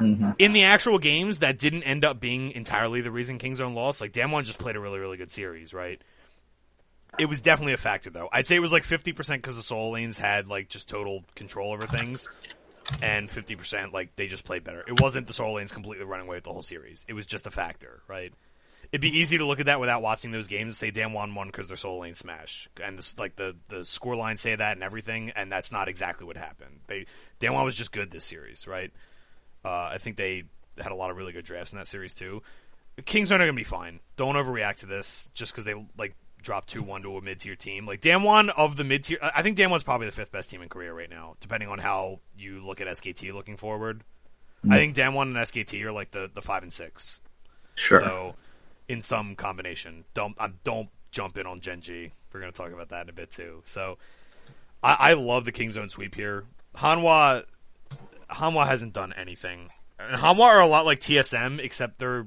Mm-hmm. 0.00 0.32
In 0.38 0.52
the 0.52 0.64
actual 0.64 0.98
games, 0.98 1.38
that 1.38 1.58
didn't 1.58 1.84
end 1.84 2.04
up 2.04 2.18
being 2.18 2.50
entirely 2.50 3.00
the 3.00 3.12
reason 3.12 3.38
Kingzone 3.38 3.74
lost. 3.74 4.00
Like 4.00 4.12
Damwon 4.12 4.44
just 4.44 4.58
played 4.58 4.76
a 4.76 4.80
really, 4.80 4.98
really 4.98 5.16
good 5.16 5.30
series, 5.30 5.72
right? 5.72 6.00
It 7.18 7.26
was 7.26 7.40
definitely 7.40 7.72
a 7.72 7.78
factor, 7.78 8.10
though. 8.10 8.28
I'd 8.30 8.46
say 8.46 8.56
it 8.56 8.60
was 8.60 8.72
like 8.72 8.84
fifty 8.84 9.12
percent 9.12 9.42
because 9.42 9.56
the 9.56 9.62
solo 9.62 9.92
lanes 9.92 10.18
had 10.18 10.48
like 10.48 10.68
just 10.68 10.88
total 10.88 11.24
control 11.34 11.72
over 11.72 11.86
things, 11.86 12.28
and 13.00 13.30
fifty 13.30 13.56
percent 13.56 13.92
like 13.92 14.14
they 14.16 14.26
just 14.26 14.44
played 14.44 14.64
better. 14.64 14.84
It 14.86 15.00
wasn't 15.00 15.26
the 15.26 15.32
solo 15.32 15.54
lanes 15.56 15.72
completely 15.72 16.04
running 16.04 16.26
away 16.26 16.36
with 16.36 16.44
the 16.44 16.52
whole 16.52 16.62
series. 16.62 17.04
It 17.08 17.14
was 17.14 17.26
just 17.26 17.46
a 17.46 17.50
factor, 17.50 18.02
right? 18.08 18.32
It'd 18.92 19.00
be 19.00 19.18
easy 19.18 19.38
to 19.38 19.46
look 19.46 19.58
at 19.60 19.66
that 19.66 19.80
without 19.80 20.02
watching 20.02 20.30
those 20.30 20.46
games 20.46 20.68
and 20.68 20.74
say 20.76 20.92
Damwon 20.92 21.34
won 21.34 21.48
because 21.48 21.68
their 21.68 21.76
solo 21.76 22.02
lane 22.02 22.14
smash, 22.14 22.68
and 22.82 22.98
this, 22.98 23.18
like 23.18 23.36
the 23.36 23.56
the 23.68 23.84
score 23.84 24.14
lines 24.14 24.40
say 24.40 24.54
that 24.54 24.74
and 24.74 24.82
everything, 24.84 25.30
and 25.30 25.50
that's 25.50 25.72
not 25.72 25.88
exactly 25.88 26.26
what 26.26 26.36
happened. 26.36 26.80
They 26.86 27.06
Damwon 27.40 27.64
was 27.64 27.74
just 27.74 27.92
good 27.92 28.10
this 28.10 28.24
series, 28.24 28.66
right? 28.66 28.92
Uh, 29.64 29.90
I 29.92 29.98
think 29.98 30.16
they 30.16 30.44
had 30.78 30.92
a 30.92 30.94
lot 30.94 31.10
of 31.10 31.16
really 31.16 31.32
good 31.32 31.44
drafts 31.44 31.72
in 31.72 31.78
that 31.78 31.88
series 31.88 32.14
too. 32.14 32.42
Kings 33.04 33.32
are 33.32 33.38
not 33.38 33.44
gonna 33.44 33.54
be 33.54 33.64
fine. 33.64 34.00
Don't 34.16 34.36
overreact 34.36 34.76
to 34.76 34.86
this 34.86 35.30
just 35.34 35.52
because 35.52 35.64
they 35.64 35.74
like 35.98 36.14
dropped 36.46 36.68
two 36.68 36.82
one 36.82 37.02
to 37.02 37.16
a 37.16 37.20
mid 37.20 37.40
tier 37.40 37.56
team. 37.56 37.86
Like 37.86 38.00
Damwon 38.00 38.48
of 38.56 38.76
the 38.76 38.84
mid 38.84 39.04
tier, 39.04 39.18
I 39.20 39.42
think 39.42 39.58
Damwon's 39.58 39.82
probably 39.82 40.06
the 40.06 40.12
fifth 40.12 40.32
best 40.32 40.48
team 40.48 40.62
in 40.62 40.68
Korea 40.68 40.92
right 40.92 41.10
now, 41.10 41.34
depending 41.40 41.68
on 41.68 41.78
how 41.78 42.20
you 42.38 42.64
look 42.64 42.80
at 42.80 42.86
SKT 42.86 43.34
looking 43.34 43.56
forward. 43.56 44.04
I 44.68 44.78
think 44.78 44.96
Damwon 44.96 45.22
and 45.22 45.36
SKT 45.36 45.82
are 45.84 45.92
like 45.92 46.12
the, 46.12 46.30
the 46.32 46.40
five 46.40 46.62
and 46.62 46.72
six. 46.72 47.20
Sure. 47.74 48.00
So 48.00 48.34
in 48.88 49.00
some 49.00 49.36
combination, 49.36 50.04
don't 50.14 50.34
um, 50.40 50.54
don't 50.64 50.88
jump 51.10 51.36
in 51.36 51.46
on 51.46 51.60
Gen 51.60 51.80
G. 51.80 52.12
We're 52.32 52.40
gonna 52.40 52.52
talk 52.52 52.72
about 52.72 52.88
that 52.88 53.02
in 53.02 53.10
a 53.10 53.12
bit 53.12 53.30
too. 53.30 53.62
So 53.64 53.98
I, 54.82 54.94
I 54.94 55.12
love 55.14 55.44
the 55.44 55.52
Kingzone 55.52 55.90
sweep 55.90 56.14
here. 56.14 56.44
Hanwha 56.76 57.44
Hanwha 58.30 58.66
hasn't 58.66 58.92
done 58.92 59.12
anything. 59.12 59.68
And 59.98 60.20
Hanwha 60.20 60.40
are 60.40 60.60
a 60.60 60.66
lot 60.66 60.84
like 60.84 61.00
TSM, 61.00 61.60
except 61.60 61.98
they're. 61.98 62.26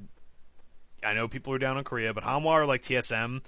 I 1.02 1.14
know 1.14 1.28
people 1.28 1.54
are 1.54 1.58
down 1.58 1.78
on 1.78 1.84
Korea, 1.84 2.12
but 2.12 2.24
Hanwha 2.24 2.50
are 2.50 2.66
like 2.66 2.82
TSM, 2.82 3.42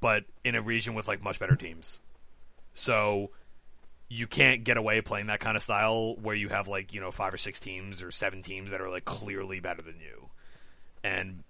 but 0.00 0.24
in 0.44 0.54
a 0.54 0.62
region 0.62 0.94
with 0.94 1.08
like 1.08 1.22
much 1.22 1.38
better 1.38 1.56
teams. 1.56 2.00
So 2.74 3.30
you 4.08 4.26
can't 4.26 4.64
get 4.64 4.76
away 4.76 5.00
playing 5.00 5.26
that 5.26 5.40
kind 5.40 5.56
of 5.56 5.62
style 5.62 6.16
where 6.16 6.34
you 6.34 6.48
have 6.48 6.66
like 6.66 6.92
you 6.92 7.00
know 7.00 7.10
five 7.10 7.32
or 7.32 7.38
six 7.38 7.60
teams 7.60 8.02
or 8.02 8.10
seven 8.10 8.42
teams 8.42 8.70
that 8.70 8.80
are 8.80 8.90
like 8.90 9.04
clearly 9.04 9.60
better 9.60 9.82
than 9.82 10.00
you. 10.00 10.28
And 11.02 11.44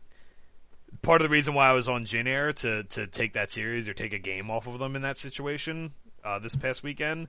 part 1.03 1.21
of 1.21 1.25
the 1.25 1.33
reason 1.33 1.55
why 1.55 1.69
I 1.69 1.73
was 1.73 1.89
on 1.89 2.05
Jin 2.05 2.27
Air 2.27 2.53
to 2.55 2.85
to 2.85 3.07
take 3.07 3.33
that 3.35 3.51
series 3.51 3.89
or 3.89 3.95
take 3.95 4.13
a 4.13 4.19
game 4.19 4.51
off 4.51 4.67
of 4.67 4.79
them 4.79 4.97
in 4.97 5.03
that 5.03 5.19
situation 5.19 5.93
uh, 6.25 6.39
this 6.39 6.57
past 6.57 6.83
weekend 6.83 7.29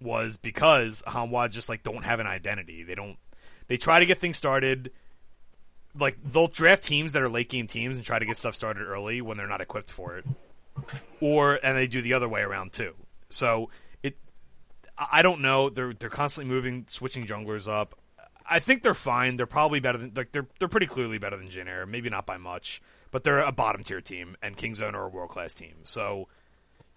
was 0.00 0.36
because 0.36 1.02
Hanwha 1.06 1.50
just 1.50 1.68
like 1.68 1.82
don't 1.82 2.04
have 2.04 2.20
an 2.20 2.26
identity. 2.26 2.82
They 2.82 2.94
don't. 2.94 3.16
They 3.68 3.76
try 3.76 4.00
to 4.00 4.06
get 4.06 4.18
things 4.18 4.36
started. 4.36 4.90
Like 5.98 6.18
they'll 6.24 6.48
draft 6.48 6.82
teams 6.82 7.12
that 7.12 7.22
are 7.22 7.28
late 7.28 7.48
game 7.48 7.66
teams 7.66 7.96
and 7.96 8.04
try 8.04 8.18
to 8.18 8.26
get 8.26 8.36
stuff 8.36 8.54
started 8.54 8.84
early 8.84 9.20
when 9.20 9.36
they're 9.36 9.46
not 9.46 9.60
equipped 9.60 9.90
for 9.90 10.16
it, 10.16 10.24
or 11.20 11.58
and 11.62 11.76
they 11.76 11.86
do 11.86 12.02
the 12.02 12.14
other 12.14 12.28
way 12.28 12.40
around 12.42 12.72
too. 12.72 12.94
So 13.28 13.70
it, 14.02 14.16
I 14.98 15.22
don't 15.22 15.40
know. 15.40 15.68
They're 15.70 15.92
they're 15.94 16.10
constantly 16.10 16.52
moving, 16.52 16.84
switching 16.88 17.26
junglers 17.26 17.68
up. 17.68 17.94
I 18.48 18.58
think 18.60 18.82
they're 18.82 18.92
fine. 18.94 19.36
They're 19.36 19.46
probably 19.46 19.80
better 19.80 19.98
than 19.98 20.12
like 20.14 20.32
they're 20.32 20.46
they're 20.58 20.68
pretty 20.68 20.86
clearly 20.86 21.18
better 21.18 21.36
than 21.36 21.48
Jin 21.48 21.66
Air. 21.68 21.86
Maybe 21.86 22.10
not 22.10 22.26
by 22.26 22.36
much, 22.36 22.82
but 23.10 23.24
they're 23.24 23.38
a 23.40 23.52
bottom 23.52 23.82
tier 23.82 24.00
team, 24.00 24.36
and 24.42 24.56
Kingzone 24.56 24.94
are 24.94 25.04
a 25.04 25.08
world 25.08 25.30
class 25.30 25.54
team. 25.54 25.74
So 25.84 26.28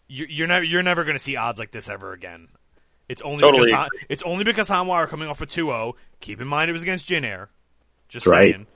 you- 0.08 0.28
you're 0.30 0.48
never 0.48 0.64
you're 0.66 0.84
never 0.84 1.04
going 1.04 1.16
to 1.16 1.24
see 1.24 1.36
odds 1.38 1.58
like 1.60 1.72
this 1.72 1.88
ever 1.90 2.12
again. 2.14 2.50
It's 3.10 3.22
only 3.22 3.40
Totally. 3.40 3.68
because 3.68 3.80
Han- 3.80 3.90
it's 4.10 4.24
only 4.24 4.44
because 4.44 4.70
Hanwha 4.70 4.90
are 4.92 5.08
coming 5.08 5.30
off 5.30 5.40
a 5.40 5.46
2-0. 5.46 5.94
Keep 6.20 6.42
in 6.42 6.48
mind 6.48 6.70
it 6.70 6.74
was 6.74 6.84
against 6.84 7.08
Jin 7.08 7.24
Air. 7.24 7.50
Just 8.10 8.26
That's 8.26 8.34
right. 8.34 8.54
saying. 8.54 8.68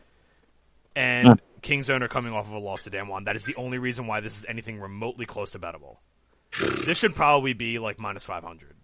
And 0.95 1.41
Kingzone 1.61 2.01
are 2.01 2.07
coming 2.07 2.33
off 2.33 2.47
of 2.47 2.53
a 2.53 2.59
loss 2.59 2.83
to 2.83 2.89
Damwon. 2.91 3.25
That 3.25 3.35
is 3.35 3.45
the 3.45 3.55
only 3.55 3.77
reason 3.77 4.07
why 4.07 4.19
this 4.19 4.37
is 4.37 4.45
anything 4.47 4.79
remotely 4.79 5.25
close 5.25 5.51
to 5.51 5.59
bettable. 5.59 5.97
This 6.85 6.97
should 6.97 7.15
probably 7.15 7.53
be 7.53 7.79
like 7.79 7.99
minus 7.99 8.25
500 8.25 8.75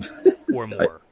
or 0.54 0.66
more. 0.66 1.02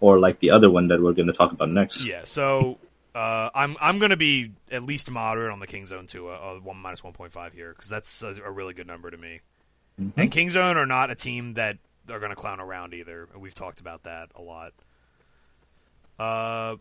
or 0.00 0.18
like 0.18 0.40
the 0.40 0.50
other 0.50 0.70
one 0.70 0.88
that 0.88 1.00
we're 1.00 1.12
going 1.12 1.28
to 1.28 1.32
talk 1.32 1.52
about 1.52 1.70
next. 1.70 2.04
Yeah, 2.06 2.22
so 2.24 2.78
uh, 3.14 3.50
I'm 3.54 3.76
I'm 3.80 3.98
going 3.98 4.10
to 4.10 4.16
be 4.16 4.52
at 4.70 4.82
least 4.82 5.10
moderate 5.10 5.52
on 5.52 5.60
the 5.60 5.66
Kingzone 5.66 6.08
to 6.08 6.30
a, 6.30 6.34
a 6.56 6.60
one 6.60 6.76
minus 6.76 7.04
one 7.04 7.12
point 7.12 7.32
five 7.32 7.52
here 7.52 7.70
because 7.72 7.88
that's 7.88 8.22
a, 8.22 8.34
a 8.44 8.50
really 8.50 8.74
good 8.74 8.86
number 8.86 9.10
to 9.10 9.16
me. 9.16 9.40
And 10.16 10.32
Kingzone 10.32 10.76
are 10.76 10.86
not 10.86 11.10
a 11.10 11.14
team 11.14 11.54
that 11.54 11.76
are 12.08 12.18
going 12.18 12.30
to 12.30 12.36
clown 12.36 12.58
around 12.58 12.94
either. 12.94 13.28
We've 13.38 13.54
talked 13.54 13.80
about 13.80 14.04
that 14.04 14.30
a 14.34 14.40
lot. 14.40 14.72
Uh, 16.18 16.76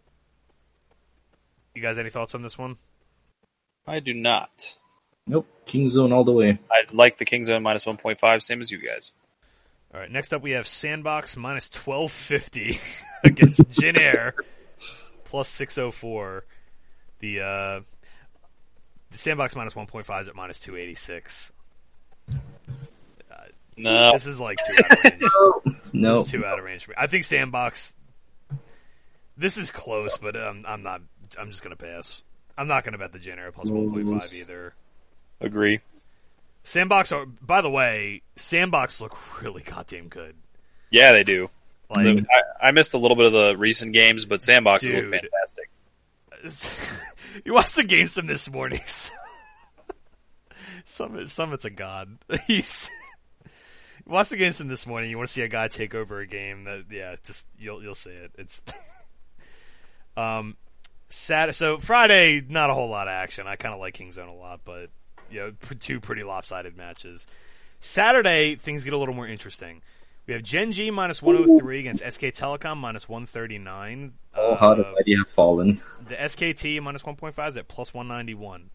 you 1.76 1.82
guys, 1.82 1.98
any 1.98 2.10
thoughts 2.10 2.34
on 2.34 2.42
this 2.42 2.58
one? 2.58 2.78
I 3.90 4.00
do 4.00 4.14
not. 4.14 4.78
Nope. 5.28 5.48
Kingzone 5.66 6.14
all 6.14 6.24
the 6.24 6.32
way. 6.32 6.60
I 6.72 6.84
like 6.92 7.18
the 7.18 7.26
Kingzone 7.26 7.62
minus 7.62 7.86
1.5, 7.86 8.42
same 8.42 8.62
as 8.62 8.72
you 8.72 8.78
guys. 8.80 9.14
All 9.94 10.00
right, 10.00 10.12
next 10.12 10.34
up 10.34 10.44
we 10.44 10.52
have 10.52 10.68
Sandbox 10.68 11.36
minus 11.36 11.68
twelve 11.68 12.12
fifty 12.12 12.78
against 13.24 13.72
Jin 13.72 13.98
Air 13.98 14.36
plus 15.26 15.50
six 15.50 15.80
oh 15.80 15.90
four. 15.90 16.46
The 17.22 17.40
uh, 17.40 17.80
the 19.10 19.18
Sandbox 19.18 19.56
minus 19.56 19.76
one 19.76 19.88
point 19.88 20.06
five 20.06 20.22
is 20.22 20.28
at 20.28 20.36
minus 20.36 20.60
two 20.60 20.76
eighty 20.76 20.94
six. 20.94 21.52
No, 23.78 24.12
This 24.12 24.28
is 24.28 24.40
like 24.40 24.58
two 24.68 24.84
out 24.84 24.92
of 24.92 25.04
range. 25.06 25.24
No. 25.94 26.14
This 26.20 26.26
is 26.26 26.32
two 26.32 26.46
out 26.46 26.60
of 26.60 26.66
range 26.66 26.86
for 26.86 26.92
me. 26.92 26.96
I 26.98 27.08
think 27.08 27.24
Sandbox. 27.24 27.96
This 29.38 29.58
is 29.58 29.72
close, 29.72 30.18
but 30.18 30.36
um, 30.36 30.62
I'm 30.68 30.84
not. 30.84 31.02
I'm 31.40 31.50
just 31.50 31.64
gonna 31.64 31.78
pass. 31.78 32.24
I'm 32.60 32.68
not 32.68 32.84
gonna 32.84 32.98
bet 32.98 33.12
the 33.14 33.20
Jin 33.20 33.40
Air 33.40 33.52
plus 33.52 33.70
one 33.70 33.90
point 33.92 34.10
five 34.10 34.30
either. 34.36 34.74
agree. 35.40 35.80
Sandbox 36.64 37.12
are. 37.12 37.26
By 37.26 37.62
the 37.62 37.70
way, 37.70 38.22
Sandbox 38.36 39.00
look 39.02 39.18
really 39.42 39.64
goddamn 39.64 40.10
good. 40.10 40.36
Yeah, 40.92 41.14
they 41.14 41.24
do. 41.24 41.50
Like 41.90 42.04
The- 42.18 42.26
I, 42.62 42.68
I 42.68 42.72
missed 42.72 42.94
a 42.94 42.98
little 42.98 43.16
bit 43.18 43.28
of 43.28 43.34
the 43.34 43.56
recent 43.58 43.94
games, 43.94 44.26
but 44.26 44.42
Sandboxes 44.42 44.94
look 44.94 45.10
fantastic. 45.10 45.70
you 47.46 47.54
watched 47.54 47.76
the 47.76 47.84
game 47.84 48.08
some 48.08 48.28
this 48.28 48.50
morning. 48.52 48.82
Summit, 50.86 51.30
Summit's 51.30 51.66
a 51.66 51.70
god. 51.70 52.18
He's 52.48 52.90
watched 54.06 54.32
the 54.32 54.38
game 54.38 54.52
some 54.52 54.68
this 54.68 54.86
morning. 54.88 55.10
You 55.10 55.18
want 55.18 55.30
to 55.30 55.34
see 55.34 55.42
a 55.44 55.48
guy 55.48 55.68
take 55.68 55.94
over 55.96 56.20
a 56.20 56.28
game. 56.28 56.64
That 56.66 56.86
yeah, 56.90 57.16
just 57.24 57.48
you'll 57.58 57.82
you'll 57.84 57.96
see 57.96 58.10
it. 58.12 58.32
It's 58.38 58.62
um 60.18 60.56
Sat 61.10 61.54
so 61.56 61.78
Friday, 61.80 62.44
not 62.48 62.70
a 62.70 62.74
whole 62.74 62.90
lot 62.90 63.08
of 63.08 63.12
action. 63.12 63.48
I 63.48 63.56
kind 63.56 63.74
of 63.74 63.80
like 63.80 63.96
Kingzone 63.98 64.28
a 64.30 64.32
lot, 64.32 64.62
but 64.64 64.90
you 65.32 65.40
know, 65.40 65.52
two 65.80 66.00
pretty 66.00 66.24
lopsided 66.24 66.78
matches. 66.78 67.28
Saturday, 67.80 68.56
things 68.56 68.84
get 68.84 68.94
a 68.94 68.98
little 68.98 69.16
more 69.16 69.28
interesting. 69.28 69.82
We 70.28 70.34
have 70.34 70.44
Gen 70.44 70.72
G 70.72 70.92
minus 70.92 71.24
103 71.24 71.80
against 71.80 72.04
SK 72.04 72.22
Telecom 72.26 72.78
minus 72.78 73.10
139. 73.10 74.14
Oh, 74.36 74.56
how 74.56 74.76
did 74.76 74.86
Uh, 74.86 74.92
mighty 74.94 75.16
have 75.18 75.28
fallen. 75.30 75.82
the 76.08 76.16
SKT 76.16 76.80
minus 76.82 77.02
1.5 77.02 77.48
is 77.50 77.58
at 77.58 77.68
plus 77.68 77.92
191. 77.94 78.70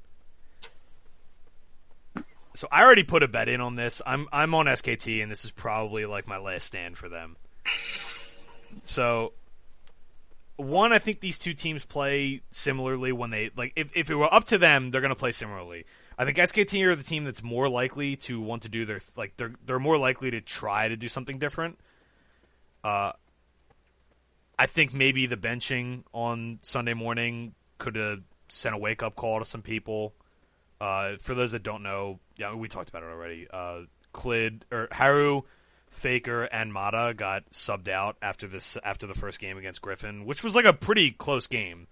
So 2.57 2.69
I 2.73 2.83
already 2.83 3.03
put 3.05 3.23
a 3.23 3.29
bet 3.29 3.49
in 3.49 3.61
on 3.61 3.75
this. 3.77 4.01
I'm 4.07 4.29
I'm 4.33 4.55
on 4.55 4.67
SKT, 4.67 5.23
and 5.23 5.31
this 5.31 5.45
is 5.45 5.51
probably 5.53 6.07
like 6.07 6.27
my 6.29 6.39
last 6.39 6.65
stand 6.67 6.97
for 6.97 7.09
them. 7.09 7.37
So, 8.85 9.33
one, 10.57 10.93
I 10.93 10.99
think 10.99 11.21
these 11.21 11.39
two 11.39 11.55
teams 11.55 11.85
play 11.85 12.43
similarly 12.51 13.13
when 13.13 13.31
they 13.31 13.51
like. 13.57 13.73
If 13.77 13.91
if 13.97 14.11
it 14.11 14.15
were 14.15 14.33
up 14.33 14.45
to 14.45 14.59
them, 14.59 14.91
they're 14.91 15.01
going 15.01 15.13
to 15.13 15.19
play 15.19 15.33
similarly. 15.33 15.85
I 16.17 16.25
think 16.25 16.37
SKT 16.37 16.85
are 16.87 16.95
the 16.95 17.03
team 17.03 17.25
that's 17.25 17.43
more 17.43 17.69
likely 17.69 18.17
to 18.17 18.41
want 18.41 18.63
to 18.63 18.69
do 18.69 18.85
their 18.85 19.01
like 19.17 19.37
they're 19.37 19.55
they're 19.65 19.81
more 19.81 19.99
likely 19.99 20.31
to 20.31 20.41
try 20.41 20.89
to 20.89 20.97
do 20.97 21.09
something 21.09 21.39
different. 21.39 21.79
Uh, 22.85 23.13
I 24.59 24.67
think 24.67 24.95
maybe 24.95 25.27
the 25.27 25.37
benching 25.37 26.05
on 26.13 26.61
Sunday 26.63 26.95
morning 26.95 27.55
could 27.79 27.97
have 27.97 28.21
sent 28.49 28.75
a 28.75 28.79
wake 28.79 29.03
up 29.03 29.17
call 29.17 29.41
to 29.41 29.45
some 29.45 29.63
people. 29.63 30.15
Uh, 30.81 31.17
for 31.21 31.35
those 31.35 31.53
that 31.53 31.63
don't 31.63 31.83
know, 31.83 32.21
yeah, 32.37 32.55
we 32.55 32.69
talked 32.69 32.89
about 32.89 33.03
it 33.03 33.07
already. 33.07 33.49
Uh, 33.53 33.83
Clid 34.13 34.63
or 34.71 34.89
Haru, 34.93 35.43
Faker, 35.95 36.45
and 36.45 36.73
Mata 36.73 37.15
got 37.17 37.51
subbed 37.51 37.89
out 37.89 38.17
after 38.21 38.47
this 38.47 38.77
after 38.85 39.07
the 39.07 39.15
first 39.15 39.41
game 39.41 39.57
against 39.57 39.81
Griffin, 39.83 40.25
which 40.25 40.45
was 40.45 40.55
like 40.55 40.65
a 40.65 40.73
pretty 40.73 41.11
close 41.11 41.47
game. 41.47 41.87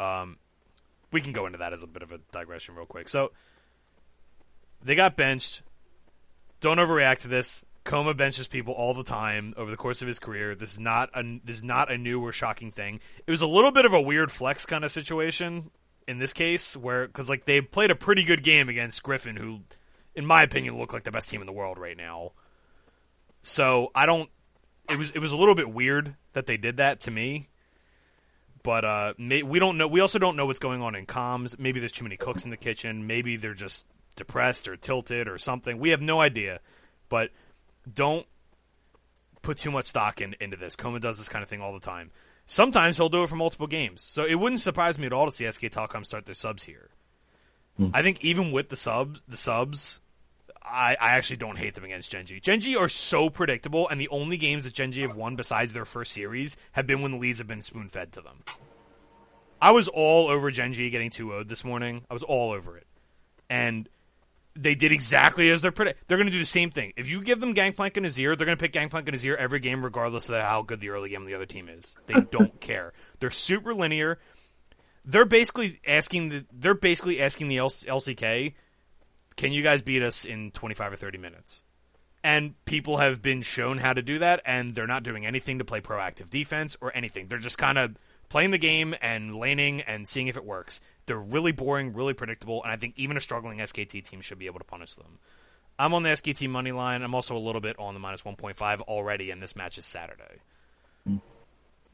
Um, 0.00 0.38
we 1.12 1.20
can 1.20 1.32
go 1.32 1.46
into 1.46 1.58
that 1.58 1.72
as 1.72 1.82
a 1.82 1.86
bit 1.86 2.02
of 2.02 2.10
a 2.12 2.18
digression 2.32 2.74
real 2.74 2.86
quick. 2.86 3.08
So 3.08 3.32
they 4.82 4.94
got 4.94 5.16
benched. 5.16 5.62
Don't 6.60 6.78
overreact 6.78 7.18
to 7.18 7.28
this. 7.28 7.64
kkOma 7.84 8.16
benches 8.16 8.48
people 8.48 8.74
all 8.74 8.94
the 8.94 9.04
time 9.04 9.54
over 9.56 9.70
the 9.70 9.76
course 9.76 10.02
of 10.02 10.08
his 10.08 10.18
career. 10.18 10.54
This 10.54 10.72
is 10.72 10.80
not 10.80 11.10
a 11.14 11.40
this 11.44 11.56
is 11.56 11.64
not 11.64 11.90
a 11.90 11.98
new 11.98 12.20
or 12.20 12.32
shocking 12.32 12.70
thing. 12.70 13.00
It 13.26 13.30
was 13.30 13.42
a 13.42 13.46
little 13.46 13.72
bit 13.72 13.84
of 13.84 13.92
a 13.92 14.00
weird 14.00 14.32
flex 14.32 14.66
kind 14.66 14.84
of 14.84 14.92
situation 14.92 15.70
in 16.08 16.18
this 16.18 16.32
case, 16.32 16.76
where 16.76 17.06
because 17.06 17.28
like 17.28 17.44
they 17.44 17.60
played 17.60 17.90
a 17.90 17.96
pretty 17.96 18.24
good 18.24 18.42
game 18.42 18.68
against 18.68 19.02
Griffin, 19.02 19.36
who, 19.36 19.60
in 20.14 20.26
my 20.26 20.42
opinion, 20.42 20.78
look 20.78 20.92
like 20.92 21.04
the 21.04 21.10
best 21.10 21.28
team 21.28 21.40
in 21.40 21.46
the 21.46 21.52
world 21.52 21.78
right 21.78 21.96
now. 21.96 22.32
So 23.42 23.90
I 23.94 24.06
don't. 24.06 24.30
It 24.90 24.98
was 24.98 25.10
it 25.10 25.18
was 25.18 25.32
a 25.32 25.36
little 25.36 25.54
bit 25.54 25.72
weird 25.72 26.16
that 26.32 26.46
they 26.46 26.56
did 26.56 26.78
that 26.78 27.00
to 27.00 27.10
me. 27.10 27.48
But 28.62 28.84
uh, 28.84 29.14
may, 29.18 29.42
we 29.42 29.58
don't 29.58 29.76
know. 29.76 29.88
We 29.88 30.00
also 30.00 30.18
don't 30.18 30.36
know 30.36 30.46
what's 30.46 30.60
going 30.60 30.82
on 30.82 30.94
in 30.94 31.06
comms. 31.06 31.58
Maybe 31.58 31.80
there's 31.80 31.92
too 31.92 32.04
many 32.04 32.16
cooks 32.16 32.44
in 32.44 32.50
the 32.50 32.56
kitchen. 32.56 33.06
Maybe 33.06 33.36
they're 33.36 33.54
just 33.54 33.84
depressed 34.14 34.68
or 34.68 34.76
tilted 34.76 35.26
or 35.28 35.38
something. 35.38 35.78
We 35.78 35.90
have 35.90 36.00
no 36.00 36.20
idea. 36.20 36.60
But 37.08 37.30
don't 37.92 38.26
put 39.42 39.58
too 39.58 39.70
much 39.70 39.86
stock 39.86 40.20
in, 40.20 40.36
into 40.40 40.56
this. 40.56 40.76
kkOma 40.76 41.00
does 41.00 41.18
this 41.18 41.28
kind 41.28 41.42
of 41.42 41.48
thing 41.48 41.60
all 41.60 41.72
the 41.72 41.80
time. 41.80 42.10
Sometimes 42.46 42.96
he'll 42.96 43.08
do 43.08 43.24
it 43.24 43.28
for 43.28 43.36
multiple 43.36 43.66
games. 43.66 44.02
So 44.02 44.24
it 44.24 44.36
wouldn't 44.36 44.60
surprise 44.60 44.98
me 44.98 45.06
at 45.06 45.12
all 45.12 45.26
to 45.26 45.32
see 45.32 45.50
SK 45.50 45.62
Telecom 45.62 46.04
start 46.06 46.26
their 46.26 46.34
subs 46.34 46.64
here. 46.64 46.90
Hmm. 47.76 47.88
I 47.92 48.02
think 48.02 48.24
even 48.24 48.52
with 48.52 48.68
the 48.68 48.76
subs, 48.76 49.22
the 49.26 49.36
subs, 49.36 50.00
I, 50.64 50.96
I 51.00 51.12
actually 51.12 51.36
don't 51.36 51.58
hate 51.58 51.74
them 51.74 51.84
against 51.84 52.10
Gen 52.10 52.26
G. 52.26 52.40
Genji 52.40 52.76
are 52.76 52.88
so 52.88 53.30
predictable, 53.30 53.88
and 53.88 54.00
the 54.00 54.08
only 54.08 54.36
games 54.36 54.64
that 54.64 54.72
Gen 54.72 54.92
G 54.92 55.02
have 55.02 55.16
won 55.16 55.36
besides 55.36 55.72
their 55.72 55.84
first 55.84 56.12
series 56.12 56.56
have 56.72 56.86
been 56.86 57.02
when 57.02 57.12
the 57.12 57.18
leads 57.18 57.38
have 57.38 57.48
been 57.48 57.62
spoon 57.62 57.88
fed 57.88 58.12
to 58.12 58.20
them. 58.20 58.44
I 59.60 59.70
was 59.70 59.88
all 59.88 60.28
over 60.28 60.50
Gen 60.50 60.72
G 60.72 60.90
getting 60.90 61.10
2 61.10 61.28
0 61.28 61.44
this 61.44 61.64
morning. 61.64 62.04
I 62.10 62.14
was 62.14 62.22
all 62.22 62.50
over 62.50 62.76
it. 62.76 62.86
And 63.48 63.88
they 64.54 64.74
did 64.74 64.92
exactly 64.92 65.50
as 65.50 65.62
they're 65.62 65.72
predict. 65.72 66.06
They're 66.08 66.16
going 66.16 66.26
to 66.26 66.32
do 66.32 66.38
the 66.38 66.44
same 66.44 66.70
thing. 66.70 66.92
If 66.96 67.08
you 67.08 67.22
give 67.22 67.40
them 67.40 67.52
Gangplank 67.52 67.96
and 67.96 68.04
Azir, 68.04 68.36
they're 68.36 68.46
going 68.46 68.58
to 68.58 68.62
pick 68.62 68.72
Gangplank 68.72 69.08
and 69.08 69.16
Azir 69.16 69.36
every 69.36 69.60
game, 69.60 69.84
regardless 69.84 70.28
of 70.28 70.40
how 70.42 70.62
good 70.62 70.80
the 70.80 70.90
early 70.90 71.10
game 71.10 71.22
of 71.22 71.28
the 71.28 71.34
other 71.34 71.46
team 71.46 71.68
is. 71.68 71.96
They 72.06 72.20
don't 72.30 72.60
care. 72.60 72.92
They're 73.20 73.30
super 73.30 73.74
linear. 73.74 74.18
They're 75.04 75.24
basically 75.24 75.80
asking 75.86 76.28
the. 76.28 76.44
They're 76.52 76.74
basically 76.74 77.20
asking 77.20 77.48
the 77.48 77.56
LCK, 77.56 78.54
"Can 79.32 79.52
you 79.52 79.62
guys 79.62 79.82
beat 79.82 80.02
us 80.02 80.24
in 80.24 80.50
25 80.50 80.92
or 80.92 80.96
30 80.96 81.18
minutes?" 81.18 81.64
And 82.24 82.54
people 82.66 82.98
have 82.98 83.20
been 83.20 83.42
shown 83.42 83.78
how 83.78 83.92
to 83.92 84.02
do 84.02 84.20
that, 84.20 84.42
and 84.44 84.74
they're 84.74 84.86
not 84.86 85.02
doing 85.02 85.26
anything 85.26 85.58
to 85.58 85.64
play 85.64 85.80
proactive 85.80 86.30
defense 86.30 86.76
or 86.80 86.96
anything. 86.96 87.26
They're 87.26 87.38
just 87.38 87.58
kind 87.58 87.78
of 87.78 87.96
playing 88.28 88.52
the 88.52 88.58
game 88.58 88.94
and 89.02 89.36
laning 89.36 89.82
and 89.82 90.06
seeing 90.06 90.28
if 90.28 90.36
it 90.36 90.44
works. 90.44 90.80
They're 91.06 91.18
really 91.18 91.52
boring, 91.52 91.92
really 91.92 92.14
predictable, 92.14 92.62
and 92.62 92.72
I 92.72 92.76
think 92.76 92.94
even 92.96 93.16
a 93.16 93.20
struggling 93.20 93.58
SKT 93.58 94.08
team 94.08 94.20
should 94.20 94.38
be 94.38 94.46
able 94.46 94.60
to 94.60 94.64
punish 94.64 94.94
them. 94.94 95.18
I'm 95.78 95.94
on 95.94 96.02
the 96.02 96.10
SKT 96.10 96.48
money 96.48 96.72
line. 96.72 97.02
I'm 97.02 97.14
also 97.14 97.36
a 97.36 97.38
little 97.38 97.60
bit 97.60 97.76
on 97.78 97.94
the 97.94 98.00
minus 98.00 98.22
1.5 98.22 98.82
already, 98.82 99.30
and 99.30 99.42
this 99.42 99.56
match 99.56 99.78
is 99.78 99.84
Saturday. 99.84 100.40
Mm. 101.08 101.20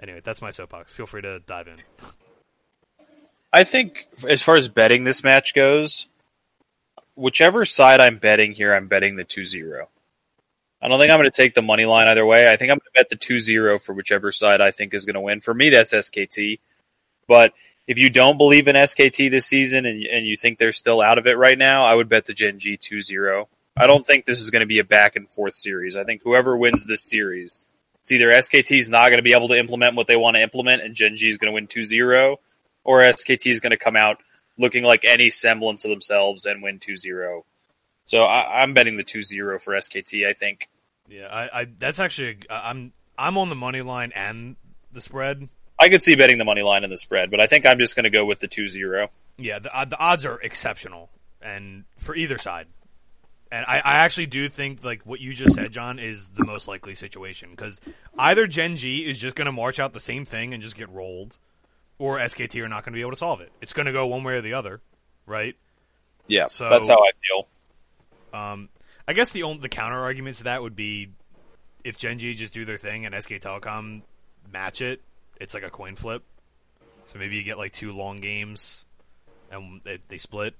Anyway, 0.01 0.21
that's 0.23 0.43
my 0.43 0.51
soapbox. 0.51 0.93
Feel 0.93 1.07
free 1.07 1.23
to 1.23 1.41
dive 1.41 1.69
in. 1.69 1.77
I 3.53 3.65
think 3.65 4.07
as 4.29 4.43
far 4.43 4.57
as 4.57 4.69
betting 4.69 5.05
this 5.05 5.25
match 5.25 5.55
goes, 5.55 6.07
whichever 7.19 7.65
side 7.65 8.01
I'm 8.01 8.19
betting 8.19 8.53
here, 8.53 8.75
I'm 8.75 8.87
betting 8.87 9.17
the 9.17 9.25
2-0. 9.25 9.87
I 10.81 10.89
don't 10.89 11.01
think 11.01 11.11
I'm 11.11 11.19
going 11.19 11.31
to 11.31 11.37
take 11.37 11.55
the 11.55 11.63
money 11.63 11.85
line 11.85 12.07
either 12.07 12.25
way. 12.25 12.51
I 12.51 12.57
think 12.57 12.71
I'm 12.71 12.79
going 12.79 12.93
to 12.95 13.01
bet 13.01 13.09
the 13.09 13.17
2-0 13.17 13.83
for 13.83 13.93
whichever 13.93 14.31
side 14.31 14.61
I 14.61 14.71
think 14.71 14.95
is 14.95 15.05
going 15.05 15.15
to 15.15 15.21
win. 15.21 15.41
For 15.41 15.53
me, 15.53 15.71
that's 15.71 15.93
SKT. 15.93 16.61
But 17.27 17.53
if 17.89 17.99
you 17.99 18.11
don't 18.11 18.39
believe 18.39 18.69
in 18.69 18.77
SKT 18.77 19.31
this 19.31 19.47
season 19.47 19.85
and, 19.85 20.05
and 20.05 20.27
you 20.27 20.37
think 20.37 20.59
they're 20.59 20.73
still 20.73 21.01
out 21.01 21.19
of 21.19 21.27
it 21.27 21.37
right 21.37 21.59
now, 21.59 21.85
I 21.85 21.95
would 21.95 22.09
bet 22.09 22.27
the 22.27 22.35
Gen 22.35 22.61
G 22.61 22.77
2-0. 22.77 23.47
I 23.77 23.87
don't 23.89 24.07
think 24.07 24.25
this 24.25 24.41
is 24.41 24.51
going 24.51 24.61
to 24.61 24.67
be 24.67 24.79
a 24.79 24.85
back 24.85 25.17
and 25.17 25.29
forth 25.29 25.55
series. 25.55 25.97
I 25.97 26.05
think 26.05 26.23
whoever 26.23 26.57
wins 26.57 26.87
this 26.87 27.09
series, 27.09 27.61
it's 28.01 28.13
either 28.13 28.29
SKT 28.29 28.79
is 28.79 28.89
not 28.89 29.09
going 29.09 29.19
to 29.19 29.23
be 29.25 29.35
able 29.35 29.49
to 29.49 29.59
implement 29.59 29.97
what 29.97 30.07
they 30.07 30.17
want 30.17 30.37
to 30.37 30.43
implement 30.43 30.83
and 30.83 30.95
Gen 30.95 31.17
G 31.17 31.29
is 31.29 31.39
going 31.39 31.51
to 31.51 31.55
win 31.55 31.67
2-0, 31.67 32.37
or 32.85 33.01
SKT 33.01 33.51
is 33.51 33.61
going 33.61 33.73
to 33.73 33.77
come 33.77 33.97
out 33.97 34.19
looking 34.59 34.85
like 34.85 35.05
any 35.05 35.31
semblance 35.31 35.85
of 35.85 35.91
themselves 35.91 36.45
and 36.45 36.63
win 36.63 36.79
2-0. 36.79 37.43
So 38.05 38.25
I, 38.25 38.63
am 38.63 38.75
betting 38.75 38.97
the 38.97 39.05
2-0 39.05 39.63
for 39.63 39.75
SKT. 39.75 40.27
I 40.27 40.33
think. 40.33 40.69
Yeah, 41.09 41.27
I, 41.27 41.61
I 41.61 41.65
that's 41.65 42.01
actually 42.01 42.39
I'm 42.51 42.93
I'm 43.19 43.39
on 43.39 43.49
the 43.49 43.55
money 43.55 43.83
line 43.83 44.13
and 44.15 44.57
the 44.93 45.01
spread. 45.01 45.49
I 45.81 45.89
could 45.89 46.03
see 46.03 46.17
betting 46.17 46.39
the 46.39 46.45
money 46.45 46.63
line 46.63 46.85
and 46.85 46.93
the 46.93 46.97
spread, 46.97 47.31
but 47.31 47.41
I 47.41 47.47
think 47.47 47.65
I'm 47.65 47.79
just 47.79 47.95
going 47.95 48.05
to 48.05 48.11
go 48.11 48.25
with 48.25 48.41
the 48.41 48.49
2-0. 48.49 49.09
Yeah, 49.37 49.61
the, 49.61 49.79
uh, 49.79 49.85
the 49.85 49.97
odds 49.97 50.27
are 50.27 50.41
exceptional, 50.41 51.09
and 51.41 51.85
for 51.99 52.17
either 52.17 52.37
side. 52.37 52.67
And 53.53 53.65
I, 53.67 53.79
I 53.79 53.95
actually 53.99 54.27
do 54.27 54.49
think 54.49 54.85
like 54.85 55.07
what 55.07 55.21
you 55.21 55.33
just 55.33 55.55
said, 55.55 55.73
John, 55.73 55.99
is 55.99 56.29
the 56.29 56.45
most 56.45 56.69
likely 56.69 56.95
situation 56.95 57.51
because 57.51 57.81
either 58.19 58.47
Gen 58.47 58.77
G 58.77 59.09
is 59.09 59.19
just 59.19 59.37
going 59.37 59.47
to 59.47 59.53
march 59.53 59.79
out 59.79 59.93
the 59.93 60.01
same 60.01 60.25
thing 60.25 60.53
and 60.53 60.63
just 60.63 60.77
get 60.77 60.91
rolled, 60.91 61.39
or 61.99 62.19
SKT 62.19 62.63
are 62.63 62.69
not 62.69 62.85
going 62.85 62.93
to 62.93 62.97
be 62.97 63.01
able 63.01 63.11
to 63.11 63.17
solve 63.17 63.41
it. 63.41 63.53
It's 63.61 63.73
going 63.73 63.87
to 63.87 63.93
go 63.93 64.07
one 64.07 64.25
way 64.25 64.35
or 64.35 64.41
the 64.41 64.55
other, 64.55 64.81
right? 65.27 65.57
Yeah, 66.27 66.47
so, 66.49 66.69
that's 66.69 66.89
how 66.89 66.99
I 66.99 67.11
feel. 67.27 68.39
Um, 68.39 68.69
I 69.07 69.15
guess 69.15 69.31
the 69.31 69.43
only, 69.45 69.61
the 69.61 69.69
counter 69.69 69.99
argument 69.99 70.37
to 70.37 70.45
that 70.45 70.63
would 70.63 70.77
be 70.77 71.09
if 71.85 71.97
Gen 71.97 72.19
G 72.19 72.35
just 72.35 72.53
do 72.53 72.65
their 72.65 72.77
thing 72.77 73.07
and 73.07 73.15
SK 73.15 73.33
Telecom 73.35 74.03
match 74.53 74.83
it, 74.83 75.01
it's 75.41 75.55
like 75.55 75.63
a 75.63 75.71
coin 75.71 75.97
flip. 75.97 76.23
So 77.07 77.19
maybe 77.19 77.37
you 77.37 77.43
get 77.43 77.57
like 77.57 77.73
two 77.73 77.93
long 77.93 78.17
games 78.17 78.85
and 79.51 79.81
they, 79.85 79.99
they 80.09 80.19
split. 80.19 80.55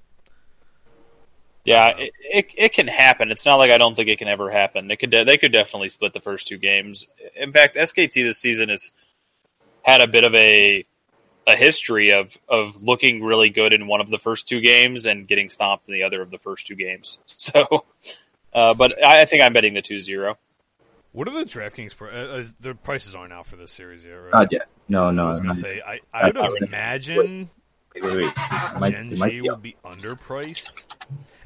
Yeah, 1.63 1.89
it, 1.97 2.13
it, 2.21 2.53
it 2.57 2.73
can 2.73 2.87
happen. 2.87 3.29
It's 3.29 3.45
not 3.45 3.57
like 3.57 3.69
I 3.69 3.77
don't 3.77 3.93
think 3.93 4.09
it 4.09 4.17
can 4.17 4.27
ever 4.27 4.49
happen. 4.49 4.89
It 4.89 4.97
could 4.97 5.11
de- 5.11 5.25
they 5.25 5.37
could 5.37 5.51
definitely 5.51 5.89
split 5.89 6.13
the 6.13 6.19
first 6.19 6.47
two 6.47 6.57
games. 6.57 7.07
In 7.35 7.51
fact, 7.51 7.75
SKT 7.75 8.13
this 8.13 8.39
season 8.39 8.69
has 8.69 8.91
had 9.83 10.01
a 10.01 10.07
bit 10.07 10.23
of 10.23 10.33
a 10.33 10.85
a 11.49 11.55
history 11.55 12.11
of 12.13 12.37
of 12.47 12.83
looking 12.83 13.23
really 13.23 13.49
good 13.49 13.73
in 13.73 13.87
one 13.87 14.01
of 14.01 14.09
the 14.09 14.19
first 14.19 14.47
two 14.47 14.61
games 14.61 15.05
and 15.05 15.27
getting 15.27 15.49
stomped 15.49 15.87
in 15.87 15.93
the 15.93 16.03
other 16.03 16.21
of 16.21 16.29
the 16.31 16.37
first 16.37 16.67
two 16.67 16.75
games. 16.75 17.17
So, 17.39 17.85
uh, 18.53 18.73
but 18.75 19.03
I, 19.03 19.21
I, 19.21 19.25
think 19.25 19.41
I'm 19.41 19.53
betting 19.53 19.73
the 19.73 19.81
2-0. 19.81 20.35
What 21.13 21.27
are 21.27 21.31
the 21.31 21.45
DraftKings? 21.45 21.95
Pr- 21.95 22.09
uh, 22.09 22.43
the 22.59 22.75
prices 22.75 23.15
aren't 23.15 23.33
out 23.33 23.47
for 23.47 23.55
this 23.55 23.71
series 23.71 24.05
yet, 24.05 24.13
right? 24.13 24.33
Uh, 24.33 24.47
yeah, 24.51 24.59
no, 24.87 25.09
no. 25.09 25.25
I 25.25 25.29
was 25.29 25.39
gonna 25.39 25.55
say 25.55 25.81
I, 25.81 25.99
I 26.13 26.27
would 26.27 26.61
imagine 26.61 27.49
wait, 27.95 28.03
wait, 28.03 28.17
wait. 28.17 28.33
Might, 28.79 28.91
Gen 28.91 29.15
G 29.15 29.29
be 29.29 29.41
would 29.49 29.61
be 29.61 29.75
underpriced. 29.83 30.85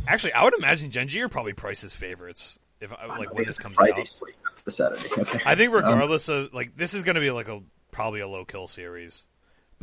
Actually, 0.07 0.33
I 0.33 0.43
would 0.43 0.55
imagine 0.55 0.91
Gen 0.91 1.07
G 1.07 1.21
are 1.21 1.29
probably 1.29 1.53
prices 1.53 1.95
favorites 1.95 2.59
if 2.81 2.91
like 2.91 3.33
when 3.33 3.45
this 3.45 3.57
comes 3.57 3.75
Friday 3.75 4.01
out. 4.01 4.07
Sleep, 4.07 4.35
the 4.65 4.71
Saturday. 4.71 5.07
Okay. 5.17 5.39
I 5.45 5.55
think 5.55 5.73
regardless 5.73 6.27
um, 6.27 6.35
of 6.35 6.53
like 6.53 6.75
this 6.75 6.93
is 6.93 7.03
going 7.03 7.15
to 7.15 7.21
be 7.21 7.31
like 7.31 7.47
a 7.47 7.61
probably 7.91 8.19
a 8.19 8.27
low 8.27 8.43
kill 8.43 8.67
series. 8.67 9.25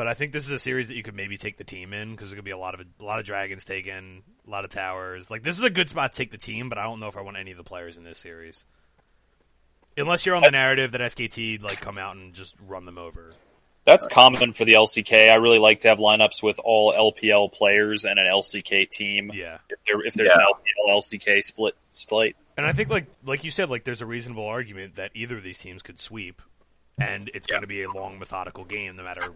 But 0.01 0.06
I 0.06 0.14
think 0.14 0.32
this 0.32 0.47
is 0.47 0.51
a 0.51 0.59
series 0.59 0.89
that 0.89 0.94
you 0.97 1.02
could 1.02 1.14
maybe 1.14 1.36
take 1.36 1.59
the 1.59 1.62
team 1.64 1.93
in 1.93 2.12
because 2.12 2.28
there's 2.28 2.35
gonna 2.36 2.43
be 2.43 2.52
a 2.52 2.56
lot 2.56 2.72
of 2.72 2.81
a 2.81 3.05
lot 3.05 3.18
of 3.18 3.27
dragons 3.27 3.66
taken, 3.66 4.22
a 4.47 4.51
lot 4.51 4.64
of 4.64 4.70
towers. 4.70 5.31
Like 5.31 5.43
this 5.43 5.59
is 5.59 5.62
a 5.62 5.68
good 5.68 5.90
spot 5.90 6.14
to 6.14 6.16
take 6.16 6.31
the 6.31 6.39
team, 6.39 6.70
but 6.70 6.78
I 6.78 6.85
don't 6.85 7.01
know 7.01 7.09
if 7.09 7.18
I 7.18 7.20
want 7.20 7.36
any 7.36 7.51
of 7.51 7.59
the 7.59 7.64
players 7.64 7.98
in 7.98 8.05
this 8.05 8.16
series. 8.16 8.64
Unless 9.98 10.24
you're 10.24 10.36
on 10.36 10.43
the 10.43 10.51
narrative 10.51 10.93
that 10.93 11.02
SKT 11.02 11.62
like 11.62 11.82
come 11.82 11.98
out 11.98 12.16
and 12.16 12.32
just 12.32 12.55
run 12.66 12.86
them 12.86 12.97
over. 12.97 13.28
That's 13.85 14.06
common 14.06 14.55
for 14.55 14.64
the 14.64 14.72
LCK. 14.72 15.31
I 15.31 15.35
really 15.35 15.59
like 15.59 15.81
to 15.81 15.89
have 15.89 15.98
lineups 15.98 16.43
with 16.43 16.59
all 16.64 16.94
LPL 16.94 17.52
players 17.52 18.06
and 18.06 18.18
an 18.18 18.24
LCK 18.24 18.89
team. 18.89 19.31
Yeah. 19.35 19.59
If, 19.68 19.78
there, 19.86 20.01
if 20.06 20.14
there's 20.14 20.31
Yeah. 20.35 20.39
an 20.40 20.47
LPL 20.89 20.97
LCK 20.97 21.43
split 21.44 21.74
slate. 21.90 22.36
And 22.56 22.64
I 22.64 22.72
think 22.72 22.89
like 22.89 23.05
like 23.22 23.44
you 23.44 23.51
said, 23.51 23.68
like 23.68 23.85
there's 23.85 24.01
a 24.01 24.06
reasonable 24.06 24.47
argument 24.47 24.97
that 24.97 25.10
either 25.14 25.36
of 25.36 25.43
these 25.43 25.59
teams 25.59 25.82
could 25.82 26.01
sweep, 26.01 26.40
and 26.97 27.31
it's 27.35 27.47
going 27.47 27.60
to 27.60 27.68
be 27.68 27.82
a 27.82 27.90
long 27.90 28.18
methodical 28.18 28.64
game 28.64 28.97
no 28.97 29.02
matter 29.02 29.35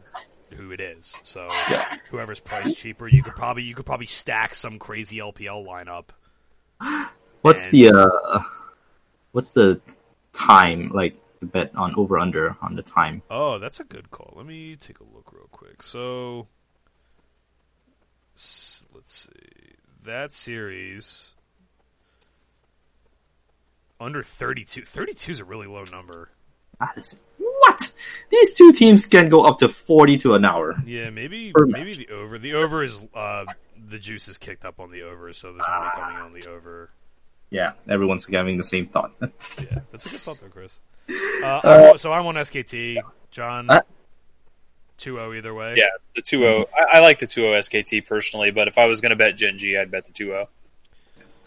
who 0.53 0.71
it 0.73 0.81
is. 0.81 1.19
So 1.23 1.47
Yeah. 1.71 1.97
whoever's 2.11 2.41
priced 2.41 2.77
cheaper, 2.77 3.09
you 3.09 3.23
could 3.23 3.35
probably 3.35 3.63
you 3.63 3.75
could 3.75 3.87
probably 3.87 4.07
stack 4.07 4.55
some 4.55 4.79
crazy 4.79 5.19
LPL 5.19 5.65
lineup. 5.65 6.09
What's 7.43 7.65
And- 7.65 7.73
the 7.73 7.89
uh, 7.91 8.43
what's 9.33 9.51
the 9.51 9.81
time 10.33 10.91
like 10.91 11.17
the 11.41 11.47
bet 11.47 11.75
on 11.77 11.95
over 11.97 12.19
under 12.19 12.57
on 12.63 12.75
the 12.77 12.83
time? 12.83 13.23
Oh, 13.31 13.59
that's 13.59 13.81
a 13.81 13.85
good 13.85 14.11
call. 14.11 14.33
Let 14.37 14.47
me 14.47 14.77
take 14.77 15.01
a 15.01 15.05
look 15.05 15.33
real 15.33 15.49
quick. 15.51 15.83
So 15.83 16.49
let's 18.95 19.13
see. 19.13 19.31
That 20.05 20.33
series 20.33 21.35
under 24.01 24.23
32. 24.23 24.85
32 24.85 25.33
is 25.33 25.41
a 25.41 25.45
really 25.45 25.67
low 25.67 25.85
number. 25.85 26.31
Ah, 26.81 26.93
this- 26.97 27.21
What? 27.75 27.93
These 28.31 28.55
two 28.55 28.73
teams 28.73 29.07
can 29.07 29.29
go 29.29 29.45
up 29.45 29.59
to 29.59 29.69
forty 29.69 30.17
to 30.19 30.35
an 30.35 30.45
hour. 30.45 30.75
Yeah, 30.87 31.11
maybe 31.11 31.53
Per 31.55 31.67
maybe 31.67 31.95
the 31.95 32.09
over. 32.09 32.39
The 32.39 32.55
over 32.55 32.83
is 32.83 33.07
uh 33.15 33.45
the 33.89 33.99
juice 33.99 34.29
is 34.29 34.39
kicked 34.39 34.65
up 34.65 34.81
on 34.81 34.91
the 34.91 35.03
over, 35.03 35.33
so 35.33 35.53
there's 35.53 35.65
money 35.69 35.91
coming 35.95 36.17
on 36.17 36.33
the 36.33 36.49
over. 36.51 36.91
Yeah, 37.51 37.73
everyone's 37.89 38.27
having 38.33 38.57
the 38.59 38.65
same 38.65 38.87
thought. 38.87 39.13
Yeah, 39.21 39.81
that's 39.93 40.07
a 40.07 40.09
good 40.09 40.21
thought 40.21 40.41
though, 40.41 40.49
Chris. 40.49 40.81
Uh, 41.45 41.61
I'm 41.63 41.99
so 41.99 42.11
I'm 42.13 42.27
on 42.27 42.35
SKT. 42.37 42.97
John, 43.31 43.69
Uh, 43.69 43.83
2-0 44.99 45.37
either 45.37 45.53
way. 45.53 45.75
Yeah, 45.77 45.89
the 46.17 46.23
2 46.23 46.39
0. 46.39 46.65
I, 46.75 46.97
I 46.97 47.01
like 47.01 47.19
the 47.19 47.27
2 47.27 47.43
0 47.43 47.53
SKT 47.59 48.07
personally, 48.07 48.51
but 48.53 48.69
if 48.69 48.79
I 48.79 48.87
was 48.87 49.01
going 49.03 49.11
to 49.11 49.17
bet 49.17 49.37
Gen 49.37 49.59
G, 49.59 49.77
I'd 49.77 49.91
bet 49.91 50.07
the 50.07 50.13
2 50.13 50.27
0. 50.27 50.49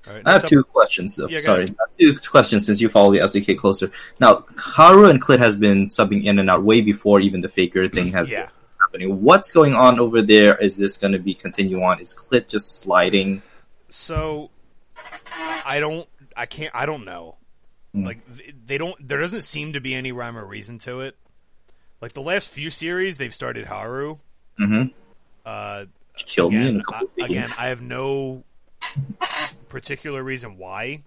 Right, 0.09 0.21
I 0.25 0.34
have 0.34 0.43
next 0.43 0.49
two 0.49 0.63
questions 0.63 1.15
though. 1.15 1.27
Yeah, 1.27 1.39
Sorry. 1.39 1.63
I 1.63 2.05
have 2.05 2.21
two 2.21 2.29
questions 2.29 2.65
since 2.65 2.79
you 2.81 2.89
follow 2.89 3.11
the 3.11 3.19
SDK 3.19 3.57
closer. 3.57 3.91
Now, 4.19 4.45
Haru 4.57 5.05
and 5.05 5.21
Clid 5.21 5.39
has 5.39 5.55
been 5.55 5.88
subbing 5.88 6.25
in 6.25 6.39
and 6.39 6.49
out 6.49 6.63
way 6.63 6.81
before 6.81 7.19
even 7.19 7.41
the 7.41 7.49
Faker 7.49 7.88
thing 7.89 8.11
has 8.13 8.29
Yeah. 8.29 8.43
been 8.45 8.51
happening. 8.81 9.21
What's 9.21 9.51
going 9.51 9.73
on 9.73 9.99
over 9.99 10.21
there? 10.21 10.55
Is 10.57 10.77
this 10.77 10.97
going 10.97 11.13
to 11.13 11.19
be 11.19 11.34
continue 11.34 11.81
on? 11.84 11.99
Is 11.99 12.13
Clid 12.13 12.47
just 12.47 12.79
sliding? 12.79 13.41
So 13.89 14.49
I 15.65 15.79
don't 15.79 16.07
I 16.35 16.45
can't 16.45 16.73
I 16.75 16.85
don't 16.85 17.05
know. 17.05 17.35
Hmm. 17.93 18.05
Like 18.05 18.19
they 18.65 18.77
don't 18.77 18.95
there 19.07 19.19
doesn't 19.19 19.41
seem 19.41 19.73
to 19.73 19.81
be 19.81 19.93
any 19.95 20.11
rhyme 20.11 20.38
or 20.38 20.45
reason 20.45 20.77
to 20.79 21.01
it. 21.01 21.15
Like 22.01 22.13
the 22.13 22.21
last 22.21 22.49
few 22.49 22.69
series 22.69 23.17
they've 23.17 23.34
started 23.34 23.65
Haru. 23.65 24.17
Mm-hmm. 24.59 24.88
Uh 25.45 25.85
Kill 26.15 26.49
me 26.49 26.57
in 26.57 26.61
again, 26.63 26.79
a 26.81 26.84
couple 26.84 27.09
I, 27.21 27.25
again. 27.25 27.49
I 27.59 27.67
have 27.67 27.81
no 27.81 28.43
particular 29.82 30.24
reason 30.24 30.58
why. 30.58 31.04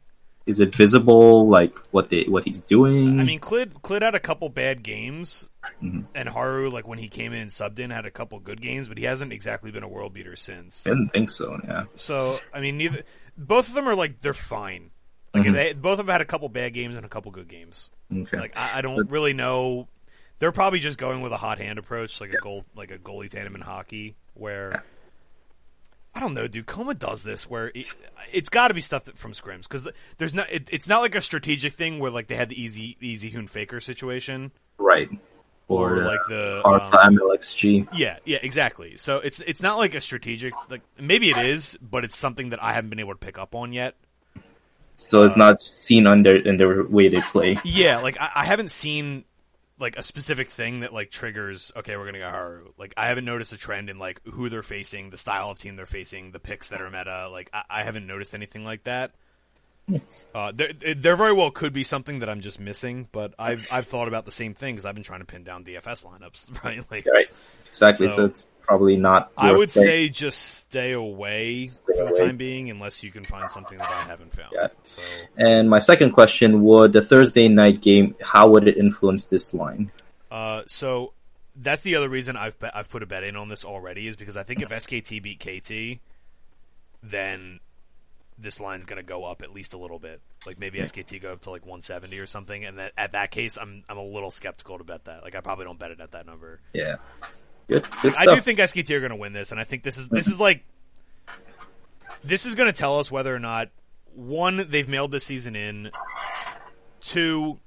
Is 0.46 0.60
it 0.60 0.74
visible? 0.74 1.48
Like 1.48 1.76
what 1.90 2.08
they 2.10 2.24
what 2.28 2.44
he's 2.44 2.60
doing? 2.60 3.20
I 3.20 3.24
mean 3.24 3.40
Clid 3.40 3.72
Clid 3.82 4.02
had 4.02 4.14
a 4.14 4.20
couple 4.20 4.48
bad 4.48 4.82
games 4.82 5.50
Mhm. 5.82 6.06
and 6.14 6.28
Haru 6.28 6.70
like 6.70 6.86
when 6.88 6.98
he 6.98 7.08
came 7.08 7.32
in 7.32 7.40
and 7.42 7.50
subbed 7.50 7.78
in 7.78 7.90
had 7.90 8.06
a 8.06 8.10
couple 8.10 8.38
good 8.40 8.60
games, 8.60 8.88
but 8.88 8.96
he 8.98 9.04
hasn't 9.04 9.32
exactly 9.32 9.70
been 9.70 9.82
a 9.82 9.88
world 9.88 10.12
beater 10.14 10.36
since. 10.36 10.86
I 10.86 10.90
didn't 10.90 11.10
think 11.10 11.30
so. 11.30 11.58
Yeah. 11.64 11.84
So 11.94 12.38
I 12.54 12.60
mean, 12.60 12.78
neither 12.78 13.02
both 13.36 13.68
of 13.68 13.74
them 13.74 13.88
are 13.88 13.94
like 13.94 14.20
they're 14.20 14.32
fine. 14.34 14.90
Like 15.34 15.44
Mhm. 15.46 15.52
they 15.54 15.72
both 15.74 15.98
have 15.98 16.08
had 16.08 16.20
a 16.20 16.24
couple 16.24 16.48
bad 16.48 16.72
games 16.72 16.96
and 16.96 17.04
a 17.04 17.08
couple 17.08 17.30
good 17.32 17.48
games. 17.48 17.90
Okay. 18.12 18.38
Like 18.38 18.56
I, 18.56 18.78
I 18.78 18.80
don't 18.82 19.10
really 19.10 19.34
know. 19.34 19.88
They're 20.38 20.52
probably 20.52 20.80
just 20.80 20.96
going 20.98 21.20
with 21.20 21.32
a 21.32 21.36
hot 21.36 21.58
hand 21.58 21.78
approach, 21.78 22.20
like 22.20 22.32
a 22.32 22.38
goal, 22.38 22.64
like 22.74 22.90
a 22.90 22.98
goalie 22.98 23.28
tandem 23.28 23.54
in 23.56 23.60
hockey, 23.60 24.16
where 24.34 24.82
I 26.14 26.20
don't 26.20 26.34
know, 26.34 26.48
dude. 26.48 26.66
kkOma 26.66 26.98
does 26.98 27.22
this 27.22 27.48
where 27.48 27.68
it, 27.68 27.94
it's 28.32 28.48
got 28.48 28.68
to 28.68 28.74
be 28.74 28.80
stuff 28.80 29.04
that, 29.04 29.16
from 29.16 29.32
scrims 29.32 29.62
because 29.62 29.88
there's 30.18 30.34
not. 30.34 30.50
It, 30.50 30.68
it's 30.72 30.88
not 30.88 31.00
like 31.00 31.14
a 31.14 31.20
strategic 31.20 31.74
thing 31.74 31.98
where 31.98 32.10
like 32.10 32.26
they 32.26 32.34
had 32.34 32.48
the 32.48 32.60
easy 32.60 32.96
Easyhoon 33.00 33.48
Faker 33.48 33.80
situation 33.80 34.50
right. 34.78 35.08
or, 35.68 35.98
Or, 35.98 36.02
uh, 36.02 36.06
like 36.06 36.20
the 36.28 36.62
Karsa 36.64 37.06
um, 37.06 37.16
MLXG. 37.16 37.88
yeah, 37.94 38.18
yeah, 38.24 38.38
exactly. 38.42 38.96
So 38.96 39.18
it's 39.18 39.38
it's 39.40 39.62
not 39.62 39.78
like 39.78 39.94
a 39.94 40.00
strategic 40.00 40.52
like 40.68 40.82
maybe 40.98 41.30
it 41.30 41.36
is, 41.38 41.78
but 41.80 42.04
it's 42.04 42.16
something 42.16 42.50
that 42.50 42.62
I 42.62 42.72
haven't 42.72 42.90
been 42.90 43.00
able 43.00 43.14
to 43.14 43.18
pick 43.18 43.38
up 43.38 43.54
on 43.54 43.72
yet. 43.72 43.94
So 44.96 45.22
uh, 45.22 45.26
it's 45.26 45.36
not 45.36 45.62
seen 45.62 46.06
under 46.06 46.36
in 46.36 46.56
the 46.56 46.86
way 46.88 47.08
they 47.08 47.20
play. 47.20 47.56
Yeah, 47.64 47.98
like 47.98 48.20
I, 48.20 48.30
I 48.34 48.44
haven't 48.44 48.72
seen 48.72 49.24
like 49.80 49.96
a 49.96 50.02
specific 50.02 50.50
thing 50.50 50.80
that 50.80 50.92
like 50.92 51.10
triggers. 51.10 51.72
Okay, 51.74 51.96
we're 51.96 52.04
gonna 52.04 52.18
go 52.18 52.30
Haru. 52.30 52.72
Like 52.78 52.94
I 52.96 53.08
haven't 53.08 53.24
noticed 53.24 53.52
a 53.52 53.56
trend 53.56 53.90
in 53.90 53.98
like 53.98 54.20
who 54.24 54.48
they're 54.48 54.62
facing, 54.62 55.10
the 55.10 55.16
style 55.16 55.50
of 55.50 55.58
team 55.58 55.76
they're 55.76 55.86
facing, 55.86 56.32
the 56.32 56.38
picks 56.38 56.68
that 56.68 56.80
are 56.80 56.90
meta. 56.90 57.28
Like 57.30 57.50
I, 57.52 57.62
I 57.70 57.82
haven't 57.82 58.06
noticed 58.06 58.34
anything 58.34 58.64
like 58.64 58.84
that. 58.84 59.14
Uh, 60.34 60.52
there, 60.54 60.72
there 60.96 61.16
very 61.16 61.32
well 61.32 61.50
could 61.50 61.72
be 61.72 61.82
something 61.82 62.20
that 62.20 62.28
I'm 62.28 62.40
just 62.40 62.60
missing, 62.60 63.08
but 63.10 63.34
I've 63.38 63.66
I've 63.70 63.86
thought 63.86 64.06
about 64.06 64.24
the 64.26 64.30
same 64.32 64.54
thing 64.54 64.74
because 64.76 64.86
I've 64.86 64.94
been 64.94 65.02
trying 65.02 65.20
to 65.20 65.26
pin 65.26 65.42
down 65.42 65.64
DFS 65.64 66.04
lineups, 66.04 66.62
right? 66.64 66.84
Like, 66.90 67.04
Right. 67.06 67.26
Exactly. 67.66 68.06
So, 68.08 68.14
So- 68.16 68.24
it's 68.26 68.46
probably 68.62 68.96
not. 68.96 69.32
I 69.36 69.50
would 69.50 69.70
playing. 69.70 69.86
say 69.86 70.08
just 70.08 70.40
stay 70.40 70.92
away 70.92 71.66
Stay 71.66 71.92
for 71.98 72.04
the 72.12 72.16
time 72.16 72.36
being, 72.36 72.70
unless 72.70 73.02
you 73.02 73.10
can 73.10 73.24
find 73.24 73.50
something 73.50 73.76
that 73.78 73.90
I 73.90 74.02
haven't 74.04 74.32
found. 74.32 74.52
Yeah. 74.52 74.68
So 74.84 75.02
And 75.36 75.68
my 75.68 75.80
second 75.80 76.12
question 76.12 76.62
would 76.62 76.92
the 76.92 77.02
Thursday 77.02 77.48
night 77.48 77.80
game, 77.80 78.14
how 78.22 78.48
would 78.50 78.68
it 78.68 78.76
influence 78.76 79.26
this 79.26 79.52
line? 79.52 79.90
Uh, 80.30 80.62
so 80.66 81.12
that's 81.56 81.82
the 81.82 81.96
other 81.96 82.08
reason 82.08 82.36
I've 82.36 82.54
I've 82.72 82.88
put 82.88 83.02
a 83.02 83.06
bet 83.06 83.24
in 83.24 83.34
on 83.34 83.48
this 83.48 83.64
already 83.64 84.06
is 84.06 84.14
because 84.14 84.36
I 84.36 84.44
think 84.44 84.62
if 84.62 84.68
SKT 84.68 85.20
beat 85.20 85.40
KT, 85.40 86.00
then 87.02 87.58
this 88.40 88.60
line's 88.60 88.86
going 88.86 88.96
to 88.96 89.06
go 89.06 89.24
up 89.24 89.42
at 89.42 89.52
least 89.52 89.74
a 89.74 89.78
little 89.78 89.98
bit. 89.98 90.20
Like 90.46 90.58
maybe 90.58 90.78
SKT 90.78 91.20
go 91.20 91.32
up 91.32 91.42
to 91.42 91.50
like 91.50 91.62
170 91.62 92.18
or 92.18 92.26
something, 92.26 92.64
and 92.64 92.78
that 92.78 92.92
at 92.96 93.12
that 93.12 93.30
case, 93.30 93.58
I'm 93.60 93.84
I'm 93.88 93.98
a 93.98 94.04
little 94.04 94.30
skeptical 94.30 94.78
to 94.78 94.84
bet 94.84 95.04
that. 95.04 95.22
Like 95.22 95.34
I 95.34 95.40
probably 95.40 95.66
don't 95.66 95.78
bet 95.78 95.90
it 95.90 96.00
at 96.00 96.12
that 96.12 96.26
number. 96.26 96.60
Yeah. 96.72 96.96
Good, 97.68 97.86
good 98.02 98.14
I 98.16 98.34
do 98.34 98.40
think 98.40 98.58
SKT 98.58 98.90
are 98.90 99.00
going 99.00 99.10
to 99.10 99.16
win 99.16 99.32
this, 99.32 99.52
and 99.52 99.60
I 99.60 99.64
think 99.64 99.82
this 99.82 99.98
is 99.98 100.08
this 100.08 100.26
mm-hmm. 100.26 100.32
is 100.32 100.40
like 100.40 100.64
this 102.24 102.46
is 102.46 102.54
going 102.54 102.72
to 102.72 102.78
tell 102.78 102.98
us 102.98 103.10
whether 103.10 103.34
or 103.34 103.38
not 103.38 103.68
one 104.14 104.66
they've 104.68 104.88
mailed 104.88 105.12
this 105.12 105.24
season 105.24 105.54
in, 105.54 105.90
two 107.00 107.58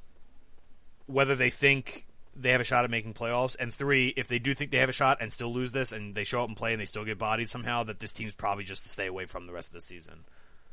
whether 1.06 1.36
they 1.36 1.50
think 1.50 2.06
they 2.36 2.50
have 2.50 2.62
a 2.62 2.64
shot 2.64 2.84
at 2.84 2.90
making 2.90 3.14
playoffs, 3.14 3.56
and 3.60 3.74
three 3.74 4.14
if 4.18 4.28
they 4.28 4.40
do 4.40 4.56
think 4.56 4.72
they 4.72 4.80
have 4.80 4.90
a 4.90 4.94
shot 4.94 5.20
and 5.22 5.32
still 5.32 5.54
lose 5.54 5.72
this, 5.72 5.91
and 5.91 6.16
they 6.16 6.24
show 6.24 6.41
up 6.41 6.48
and 6.48 6.58
play 6.58 6.74
and 6.74 6.82
they 6.82 6.86
still 6.86 7.06
get 7.06 7.20
bodied 7.20 7.48
somehow, 7.48 7.84
that 7.84 8.00
this 8.00 8.12
team's 8.12 8.34
probably 8.34 8.64
just 8.64 8.84
to 8.84 8.90
stay 8.90 9.06
away 9.06 9.26
from 9.26 9.45
the 9.45 9.54
rest 9.54 9.70
of 9.70 9.74
the 9.74 9.82
season 9.82 10.26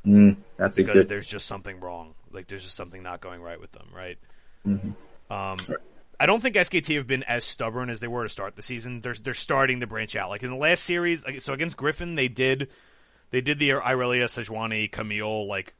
Mm, 0.05 0.37
that's 0.57 0.77
because 0.77 0.93
good. 0.93 1.09
there's 1.09 1.27
just 1.27 1.45
something 1.45 1.79
wrong. 1.79 2.15
Like 2.31 2.47
there's 2.47 2.63
just 2.63 2.75
something 2.75 3.03
not 3.03 3.21
going 3.21 3.41
right 3.41 3.59
with 3.59 3.71
them, 3.71 3.87
right? 3.95 4.17
Mhm. 4.65 4.95
Um, 5.29 5.57
I 6.19 6.25
don't 6.25 6.39
think 6.41 6.55
SKT 6.55 6.95
have 6.95 7.07
been 7.07 7.23
as 7.23 7.43
stubborn 7.43 7.89
as 7.89 7.99
they 7.99 8.07
were 8.07 8.23
to 8.23 8.29
start 8.29 8.55
the 8.55 8.61
season. 8.61 9.01
They're 9.01 9.13
they're 9.13 9.33
starting 9.33 9.79
to 9.79 9.87
branch 9.87 10.15
out. 10.15 10.29
Like 10.29 10.43
in 10.43 10.49
the 10.49 10.55
last 10.55 10.83
series, 10.83 11.25
like, 11.25 11.41
so 11.41 11.53
against 11.53 11.77
Griffin, 11.77 12.15
they 12.15 12.27
did 12.27 12.69
they 13.31 13.41
did 13.41 13.59
the 13.59 13.69
Irelia, 13.69 14.25
Sejuani, 14.25 14.91
Camille 14.91 15.47
like 15.47 15.73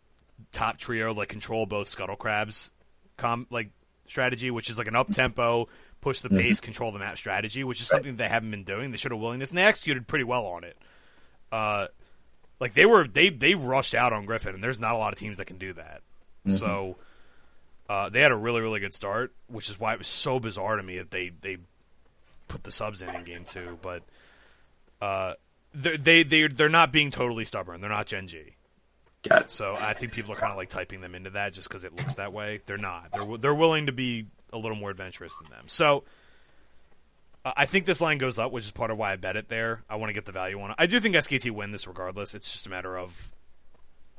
top 0.51 0.77
trio, 0.77 1.13
like 1.13 1.29
control 1.29 1.65
both 1.65 1.89
scuttle 1.89 2.15
crabs, 2.15 2.71
com 3.17 3.47
like 3.49 3.69
strategy, 4.07 4.51
which 4.51 4.69
is 4.69 4.77
like 4.77 4.87
an 4.87 4.95
up 4.95 5.11
tempo, 5.11 5.67
push 6.01 6.21
the 6.21 6.29
pace, 6.29 6.59
control 6.59 6.91
the 6.91 6.99
map 6.99 7.17
strategy, 7.17 7.63
which 7.63 7.81
is 7.81 7.87
something 7.87 8.15
they 8.15 8.27
haven't 8.27 8.51
been 8.51 8.63
doing. 8.63 8.91
They 8.91 8.97
showed 8.97 9.11
a 9.11 9.17
willingness, 9.17 9.49
and 9.49 9.57
they 9.57 9.63
executed 9.63 10.07
pretty 10.07 10.25
well 10.25 10.45
on 10.45 10.63
it. 10.63 10.77
Uh, 11.51 11.87
like 12.61 12.75
they 12.75 12.85
were 12.85 13.07
they 13.07 13.29
they 13.29 13.55
rushed 13.55 13.95
out 13.95 14.13
on 14.13 14.25
Griffin, 14.25 14.53
and 14.53 14.63
there's 14.63 14.79
not 14.79 14.93
a 14.93 14.97
lot 14.97 15.11
of 15.11 15.19
teams 15.19 15.37
that 15.37 15.45
can 15.45 15.57
do 15.57 15.73
that. 15.73 16.01
So 16.47 16.95
uh, 17.89 18.09
they 18.09 18.21
had 18.21 18.31
a 18.31 18.35
really 18.35 18.61
really 18.61 18.79
good 18.79 18.93
start, 18.93 19.33
which 19.47 19.69
is 19.69 19.79
why 19.79 19.93
it 19.93 19.97
was 19.97 20.07
so 20.07 20.39
bizarre 20.39 20.77
to 20.77 20.83
me 20.83 20.99
that 20.99 21.11
they 21.11 21.31
they 21.41 21.57
put 22.47 22.63
the 22.63 22.71
subs 22.71 23.01
in 23.01 23.09
in 23.09 23.23
game 23.23 23.43
two. 23.45 23.77
But 23.81 24.03
uh, 25.01 25.33
they 25.73 25.97
they 25.97 26.23
they 26.23 26.47
they're 26.47 26.69
not 26.69 26.91
being 26.91 27.11
totally 27.11 27.45
stubborn. 27.45 27.81
They're 27.81 27.89
not 27.89 28.05
Gen 28.05 28.27
G. 28.27 28.55
Got. 29.23 29.51
So 29.51 29.75
I 29.79 29.93
think 29.93 30.13
people 30.13 30.33
are 30.33 30.37
kind 30.37 30.51
of 30.51 30.57
like 30.57 30.69
typing 30.69 31.01
them 31.01 31.15
into 31.15 31.31
that 31.31 31.53
just 31.53 31.67
because 31.67 31.83
it 31.83 31.95
looks 31.95 32.15
that 32.15 32.31
way. 32.31 32.61
They're 32.65 32.77
not. 32.77 33.11
They're 33.11 33.37
they're 33.37 33.55
willing 33.55 33.87
to 33.87 33.91
be 33.91 34.27
a 34.53 34.57
little 34.57 34.77
more 34.77 34.89
adventurous 34.89 35.35
than 35.35 35.49
them. 35.49 35.63
So 35.67 36.03
uh, 37.43 37.53
I 37.55 37.65
think 37.65 37.85
this 37.85 38.01
line 38.01 38.17
goes 38.17 38.39
up, 38.39 38.51
which 38.51 38.65
is 38.65 38.71
part 38.71 38.91
of 38.91 38.97
why 38.97 39.13
I 39.13 39.15
bet 39.15 39.35
it 39.35 39.49
there. 39.49 39.83
I 39.89 39.95
want 39.95 40.09
to 40.09 40.13
get 40.13 40.25
the 40.25 40.31
value 40.31 40.59
on 40.61 40.71
it. 40.71 40.75
I 40.79 40.85
do 40.85 40.99
think 40.99 41.15
SKT 41.15 41.51
win 41.51 41.71
this 41.71 41.87
regardless. 41.87 42.35
It's 42.35 42.51
just 42.51 42.67
a 42.67 42.69
matter 42.69 42.97
of, 42.97 43.31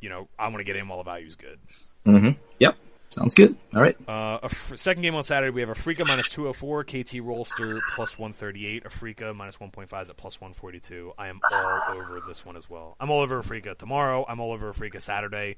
you 0.00 0.08
know, 0.08 0.28
I 0.38 0.48
want 0.48 0.58
to 0.58 0.64
get 0.64 0.76
in 0.76 0.88
while 0.88 0.98
the 0.98 1.04
value's 1.04 1.36
good. 1.36 1.58
Mm-hmm. 2.06 2.38
Yep. 2.58 2.76
Sounds 3.10 3.34
good. 3.34 3.54
All 3.74 3.82
right. 3.82 3.94
Uh, 4.08 4.38
a 4.42 4.46
f- 4.46 4.72
second 4.76 5.02
game 5.02 5.14
on 5.14 5.22
Saturday, 5.22 5.50
we 5.50 5.60
have 5.60 5.68
Afreeca 5.68 6.06
minus 6.06 6.30
204, 6.30 6.84
KT 6.84 7.20
Rolster 7.20 7.78
plus 7.94 8.18
138, 8.18 8.84
Afreeca 8.84 9.36
minus 9.36 9.58
1.5 9.58 10.02
is 10.02 10.08
at 10.08 10.16
plus 10.16 10.40
142. 10.40 11.12
I 11.18 11.28
am 11.28 11.38
all 11.52 11.82
over 11.94 12.22
this 12.26 12.46
one 12.46 12.56
as 12.56 12.70
well. 12.70 12.96
I'm 12.98 13.10
all 13.10 13.20
over 13.20 13.42
Afreeca 13.42 13.76
tomorrow. 13.76 14.24
I'm 14.26 14.40
all 14.40 14.52
over 14.52 14.72
Afreeca 14.72 15.02
Saturday. 15.02 15.56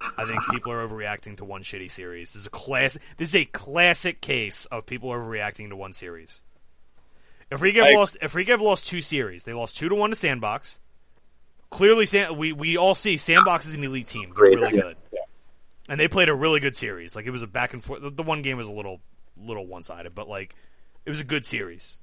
I 0.00 0.26
think 0.26 0.40
people 0.50 0.72
are 0.72 0.86
overreacting 0.86 1.38
to 1.38 1.44
one 1.46 1.62
shitty 1.62 1.90
series. 1.90 2.32
This 2.32 2.42
is 2.42 2.46
a 2.46 2.50
class. 2.50 2.98
This 3.16 3.30
is 3.30 3.34
a 3.34 3.44
classic 3.46 4.20
case 4.20 4.66
of 4.66 4.84
people 4.84 5.08
overreacting 5.10 5.70
to 5.70 5.76
one 5.76 5.94
series. 5.94 6.42
Afreeca 7.50 7.76
have 7.76 7.86
I- 7.86 7.94
lost. 7.94 8.16
Afreeca 8.20 8.48
have 8.48 8.60
lost 8.60 8.86
two 8.86 9.00
series. 9.00 9.44
They 9.44 9.52
lost 9.52 9.76
two 9.76 9.88
to 9.88 9.94
one 9.94 10.10
to 10.10 10.16
Sandbox. 10.16 10.80
Clearly, 11.70 12.06
San- 12.06 12.36
we 12.36 12.52
we 12.52 12.76
all 12.76 12.94
see 12.94 13.16
Sandbox 13.16 13.66
is 13.66 13.74
an 13.74 13.84
elite 13.84 14.06
team. 14.06 14.32
They're 14.36 14.44
really 14.50 14.74
yeah. 14.76 14.82
good 14.82 14.96
and 15.90 15.98
they 15.98 16.06
played 16.06 16.28
a 16.28 16.34
really 16.34 16.60
good 16.60 16.76
series. 16.76 17.16
Like 17.16 17.26
it 17.26 17.32
was 17.32 17.42
a 17.42 17.48
back 17.48 17.74
and 17.74 17.82
forth. 17.82 18.00
The, 18.00 18.10
the 18.10 18.22
one 18.22 18.42
game 18.42 18.56
was 18.56 18.68
a 18.68 18.72
little 18.72 19.00
little 19.36 19.66
one 19.66 19.82
sided, 19.82 20.14
but 20.14 20.28
like 20.28 20.54
it 21.04 21.10
was 21.10 21.18
a 21.18 21.24
good 21.24 21.44
series. 21.44 22.00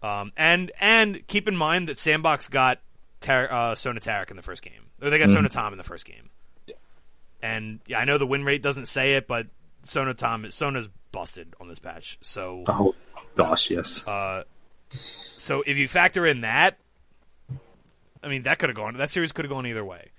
Um, 0.00 0.32
and 0.36 0.70
and 0.80 1.26
keep 1.26 1.48
in 1.48 1.56
mind 1.56 1.88
that 1.88 1.98
Sandbox 1.98 2.48
got 2.48 2.78
Tar- 3.20 3.52
uh, 3.52 3.74
Sona 3.74 3.98
Tarek 4.00 4.30
in 4.30 4.36
the 4.36 4.42
first 4.42 4.62
game, 4.62 4.90
or 5.02 5.10
they 5.10 5.18
got 5.18 5.28
Sona 5.28 5.48
Tahm 5.48 5.72
in 5.72 5.76
the 5.76 5.82
first 5.84 6.06
game. 6.06 6.30
And 7.42 7.80
yeah, 7.86 7.98
I 7.98 8.04
know 8.04 8.16
the 8.16 8.26
win 8.26 8.44
rate 8.44 8.62
doesn't 8.62 8.86
say 8.86 9.14
it, 9.16 9.26
but 9.26 9.48
Sona 9.82 10.14
Tahm 10.14 10.48
Sona's 10.52 10.88
busted 11.10 11.54
on 11.60 11.66
this 11.66 11.80
patch. 11.80 12.16
So 12.22 12.62
Oh 12.68 12.94
gosh, 13.34 13.70
yes. 13.70 14.06
uh, 14.06 14.44
so 14.90 15.62
if 15.66 15.76
you 15.76 15.88
factor 15.88 16.26
in 16.26 16.42
that, 16.42 16.78
I 18.22 18.28
mean 18.28 18.42
that 18.44 18.58
could 18.58 18.68
have 18.68 18.76
gone. 18.76 18.94
That 18.94 19.10
series 19.10 19.32
could 19.32 19.44
have 19.44 19.52
gone 19.52 19.66
either 19.66 19.84
way. 19.84 20.10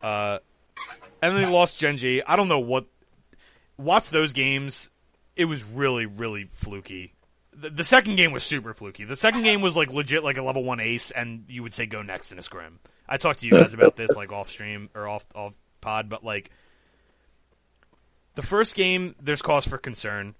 Uh, 0.00 0.38
and 1.20 1.34
then 1.34 1.42
they 1.42 1.48
lost 1.48 1.78
Gen 1.78 1.96
G. 1.96 2.22
I 2.26 2.36
don't 2.36 2.48
know 2.48 2.60
what. 2.60 2.86
Watch 3.78 4.10
those 4.10 4.32
games. 4.32 4.90
It 5.34 5.46
was 5.46 5.64
really, 5.64 6.06
really 6.06 6.44
fluky. 6.44 7.14
The, 7.54 7.70
the 7.70 7.84
second 7.84 8.16
game 8.16 8.32
was 8.32 8.44
super 8.44 8.74
fluky. 8.74 9.04
The 9.04 9.16
second 9.16 9.44
game 9.44 9.60
was 9.60 9.76
like 9.76 9.90
legit, 9.90 10.22
like 10.22 10.36
a 10.36 10.42
level 10.42 10.62
one 10.62 10.80
ace, 10.80 11.10
and 11.10 11.44
you 11.48 11.62
would 11.62 11.72
say 11.72 11.86
go 11.86 12.02
next 12.02 12.32
in 12.32 12.38
a 12.38 12.42
scrim. 12.42 12.80
I 13.08 13.16
talked 13.16 13.40
to 13.40 13.46
you 13.46 13.52
guys 13.52 13.74
about 13.74 13.96
this 13.96 14.16
like 14.16 14.32
off 14.32 14.50
stream 14.50 14.90
or 14.94 15.08
off 15.08 15.24
off 15.34 15.54
pod, 15.80 16.08
but 16.08 16.24
like 16.24 16.50
the 18.34 18.42
first 18.42 18.74
game, 18.74 19.14
there's 19.20 19.42
cause 19.42 19.66
for 19.66 19.78
concern 19.78 20.34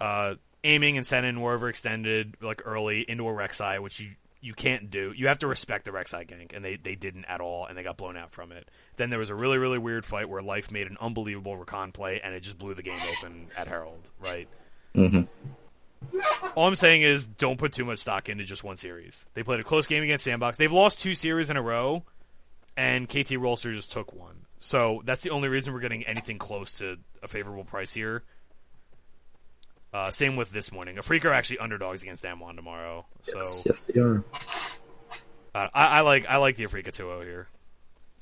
uh, 0.00 0.34
aiming 0.64 0.96
and 0.96 1.06
sending 1.06 1.40
were 1.40 1.56
overextended 1.58 2.34
like 2.40 2.62
early 2.64 3.02
into 3.08 3.28
a 3.28 3.32
Rek'Sai, 3.32 3.80
which 3.80 4.00
you 4.00 4.10
you 4.40 4.52
can't 4.52 4.90
do. 4.90 5.12
You 5.16 5.28
have 5.28 5.38
to 5.38 5.46
respect 5.46 5.86
the 5.86 5.90
Rek'Sai 5.90 6.26
gank, 6.26 6.54
and 6.54 6.62
they, 6.62 6.76
they 6.76 6.96
didn't 6.96 7.24
at 7.24 7.40
all, 7.40 7.64
and 7.64 7.78
they 7.78 7.82
got 7.82 7.96
blown 7.96 8.14
out 8.16 8.30
from 8.30 8.52
it. 8.52 8.70
Then 8.96 9.08
there 9.08 9.18
was 9.18 9.30
a 9.30 9.34
really 9.34 9.58
really 9.58 9.78
weird 9.78 10.04
fight 10.04 10.28
where 10.28 10.42
Life 10.42 10.70
made 10.70 10.86
an 10.86 10.96
unbelievable 11.00 11.56
recon 11.56 11.92
play, 11.92 12.20
and 12.22 12.34
it 12.34 12.40
just 12.40 12.58
blew 12.58 12.74
the 12.74 12.82
game 12.82 12.98
open 13.18 13.46
at 13.56 13.68
Herald. 13.68 14.10
Right. 14.20 14.48
hmm 14.94 15.22
All 16.56 16.66
I'm 16.68 16.74
saying 16.74 17.02
is 17.02 17.26
don't 17.26 17.58
put 17.58 17.72
too 17.72 17.84
much 17.84 18.00
stock 18.00 18.28
into 18.28 18.44
just 18.44 18.62
one 18.62 18.76
series. 18.76 19.26
They 19.34 19.42
played 19.42 19.60
a 19.60 19.64
close 19.64 19.86
game 19.86 20.02
against 20.02 20.24
Sandbox. 20.24 20.56
They've 20.58 20.70
lost 20.72 21.00
two 21.00 21.14
series 21.14 21.48
in 21.50 21.56
a 21.56 21.62
row, 21.62 22.02
and 22.76 23.08
KT 23.08 23.32
Rolster 23.40 23.72
just 23.74 23.92
took 23.92 24.12
one. 24.12 24.46
So 24.58 25.02
that's 25.04 25.22
the 25.22 25.30
only 25.30 25.48
reason 25.48 25.72
we're 25.74 25.80
getting 25.80 26.04
anything 26.06 26.38
close 26.38 26.74
to 26.74 26.98
a 27.22 27.28
favorable 27.28 27.64
price 27.64 27.92
here. 27.94 28.22
Uh, 29.94 30.10
same 30.10 30.34
with 30.34 30.50
this 30.50 30.72
morning. 30.72 30.96
Afreeca 30.96 31.26
are 31.26 31.32
actually 31.32 31.58
underdogs 31.58 32.02
against 32.02 32.24
Damwon 32.24 32.56
tomorrow. 32.56 33.06
So 33.22 33.38
Yes, 33.38 33.62
yes, 33.64 33.80
they 33.82 34.00
are. 34.00 34.24
uh, 35.54 35.68
I, 35.72 35.86
I 35.86 36.00
like 36.00 36.26
I 36.26 36.38
like 36.38 36.56
the 36.56 36.64
Afreeca 36.64 36.88
2-0 36.88 37.22
here, 37.22 37.46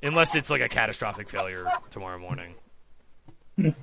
unless 0.02 0.34
it's 0.34 0.50
like 0.50 0.60
a 0.60 0.68
catastrophic 0.68 1.30
failure 1.30 1.64
tomorrow 1.88 2.18
morning. 2.18 2.56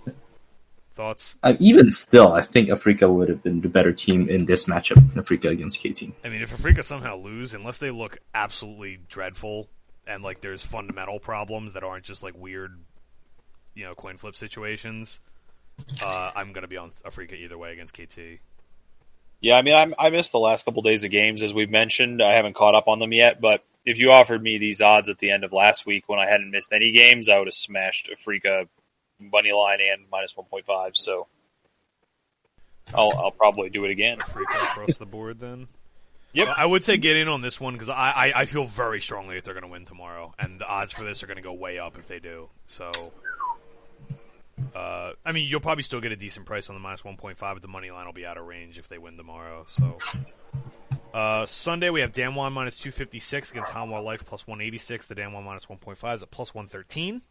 Thoughts? 0.94 1.38
Uh, 1.42 1.54
even 1.60 1.90
still, 1.90 2.32
I 2.32 2.42
think 2.44 2.70
Afreeca 2.70 3.12
would 3.12 3.30
have 3.30 3.42
been 3.42 3.62
the 3.62 3.70
better 3.70 3.92
team 3.92 4.30
in 4.30 4.46
this 4.46 4.66
matchup. 4.66 4.98
Afreeca 5.14 5.50
against 5.50 5.80
KT. 5.80 6.12
I 6.24 6.30
mean, 6.30 6.44
if 6.44 6.56
Afreeca 6.56 6.84
somehow 6.84 7.18
lose, 7.18 7.56
unless 7.56 7.80
they 7.80 7.90
look 7.90 8.20
absolutely 8.36 9.00
dreadful 9.08 9.68
and 10.06 10.22
like 10.22 10.42
there's 10.42 10.64
fundamental 10.64 11.20
problems 11.20 11.74
that 11.74 11.84
aren't 11.84 12.04
just 12.04 12.22
like 12.22 12.38
weird, 12.38 12.78
you 13.74 13.86
know, 13.86 13.96
coin 13.96 14.18
flip 14.18 14.36
situations, 14.36 15.22
uh, 16.04 16.32
I'm 16.36 16.54
gonna 16.54 16.68
be 16.68 16.78
on 16.78 16.92
Afreeca 17.06 17.34
either 17.34 17.58
way 17.58 17.74
against 17.74 17.94
KT. 17.94 18.40
Yeah, 19.42 19.56
I 19.56 19.62
mean, 19.62 19.74
I'm, 19.74 19.94
I 19.98 20.10
missed 20.10 20.34
the 20.34 20.40
last 20.40 20.66
couple 20.66 20.82
days 20.82 21.06
of 21.06 21.12
games, 21.12 21.42
as 21.42 21.54
we've 21.54 21.70
mentioned. 21.70 22.22
I 22.22 22.34
haven't 22.34 22.56
caught 22.56 22.76
up 22.76 22.90
on 22.90 23.00
them 23.00 23.14
yet, 23.14 23.40
but 23.40 23.64
if 23.86 23.98
you 23.98 24.12
offered 24.12 24.44
me 24.44 24.58
these 24.58 24.82
odds 24.82 25.08
at 25.08 25.20
the 25.20 25.32
end 25.32 25.44
of 25.44 25.54
last 25.54 25.86
week 25.86 26.10
when 26.10 26.20
I 26.20 26.28
hadn't 26.28 26.52
missed 26.52 26.74
any 26.74 26.92
games, 26.92 27.30
I 27.30 27.38
would 27.38 27.48
have 27.48 27.54
smashed 27.54 28.10
Afreeca 28.14 28.68
money 29.20 29.52
line 29.52 29.80
and 29.82 30.04
minus 30.12 30.34
1.5. 30.34 30.96
So 30.96 31.28
I'll, 32.94 33.14
I'll 33.18 33.32
probably 33.32 33.70
do 33.70 33.86
it 33.86 33.92
again. 33.92 34.18
Afreeca 34.20 34.72
across 34.72 34.98
the 34.98 35.06
board 35.06 35.40
then. 35.40 35.68
Yep. 36.34 36.48
I 36.58 36.66
would 36.66 36.84
say 36.84 36.98
get 36.98 37.18
in 37.18 37.28
on 37.28 37.42
this 37.42 37.60
one 37.60 37.74
because 37.74 37.90
I, 37.90 38.12
I, 38.16 38.32
I 38.36 38.46
feel 38.46 38.66
very 38.66 39.02
strongly 39.02 39.38
if 39.38 39.44
they're 39.44 39.56
going 39.56 39.64
to 39.64 39.70
win 39.70 39.86
tomorrow, 39.86 40.36
and 40.38 40.60
the 40.60 40.66
odds 40.66 40.92
for 40.92 41.04
this 41.04 41.24
are 41.24 41.28
going 41.28 41.38
to 41.38 41.44
go 41.44 41.54
way 41.54 41.80
up 41.80 41.98
if 41.98 42.08
they 42.08 42.20
do. 42.20 42.50
So, 42.68 42.92
uh, 44.76 45.12
I 45.26 45.32
mean, 45.32 45.48
you'll 45.48 45.60
probably 45.60 45.84
still 45.84 46.02
get 46.02 46.12
a 46.12 46.16
decent 46.16 46.46
price 46.46 46.70
on 46.70 46.76
the 46.76 46.80
minus 46.80 47.04
one 47.04 47.18
point 47.18 47.38
five, 47.38 47.56
but 47.56 47.62
the 47.62 47.68
money 47.68 47.92
line 47.92 48.06
will 48.06 48.14
be 48.14 48.26
out 48.26 48.38
of 48.38 48.46
range 48.46 48.78
if 48.78 48.88
they 48.88 48.98
win 48.98 49.18
tomorrow. 49.18 49.64
So, 49.68 49.98
uh, 51.14 51.46
Sunday 51.46 51.90
we 51.90 52.02
have 52.02 52.12
Damwon 52.12 52.52
minus 52.52 52.78
two 52.78 52.92
fifty 52.92 53.20
six 53.20 53.52
against 53.52 53.72
Hanwha 53.72 54.04
Life 54.04 54.26
plus 54.26 54.46
one 54.46 54.62
eighty 54.62 54.78
six. 54.78 55.08
The 55.08 55.16
Damwon 55.16 55.44
minus 55.44 55.68
one 55.68 55.80
point 55.80 55.98
five 55.98 56.16
is 56.16 56.24
at 56.24 56.32
plus 56.32 56.54
one 56.54 56.68
thirteen. 56.68 57.22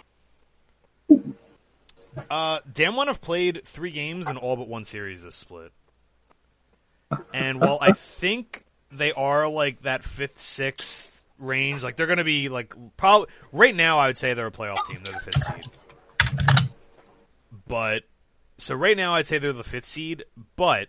Uh, 2.31 2.61
Damwon 2.73 3.07
have 3.07 3.21
played 3.21 3.63
three 3.65 3.91
games 3.91 4.29
in 4.29 4.37
all 4.37 4.57
but 4.57 4.69
one 4.69 4.85
series 4.85 5.23
this 5.23 5.37
split. 5.37 5.73
And 7.33 7.61
while 7.61 7.79
I 7.81 7.93
think 7.93 8.65
they 8.91 9.13
are 9.13 9.49
like 9.49 9.83
that 9.83 10.03
fifth, 10.05 10.41
sixth 10.41 11.23
range, 11.39 11.83
like 11.83 11.97
they're 11.97 12.07
going 12.07 12.19
to 12.19 12.25
be 12.25 12.49
like 12.49 12.75
probably 12.97 13.29
right 13.53 13.75
now. 13.75 13.99
I 13.99 14.09
would 14.09 14.19
say 14.19 14.35
they're 14.35 14.49
a 14.49 14.51
playoff 14.51 14.85
team. 14.87 15.01
They're 15.05 15.15
the 15.15 15.21
fifth 15.21 15.43
seed. 15.43 15.67
But 17.69 18.03
so 18.59 18.74
right 18.74 18.97
now, 18.97 19.15
I'd 19.15 19.27
say 19.27 19.39
they're 19.39 19.53
the 19.53 19.62
fifth 19.65 19.86
seed. 19.86 20.24
But 20.57 20.89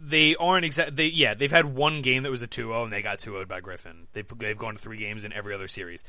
they 0.00 0.34
aren't 0.36 0.64
exact. 0.64 0.96
They 0.96 1.06
yeah, 1.06 1.34
they've 1.34 1.50
had 1.50 1.66
one 1.66 2.02
game 2.02 2.22
that 2.22 2.30
was 2.30 2.42
a 2.42 2.48
2-0 2.48 2.84
and 2.84 2.92
they 2.92 3.02
got 3.02 3.18
2-0 3.18 3.46
by 3.46 3.60
Griffin. 3.60 4.06
They've 4.12 4.26
they've 4.38 4.58
gone 4.58 4.74
to 4.74 4.80
three 4.80 4.96
games 4.96 5.24
in 5.24 5.32
every 5.32 5.54
other 5.54 5.68
series. 5.68 6.02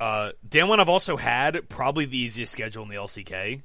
Uh, 0.00 0.32
Damwon 0.48 0.78
have 0.78 0.88
also 0.88 1.18
had 1.18 1.68
probably 1.68 2.06
the 2.06 2.16
easiest 2.16 2.52
schedule 2.52 2.82
in 2.82 2.88
the 2.88 2.96
LCK. 2.96 3.60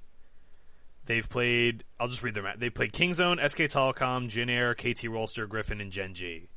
They've 1.05 1.30
played. 1.30 1.84
I'll 1.99 2.09
just 2.09 2.23
read 2.23 2.34
them 2.34 2.45
out. 2.45 2.59
They 2.59 2.69
played 2.69 2.91
Kingzone, 2.91 3.38
SK 3.49 3.59
Telecom, 3.59 4.27
Jin 4.27 4.49
Air, 4.49 4.73
KT 4.73 5.05
Rolster, 5.05 5.47
Griffin, 5.47 5.80
and 5.80 5.91
Gen 5.91 6.13
G. 6.13 6.49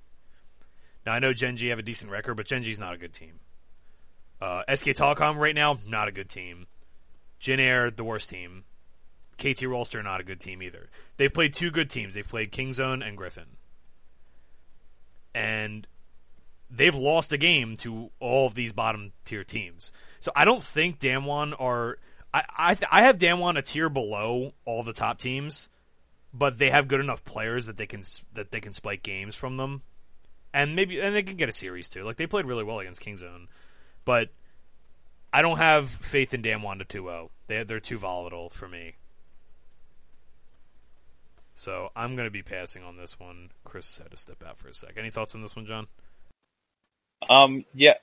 Now 1.06 1.12
I 1.12 1.20
know 1.20 1.32
Gen 1.32 1.56
G 1.56 1.68
have 1.68 1.78
a 1.78 1.82
decent 1.82 2.10
record, 2.10 2.34
but 2.34 2.46
Gen 2.46 2.62
G's 2.64 2.80
not 2.80 2.94
a 2.94 2.98
good 2.98 3.12
team. 3.12 3.40
Uh, 4.40 4.62
SK 4.74 4.88
Telecom 4.88 5.36
right 5.36 5.54
now, 5.54 5.78
not 5.86 6.08
a 6.08 6.12
good 6.12 6.28
team. 6.28 6.66
Jin 7.38 7.60
Air, 7.60 7.90
the 7.90 8.04
worst 8.04 8.30
team. 8.30 8.64
KT 9.36 9.62
Rolster, 9.62 10.02
not 10.02 10.20
a 10.20 10.24
good 10.24 10.40
team 10.40 10.62
either. 10.62 10.90
They've 11.16 11.32
played 11.32 11.54
two 11.54 11.70
good 11.70 11.90
teams. 11.90 12.14
They've 12.14 12.28
played 12.28 12.50
Kingzone 12.50 13.06
and 13.06 13.16
Griffin. 13.16 13.56
And 15.32 15.86
they've 16.70 16.94
lost 16.94 17.32
a 17.32 17.38
game 17.38 17.76
to 17.78 18.10
all 18.20 18.46
of 18.46 18.54
these 18.54 18.72
bottom 18.72 19.12
tier 19.24 19.44
teams. 19.44 19.92
So 20.20 20.32
I 20.34 20.44
don't 20.44 20.62
think 20.62 20.98
Damwon 20.98 21.54
are. 21.58 21.98
I 22.34 22.44
I, 22.56 22.74
th- 22.74 22.88
I 22.90 23.02
have 23.02 23.18
Damwon 23.18 23.56
a 23.56 23.62
tier 23.62 23.88
below 23.88 24.52
all 24.64 24.82
the 24.82 24.92
top 24.92 25.18
teams, 25.18 25.68
but 26.34 26.58
they 26.58 26.70
have 26.70 26.88
good 26.88 27.00
enough 27.00 27.24
players 27.24 27.66
that 27.66 27.76
they 27.76 27.86
can 27.86 28.02
that 28.34 28.50
they 28.50 28.60
can 28.60 28.72
spike 28.72 29.02
games 29.02 29.34
from 29.34 29.56
them, 29.56 29.82
and 30.52 30.74
maybe 30.74 31.00
and 31.00 31.14
they 31.14 31.22
can 31.22 31.36
get 31.36 31.48
a 31.48 31.52
series 31.52 31.88
too. 31.88 32.04
Like 32.04 32.16
they 32.16 32.26
played 32.26 32.46
really 32.46 32.64
well 32.64 32.80
against 32.80 33.02
Kingzone, 33.02 33.46
but 34.04 34.30
I 35.32 35.42
don't 35.42 35.58
have 35.58 35.88
faith 35.90 36.32
in 36.34 36.42
Damwon 36.42 36.86
to 36.86 37.02
2-0. 37.02 37.28
They 37.46 37.62
they're 37.64 37.80
too 37.80 37.98
volatile 37.98 38.48
for 38.50 38.68
me. 38.68 38.94
So 41.54 41.90
I'm 41.96 42.14
going 42.14 42.26
to 42.26 42.32
be 42.32 42.42
passing 42.42 42.84
on 42.84 42.96
this 42.96 43.18
one. 43.18 43.50
Chris 43.64 43.98
had 43.98 44.10
to 44.10 44.16
step 44.16 44.42
out 44.46 44.58
for 44.58 44.68
a 44.68 44.74
sec. 44.74 44.94
Any 44.96 45.10
thoughts 45.10 45.34
on 45.34 45.42
this 45.42 45.56
one, 45.56 45.66
John? 45.66 45.86
Um, 47.28 47.64
yeah. 47.72 47.94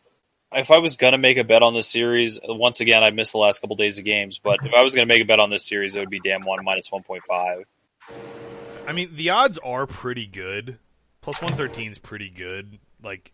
If 0.52 0.72
I 0.72 0.78
was 0.78 0.96
gonna 0.96 1.18
make 1.18 1.38
a 1.38 1.44
bet 1.44 1.64
on 1.64 1.74
this 1.74 1.88
series, 1.88 2.40
once 2.44 2.80
again, 2.80 3.04
I 3.04 3.10
missed 3.10 3.32
the 3.34 3.40
last 3.40 3.60
couple 3.60 3.76
days 3.76 3.98
of 3.98 4.06
games. 4.06 4.40
But 4.40 4.60
if 4.64 4.74
I 4.74 4.84
was 4.84 4.94
gonna 4.94 5.08
make 5.08 5.22
a 5.22 5.26
bet 5.26 5.40
on 5.40 5.50
this 5.50 5.68
series, 5.68 5.96
it 5.96 6.00
would 6.00 6.10
be 6.10 6.22
Damwon 6.22 6.64
minus 6.64 6.92
one 6.92 7.04
point 7.04 7.24
five. 7.26 7.66
I 8.88 8.94
mean, 8.94 9.10
the 9.14 9.32
odds 9.32 9.58
are 9.58 9.88
pretty 9.88 10.28
good. 10.28 10.78
Plus 11.22 11.42
113 11.42 11.92
is 11.92 12.00
pretty 12.00 12.30
good. 12.30 12.78
Like, 13.02 13.34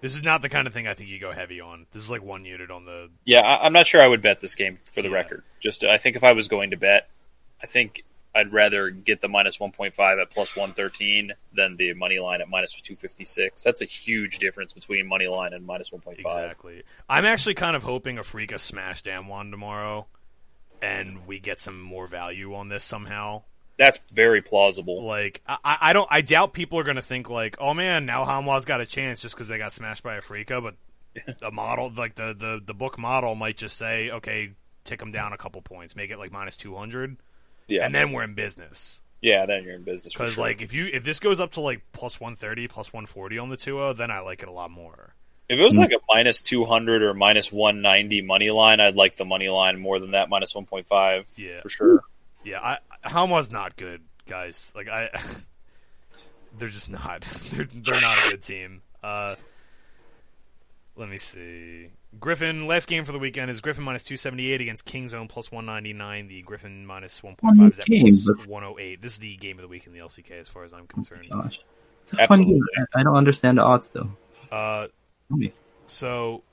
this 0.00 0.14
is 0.14 0.22
not 0.22 0.42
the 0.42 0.48
kind 0.48 0.66
of 0.66 0.72
thing 0.74 0.86
I 0.86 0.94
think 0.94 1.08
you 1.10 1.18
go 1.18 1.32
heavy 1.32 1.60
on. 1.60 1.86
This 1.92 2.02
is 2.02 2.10
like 2.10 2.22
one 2.22 2.44
unit 2.44 2.70
on 2.70 2.84
the. 2.84 3.10
Yeah, 3.24 3.40
I, 3.40 3.66
I'm 3.66 3.72
not 3.72 3.86
sure 3.86 4.00
I 4.02 4.06
would 4.06 4.22
bet 4.22 4.40
this 4.40 4.54
game 4.54 4.78
for 4.84 5.02
the 5.02 5.08
Yeah. 5.08 5.14
record. 5.16 5.42
Just, 5.60 5.84
I 5.84 5.98
think 5.98 6.16
if 6.16 6.24
I 6.24 6.32
was 6.32 6.48
going 6.48 6.70
to 6.70 6.76
bet, 6.76 7.08
I 7.62 7.66
think 7.66 8.04
I'd 8.34 8.52
rather 8.52 8.90
get 8.90 9.22
the 9.22 9.28
minus 9.28 9.58
one 9.58 9.72
point 9.72 9.94
five 9.94 10.18
at 10.18 10.30
plus 10.30 10.56
one 10.56 10.68
thirteen 10.70 11.32
than 11.54 11.76
the 11.76 11.94
money 11.94 12.18
line 12.18 12.42
at 12.42 12.48
minus 12.50 12.78
two 12.80 12.94
fifty 12.94 13.24
six. 13.24 13.62
That's 13.62 13.80
a 13.80 13.86
huge 13.86 14.38
difference 14.38 14.74
between 14.74 15.06
money 15.06 15.26
line 15.26 15.54
and 15.54 15.64
minus 15.64 15.90
one 15.90 16.02
point 16.02 16.20
five. 16.20 16.38
Exactly. 16.44 16.82
I'm 17.08 17.24
actually 17.24 17.54
kind 17.54 17.74
of 17.74 17.82
hoping 17.82 18.16
Afreeca 18.16 18.60
smash 18.60 19.02
Damwon 19.02 19.50
tomorrow, 19.50 20.06
and 20.82 21.26
we 21.26 21.38
get 21.40 21.60
some 21.60 21.80
more 21.80 22.06
value 22.06 22.54
on 22.54 22.68
this 22.68 22.84
somehow. 22.84 23.42
That's 23.78 23.98
very 24.12 24.40
plausible. 24.42 25.04
Like, 25.04 25.42
I, 25.46 25.58
I 25.80 25.92
don't, 25.92 26.08
I 26.10 26.22
doubt 26.22 26.52
people 26.54 26.78
are 26.78 26.84
going 26.84 26.96
to 26.96 27.02
think 27.02 27.28
like, 27.28 27.56
oh 27.60 27.74
man, 27.74 28.06
now 28.06 28.24
Hanwha's 28.24 28.64
got 28.64 28.80
a 28.80 28.86
chance 28.86 29.20
just 29.22 29.34
because 29.34 29.48
they 29.48 29.58
got 29.58 29.72
smashed 29.72 30.02
by 30.02 30.18
Afreeca, 30.18 30.62
but 30.62 30.74
a 31.42 31.50
model 31.50 31.92
like 31.96 32.14
the, 32.14 32.34
the 32.34 32.60
the 32.64 32.74
book 32.74 32.98
model 32.98 33.34
might 33.34 33.56
just 33.56 33.76
say, 33.76 34.10
okay, 34.10 34.52
tick 34.84 34.98
them 34.98 35.12
down 35.12 35.32
a 35.32 35.36
couple 35.38 35.60
points, 35.62 35.94
make 35.96 36.10
it 36.10 36.18
like 36.18 36.32
minus 36.32 36.56
two 36.56 36.74
hundred, 36.74 37.16
Yeah, 37.68 37.84
and 37.86 37.94
then 37.94 38.12
we're 38.12 38.22
in 38.24 38.34
business. 38.34 39.00
yeah, 39.22 39.44
then 39.46 39.64
you're 39.64 39.74
in 39.74 39.82
business. 39.84 40.12
Because 40.14 40.34
sure. 40.34 40.44
like 40.44 40.60
if 40.62 40.72
you 40.72 40.86
if 40.92 41.04
this 41.04 41.18
goes 41.20 41.40
up 41.40 41.52
to 41.52 41.60
like 41.60 41.82
plus 41.92 42.20
one 42.20 42.36
thirty, 42.36 42.68
plus 42.68 42.92
one 42.92 43.06
forty 43.06 43.38
on 43.38 43.48
the 43.50 43.56
two 43.56 43.72
zero, 43.76 43.92
then 43.92 44.10
I 44.10 44.20
like 44.20 44.42
it 44.42 44.48
a 44.48 44.52
lot 44.52 44.70
more. 44.70 45.14
If 45.48 45.58
it 45.60 45.62
was 45.62 45.78
like 45.78 45.92
a 45.92 46.00
minus 46.08 46.40
200 46.40 47.02
or 47.02 47.14
minus 47.14 47.52
190 47.52 48.22
money 48.22 48.50
line, 48.50 48.80
I'd 48.80 48.96
like 48.96 49.14
the 49.14 49.24
money 49.24 49.48
line 49.48 49.78
more 49.78 50.00
than 50.00 50.10
that 50.10 50.28
minus 50.28 50.54
1.5 50.54 51.38
Yeah. 51.38 51.60
for 51.60 51.68
sure. 51.68 52.02
Yeah, 52.46 52.60
I 52.60 52.78
Hanwha's 53.08 53.50
not 53.50 53.76
good, 53.76 54.02
guys. 54.28 54.72
Like 54.76 54.88
I, 54.88 55.08
they're 56.58 56.68
just 56.68 56.88
not. 56.88 57.22
They're 57.52 57.66
they're 57.74 58.00
not 58.00 58.26
a 58.26 58.30
good 58.30 58.42
team. 58.42 58.82
Uh, 59.02 59.34
let 60.94 61.08
me 61.08 61.18
see. 61.18 61.88
Griffin 62.20 62.68
last 62.68 62.88
game 62.88 63.04
for 63.04 63.10
the 63.10 63.18
weekend 63.18 63.50
is 63.50 63.60
Griffin 63.60 63.82
minus 63.82 64.04
two 64.04 64.16
seventy 64.16 64.52
eight 64.52 64.60
against 64.60 64.86
Kingzone 64.86 65.28
plus 65.28 65.50
one 65.50 65.66
ninety 65.66 65.92
nine. 65.92 66.28
The 66.28 66.40
Griffin 66.42 66.86
minus 66.86 67.20
one 67.20 67.34
point 67.34 67.56
five 67.56 67.72
is 67.72 67.80
at 67.80 67.86
game, 67.86 68.14
one 68.46 68.62
oh 68.62 68.78
eight. 68.78 69.02
This 69.02 69.14
is 69.14 69.18
the 69.18 69.34
game 69.36 69.58
of 69.58 69.62
the 69.62 69.68
week 69.68 69.86
in 69.88 69.92
the 69.92 69.98
LCK 69.98 70.30
as 70.40 70.48
far 70.48 70.62
as 70.62 70.72
I'm 70.72 70.86
concerned. 70.86 71.26
Gosh. 71.28 71.58
It's 72.02 72.12
a 72.12 72.16
funny 72.18 72.42
Absolutely. 72.44 72.54
game. 72.76 72.86
I 72.94 73.00
I 73.00 73.02
don't 73.02 73.16
understand 73.16 73.58
the 73.58 73.62
odds 73.62 73.88
though. 73.88 74.08
Uh, 74.52 74.86
Tell 75.28 75.36
me. 75.36 75.52
so 75.86 76.44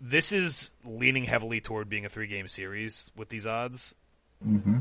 this 0.00 0.32
is 0.32 0.70
leaning 0.86 1.24
heavily 1.24 1.60
toward 1.60 1.90
being 1.90 2.06
a 2.06 2.08
three 2.08 2.26
game 2.26 2.48
series 2.48 3.10
with 3.14 3.28
these 3.28 3.46
odds. 3.46 3.94
hmm 4.42 4.78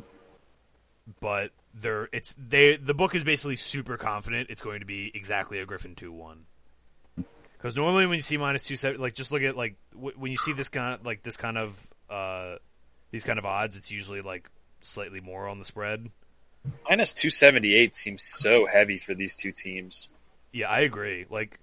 but 1.19 1.51
they're 1.73 2.09
it's 2.11 2.33
they 2.37 2.77
the 2.77 2.93
book 2.93 3.15
is 3.15 3.23
basically 3.23 3.55
super 3.55 3.97
confident 3.97 4.49
it's 4.49 4.61
going 4.61 4.79
to 4.79 4.85
be 4.85 5.11
exactly 5.13 5.59
a 5.59 5.65
Griffin 5.65 5.95
two 5.95 6.11
one. 6.11 6.45
Because 7.57 7.75
normally 7.75 8.05
when 8.07 8.15
you 8.15 8.21
see 8.21 8.37
minus 8.37 8.63
two 8.63 8.75
seven, 8.77 9.01
like 9.01 9.13
just 9.13 9.31
look 9.31 9.43
at 9.43 9.55
like 9.55 9.75
w- 9.93 10.15
when 10.17 10.31
you 10.31 10.37
see 10.37 10.53
this 10.53 10.69
kind 10.69 10.95
of, 10.95 11.05
like 11.05 11.23
this 11.23 11.37
kind 11.37 11.57
of 11.57 11.87
uh 12.09 12.55
these 13.11 13.23
kind 13.23 13.39
of 13.39 13.45
odds, 13.45 13.75
it's 13.75 13.91
usually 13.91 14.21
like 14.21 14.49
slightly 14.81 15.19
more 15.19 15.47
on 15.47 15.59
the 15.59 15.65
spread. 15.65 16.09
Minus 16.89 17.13
278 17.13 17.95
seems 17.95 18.23
so 18.23 18.65
heavy 18.65 18.97
for 18.97 19.13
these 19.13 19.35
two 19.35 19.51
teams. 19.51 20.09
Yeah, 20.51 20.69
I 20.69 20.81
agree. 20.81 21.25
Like, 21.29 21.59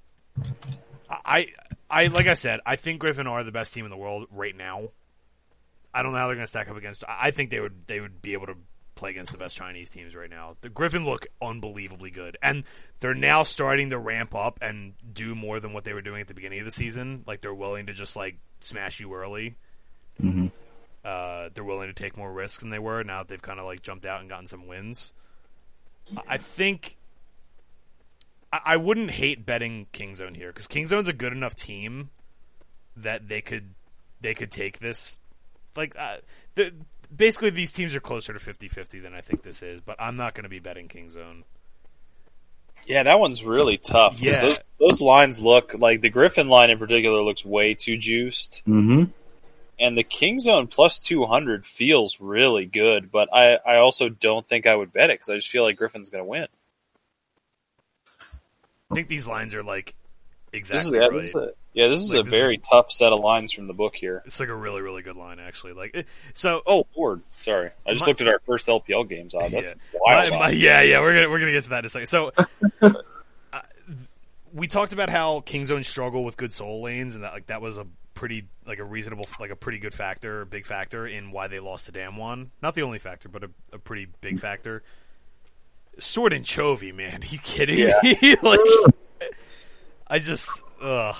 I, 1.10 1.48
I 1.90 2.06
like 2.06 2.27
I 2.27 2.35
said, 2.35 2.60
I 2.64 2.77
think 2.77 3.01
Griffin 3.01 3.27
are 3.27 3.44
the 3.44 3.52
best 3.52 3.74
team 3.74 3.85
in 3.85 3.90
the 3.90 3.97
world 3.97 4.27
right 4.31 4.56
now. 4.56 4.89
I 5.93 6.02
don't 6.02 6.12
know 6.12 6.18
how 6.18 6.27
they're 6.27 6.36
going 6.36 6.47
to 6.47 6.51
stack 6.51 6.68
up 6.68 6.77
against. 6.77 7.05
I 7.09 7.31
think 7.31 7.51
they 7.51 7.60
would 7.60 7.86
they 7.86 8.01
would 8.01 8.20
be 8.20 8.35
able 8.35 8.47
to 8.47 8.56
play 8.97 9.10
against 9.10 9.31
the 9.31 9.39
best 9.39 9.56
Chinese 9.56 9.89
teams 9.89 10.16
right 10.16 10.28
now. 10.28 10.56
The 10.62 10.68
Griffin 10.68 11.05
look 11.05 11.27
unbelievably 11.40 12.10
good, 12.10 12.36
and 12.43 12.64
they're 12.98 13.14
now 13.14 13.44
starting 13.44 13.90
to 13.90 13.98
ramp 13.98 14.35
up 14.35 14.59
and 14.60 14.94
do 15.14 15.35
more 15.36 15.60
than 15.60 15.73
what 15.73 15.85
they 15.85 15.93
were 15.93 16.02
doing 16.02 16.20
at 16.20 16.27
the 16.28 16.35
beginning 16.35 16.59
of 16.59 16.64
the 16.64 16.73
season. 16.73 17.23
Like 17.27 17.40
they're 17.43 17.55
willing 17.55 17.86
to 17.86 17.93
just 17.93 18.16
like 18.16 18.36
smash 18.60 18.98
you 18.98 19.14
early. 19.14 19.55
Mhm. 20.20 20.51
Uh, 21.05 21.51
they're 21.55 21.62
willing 21.62 21.86
to 21.89 21.94
take 21.94 22.16
more 22.16 22.32
risks 22.32 22.60
than 22.62 22.70
they 22.70 22.81
were. 22.81 23.05
Now 23.05 23.18
that 23.18 23.28
they've 23.28 23.40
kind 23.40 23.60
of 23.60 23.66
like 23.66 23.82
jumped 23.82 24.05
out 24.05 24.20
and 24.20 24.28
gotten 24.28 24.47
some 24.48 24.66
wins. 24.66 25.12
I- 26.16 26.23
I 26.35 26.39
think 26.39 26.97
I, 28.52 28.60
I 28.64 28.77
wouldn't 28.77 29.10
hate 29.12 29.44
betting 29.47 29.86
Kingzone 29.93 30.36
here 30.36 30.48
because 30.48 30.66
Kingzone's 30.68 31.09
a 31.09 31.12
good 31.12 31.32
enough 31.32 31.55
team 31.55 32.10
that 32.97 33.28
they 33.28 33.40
could 33.40 33.74
they 34.20 34.35
could 34.35 34.51
take 34.51 34.78
this. 34.78 35.18
Like 35.77 35.94
uh, 35.98 36.16
the, 36.55 36.73
basically, 37.15 37.51
these 37.51 37.73
teams 37.73 37.95
are 37.95 38.01
closer 38.01 38.33
to 38.33 38.39
50-50 38.39 39.03
than 39.03 39.15
I 39.15 39.20
think 39.20 39.43
this 39.43 39.62
is. 39.62 39.81
But 39.81 39.97
I'm 39.99 40.16
not 40.16 40.35
going 40.35 40.45
to 40.45 40.51
be 40.51 40.59
betting 40.59 40.89
Kingzone. 40.89 41.43
Yeah, 42.87 43.03
that 43.03 43.19
one's 43.19 43.45
really 43.45 43.78
tough. 43.78 44.20
Yeah. 44.20 44.41
Those, 44.41 44.61
those 44.78 45.01
lines 45.01 45.41
look 45.41 45.74
like 45.74 46.01
the 46.03 46.11
Griffin 46.11 46.49
line 46.49 46.70
in 46.70 46.78
particular 46.78 47.23
looks 47.23 47.45
way 47.45 47.74
too 47.74 47.97
juiced. 47.97 48.62
Mm-hmm. 48.66 49.11
And 49.78 49.99
the 49.99 50.05
Kingzone 50.05 50.70
plus 50.70 50.99
200 50.99 51.66
feels 51.66 52.20
really 52.20 52.65
good, 52.65 53.11
but 53.11 53.28
I, 53.33 53.59
I 53.66 53.77
also 53.77 54.09
don't 54.09 54.47
think 54.47 54.66
I 54.66 54.74
would 54.74 54.93
bet 54.93 55.11
it 55.11 55.15
because 55.15 55.31
I 55.31 55.35
just 55.35 55.49
feel 55.49 55.65
like 55.65 55.77
Griffin's 55.77 56.09
going 56.09 56.24
to 56.24 56.28
win. 56.28 56.47
I 58.91 58.95
think 58.95 59.09
these 59.09 59.27
lines 59.27 59.55
are 59.55 59.62
like 59.62 59.95
This 60.65 60.87
is, 60.87 60.93
exactly 60.93 60.99
yeah, 60.99 61.07
right. 61.07 61.23
this 61.23 61.28
is 61.28 61.35
a, 61.35 61.53
yeah, 61.74 61.89
this 61.89 62.01
is 62.03 62.11
Like, 62.15 62.20
a 62.20 62.23
this 62.24 62.35
is- 62.35 62.41
very 62.41 62.59
tough 62.59 62.91
set 62.91 63.12
of 63.12 63.20
lines 63.20 63.53
from 63.53 63.66
the 63.66 63.74
book 63.74 63.95
here. 63.97 64.23
It's 64.27 64.41
like 64.41 64.49
a 64.49 64.55
really 64.55 64.81
really 64.81 65.03
good 65.03 65.16
line 65.16 65.39
actually. 65.39 65.73
Like 65.74 65.95
it- 65.95 66.07
so. 66.35 66.62
Oh, 66.66 66.87
Lord. 66.97 67.23
Sorry. 67.39 67.70
I 67.87 67.93
just 67.93 68.03
My- 68.05 68.09
looked 68.09 68.20
at 68.23 68.28
our 68.28 68.41
first 68.47 68.66
LPL 68.69 69.05
games. 69.09 69.35
Odd. 69.35 69.51
That's 69.51 69.70
Yeah. 69.93 69.99
wild. 70.01 70.31
My- 70.31 70.39
my- 70.39 70.51
yeah, 70.51 70.81
yeah, 70.83 71.01
we're 71.01 71.15
gonna 71.15 71.31
we're 71.31 71.39
gonna 71.41 71.53
get 71.53 71.65
to 71.65 71.70
that 71.70 71.81
in 71.81 71.85
a 71.87 71.91
second. 71.91 72.07
So, 72.07 72.33
uh, 73.53 73.61
we 74.53 74.66
talked 74.66 74.93
about 74.93 75.11
how 75.11 75.41
Kingzone 75.41 75.85
struggle 75.85 76.24
with 76.24 76.37
good 76.37 76.53
soul 76.53 76.83
lanes, 76.83 77.15
and 77.15 77.24
that 77.24 77.33
like 77.33 77.47
that 77.47 77.61
was 77.61 77.77
a 77.78 77.87
pretty 78.15 78.45
like 78.66 78.78
a 78.78 78.85
reasonable 78.85 79.24
like 79.39 79.51
a 79.51 79.57
pretty 79.57 79.78
good 79.78 79.93
factor, 79.93 80.45
big 80.47 80.65
factor 80.65 81.07
in 81.07 81.31
why 81.33 81.47
they 81.49 81.61
lost 81.61 81.87
to 81.87 81.93
Damwon. 81.93 82.49
Not 82.62 82.74
the 82.74 82.83
only 82.83 82.99
factor, 82.99 83.28
but 83.28 83.45
a, 83.45 83.51
a 83.74 83.78
pretty 83.78 84.07
big 84.23 84.39
factor. 84.41 84.83
Sword 85.99 86.33
and 86.33 86.45
Chovy, 86.45 86.95
man, 86.95 87.23
are 87.23 87.27
you 87.27 87.39
kidding 87.39 87.78
Yeah. 87.78 87.99
me? 88.03 88.37
like, 88.43 88.61
I 90.07 90.19
just 90.19 90.62
ugh. 90.81 91.16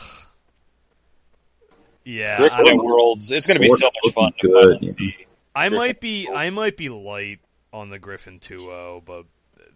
Yeah, 2.05 2.35
I, 2.35 2.39
Griffin 2.39 2.65
don't- 2.77 2.85
Worlds. 2.85 3.31
It's 3.33 3.47
going 3.47 3.57
to 3.57 3.61
be 3.61 3.69
so 3.69 3.87
much 4.05 4.15
fun 4.15 4.33
to 4.41 4.49
looking 4.49 4.53
finally 4.55 4.79
good, 4.87 4.97
see. 4.97 5.17
I 5.55 5.69
might 5.71 6.01
be 6.01 6.29
I 6.33 6.51
might 6.51 6.77
be 6.77 6.89
light 6.89 7.41
on 7.73 7.91
the 7.91 7.99
Griffin 7.99 8.39
2-0, 8.39 9.05
but 9.05 9.25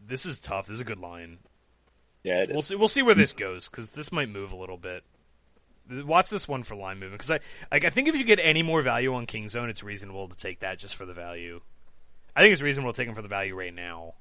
this 0.07 0.27
is 0.27 0.39
tough. 0.39 0.67
This 0.67 0.75
is 0.77 0.81
a 0.81 0.85
good 0.85 1.01
line. 1.01 1.39
Yeah, 2.23 2.43
it 2.43 2.51
We'll 2.51 2.59
is. 2.61 2.67
see. 2.67 2.75
We'll 2.77 2.89
see 2.89 3.03
where 3.03 3.15
this 3.15 3.33
goes 3.33 3.69
because 3.69 3.91
this 3.91 4.13
might 4.13 4.29
move 4.29 4.53
a 4.53 4.57
little 4.57 4.77
bit. 4.77 5.03
Watch 5.91 6.29
this 6.31 6.47
one 6.47 6.63
for 6.63 6.77
line 6.77 6.99
movement 7.01 7.15
because 7.21 7.31
I 7.33 7.41
like. 7.73 7.85
I 7.85 7.91
think 7.91 8.07
if 8.09 8.15
you 8.17 8.25
get 8.25 8.39
any 8.41 8.63
more 8.63 8.83
value 8.83 9.13
on 9.15 9.27
Kingzone, 9.27 9.69
it's 9.71 9.83
reasonable 9.83 10.29
to 10.29 10.37
take 10.37 10.61
that 10.61 10.79
just 10.79 10.95
for 10.95 11.05
the 11.07 11.15
value. 11.15 11.61
I 12.37 12.43
think 12.43 12.53
it's 12.53 12.63
reasonable 12.63 12.93
to 12.93 12.97
take 12.97 13.09
him 13.09 13.15
for 13.17 13.23
the 13.23 13.29
value 13.29 13.57
right 13.57 13.75
now. 13.75 14.15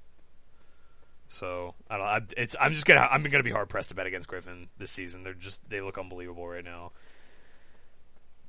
So 1.31 1.75
I 1.89 1.97
don't. 1.97 2.05
I, 2.07 2.21
it's. 2.37 2.55
I'm 2.59 2.73
just 2.73 2.85
gonna. 2.85 3.01
I'm 3.09 3.21
gonna 3.23 3.43
be 3.43 3.51
hard 3.51 3.69
pressed 3.69 3.89
to 3.89 3.95
bet 3.95 4.07
against 4.07 4.27
Griffin 4.27 4.67
this 4.79 4.89
season. 4.91 5.23
They're 5.23 5.33
just. 5.35 5.61
They 5.69 5.79
look 5.79 5.97
unbelievable 5.97 6.47
right 6.47 6.63
now. 6.65 6.91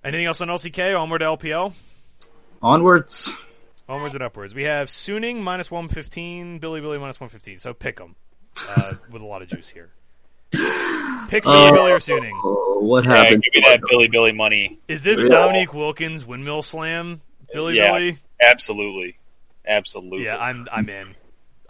Anything 0.02 0.24
else 0.26 0.40
on 0.40 0.48
LCK? 0.48 0.98
Onward 0.98 1.20
to 1.20 1.26
LPL. 1.26 1.74
Onwards. 2.62 3.30
Onwards 3.88 4.14
and 4.14 4.24
upwards. 4.24 4.54
We 4.54 4.62
have 4.62 4.88
Suning 4.88 5.40
minus 5.42 5.70
115, 5.70 6.58
Billy 6.58 6.80
Billy 6.80 6.96
minus 6.98 7.20
115. 7.20 7.58
So 7.58 7.74
pick 7.74 7.98
them 7.98 8.16
uh, 8.68 8.94
with 9.10 9.20
a 9.20 9.26
lot 9.26 9.42
of 9.42 9.48
juice 9.48 9.68
here. 9.68 9.90
Pick 11.28 11.44
Billy 11.44 11.72
Billy 11.72 11.92
or 11.92 11.98
Suning. 11.98 12.32
What 12.82 13.04
Yeah, 13.04 13.16
happened? 13.16 13.42
give 13.52 13.62
me 13.62 13.68
that 13.68 13.80
Billy 13.90 14.08
Billy 14.08 14.32
money. 14.32 14.78
Is 14.88 15.02
this 15.02 15.20
Yeah. 15.20 15.28
Dominique 15.28 15.74
Wilkins 15.74 16.24
windmill 16.24 16.62
slam? 16.62 17.20
Billy 17.52 17.76
Yeah. 17.76 17.86
Billy? 17.92 18.18
Absolutely. 18.42 19.18
Absolutely. 19.66 20.24
Yeah, 20.24 20.38
I'm 20.38 20.66
I'm 20.72 20.88
in. 20.88 21.14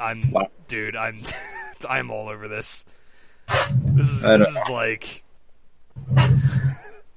I'm 0.01 0.31
Wow. 0.31 0.49
dude, 0.69 0.97
I'm 0.97 1.23
I'm 1.89 2.11
all 2.11 2.29
over 2.29 2.49
this. 2.49 2.85
This 3.49 4.09
is 4.09 4.23
this 4.23 4.49
is 4.49 4.59
like. 4.69 5.25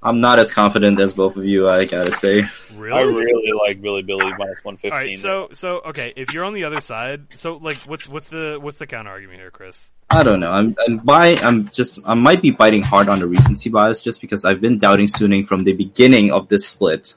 I'm 0.02 0.20
not 0.20 0.38
as 0.38 0.52
confident 0.52 1.00
as 1.00 1.14
both 1.14 1.36
of 1.36 1.46
you. 1.46 1.66
I 1.66 1.86
gotta 1.86 2.12
say. 2.12 2.44
really 2.76 2.92
I 2.92 3.02
really 3.02 3.52
like 3.66 3.80
Billy 3.80 4.02
Billy 4.02 4.30
minus 4.36 4.62
115. 4.62 4.92
All 4.92 4.98
right, 4.98 5.16
so 5.16 5.48
so 5.52 5.80
okay, 5.86 6.12
if 6.14 6.34
you're 6.34 6.44
on 6.44 6.52
the 6.52 6.64
other 6.64 6.82
side, 6.82 7.26
so 7.36 7.56
like 7.56 7.78
what's 7.86 8.06
what's 8.06 8.28
the 8.28 8.58
what's 8.60 8.76
the 8.76 8.86
counter 8.86 9.10
argument 9.10 9.40
here, 9.40 9.50
Chris? 9.50 9.90
I 10.10 10.22
don't 10.22 10.40
know. 10.40 10.52
I'm, 10.52 10.76
I'm 10.86 10.98
by. 10.98 11.36
I'm 11.36 11.68
just. 11.70 12.06
I 12.06 12.12
might 12.14 12.42
be 12.42 12.50
biting 12.50 12.82
hard 12.82 13.08
on 13.08 13.18
the 13.18 13.26
recency 13.26 13.70
bias 13.70 14.02
just 14.02 14.20
because 14.20 14.44
I've 14.44 14.60
been 14.60 14.78
doubting 14.78 15.06
Suning 15.06 15.46
from 15.46 15.64
the 15.64 15.72
beginning 15.72 16.30
of 16.30 16.48
this 16.48 16.68
split 16.68 17.14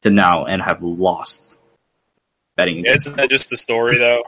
to 0.00 0.10
now 0.10 0.46
and 0.46 0.62
have 0.62 0.82
lost 0.82 1.53
betting. 2.56 2.84
Yeah, 2.84 2.92
isn't 2.94 3.16
that 3.16 3.30
just 3.30 3.50
the 3.50 3.56
story, 3.56 3.98
though? 3.98 4.24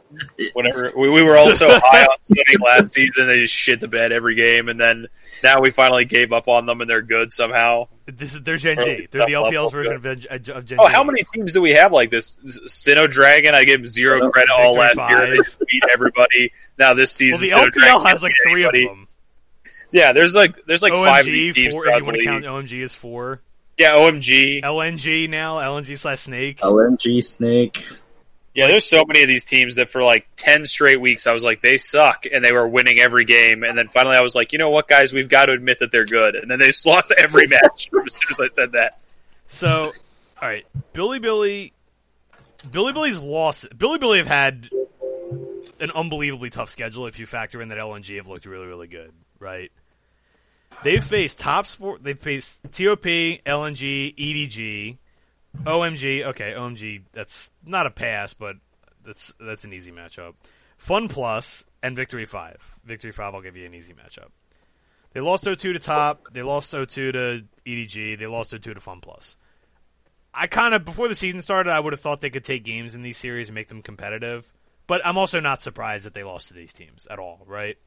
Whenever 0.54 0.92
we, 0.96 1.08
we 1.10 1.22
were 1.22 1.36
all 1.36 1.50
so 1.50 1.68
high 1.70 2.04
on 2.04 2.16
Suning 2.22 2.60
last 2.64 2.92
season, 2.92 3.26
they 3.26 3.40
just 3.40 3.54
shit 3.54 3.80
the 3.80 3.88
bed 3.88 4.12
every 4.12 4.34
game, 4.34 4.68
and 4.68 4.78
then 4.80 5.06
now 5.42 5.60
we 5.60 5.70
finally 5.70 6.04
gave 6.04 6.32
up 6.32 6.48
on 6.48 6.66
them, 6.66 6.80
and 6.80 6.88
they're 6.90 7.02
good 7.02 7.32
somehow. 7.32 7.88
This 8.06 8.34
is 8.34 8.42
they're 8.42 8.56
Gen 8.56 8.76
G. 8.78 9.06
They're 9.10 9.26
the 9.26 9.32
stuff 9.32 9.52
LPL's 9.52 9.72
version 9.72 9.92
yeah. 10.02 10.12
of, 10.12 10.42
Gen- 10.42 10.56
of 10.56 10.64
Gen 10.64 10.78
Oh, 10.80 10.86
G. 10.88 10.92
how 10.94 11.04
many 11.04 11.22
teams 11.34 11.52
do 11.52 11.60
we 11.60 11.72
have 11.72 11.92
like 11.92 12.10
this? 12.10 12.34
Sinnoh 12.66 13.10
Dragon, 13.10 13.54
I 13.54 13.64
gave 13.64 13.80
him 13.80 13.86
zero 13.86 14.30
credit 14.30 14.50
all 14.50 14.74
last 14.74 14.96
five. 14.96 15.10
year. 15.10 15.42
They 15.42 15.64
beat 15.68 15.82
everybody. 15.92 16.52
Now 16.78 16.94
this 16.94 17.10
Well, 17.20 17.30
season, 17.30 17.40
the 17.48 17.54
Sinnoh 17.54 17.68
LPL 17.68 17.72
Dragon 17.72 18.06
has 18.06 18.22
like 18.22 18.32
can't 18.44 18.44
beat 18.44 18.50
three 18.52 18.64
of 18.64 18.72
them. 18.72 19.08
Yeah, 19.92 20.12
there's 20.12 20.34
like 20.34 20.56
there's 20.66 20.82
like 20.82 20.92
five 20.92 21.26
of 21.26 21.32
OMG 21.32 21.32
these 21.32 21.54
teams 21.54 21.74
four. 21.74 21.86
If 21.86 21.88
throughout 21.88 21.98
you 21.98 22.04
want 22.04 22.16
to 22.18 22.24
count. 22.24 22.44
OMG 22.44 22.84
as 22.84 22.94
four. 22.94 23.40
Yeah, 23.78 23.90
OMG. 23.92 24.62
LNG 24.62 25.28
now. 25.28 25.58
LNG 25.58 25.98
slash 25.98 26.20
Snake. 26.20 26.58
LMG 26.58 27.22
Snake. 27.24 27.86
Yeah, 28.56 28.68
there's 28.68 28.86
so 28.86 29.04
many 29.04 29.20
of 29.20 29.28
these 29.28 29.44
teams 29.44 29.74
that 29.74 29.90
for 29.90 30.02
like 30.02 30.26
10 30.36 30.64
straight 30.64 30.98
weeks 30.98 31.26
I 31.26 31.34
was 31.34 31.44
like, 31.44 31.60
they 31.60 31.76
suck, 31.76 32.24
and 32.32 32.42
they 32.42 32.52
were 32.52 32.66
winning 32.66 32.98
every 32.98 33.26
game. 33.26 33.62
And 33.62 33.76
then 33.76 33.86
finally 33.88 34.16
I 34.16 34.22
was 34.22 34.34
like, 34.34 34.50
you 34.50 34.58
know 34.58 34.70
what, 34.70 34.88
guys, 34.88 35.12
we've 35.12 35.28
got 35.28 35.46
to 35.46 35.52
admit 35.52 35.80
that 35.80 35.92
they're 35.92 36.06
good. 36.06 36.34
And 36.34 36.50
then 36.50 36.58
they 36.58 36.68
just 36.68 36.86
lost 36.86 37.12
every 37.18 37.46
match 37.48 37.90
as 38.06 38.14
soon 38.14 38.28
as 38.30 38.40
I 38.40 38.46
said 38.46 38.72
that. 38.72 39.02
So, 39.46 39.92
all 40.40 40.48
right, 40.48 40.66
Billy 40.94 41.18
Billy, 41.18 41.74
Billy 42.70 42.94
Billy's 42.94 43.20
lost. 43.20 43.66
Billy 43.76 43.98
Billy 43.98 44.18
have 44.18 44.26
had 44.26 44.70
an 45.78 45.90
unbelievably 45.90 46.48
tough 46.48 46.70
schedule. 46.70 47.06
If 47.06 47.18
you 47.18 47.26
factor 47.26 47.60
in 47.60 47.68
that 47.68 47.76
LNG 47.76 48.16
have 48.16 48.26
looked 48.26 48.46
really, 48.46 48.66
really 48.66 48.88
good, 48.88 49.12
right? 49.38 49.70
They've 50.82 51.04
faced 51.04 51.38
top 51.38 51.66
sport. 51.66 52.02
They've 52.02 52.18
faced 52.18 52.62
TOP, 52.64 53.02
LNG, 53.02 54.16
EDG, 54.16 54.96
OMG. 55.64 56.24
Okay, 56.26 56.52
OMG. 56.52 57.02
That's 57.12 57.50
not 57.64 57.86
a 57.86 57.90
pass, 57.90 58.34
but 58.34 58.56
that's 59.04 59.32
that's 59.40 59.64
an 59.64 59.72
easy 59.72 59.92
matchup. 59.92 60.34
FunPlus 60.80 61.64
and 61.82 61.96
Victory 61.96 62.26
Five. 62.26 62.58
Victory 62.84 63.12
Five. 63.12 63.34
I'll 63.34 63.42
give 63.42 63.56
you 63.56 63.66
an 63.66 63.74
easy 63.74 63.94
matchup. 63.94 64.28
They 65.12 65.20
lost 65.22 65.44
0-2 65.44 65.56
to 65.72 65.78
Top. 65.78 66.26
They 66.30 66.42
lost 66.42 66.74
0-2 66.74 66.88
to 67.12 67.44
EDG. 67.64 68.18
They 68.18 68.26
lost 68.26 68.52
0-2 68.52 68.60
to 68.60 68.74
FunPlus. 68.74 69.36
I 70.34 70.46
kind 70.46 70.74
of 70.74 70.84
before 70.84 71.08
the 71.08 71.14
season 71.14 71.40
started, 71.40 71.70
I 71.70 71.80
would 71.80 71.94
have 71.94 72.00
thought 72.00 72.20
they 72.20 72.28
could 72.28 72.44
take 72.44 72.64
games 72.64 72.94
in 72.94 73.02
these 73.02 73.16
series 73.16 73.48
and 73.48 73.54
make 73.54 73.68
them 73.68 73.80
competitive. 73.80 74.52
But 74.86 75.00
I'm 75.04 75.16
also 75.16 75.40
not 75.40 75.62
surprised 75.62 76.04
that 76.04 76.12
they 76.12 76.22
lost 76.22 76.48
to 76.48 76.54
these 76.54 76.74
teams 76.74 77.06
at 77.10 77.18
all, 77.18 77.40
right? 77.46 77.78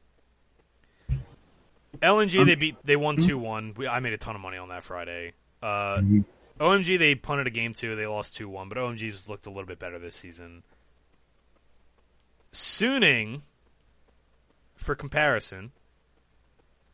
LNG 2.02 2.44
they 2.44 2.52
um, 2.54 2.58
beat 2.58 2.76
they 2.84 2.96
won 2.96 3.16
mm-hmm. 3.16 3.26
two 3.28 3.38
one. 3.38 3.74
I 3.88 4.00
made 4.00 4.12
a 4.12 4.18
ton 4.18 4.34
of 4.34 4.40
money 4.40 4.56
on 4.56 4.68
that 4.70 4.82
Friday. 4.82 5.32
Uh, 5.62 5.66
mm-hmm. 5.98 6.20
OMG 6.60 6.98
they 6.98 7.14
punted 7.14 7.46
a 7.46 7.50
game 7.50 7.72
two. 7.72 7.96
They 7.96 8.06
lost 8.06 8.36
two 8.36 8.48
one, 8.48 8.68
but 8.68 8.78
OMG 8.78 9.10
just 9.10 9.28
looked 9.28 9.46
a 9.46 9.50
little 9.50 9.66
bit 9.66 9.78
better 9.78 9.98
this 9.98 10.14
season. 10.14 10.62
Suning, 12.52 13.42
for 14.76 14.94
comparison, 14.94 15.72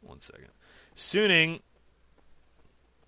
one 0.03 0.21
second. 0.21 0.49
Suning 0.95 1.61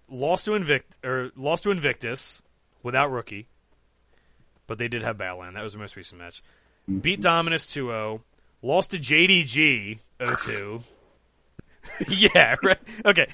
lost 0.08 0.46
to 0.46 0.54
Invict 0.54 0.92
or 1.04 1.30
lost 1.36 1.64
to 1.64 1.70
Invictus 1.70 2.42
without 2.82 3.10
rookie, 3.10 3.46
but 4.66 4.78
they 4.78 4.88
did 4.88 5.02
have 5.02 5.16
Battleland. 5.16 5.54
That 5.54 5.64
was 5.64 5.74
the 5.74 5.78
most 5.78 5.96
recent 5.96 6.20
match. 6.20 6.42
Beat 7.00 7.20
Dominus 7.20 7.66
2-0. 7.66 8.20
Lost 8.62 8.90
to 8.92 8.98
JDG 8.98 9.98
0-2. 10.18 10.82
yeah, 12.08 12.56
right. 12.62 12.78
Okay. 13.04 13.28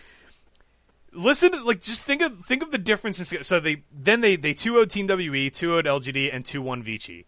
Listen, 1.14 1.52
to, 1.52 1.62
like, 1.64 1.80
just 1.82 2.04
think 2.04 2.22
of 2.22 2.44
think 2.46 2.62
of 2.62 2.70
the 2.70 2.78
difference. 2.78 3.32
In, 3.32 3.42
so 3.44 3.60
they 3.60 3.82
then 3.92 4.20
they 4.20 4.36
they 4.36 4.52
2-0 4.54 4.88
Team 4.90 5.06
WE, 5.06 5.50
2-0 5.50 5.82
LGD, 5.84 6.30
and 6.34 6.44
2-1 6.44 6.82
Vici. 6.82 7.24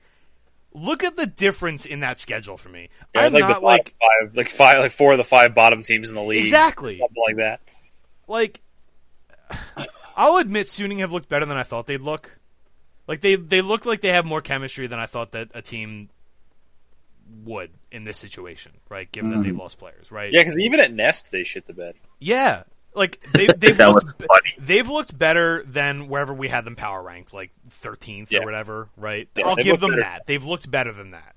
look 0.74 1.02
at 1.04 1.16
the 1.16 1.26
difference 1.26 1.86
in 1.86 2.00
that 2.00 2.20
schedule 2.20 2.56
for 2.56 2.68
me. 2.68 2.88
Yeah, 3.14 3.22
I'm 3.22 3.32
like 3.32 3.40
not 3.48 3.62
like 3.62 3.94
five, 4.00 4.36
like 4.36 4.50
five, 4.50 4.78
like 4.80 4.90
four 4.92 5.12
of 5.12 5.18
the 5.18 5.24
five 5.24 5.54
bottom 5.54 5.82
teams 5.82 6.08
in 6.10 6.14
the 6.14 6.22
league, 6.22 6.40
exactly 6.42 6.98
something 6.98 7.22
like 7.26 7.36
that. 7.36 7.60
like. 8.28 8.60
I'll 10.16 10.38
admit, 10.38 10.66
Suning 10.66 11.00
have 11.00 11.12
looked 11.12 11.28
better 11.28 11.44
than 11.46 11.56
I 11.58 11.62
thought 11.62 11.86
they'd 11.86 12.00
look. 12.00 12.38
Like 13.06 13.20
they 13.20 13.36
they 13.36 13.60
look 13.60 13.86
like 13.86 14.00
they 14.00 14.08
have 14.12 14.24
more 14.24 14.40
chemistry 14.40 14.86
than 14.86 14.98
I 14.98 15.06
thought 15.06 15.32
that 15.32 15.50
a 15.54 15.62
team 15.62 16.08
would 17.44 17.70
in 17.92 18.04
this 18.04 18.18
situation, 18.18 18.72
right? 18.88 19.10
Given 19.12 19.30
that 19.32 19.42
they 19.42 19.50
Mhm. 19.50 19.58
lost 19.58 19.78
players, 19.78 20.10
right? 20.10 20.32
Yeah, 20.32 20.40
because 20.40 20.58
even 20.58 20.80
at 20.80 20.92
Nest 20.92 21.30
they 21.30 21.44
shit 21.44 21.66
the 21.66 21.74
bed. 21.74 21.94
Yeah. 22.18 22.62
Like 22.96 23.20
they, 23.34 23.46
they've 23.56 23.78
looked, 23.78 24.22
they've 24.58 24.88
looked 24.88 25.16
better 25.18 25.62
than 25.64 26.08
wherever 26.08 26.32
we 26.34 26.48
had 26.48 26.64
them 26.64 26.74
power 26.76 27.02
ranked, 27.02 27.32
like 27.34 27.50
13th 27.82 28.30
Yeah. 28.30 28.40
or 28.40 28.44
whatever, 28.46 28.88
right? 28.96 29.28
Yeah, 29.36 29.46
I'll 29.46 29.54
give 29.56 29.78
them 29.80 29.90
better. 29.90 30.02
that. 30.02 30.26
They've 30.26 30.44
looked 30.44 30.70
better 30.70 30.92
than 30.92 31.10
that. 31.12 31.36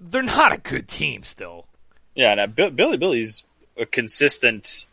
They're 0.00 0.22
not 0.22 0.52
a 0.52 0.58
good 0.58 0.88
team 0.88 1.22
still. 1.22 1.66
Yeah, 2.14 2.34
now 2.34 2.46
Bill, 2.46 2.70
Billy 2.70 2.96
Billy's 2.96 3.44
a 3.76 3.86
consistent, 3.86 4.86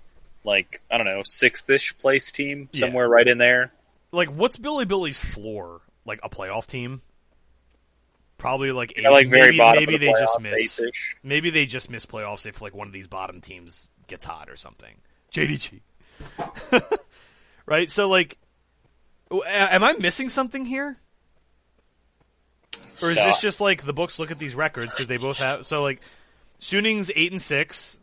like 0.44 0.82
I 0.92 0.98
don't 0.98 1.08
know, 1.08 1.22
sixth-ish 1.26 1.98
place 1.98 2.32
team 2.32 2.70
Yeah. 2.74 2.82
somewhere 2.82 3.08
right 3.10 3.28
in 3.28 3.38
there. 3.38 3.72
Like, 4.12 4.30
what's 4.30 4.58
Billy 4.58 4.86
Billy's 4.86 5.18
floor? 5.18 5.82
Like 6.06 6.20
a 6.24 6.30
playoff 6.30 6.66
team? 6.68 7.02
Probably 8.38 8.72
like 8.72 8.94
eight. 8.96 9.04
Yeah, 9.04 9.10
like 9.10 9.28
maybe, 9.28 9.58
maybe 9.58 9.98
the 9.98 10.06
they 10.08 10.12
just 10.20 10.40
miss. 10.40 10.54
eighth-ish. 10.80 11.16
Maybe 11.24 11.50
they 11.50 11.66
just 11.66 11.90
miss 11.90 12.06
playoffs 12.06 12.46
if 12.46 12.62
like 12.62 12.74
one 12.74 12.88
of 12.88 12.94
these 12.94 13.08
bottom 13.08 13.42
teams 13.42 13.88
gets 14.08 14.24
hot 14.26 14.50
or 14.50 14.56
something. 14.56 14.96
JDG. 15.32 15.82
right? 17.66 17.90
So 17.90 18.08
like 18.10 18.38
am 19.32 19.84
I 19.84 19.94
missing 19.94 20.30
something 20.30 20.66
here? 20.66 20.98
Or 23.02 23.10
is 23.12 23.18
No. 23.18 23.26
this 23.26 23.40
just 23.42 23.62
like 23.62 23.84
the 23.84 23.94
books 23.94 24.20
look 24.20 24.32
at 24.32 24.40
these 24.40 24.56
records 24.56 24.94
because 24.94 25.08
they 25.08 25.18
both 25.18 25.38
have 25.38 25.66
so 25.66 25.82
like 25.82 26.02
Suning's 26.60 27.10
8 27.16 27.32
and 27.32 27.42
6 27.42 28.00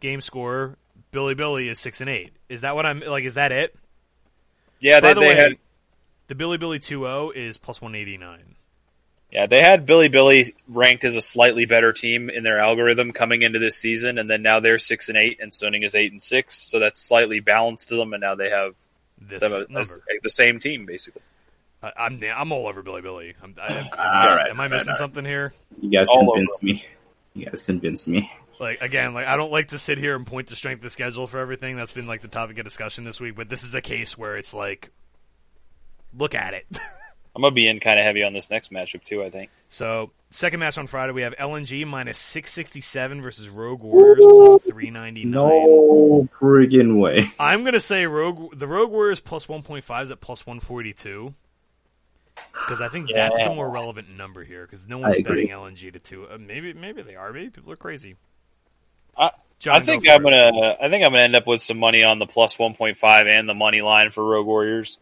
game 0.00 0.20
score, 0.22 0.76
Billy 1.10 1.34
Billy 1.34 1.68
is 1.68 1.78
6 1.80 2.00
and 2.00 2.08
8. 2.08 2.32
Is 2.48 2.62
that 2.62 2.74
what 2.74 2.86
I'm 2.86 3.00
like 3.00 3.24
is 3.24 3.34
that 3.34 3.52
it? 3.52 3.76
Yeah, 4.78 5.00
By 5.00 5.08
they, 5.08 5.14
the 5.14 5.20
they 5.20 5.28
way, 5.28 5.34
had 5.34 5.52
the 6.28 6.34
Billy 6.34 6.56
Billy 6.56 6.78
2-0 6.78 7.34
is 7.34 7.58
plus 7.58 7.82
189. 7.82 8.56
Yeah 9.32 9.46
they 9.46 9.60
had 9.60 9.86
Billy 9.86 10.08
Billy 10.08 10.54
ranked 10.68 11.04
as 11.04 11.16
a 11.16 11.22
slightly 11.22 11.64
better 11.66 11.92
team 11.92 12.30
in 12.30 12.42
their 12.42 12.58
algorithm 12.58 13.12
coming 13.12 13.42
into 13.42 13.58
this 13.58 13.76
season, 13.76 14.18
and 14.18 14.28
then 14.28 14.42
now 14.42 14.60
they're 14.60 14.78
six 14.78 15.08
and 15.08 15.16
eight, 15.16 15.38
and 15.40 15.52
Suning 15.52 15.84
is 15.84 15.94
eight 15.94 16.12
and 16.12 16.22
six, 16.22 16.56
so 16.56 16.78
that's 16.78 17.00
slightly 17.00 17.40
balanced 17.40 17.88
to 17.90 17.96
them, 17.96 18.12
and 18.12 18.20
now 18.20 18.34
they 18.34 18.50
have 18.50 18.74
This 19.20 19.40
them 19.40 19.52
as, 19.52 19.68
number. 19.68 19.80
as 19.80 19.98
the 20.22 20.30
same 20.30 20.58
team 20.58 20.86
basically. 20.86 21.22
I, 21.82 21.92
I'm 21.96 22.22
I'm 22.22 22.52
all 22.52 22.66
over 22.66 22.82
Billy 22.82 23.02
Billy. 23.02 23.34
I'm, 23.42 23.54
I, 23.60 23.72
am 23.72 23.84
All 23.84 23.90
ah, 23.98 24.36
right, 24.36 24.50
am 24.50 24.60
I 24.60 24.68
missing 24.68 24.88
right, 24.88 24.92
all 24.94 24.98
something 24.98 25.24
here? 25.24 25.52
You 25.80 25.90
guys 25.90 26.08
All 26.08 26.26
convinced 26.26 26.62
me. 26.62 26.84
You 27.34 27.46
guys 27.46 27.62
convinced 27.62 28.08
me. 28.08 28.30
Like 28.58 28.82
again, 28.82 29.14
like 29.14 29.26
I 29.26 29.36
don't 29.36 29.50
like 29.50 29.68
to 29.68 29.78
sit 29.78 29.96
here 29.96 30.14
and 30.14 30.26
point 30.26 30.48
to 30.48 30.56
strength 30.56 30.84
of 30.84 30.92
schedule 30.92 31.26
for 31.26 31.38
everything. 31.38 31.76
That's 31.76 31.94
been 31.94 32.06
like 32.06 32.20
the 32.20 32.28
topic 32.28 32.58
of 32.58 32.64
discussion 32.64 33.04
this 33.04 33.18
week. 33.18 33.34
But 33.34 33.48
this 33.48 33.64
is 33.64 33.74
a 33.74 33.80
case 33.80 34.18
where 34.18 34.36
it's 34.36 34.52
like, 34.52 34.90
look 36.16 36.34
at 36.34 36.52
it. 36.54 36.66
I'm 37.34 37.42
gonna 37.42 37.54
be 37.54 37.68
in 37.68 37.78
kind 37.80 37.98
of 37.98 38.04
heavy 38.04 38.22
on 38.24 38.32
this 38.32 38.50
next 38.50 38.72
matchup 38.72 39.02
too. 39.02 39.22
I 39.22 39.30
think. 39.30 39.50
so 39.68 40.10
second 40.30 40.60
match 40.60 40.78
on 40.78 40.86
Friday, 40.86 41.12
we 41.12 41.22
have 41.22 41.34
LNG 41.36 41.86
minus 41.86 42.18
six 42.18 42.52
sixty 42.52 42.80
seven 42.80 43.22
versus 43.22 43.48
Rogue 43.48 43.82
Warriors 43.82 44.18
plus 44.20 44.62
three 44.64 44.90
ninety 44.90 45.24
nine. 45.24 45.32
No 45.32 46.28
friggin' 46.40 46.98
way. 47.00 47.30
I'm 47.38 47.64
gonna 47.64 47.80
say 47.80 48.06
Rogue 48.06 48.58
the 48.58 48.66
Rogue 48.66 48.90
Warriors 48.90 49.20
plus 49.20 49.48
one 49.48 49.62
point 49.62 49.84
five 49.84 50.04
is 50.04 50.10
at 50.10 50.20
plus 50.20 50.44
one 50.46 50.60
forty 50.60 50.92
two. 50.92 51.34
Because 52.52 52.80
I 52.80 52.88
think 52.88 53.10
that's 53.12 53.38
the 53.38 53.54
more 53.54 53.68
relevant 53.68 54.08
number 54.16 54.42
here. 54.44 54.64
Because 54.66 54.88
no 54.88 54.98
one's 54.98 55.22
betting 55.22 55.48
LNG 55.48 55.92
to 55.92 55.98
two. 55.98 56.26
Uh, 56.26 56.38
maybe 56.38 56.72
maybe 56.72 57.02
they 57.02 57.14
are. 57.14 57.32
Maybe 57.32 57.50
people 57.50 57.70
are 57.72 57.76
crazy. 57.76 58.16
I- 59.16 59.30
John, 59.58 59.76
I 59.76 59.80
think 59.80 60.06
go 60.06 60.14
I'm 60.14 60.22
it. 60.26 60.30
gonna. 60.30 60.76
I 60.80 60.88
think 60.88 61.04
I'm 61.04 61.10
gonna 61.12 61.22
end 61.24 61.36
up 61.36 61.46
with 61.46 61.60
some 61.60 61.78
money 61.78 62.02
on 62.02 62.18
the 62.18 62.26
plus 62.26 62.56
1.5 62.56 63.26
and 63.26 63.46
the 63.46 63.52
money 63.52 63.82
line 63.82 64.10
for 64.10 64.24
Rogue 64.24 64.46
Warriors. 64.46 64.98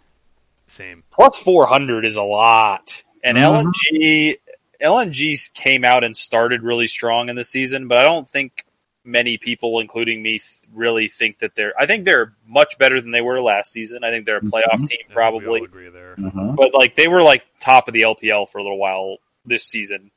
Same. 0.70 1.02
Plus 1.10 1.36
400 1.42 2.04
is 2.04 2.16
a 2.16 2.22
lot, 2.22 3.02
and 3.24 3.36
Mhm. 3.38 3.42
LNG 3.42 4.36
LNG 4.80 5.36
came 5.54 5.84
out 5.84 6.04
and 6.04 6.16
started 6.16 6.62
really 6.62 6.86
strong 6.86 7.28
in 7.28 7.34
the 7.36 7.42
season, 7.42 7.88
but 7.88 7.98
I 7.98 8.02
don't 8.04 8.28
think 8.30 8.64
many 9.04 9.36
people, 9.38 9.80
including 9.80 10.22
me, 10.22 10.38
th- 10.38 10.42
really 10.72 11.08
think 11.08 11.38
that 11.40 11.54
they're. 11.56 11.72
I 11.76 11.86
think 11.86 12.04
they're 12.04 12.34
much 12.46 12.78
better 12.78 13.00
than 13.00 13.10
they 13.10 13.20
were 13.20 13.40
last 13.40 13.72
season. 13.72 14.04
I 14.04 14.10
think 14.10 14.24
they're 14.24 14.36
a 14.36 14.40
playoff 14.40 14.78
Mhm. 14.80 14.88
team 14.88 14.98
Yeah, 15.08 15.14
probably, 15.14 15.46
we 15.48 15.58
all 15.60 15.64
agree 15.64 15.88
there. 15.88 16.14
Uh-huh. 16.24 16.52
but 16.56 16.74
like 16.74 16.94
they 16.94 17.08
were 17.08 17.22
like 17.22 17.42
top 17.58 17.88
of 17.88 17.94
the 17.94 18.02
LPL 18.02 18.46
for 18.46 18.58
a 18.58 18.62
little 18.62 18.78
while 18.78 19.16
this 19.44 19.64
season. 19.64 20.10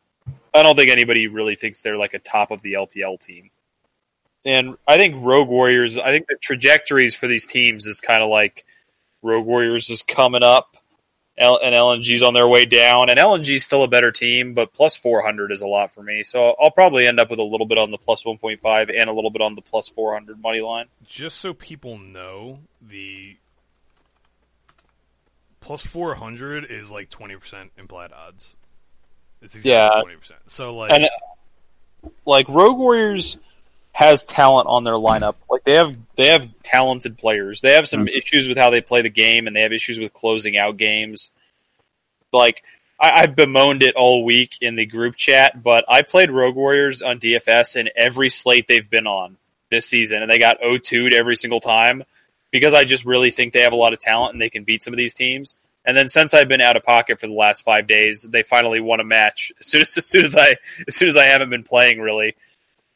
I 0.53 0.61
don't 0.61 0.75
think 0.75 0.91
anybody 0.91 1.25
really 1.27 1.55
thinks 1.55 1.81
they're 1.81 1.97
like 1.97 2.13
a 2.13 2.19
top 2.19 2.51
of 2.51 2.61
the 2.61 2.73
LPL 2.73 3.17
team. 3.17 3.49
And 4.45 4.75
I 4.87 4.97
think 4.97 5.15
Rogue 5.17 5.47
Warriors, 5.49 5.97
I 5.97 6.11
think 6.11 6.27
the 6.27 6.35
trajectories 6.35 7.15
for 7.15 7.25
these 7.27 7.47
teams 7.47 7.87
is 7.87 8.01
kind 8.01 8.21
of 8.23 8.29
like 8.29 8.65
Rogue 9.21 9.45
Warriors 9.45 9.89
is 9.89 10.01
coming 10.03 10.43
up 10.43 10.77
L- 11.37 11.59
and 11.63 11.75
LNG's 11.75 12.23
on 12.23 12.33
their 12.33 12.47
way 12.47 12.65
down. 12.65 13.09
And 13.09 13.17
LNG's 13.19 13.63
still 13.63 13.83
a 13.83 13.87
better 13.87 14.11
team, 14.11 14.53
but 14.53 14.73
plus 14.73 14.95
400 14.95 15.51
is 15.51 15.61
a 15.61 15.67
lot 15.67 15.91
for 15.91 16.01
me. 16.03 16.23
So 16.23 16.55
I'll 16.61 16.71
probably 16.71 17.07
end 17.07 17.19
up 17.19 17.29
with 17.29 17.39
a 17.39 17.43
little 17.43 17.65
bit 17.67 17.77
on 17.77 17.91
the 17.91 17.97
plus 17.97 18.23
1.5 18.23 18.91
and 18.95 19.09
a 19.09 19.13
little 19.13 19.31
bit 19.31 19.41
on 19.41 19.55
the 19.55 19.61
plus 19.61 19.87
400 19.89 20.41
money 20.41 20.61
line. 20.61 20.85
Just 21.07 21.39
so 21.39 21.53
people 21.53 21.97
know, 21.97 22.59
the 22.81 23.37
plus 25.59 25.85
four 25.85 26.15
hundred 26.15 26.65
is 26.65 26.89
like 26.89 27.09
twenty 27.09 27.35
percent 27.35 27.71
implied 27.77 28.11
odds. 28.11 28.55
It's 29.41 29.55
exactly 29.55 29.71
Yeah. 29.71 30.01
twenty 30.01 30.17
percent. 30.17 30.39
So 30.49 30.75
like, 30.75 30.91
And 30.93 31.05
uh, 31.05 32.09
like 32.25 32.49
Rogue 32.49 32.77
Warriors 32.77 33.37
has 33.93 34.23
talent 34.23 34.67
on 34.67 34.83
their 34.83 34.93
lineup. 34.95 35.35
Like 35.49 35.63
they 35.63 35.73
have 35.75 35.95
they 36.15 36.27
have 36.27 36.47
talented 36.63 37.17
players. 37.17 37.61
They 37.61 37.73
have 37.73 37.87
some 37.87 38.05
Mhm. 38.05 38.17
issues 38.17 38.47
with 38.47 38.57
how 38.57 38.69
they 38.69 38.81
play 38.81 39.01
the 39.01 39.09
game, 39.09 39.47
and 39.47 39.55
they 39.55 39.61
have 39.61 39.73
issues 39.73 39.99
with 39.99 40.13
closing 40.13 40.57
out 40.57 40.77
games. 40.77 41.29
Like 42.31 42.63
I, 42.99 43.21
I've 43.23 43.35
bemoaned 43.35 43.83
it 43.83 43.95
all 43.95 44.23
week 44.23 44.55
in 44.61 44.75
the 44.75 44.85
group 44.85 45.15
chat, 45.15 45.61
but 45.61 45.85
I 45.89 46.01
played 46.03 46.31
Rogue 46.31 46.55
Warriors 46.55 47.01
on 47.01 47.19
DFS 47.19 47.75
in 47.75 47.89
every 47.95 48.29
slate 48.29 48.67
they've 48.67 48.89
been 48.89 49.07
on 49.07 49.37
this 49.69 49.87
season, 49.87 50.21
and 50.21 50.29
they 50.31 50.39
got 50.39 50.59
0-2'd 50.61 51.13
every 51.13 51.35
single 51.35 51.59
time 51.61 52.03
because 52.51 52.73
I 52.73 52.83
just 52.83 53.05
really 53.05 53.31
think 53.31 53.53
they 53.53 53.61
have 53.61 53.73
a 53.73 53.77
lot 53.77 53.93
of 53.93 53.99
talent 53.99 54.33
and 54.33 54.41
they 54.41 54.49
can 54.49 54.63
beat 54.63 54.83
some 54.83 54.93
of 54.93 54.97
these 54.97 55.13
teams. 55.13 55.55
And 55.83 55.97
then 55.97 56.09
since 56.09 56.33
I've 56.33 56.47
been 56.49 56.61
out 56.61 56.75
of 56.75 56.83
pocket 56.83 57.19
for 57.19 57.25
the 57.27 57.33
last 57.33 57.63
five 57.63 57.87
days, 57.87 58.27
they 58.29 58.43
finally 58.43 58.79
won 58.81 58.99
a 58.99 59.03
match. 59.03 59.51
As 59.59 59.65
soon 59.67 59.81
as, 59.81 59.97
as 59.97 60.05
soon 60.05 60.25
as 60.25 60.37
I 60.37 60.55
as 60.87 60.95
soon 60.95 61.09
as 61.09 61.17
I 61.17 61.25
haven't 61.25 61.49
been 61.49 61.63
playing 61.63 61.99
really, 61.99 62.35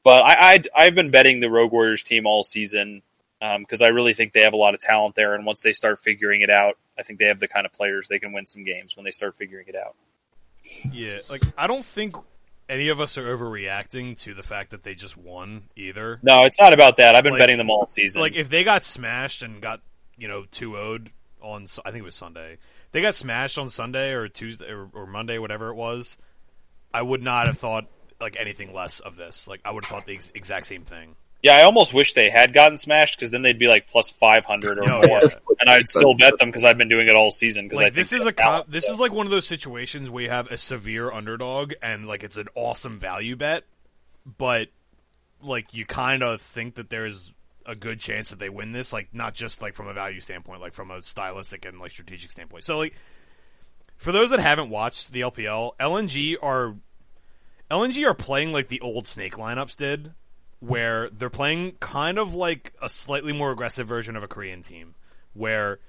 but 0.05 0.23
I, 0.23 0.63
I 0.73 0.85
have 0.85 0.95
been 0.95 1.11
betting 1.11 1.41
the 1.41 1.49
Rogue 1.51 1.73
Warriors 1.73 2.03
team 2.03 2.25
all 2.25 2.43
season 2.43 3.01
um, 3.41 3.63
because 3.63 3.81
I 3.81 3.87
really 3.87 4.13
think 4.13 4.31
they 4.31 4.41
have 4.41 4.53
a 4.53 4.57
lot 4.57 4.73
of 4.73 4.79
talent 4.79 5.15
there. 5.15 5.33
And 5.33 5.45
once 5.45 5.61
they 5.61 5.73
start 5.73 5.99
figuring 5.99 6.39
it 6.41 6.49
out, 6.49 6.77
I 6.97 7.03
think 7.03 7.19
they 7.19 7.25
have 7.25 7.39
the 7.41 7.49
kind 7.49 7.65
of 7.65 7.73
players 7.73 8.07
they 8.07 8.19
can 8.19 8.31
win 8.31 8.45
some 8.45 8.63
games 8.63 8.95
when 8.95 9.03
they 9.03 9.11
start 9.11 9.35
figuring 9.35 9.65
it 9.67 9.75
out. 9.75 9.95
yeah, 10.93 11.17
like 11.29 11.41
I 11.57 11.67
don't 11.67 11.83
think 11.83 12.15
any 12.69 12.87
of 12.89 12.99
us 13.01 13.17
are 13.17 13.35
overreacting 13.37 14.17
to 14.19 14.33
the 14.33 14.41
fact 14.43 14.71
that 14.71 14.83
they 14.83 14.95
just 14.95 15.17
won 15.17 15.63
either. 15.75 16.19
No, 16.23 16.45
it's 16.45 16.59
not 16.59 16.73
about 16.73 16.97
that. 16.97 17.15
I've 17.15 17.23
been 17.23 17.33
Like- 17.33 17.39
betting 17.41 17.57
them 17.57 17.69
all 17.69 17.85
season. 17.87 18.21
Like 18.21 18.35
if 18.35 18.49
they 18.49 18.63
got 18.63 18.83
smashed 18.83 19.41
and 19.41 19.61
got 19.61 19.81
you 20.17 20.27
know 20.27 20.45
two 20.51 20.77
owed 20.77 21.09
on 21.41 21.65
I 21.83 21.91
think 21.91 22.01
it 22.01 22.05
was 22.05 22.15
Sunday. 22.15 22.57
They 22.91 23.01
got 23.01 23.13
smashed 23.15 23.57
on 23.57 23.69
Sunday 23.69 24.13
or 24.13 24.27
Tuesday 24.29 24.71
or, 24.71 24.87
or 24.93 25.05
Monday, 25.05 25.37
whatever 25.37 25.69
it 25.69 25.75
was. 25.75 26.17
I 26.93 27.01
would 27.01 27.21
not 27.21 27.47
have 27.47 27.57
thought 27.57 27.87
like 28.21 28.35
anything 28.39 28.73
less 28.73 28.99
of 28.99 29.15
this. 29.15 29.47
Like 29.47 29.61
I 29.65 29.71
would 29.71 29.85
have 29.85 29.89
thought 29.91 30.05
the 30.05 30.13
ex- 30.15 30.31
exact 30.35 30.65
same 30.67 30.83
thing. 30.83 31.15
yeah, 31.43 31.57
I 31.57 31.63
almost 31.63 31.93
wish 31.93 32.13
they 32.13 32.29
had 32.29 32.53
gotten 32.53 32.77
smashed 32.77 33.17
because 33.19 33.31
then 33.31 33.41
they'd 33.41 33.59
be 33.59 33.67
like 33.67 33.87
plus 33.87 34.09
five 34.09 34.45
hundred 34.45 34.79
or 34.79 34.85
No, 34.85 35.01
more, 35.01 35.21
yeah. 35.23 35.29
and 35.59 35.69
I'd 35.69 35.87
still 35.87 36.13
bet 36.15 36.37
them 36.39 36.49
because 36.49 36.63
I've 36.63 36.77
been 36.77 36.89
doing 36.89 37.07
it 37.07 37.15
all 37.15 37.29
season. 37.31 37.65
Because 37.67 37.83
Like 37.83 37.93
this 37.93 38.13
is 38.13 38.25
a 38.25 38.33
com- 38.33 38.63
this 38.67 38.87
is 38.89 38.99
like 38.99 39.11
one 39.11 39.25
of 39.27 39.31
those 39.31 39.45
situations 39.47 40.09
where 40.09 40.23
you 40.23 40.29
have 40.29 40.47
a 40.51 40.57
severe 40.57 41.11
underdog 41.11 41.73
and 41.81 42.07
like 42.07 42.23
it's 42.23 42.37
an 42.37 42.47
awesome 42.55 42.97
value 42.99 43.35
bet, 43.35 43.63
but 44.25 44.69
like 45.41 45.73
you 45.73 45.85
kind 45.85 46.23
of 46.23 46.41
think 46.41 46.75
that 46.75 46.89
there's 46.89 47.31
a 47.67 47.75
good 47.75 47.99
chance 47.99 48.29
that 48.29 48.39
they 48.39 48.49
win 48.49 48.71
this. 48.71 48.93
Like 48.93 49.09
not 49.13 49.33
just 49.33 49.61
like 49.61 49.75
from 49.75 49.87
a 49.87 49.93
value 49.93 50.21
standpoint, 50.21 50.61
like 50.61 50.73
from 50.73 50.89
a 50.89 51.01
stylistic 51.01 51.65
and 51.65 51.79
like 51.79 51.91
strategic 51.91 52.31
standpoint. 52.31 52.63
So 52.63 52.77
like 52.77 52.95
for 53.97 54.11
those 54.11 54.29
that 54.31 54.39
haven't 54.39 54.69
watched 54.69 55.11
the 55.11 55.21
LPL, 55.21 55.71
LNG 55.79 56.35
are 56.41 56.75
LNG 57.69 58.05
are 58.05 58.13
playing 58.13 58.51
like 58.51 58.67
the 58.67 58.81
old 58.81 59.07
Snake 59.07 59.35
lineups 59.35 59.75
did, 59.75 60.13
where 60.59 61.09
they're 61.09 61.29
playing 61.29 61.73
kind 61.79 62.17
of 62.17 62.33
like 62.33 62.73
a 62.81 62.89
slightly 62.89 63.33
more 63.33 63.51
aggressive 63.51 63.87
version 63.87 64.15
of 64.15 64.23
a 64.23 64.27
Korean 64.27 64.61
team, 64.61 64.95
where 65.33 65.79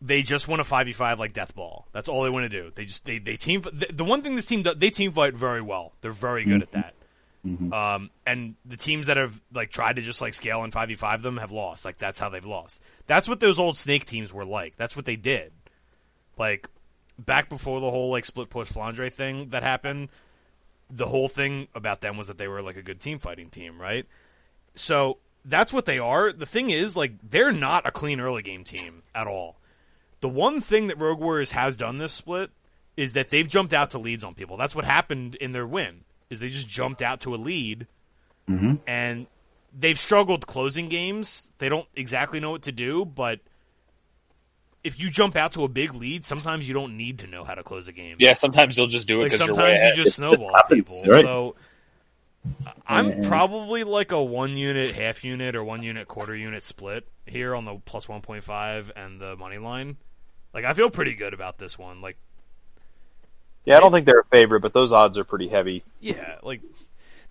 they 0.00 0.22
just 0.22 0.48
want 0.48 0.60
a 0.60 0.64
five 0.64 0.86
v 0.86 0.92
five 0.92 1.18
like 1.18 1.32
death 1.32 1.54
ball. 1.54 1.86
That's 1.92 2.08
all 2.08 2.22
they 2.22 2.30
want 2.30 2.44
to 2.44 2.48
do. 2.48 2.70
They 2.74 2.84
just 2.84 3.04
they 3.04 3.18
they 3.18 3.36
team. 3.36 3.62
The, 3.62 3.88
the 3.92 4.04
one 4.04 4.22
thing 4.22 4.36
this 4.36 4.46
team 4.46 4.62
does, 4.62 4.76
they 4.76 4.90
team 4.90 5.12
fight 5.12 5.34
very 5.34 5.62
well. 5.62 5.92
They're 6.00 6.12
very 6.12 6.44
good 6.44 6.62
at 6.62 6.72
that. 6.72 6.94
Um, 7.74 8.10
and 8.26 8.54
the 8.64 8.78
teams 8.78 9.06
that 9.06 9.18
have 9.18 9.40
like 9.52 9.70
tried 9.70 9.96
to 9.96 10.02
just 10.02 10.22
like 10.22 10.32
scale 10.32 10.62
and 10.62 10.72
five 10.72 10.88
v 10.88 10.94
five 10.94 11.20
them 11.20 11.36
have 11.36 11.52
lost. 11.52 11.84
Like 11.84 11.98
that's 11.98 12.18
how 12.18 12.30
they've 12.30 12.44
lost. 12.44 12.82
That's 13.06 13.28
what 13.28 13.40
those 13.40 13.58
old 13.58 13.76
snake 13.76 14.06
teams 14.06 14.32
were 14.32 14.46
like. 14.46 14.76
That's 14.76 14.96
what 14.96 15.04
they 15.04 15.16
did. 15.16 15.52
Like 16.38 16.68
back 17.18 17.48
before 17.48 17.80
the 17.80 17.90
whole 17.90 18.10
like 18.10 18.24
split 18.24 18.48
push 18.48 18.70
Flandre 18.70 19.12
thing 19.12 19.48
that 19.48 19.62
happened, 19.62 20.08
the 20.94 21.06
whole 21.06 21.28
thing 21.28 21.66
about 21.74 22.00
them 22.00 22.16
was 22.16 22.28
that 22.28 22.38
they 22.38 22.46
were 22.46 22.62
like 22.62 22.76
a 22.76 22.82
good 22.82 23.00
team 23.00 23.18
fighting 23.18 23.50
team, 23.50 23.80
right? 23.80 24.06
So 24.76 25.18
that's 25.44 25.72
what 25.72 25.86
they 25.86 25.98
are. 25.98 26.32
The 26.32 26.46
thing 26.46 26.70
is, 26.70 26.94
like, 26.94 27.12
they're 27.28 27.52
not 27.52 27.86
a 27.86 27.90
clean 27.90 28.20
early 28.20 28.42
game 28.42 28.62
team 28.62 29.02
at 29.14 29.26
all. 29.26 29.56
The 30.20 30.28
one 30.28 30.60
thing 30.60 30.86
that 30.86 30.98
Rogue 30.98 31.18
Warriors 31.18 31.50
has 31.50 31.76
done 31.76 31.98
this 31.98 32.12
split 32.12 32.50
is 32.96 33.12
that 33.14 33.30
they've 33.30 33.48
jumped 33.48 33.72
out 33.72 33.90
to 33.90 33.98
leads 33.98 34.22
on 34.22 34.34
people. 34.34 34.56
That's 34.56 34.74
what 34.74 34.84
happened 34.84 35.34
in 35.36 35.50
their 35.52 35.66
win. 35.66 36.04
Is 36.30 36.38
they 36.40 36.48
just 36.48 36.68
jumped 36.68 37.02
out 37.02 37.20
to 37.22 37.34
a 37.34 37.36
lead, 37.36 37.86
Mhm. 38.48 38.78
and 38.86 39.26
they've 39.76 39.98
struggled 39.98 40.46
closing 40.46 40.88
games. 40.88 41.50
They 41.58 41.68
don't 41.68 41.88
exactly 41.96 42.38
know 42.40 42.52
what 42.52 42.62
to 42.62 42.72
do, 42.72 43.04
but 43.04 43.40
if 44.84 45.00
you 45.00 45.10
jump 45.10 45.34
out 45.36 45.52
to 45.52 45.64
a 45.64 45.68
big 45.68 45.94
lead, 45.94 46.24
sometimes 46.24 46.68
you 46.68 46.74
don't 46.74 46.96
need 46.96 47.20
to 47.20 47.26
know 47.26 47.42
how 47.42 47.54
to 47.54 47.62
close 47.62 47.88
a 47.88 47.92
game. 47.92 48.16
Yeah, 48.20 48.34
sometimes 48.34 48.76
you'll 48.78 48.86
just 48.86 49.08
do 49.08 49.18
it 49.20 49.22
Like 49.22 49.32
because 49.32 49.46
you're 49.46 49.56
way 49.56 49.62
sometimes 49.62 49.80
ahead. 49.80 49.96
you 49.96 50.04
just 50.04 50.16
snowball 50.16 50.52
happens, 50.54 51.00
people. 51.00 51.10
right? 51.10 51.22
So 51.24 51.56
I'm 52.86 53.08
Yeah. 53.22 53.28
probably 53.28 53.84
like 53.84 54.12
a 54.12 54.22
one 54.22 54.56
unit, 54.56 54.94
half 54.94 55.24
unit, 55.24 55.56
or 55.56 55.64
one 55.64 55.82
unit, 55.82 56.06
quarter 56.06 56.36
unit 56.36 56.62
split 56.62 57.08
here 57.26 57.54
on 57.54 57.64
the 57.64 57.80
plus 57.86 58.08
one 58.08 58.20
point 58.20 58.44
five 58.44 58.92
and 58.94 59.18
the 59.20 59.34
money 59.36 59.56
line. 59.58 59.96
Like 60.52 60.64
I 60.66 60.74
feel 60.74 60.90
pretty 60.90 61.14
good 61.14 61.32
about 61.34 61.56
this 61.58 61.78
one. 61.78 62.00
Like 62.02 62.18
yeah, 63.64 63.78
I 63.78 63.80
don't 63.80 63.92
think 63.92 64.04
they're 64.04 64.20
a 64.20 64.24
favorite, 64.26 64.60
but 64.60 64.74
those 64.74 64.92
odds 64.92 65.16
are 65.16 65.24
pretty 65.24 65.48
heavy. 65.48 65.82
yeah, 66.00 66.36
like 66.42 66.60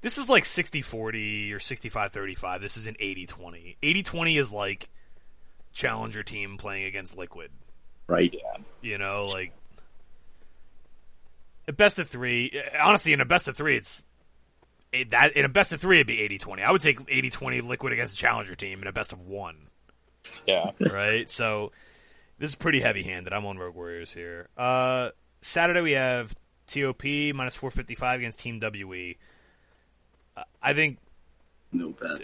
this 0.01 0.17
is 0.17 0.27
like 0.27 0.43
60-40 0.45 1.51
or 1.53 1.59
65-35. 1.59 2.59
This 2.59 2.75
is 2.75 2.87
an 2.87 2.95
80-20. 2.99 3.77
80-20 3.81 4.37
is 4.39 4.51
like 4.51 4.89
challenger 5.73 6.23
team 6.23 6.57
playing 6.57 6.85
against 6.85 7.17
liquid. 7.17 7.51
Right. 8.07 8.33
Yeah. 8.33 8.63
You 8.81 8.97
know, 8.97 9.25
like 9.25 9.53
a 11.67 11.73
best 11.73 11.99
of 11.99 12.09
three. 12.09 12.61
Honestly, 12.81 13.13
in 13.13 13.21
a 13.21 13.25
best 13.25 13.47
of 13.47 13.57
three, 13.57 13.77
it's 13.77 14.03
it, 14.91 15.09
that 15.11 15.35
in 15.35 15.45
a 15.45 15.49
best 15.49 15.73
of 15.73 15.81
three, 15.81 15.97
it'd 15.97 16.07
be 16.07 16.17
80-20. 16.17 16.63
I 16.63 16.71
would 16.71 16.81
take 16.81 16.99
80-20 16.99 17.63
liquid 17.63 17.93
against 17.93 18.13
a 18.13 18.17
challenger 18.17 18.55
team 18.55 18.81
in 18.81 18.87
a 18.87 18.91
best 18.91 19.11
of 19.11 19.21
one. 19.21 19.57
Yeah, 20.45 20.71
right? 20.79 21.29
So 21.29 21.71
this 22.37 22.51
is 22.51 22.55
pretty 22.55 22.79
heavy 22.79 23.03
handed. 23.03 23.33
I'm 23.33 23.45
on 23.45 23.57
Rogue 23.57 23.75
Warriors 23.75 24.13
here. 24.13 24.49
Uh, 24.57 25.09
Saturday 25.41 25.81
we 25.81 25.91
have 25.93 26.33
TOP 26.67 27.03
minus 27.03 27.55
455 27.55 28.19
against 28.19 28.39
Team 28.39 28.59
WE. 28.61 29.17
Uh, 30.37 30.43
I 30.61 30.73
think 30.73 30.99
No 31.73 31.89
bet. 31.89 32.21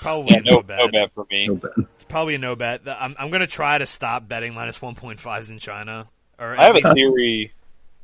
probably 0.00 0.34
yeah 0.34 0.38
a 0.38 0.42
no, 0.42 0.50
no, 0.52 0.56
no 0.56 0.62
bet. 0.62 0.92
bet 0.92 1.12
for 1.12 1.26
me. 1.30 1.48
No 1.48 1.56
bet. 1.56 1.72
It's 1.76 2.04
probably 2.04 2.36
a 2.36 2.38
no 2.38 2.56
bet. 2.56 2.82
I'm 2.86 3.14
I'm 3.18 3.30
gonna 3.30 3.46
try 3.46 3.76
to 3.78 3.86
stop 3.86 4.28
betting 4.28 4.54
minus 4.54 4.78
1.5s 4.78 5.50
in 5.50 5.58
China. 5.58 6.08
Or 6.38 6.58
I 6.58 6.66
have 6.66 6.76
a 6.76 6.94
theory 6.94 7.52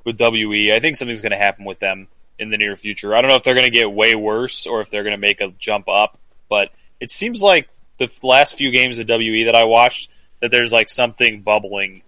with 0.04 0.20
WE. 0.20 0.72
I 0.72 0.80
think 0.80 0.96
something's 0.96 1.20
going 1.20 1.32
to 1.32 1.36
happen 1.38 1.64
with 1.64 1.78
them 1.78 2.08
in 2.38 2.50
the 2.50 2.56
near 2.56 2.76
future. 2.76 3.14
I 3.14 3.20
don't 3.20 3.28
know 3.28 3.36
if 3.36 3.42
they're 3.42 3.54
going 3.54 3.66
to 3.66 3.70
get 3.70 3.92
way 3.92 4.14
worse 4.14 4.66
or 4.66 4.80
if 4.80 4.90
they're 4.90 5.02
going 5.02 5.14
to 5.14 5.18
make 5.20 5.40
a 5.40 5.48
jump 5.58 5.88
up, 5.88 6.16
but 6.48 6.70
it 7.00 7.10
seems 7.10 7.42
like 7.42 7.68
the 7.98 8.08
last 8.22 8.56
few 8.56 8.70
games 8.70 8.98
of 8.98 9.08
WE 9.08 9.44
that 9.44 9.54
I 9.54 9.64
watched 9.64 10.10
that 10.40 10.50
there's 10.50 10.72
like 10.72 10.88
something 10.88 11.42
bubbling, 11.42 12.02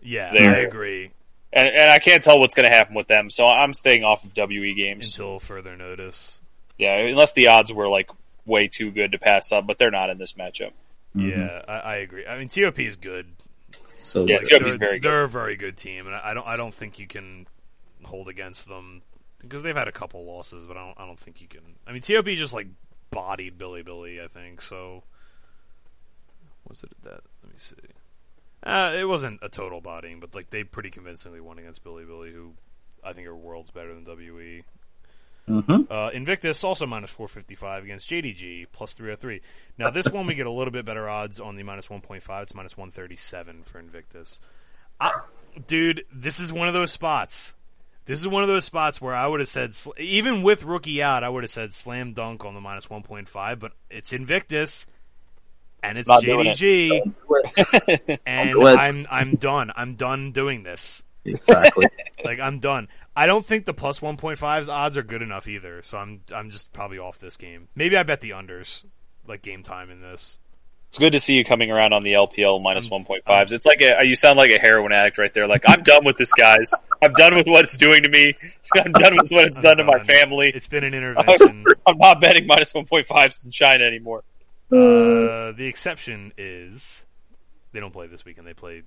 yeah, 0.00 0.32
there. 0.32 0.50
I 0.50 0.58
agree. 0.60 1.10
and, 1.52 1.68
and 1.68 1.90
I 1.90 1.98
can't 1.98 2.22
tell 2.24 2.40
what's 2.40 2.54
going 2.54 2.68
to 2.68 2.74
happen 2.74 2.94
with 2.94 3.08
them. 3.08 3.28
So 3.28 3.46
I'm 3.46 3.74
staying 3.74 4.04
off 4.04 4.24
of 4.24 4.32
WE 4.36 4.74
games. 4.74 5.12
Until 5.12 5.38
further 5.38 5.76
notice. 5.76 6.40
Yeah, 6.78 6.96
unless 6.98 7.32
the 7.34 7.48
odds 7.48 7.72
were 7.72 7.88
like 7.88 8.10
way 8.46 8.68
too 8.68 8.90
good 8.90 9.12
to 9.12 9.18
pass 9.18 9.52
up, 9.52 9.66
but 9.66 9.78
they're 9.78 9.90
not 9.90 10.10
in 10.10 10.18
this 10.18 10.34
matchup. 10.34 10.72
Mhm. 11.16 11.30
Yeah, 11.30 11.62
I, 11.68 11.78
I 11.78 11.96
agree. 11.96 12.26
I 12.26 12.38
mean, 12.38 12.48
TOP 12.48 12.78
is 12.80 12.96
good. 12.96 13.26
So 13.88 14.26
Yeah, 14.26 14.36
like, 14.36 14.48
TOP 14.48 14.60
they're, 14.60 14.68
is 14.68 14.74
very 14.76 14.98
good. 14.98 15.08
They're 15.08 15.24
a 15.24 15.28
very 15.28 15.56
good 15.56 15.76
team, 15.76 16.06
and 16.06 16.14
I 16.14 16.30
I 16.30 16.34
don't 16.34 16.46
I 16.46 16.56
don't 16.56 16.74
think 16.74 16.98
you 16.98 17.06
can 17.06 17.46
hold 18.02 18.28
against 18.28 18.68
them 18.68 19.02
because 19.40 19.62
they've 19.62 19.76
had 19.76 19.88
a 19.88 19.92
couple 19.92 20.24
losses, 20.24 20.66
but 20.66 20.76
I 20.76 20.86
don't 20.86 21.00
I 21.00 21.06
don't 21.06 21.18
think 21.18 21.40
you 21.40 21.48
can. 21.48 21.60
I 21.86 21.92
mean, 21.92 22.02
TOP 22.02 22.26
just 22.26 22.52
like 22.52 22.66
bodied 23.10 23.58
Bilibili, 23.58 24.22
I 24.22 24.28
think. 24.28 24.60
So 24.62 25.04
was 26.68 26.82
it 26.82 26.90
that? 27.02 27.22
Let 27.42 27.52
me 27.52 27.58
see. 27.58 27.76
Uh, 28.62 28.94
it 28.98 29.04
wasn't 29.04 29.38
a 29.42 29.48
total 29.48 29.80
bodying, 29.80 30.20
but 30.20 30.34
like 30.34 30.50
they 30.50 30.64
pretty 30.64 30.90
convincingly 30.90 31.40
won 31.40 31.58
against 31.58 31.84
Bilibili, 31.84 32.32
who 32.32 32.54
I 33.04 33.12
think 33.12 33.26
are 33.28 33.36
worlds 33.36 33.70
better 33.70 33.94
than 33.94 34.04
WE. 34.04 34.64
Mhm. 35.48 35.90
Uh, 35.90 36.10
Invictus 36.14 36.64
also 36.64 36.86
minus 36.86 37.10
455 37.10 37.84
against 37.84 38.08
JDG 38.08 38.66
plus 38.72 38.94
303. 38.94 39.40
Now 39.76 39.90
this 39.90 40.08
one 40.08 40.26
we 40.26 40.34
get 40.34 40.46
a 40.46 40.50
little 40.50 40.70
bit 40.72 40.84
better 40.86 41.08
odds 41.08 41.38
on 41.38 41.56
the 41.56 41.62
minus 41.62 41.88
1.5. 41.88 42.42
It's 42.44 42.54
minus 42.54 42.76
137 42.76 43.62
for 43.64 43.78
Invictus. 43.78 44.40
I, 45.00 45.12
dude, 45.66 46.04
this 46.12 46.40
is 46.40 46.52
one 46.52 46.68
of 46.68 46.74
those 46.74 46.92
spots. 46.92 47.54
This 48.06 48.20
is 48.20 48.28
one 48.28 48.42
of 48.42 48.48
those 48.48 48.64
spots 48.64 49.00
where 49.00 49.14
I 49.14 49.26
would 49.26 49.40
have 49.40 49.48
said, 49.48 49.74
sl- 49.74 49.92
even 49.98 50.42
with 50.42 50.62
Rookie 50.62 51.02
out, 51.02 51.24
I 51.24 51.28
would 51.28 51.42
have 51.42 51.50
said 51.50 51.72
slam 51.72 52.12
dunk 52.12 52.44
on 52.44 52.54
the 52.54 52.60
minus 52.60 52.86
1.5. 52.86 53.58
But 53.58 53.72
it's 53.90 54.12
Invictus, 54.12 54.86
and 55.82 55.98
it's 55.98 56.08
Not 56.08 56.22
doing 56.22 56.46
it. 56.46 56.56
JDG, 56.58 58.16
and. 58.26 58.54
I'm 58.78 59.06
I'm 59.10 59.36
done. 59.36 59.72
I'm 59.74 59.94
done 59.96 60.32
doing 60.32 60.62
this. 60.62 61.02
Exactly. 61.24 61.86
Like 62.24 62.40
I'm 62.40 62.58
done. 62.58 62.88
I 63.14 63.26
don't 63.26 63.44
think 63.44 63.66
the 63.66 63.74
plus 63.74 64.00
1.5's 64.00 64.66
odds 64.66 64.96
are 64.96 65.02
good 65.02 65.20
enough 65.20 65.46
either. 65.46 65.82
So 65.82 65.98
I'm 65.98 66.22
I'm 66.34 66.48
just 66.48 66.72
probably 66.72 66.98
off 66.98 67.18
this 67.18 67.36
game. 67.36 67.68
Maybe 67.74 67.98
I 67.98 68.02
bet 68.02 68.22
the 68.22 68.30
unders, 68.30 68.82
like 69.28 69.42
game 69.42 69.62
time 69.62 69.90
in 69.90 70.00
this. 70.00 70.38
It's 70.88 70.98
good 70.98 71.12
to 71.12 71.18
see 71.18 71.34
you 71.34 71.44
coming 71.44 71.70
around 71.70 71.92
on 71.92 72.02
the 72.02 72.12
LPL 72.12 72.62
minus 72.62 72.88
1.5s. 72.88 73.52
It's 73.52 73.66
like 73.66 73.82
a, 73.82 74.04
you 74.04 74.14
sound 74.14 74.38
like 74.38 74.52
a 74.52 74.58
heroin 74.58 74.92
addict 74.92 75.18
right 75.18 75.34
there. 75.34 75.46
Like 75.46 75.64
I'm 75.66 75.82
done 75.82 76.04
with 76.04 76.16
this, 76.16 76.32
guys. 76.32 76.72
I'm 77.02 77.12
done 77.12 77.34
with 77.34 77.46
what 77.46 77.64
it's 77.64 77.76
doing 77.76 78.04
to 78.04 78.08
me. 78.08 78.32
I'm 78.76 78.92
done 78.92 79.16
with 79.16 79.30
what 79.30 79.44
it's 79.44 79.58
I'm 79.58 79.64
done 79.64 79.76
to 79.78 79.84
my 79.84 79.98
family. 79.98 80.50
It's 80.54 80.68
been 80.68 80.84
an 80.84 80.94
intervention. 80.94 81.64
I'm 81.86 81.98
not 81.98 82.20
betting 82.22 82.46
minus 82.46 82.72
1.5s 82.72 83.44
in 83.44 83.50
China 83.50 83.84
anymore. 83.84 84.22
uh, 84.72 85.52
the 85.52 85.66
exception 85.66 86.32
is 86.38 87.04
they 87.72 87.80
don't 87.80 87.92
play 87.92 88.06
this 88.06 88.24
weekend. 88.24 88.46
They 88.46 88.54
play 88.54 88.84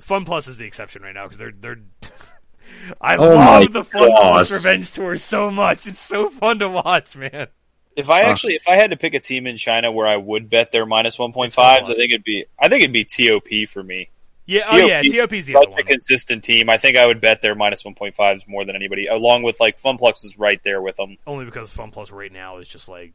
Fun 0.00 0.24
Plus 0.24 0.48
is 0.48 0.56
the 0.58 0.64
exception 0.66 1.02
right 1.02 1.14
now 1.14 1.24
because 1.24 1.38
they're 1.38 1.52
they're. 1.52 1.78
I 3.00 3.16
Oh 3.16 3.28
love 3.34 3.72
the 3.72 3.84
Fun 3.84 4.10
Plus. 4.16 4.50
Revenge 4.50 4.90
Tour 4.92 5.16
so 5.16 5.50
much. 5.50 5.86
It's 5.86 6.00
so 6.00 6.30
fun 6.30 6.60
to 6.60 6.68
watch, 6.68 7.16
man. 7.16 7.48
If 7.96 8.08
I 8.08 8.22
Huh. 8.22 8.30
actually, 8.30 8.54
if 8.54 8.68
I 8.68 8.76
had 8.76 8.90
to 8.90 8.96
pick 8.96 9.14
a 9.14 9.20
team 9.20 9.46
in 9.46 9.56
China 9.56 9.92
where 9.92 10.06
I 10.06 10.16
would 10.16 10.48
bet 10.48 10.72
their 10.72 10.86
minus 10.86 11.18
1.5s, 11.18 11.46
It's 11.46 11.54
Fun 11.56 11.84
I 11.90 11.94
think 11.94 12.12
it'd 12.12 12.24
be, 12.24 12.46
I 12.58 12.68
think 12.68 12.82
it'd 12.82 12.92
be 12.92 13.04
TOP 13.04 13.68
for 13.68 13.82
me. 13.82 14.08
Yeah, 14.46 14.62
oh 14.70 14.76
yeah, 14.76 15.02
TOP 15.02 15.12
yeah, 15.12 15.26
TOP's 15.26 15.44
the 15.44 15.56
other 15.56 15.64
Such 15.66 15.70
one. 15.72 15.80
a 15.80 15.84
consistent 15.84 16.44
team. 16.44 16.70
I 16.70 16.78
think 16.78 16.96
I 16.96 17.06
would 17.06 17.20
bet 17.20 17.42
their 17.42 17.54
minus 17.54 17.82
1.5s 17.82 18.48
more 18.48 18.64
than 18.64 18.76
anybody, 18.76 19.06
along 19.08 19.42
with 19.42 19.60
like 19.60 19.78
FunPlus 19.78 20.24
is 20.24 20.38
right 20.38 20.60
there 20.64 20.80
with 20.80 20.96
them. 20.96 21.18
Only 21.26 21.44
because 21.44 21.70
Fun 21.70 21.90
Plus 21.90 22.10
right 22.10 22.32
now 22.32 22.58
is 22.58 22.68
just 22.68 22.88
like 22.88 23.12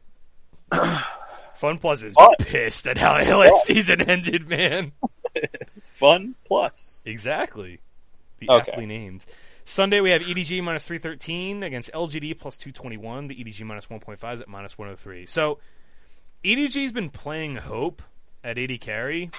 Fun 1.54 1.78
Plus 1.78 2.02
is 2.02 2.14
What? 2.14 2.38
pissed 2.38 2.86
at 2.86 2.98
how 2.98 3.18
the 3.24 3.36
last 3.36 3.64
season 3.64 4.00
ended, 4.02 4.48
man. 4.48 4.92
Fun 5.98 6.34
plus. 6.46 7.02
Exactly. 7.04 7.80
The 8.38 8.48
Okay. 8.50 8.70
aptly 8.72 8.86
named. 8.86 9.24
Sunday 9.64 10.00
we 10.00 10.10
have 10.12 10.22
EDG 10.22 10.62
minus 10.62 10.86
three 10.86 10.98
thirteen 10.98 11.62
against 11.62 11.90
LGD 11.92 12.38
plus 12.38 12.56
two 12.56 12.72
twenty 12.72 12.96
one. 12.96 13.26
The 13.28 13.34
EDG 13.34 13.64
minus 13.64 13.90
one 13.90 14.00
point 14.00 14.18
five 14.18 14.34
is 14.34 14.40
at 14.40 14.48
minus 14.48 14.78
one 14.78 14.88
oh 14.88 14.96
three. 14.96 15.26
So 15.26 15.58
EDG's 16.44 16.92
been 16.92 17.10
playing 17.10 17.56
hope 17.56 18.00
at 18.44 18.56
AD 18.58 18.80
carry. 18.80 19.30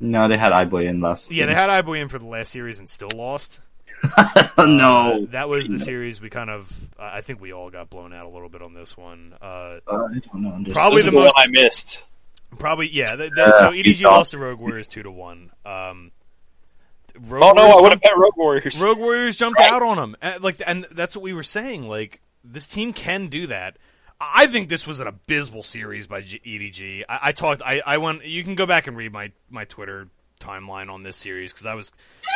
no, 0.00 0.28
they 0.28 0.36
had 0.36 0.52
iBoy 0.52 0.88
in 0.88 1.00
last. 1.00 1.30
Yeah, 1.30 1.46
they 1.46 1.54
had 1.54 1.70
iBoy 1.70 2.00
in 2.00 2.08
for 2.08 2.18
the 2.18 2.26
last 2.26 2.50
series 2.52 2.78
and 2.78 2.88
still 2.88 3.08
lost. 3.14 3.60
No. 4.58 5.22
Uh, 5.24 5.26
that 5.30 5.48
was 5.48 5.68
the 5.68 5.78
series 5.78 6.20
we 6.20 6.30
kind 6.30 6.50
of. 6.50 6.70
I 6.98 7.20
think 7.20 7.40
we 7.40 7.52
all 7.52 7.70
got 7.70 7.88
blown 7.90 8.12
out 8.12 8.26
a 8.26 8.28
little 8.28 8.48
bit 8.48 8.60
on 8.62 8.74
this 8.74 8.96
one. 8.96 9.34
Uh, 9.40 9.44
Uh, 9.44 9.78
I 9.86 10.18
don't 10.18 10.34
know. 10.42 10.52
Understand. 10.52 10.74
Probably 10.74 10.96
This 10.96 11.04
the 11.06 11.10
is 11.10 11.12
the 11.12 11.12
most- 11.12 11.34
one 11.36 11.48
I 11.48 11.50
missed. 11.50 12.04
Probably, 12.58 12.88
yeah. 12.88 13.06
The, 13.16 13.30
the, 13.30 13.32
Yeah, 13.36 13.52
so 13.52 13.70
EDG 13.70 14.02
lost 14.02 14.30
to 14.32 14.38
Rogue 14.38 14.58
Warriors 14.58 14.88
two 14.88 15.02
to 15.02 15.10
one. 15.10 15.50
Um, 15.66 16.12
Rogue 17.20 17.42
Oh 17.44 17.52
no, 17.52 17.62
Warriors 17.62 17.76
I 17.76 17.80
would 17.82 17.92
have 17.92 18.00
bet 18.00 18.16
Rogue 18.16 18.36
Warriors. 18.36 18.82
Rogue 18.82 18.98
Warriors 18.98 19.36
jumped 19.36 19.58
Right. 19.60 19.70
out 19.70 19.82
on 19.82 19.96
them, 19.96 20.16
and, 20.22 20.42
like, 20.42 20.60
and 20.66 20.86
that's 20.92 21.16
what 21.16 21.22
we 21.22 21.32
were 21.32 21.42
saying. 21.42 21.88
Like, 21.88 22.20
this 22.44 22.66
team 22.68 22.92
can 22.92 23.26
do 23.28 23.46
that. 23.48 23.76
I 24.20 24.46
think 24.48 24.68
this 24.68 24.86
was 24.86 24.98
an 25.00 25.06
abysmal 25.06 25.62
series 25.62 26.06
by 26.06 26.22
G- 26.22 26.40
EDG. 26.44 27.04
I, 27.08 27.18
I 27.28 27.32
talked. 27.32 27.62
I, 27.64 27.82
I 27.86 27.98
went. 27.98 28.24
You 28.24 28.42
can 28.44 28.54
go 28.56 28.66
back 28.66 28.86
and 28.86 28.96
read 28.96 29.12
my 29.12 29.30
my 29.50 29.64
Twitter 29.64 30.08
timeline 30.40 30.90
on 30.92 31.02
this 31.02 31.16
series 31.16 31.52
because 31.52 31.66
I 31.66 31.74
was 31.74 31.92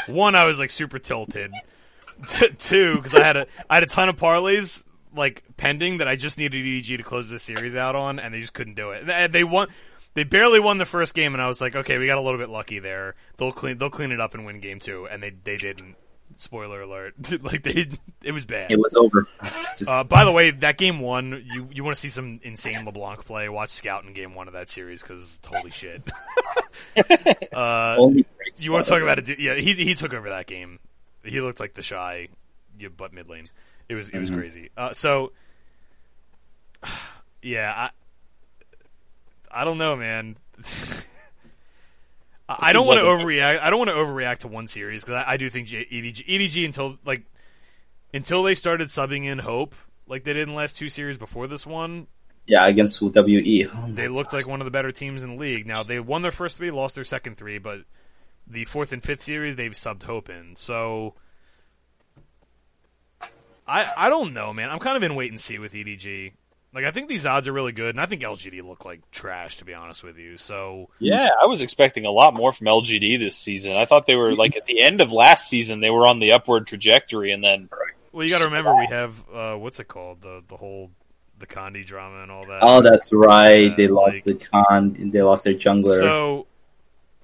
one. 0.07 0.35
I 0.35 0.45
was 0.45 0.61
like 0.61 0.71
super 0.71 0.99
tilted. 0.99 1.53
T- 2.29 2.49
two, 2.59 2.97
because 2.97 3.15
I 3.15 3.23
had 3.25 3.37
a 3.37 3.47
I 3.69 3.75
had 3.75 3.83
a 3.83 3.87
ton 3.87 4.09
of 4.09 4.17
parlays 4.17 4.85
like 5.15 5.43
pending 5.57 5.99
that 5.99 6.07
I 6.09 6.15
just 6.17 6.39
needed 6.39 6.65
EDG 6.65 6.99
to 6.99 7.03
close 7.03 7.29
this 7.29 7.43
series 7.43 7.75
out 7.75 7.97
on, 7.97 8.19
and 8.21 8.33
they 8.33 8.41
just 8.41 8.53
couldn't 8.55 8.75
do 8.75 8.91
it. 8.93 9.09
And 9.09 9.33
they 9.33 9.43
won. 9.45 9.69
They 10.15 10.25
barely 10.25 10.61
won 10.61 10.79
the 10.79 10.85
first 10.85 11.15
game, 11.15 11.33
and 11.35 11.43
I 11.43 11.47
was 11.49 11.61
like, 11.61 11.75
okay, 11.75 11.97
we 11.99 12.07
got 12.07 12.19
a 12.19 12.21
little 12.21 12.39
bit 12.39 12.51
lucky 12.51 12.79
there. 12.81 13.15
They'll 13.39 13.53
clean. 13.53 13.79
They'll 13.79 13.91
clean 13.91 14.13
it 14.13 14.21
up 14.21 14.35
and 14.35 14.45
win 14.45 14.61
game 14.61 14.79
two, 14.79 15.07
and 15.09 15.23
they 15.23 15.31
they 15.31 15.57
didn't. 15.57 15.97
Spoiler 16.39 16.81
alert! 16.81 17.15
like 17.43 17.63
they, 17.63 17.87
it 18.23 18.33
was 18.33 18.47
bad. 18.47 18.71
It 18.71 18.79
was 18.79 18.95
over. 18.95 19.29
Just, 19.79 19.91
Uh, 19.91 20.03
by 20.03 20.25
the 20.25 20.33
way, 20.33 20.51
that 20.51 20.79
game 20.79 20.99
one, 21.01 21.45
you 21.47 21.69
you 21.73 21.85
want 21.85 21.95
to 21.95 22.01
see 22.01 22.09
some 22.09 22.41
insane 22.43 22.85
LeBlanc 22.87 23.25
play? 23.27 23.49
Watch 23.51 23.69
Scout 23.71 24.05
in 24.05 24.13
game 24.15 24.35
one 24.35 24.49
of 24.49 24.55
that 24.55 24.71
series 24.71 25.03
because 25.03 25.39
holy 25.47 25.71
shit. 25.71 26.03
uh, 27.55 27.97
You 28.57 28.73
want 28.73 28.85
to 28.85 28.91
talk 28.91 29.03
about 29.03 29.19
it? 29.19 29.39
Yeah, 29.39 29.55
he 29.57 29.75
he 29.75 29.95
took 29.95 30.15
over 30.15 30.31
that 30.31 30.47
game. 30.47 30.79
He 31.23 31.41
looked 31.43 31.61
like 31.61 31.75
TheShy, 31.75 32.29
yeah, 32.79 32.89
but 32.97 33.13
mid 33.13 33.29
lane. 33.29 33.45
It 33.89 33.95
was 33.95 34.09
it 34.09 34.19
was 34.19 34.31
Mhm. 34.31 34.37
crazy. 34.37 34.71
Uh, 34.77 34.93
so, 34.95 35.33
yeah, 37.43 37.73
I 37.77 37.91
I 39.53 39.65
don't 39.65 39.79
know, 39.79 39.97
man. 39.97 40.37
I 42.49 42.73
don't 42.73 42.87
want 42.87 42.99
to 43.01 43.07
like 43.07 43.21
overreact. 43.21 43.61
I 43.61 43.71
don't 43.71 43.79
want 43.79 43.91
to 43.91 43.95
overreact 43.97 44.39
to 44.41 44.49
one 44.49 44.69
series 44.69 45.03
because 45.03 45.25
I, 45.27 45.33
I 45.33 45.37
do 45.37 45.49
think 45.49 45.69
J- 45.69 45.87
EDG, 45.87 46.27
EDG 46.27 46.65
until 46.65 46.99
like 47.05 47.25
until 48.13 48.43
they 48.43 48.55
started 48.55 48.89
subbing 48.89 49.25
in 49.25 49.39
Hope 49.39 49.75
like 50.07 50.25
they 50.25 50.33
did 50.33 50.43
in 50.43 50.51
the 50.51 50.55
last 50.55 50.77
two 50.77 50.89
series 50.89 51.17
before 51.17 51.47
this 51.47 51.67
one, 51.67 52.07
Yeah, 52.47 52.67
against 52.67 53.01
WE. 53.01 53.67
Oh 53.73 53.87
they 53.89 54.09
looked 54.09 54.33
like 54.33 54.47
one 54.47 54.61
of 54.61 54.65
the 54.65 54.71
better 54.71 54.93
teams 54.93 55.23
in 55.23 55.37
the 55.37 55.41
league. 55.41 55.67
Now 55.67 55.83
they 55.83 56.01
won 56.01 56.23
their 56.23 56.33
first 56.33 56.59
three, 56.59 56.71
lost 56.71 56.95
their 56.95 57.05
second 57.05 57.37
three, 57.37 57.59
but 57.59 57.83
the 58.47 58.65
fourth 58.65 58.93
and 58.93 59.03
fifth 59.03 59.23
series 59.23 59.57
they've 59.57 59.73
subbed 59.73 60.03
Hope 60.03 60.29
in. 60.29 60.57
So 60.57 61.15
I 63.67 63.91
I 63.97 64.09
don't 64.09 64.35
know, 64.35 64.53
man. 64.53 64.71
I'm 64.71 64.81
kind 64.81 64.97
of 64.97 65.03
in 65.03 65.15
wait 65.15 65.31
and 65.31 65.41
see 65.41 65.59
with 65.59 65.73
EDG. 65.73 66.33
Like 66.75 66.85
I 66.85 66.91
think 66.91 67.09
these 67.09 67.27
odds 67.27 67.49
are 67.49 67.53
really 67.53 67.73
good, 67.73 67.91
and 67.95 68.01
I 68.01 68.07
think 68.07 68.23
LGD 68.23 68.63
look 68.63 68.85
like 68.85 69.11
trash 69.11 69.59
to 69.59 69.65
be 69.65 69.75
honest 69.75 70.03
with 70.03 70.19
you. 70.19 70.37
So 70.37 70.89
Yeah, 70.99 71.29
I 71.43 71.47
was 71.47 71.61
expecting 71.63 72.07
a 72.07 72.11
lot 72.11 72.37
more 72.37 72.53
from 72.53 72.67
LGD 72.67 73.19
this 73.19 73.37
season. 73.37 73.77
I 73.77 73.85
thought 73.85 74.07
they 74.07 74.17
were 74.17 74.35
like 74.35 74.57
at 74.57 74.67
the 74.67 74.81
end 74.81 75.01
of 75.01 75.13
last 75.13 75.49
season 75.49 75.81
they 75.81 75.91
were 75.91 76.07
on 76.07 76.19
the 76.19 76.33
upward 76.33 76.67
trajectory, 76.67 77.33
and 77.33 77.45
then 77.45 77.69
well, 78.13 78.25
you 78.25 78.31
got 78.31 78.41
to 78.41 78.47
remember 78.47 78.75
we 78.75 78.87
have 78.87 79.25
uh, 79.33 79.55
what's 79.57 79.81
it 79.81 79.89
called 79.89 80.23
the 80.23 80.43
the 80.49 80.57
whole 80.57 80.91
the 81.39 81.47
Condi 81.47 81.85
drama 81.85 82.23
and 82.23 82.31
all 82.31 82.47
that. 82.47 82.61
Oh, 82.63 82.81
that's 82.81 83.13
right. 83.13 83.71
Yeah, 83.71 83.75
they 83.77 83.89
lost 83.89 84.15
like- 84.15 84.25
the 84.25 84.35
con. 84.35 85.11
They 85.13 85.23
lost 85.23 85.45
their 85.45 85.55
jungler. 85.55 85.99
so 85.99 86.47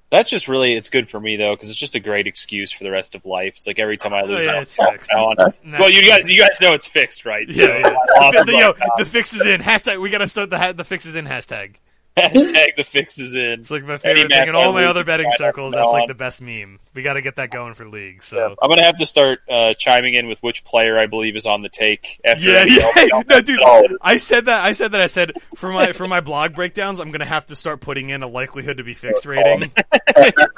that's 0.09 0.29
just 0.29 0.47
really 0.47 0.73
it's 0.73 0.89
good 0.89 1.07
for 1.07 1.19
me 1.19 1.35
though 1.35 1.55
because 1.55 1.69
it's 1.69 1.77
just 1.79 1.95
a 1.95 1.99
great 1.99 2.25
excuse 2.27 2.71
for 2.71 2.83
the 2.83 2.91
rest 2.91 3.15
of 3.15 3.25
life. 3.25 3.55
It's 3.57 3.67
like 3.67 3.79
every 3.79 3.97
time 3.97 4.13
I 4.13 4.21
Oh, 4.21 4.25
lose, 4.25 4.45
yeah, 4.45 4.61
it's 4.61 4.77
oh, 4.79 4.91
fixed. 4.91 5.11
on- 5.11 5.35
well, 5.79 5.89
you 5.89 6.07
guys 6.07 6.29
you 6.29 6.39
guys 6.39 6.57
know 6.61 6.73
it's 6.73 6.87
fixed, 6.87 7.25
right? 7.25 7.51
So, 7.51 7.63
yeah, 7.63 7.79
yeah. 7.79 8.31
The, 8.45 8.51
yo, 8.57 8.73
the 8.97 9.05
fix 9.05 9.33
is 9.33 9.45
in 9.45 9.61
hashtag. 9.61 10.01
We 10.01 10.09
got 10.09 10.19
to 10.19 10.27
start 10.27 10.49
the 10.49 10.73
the 10.75 10.83
fix 10.83 11.05
is 11.05 11.15
in 11.15 11.25
hashtag. 11.25 11.75
Hashtag 12.21 12.75
the 12.77 12.83
fix 12.83 13.19
is 13.19 13.35
in. 13.35 13.61
It's 13.61 13.71
like 13.71 13.83
my 13.83 13.97
favorite 13.97 14.29
thing 14.29 14.47
in 14.49 14.55
all 14.55 14.73
my 14.73 14.85
other 14.85 15.03
betting 15.03 15.31
circles. 15.35 15.73
That's 15.73 15.89
like 15.89 16.07
the 16.07 16.13
best 16.13 16.41
meme. 16.41 16.79
We 16.93 17.01
got 17.03 17.13
to 17.13 17.21
get 17.21 17.37
that 17.37 17.51
going 17.51 17.73
for 17.73 17.87
league. 17.87 18.23
So 18.23 18.55
I'm 18.61 18.69
gonna 18.69 18.83
have 18.83 18.97
to 18.97 19.05
start 19.05 19.39
uh, 19.49 19.73
chiming 19.75 20.13
in 20.13 20.27
with 20.27 20.41
which 20.43 20.63
player 20.65 20.97
I 20.99 21.07
believe 21.07 21.35
is 21.35 21.45
on 21.45 21.61
the 21.61 21.69
take 21.69 22.19
after. 22.25 22.43
yeah, 22.45 22.63
that. 22.65 23.09
yeah. 23.13 23.21
no, 23.27 23.41
dude. 23.41 23.59
I 24.01 24.17
said 24.17 24.45
that. 24.45 24.63
I 24.65 24.73
said 24.73 24.91
that. 24.91 25.01
I 25.01 25.07
said 25.07 25.33
for 25.57 25.71
my 25.71 25.93
for 25.93 26.07
my 26.07 26.19
blog 26.21 26.53
breakdowns, 26.53 26.99
I'm 26.99 27.11
gonna 27.11 27.25
have 27.25 27.45
to 27.47 27.55
start 27.55 27.81
putting 27.81 28.09
in 28.09 28.23
a 28.23 28.27
likelihood 28.27 28.77
to 28.77 28.83
be 28.83 28.93
fixed 28.93 29.25
rating. 29.25 29.71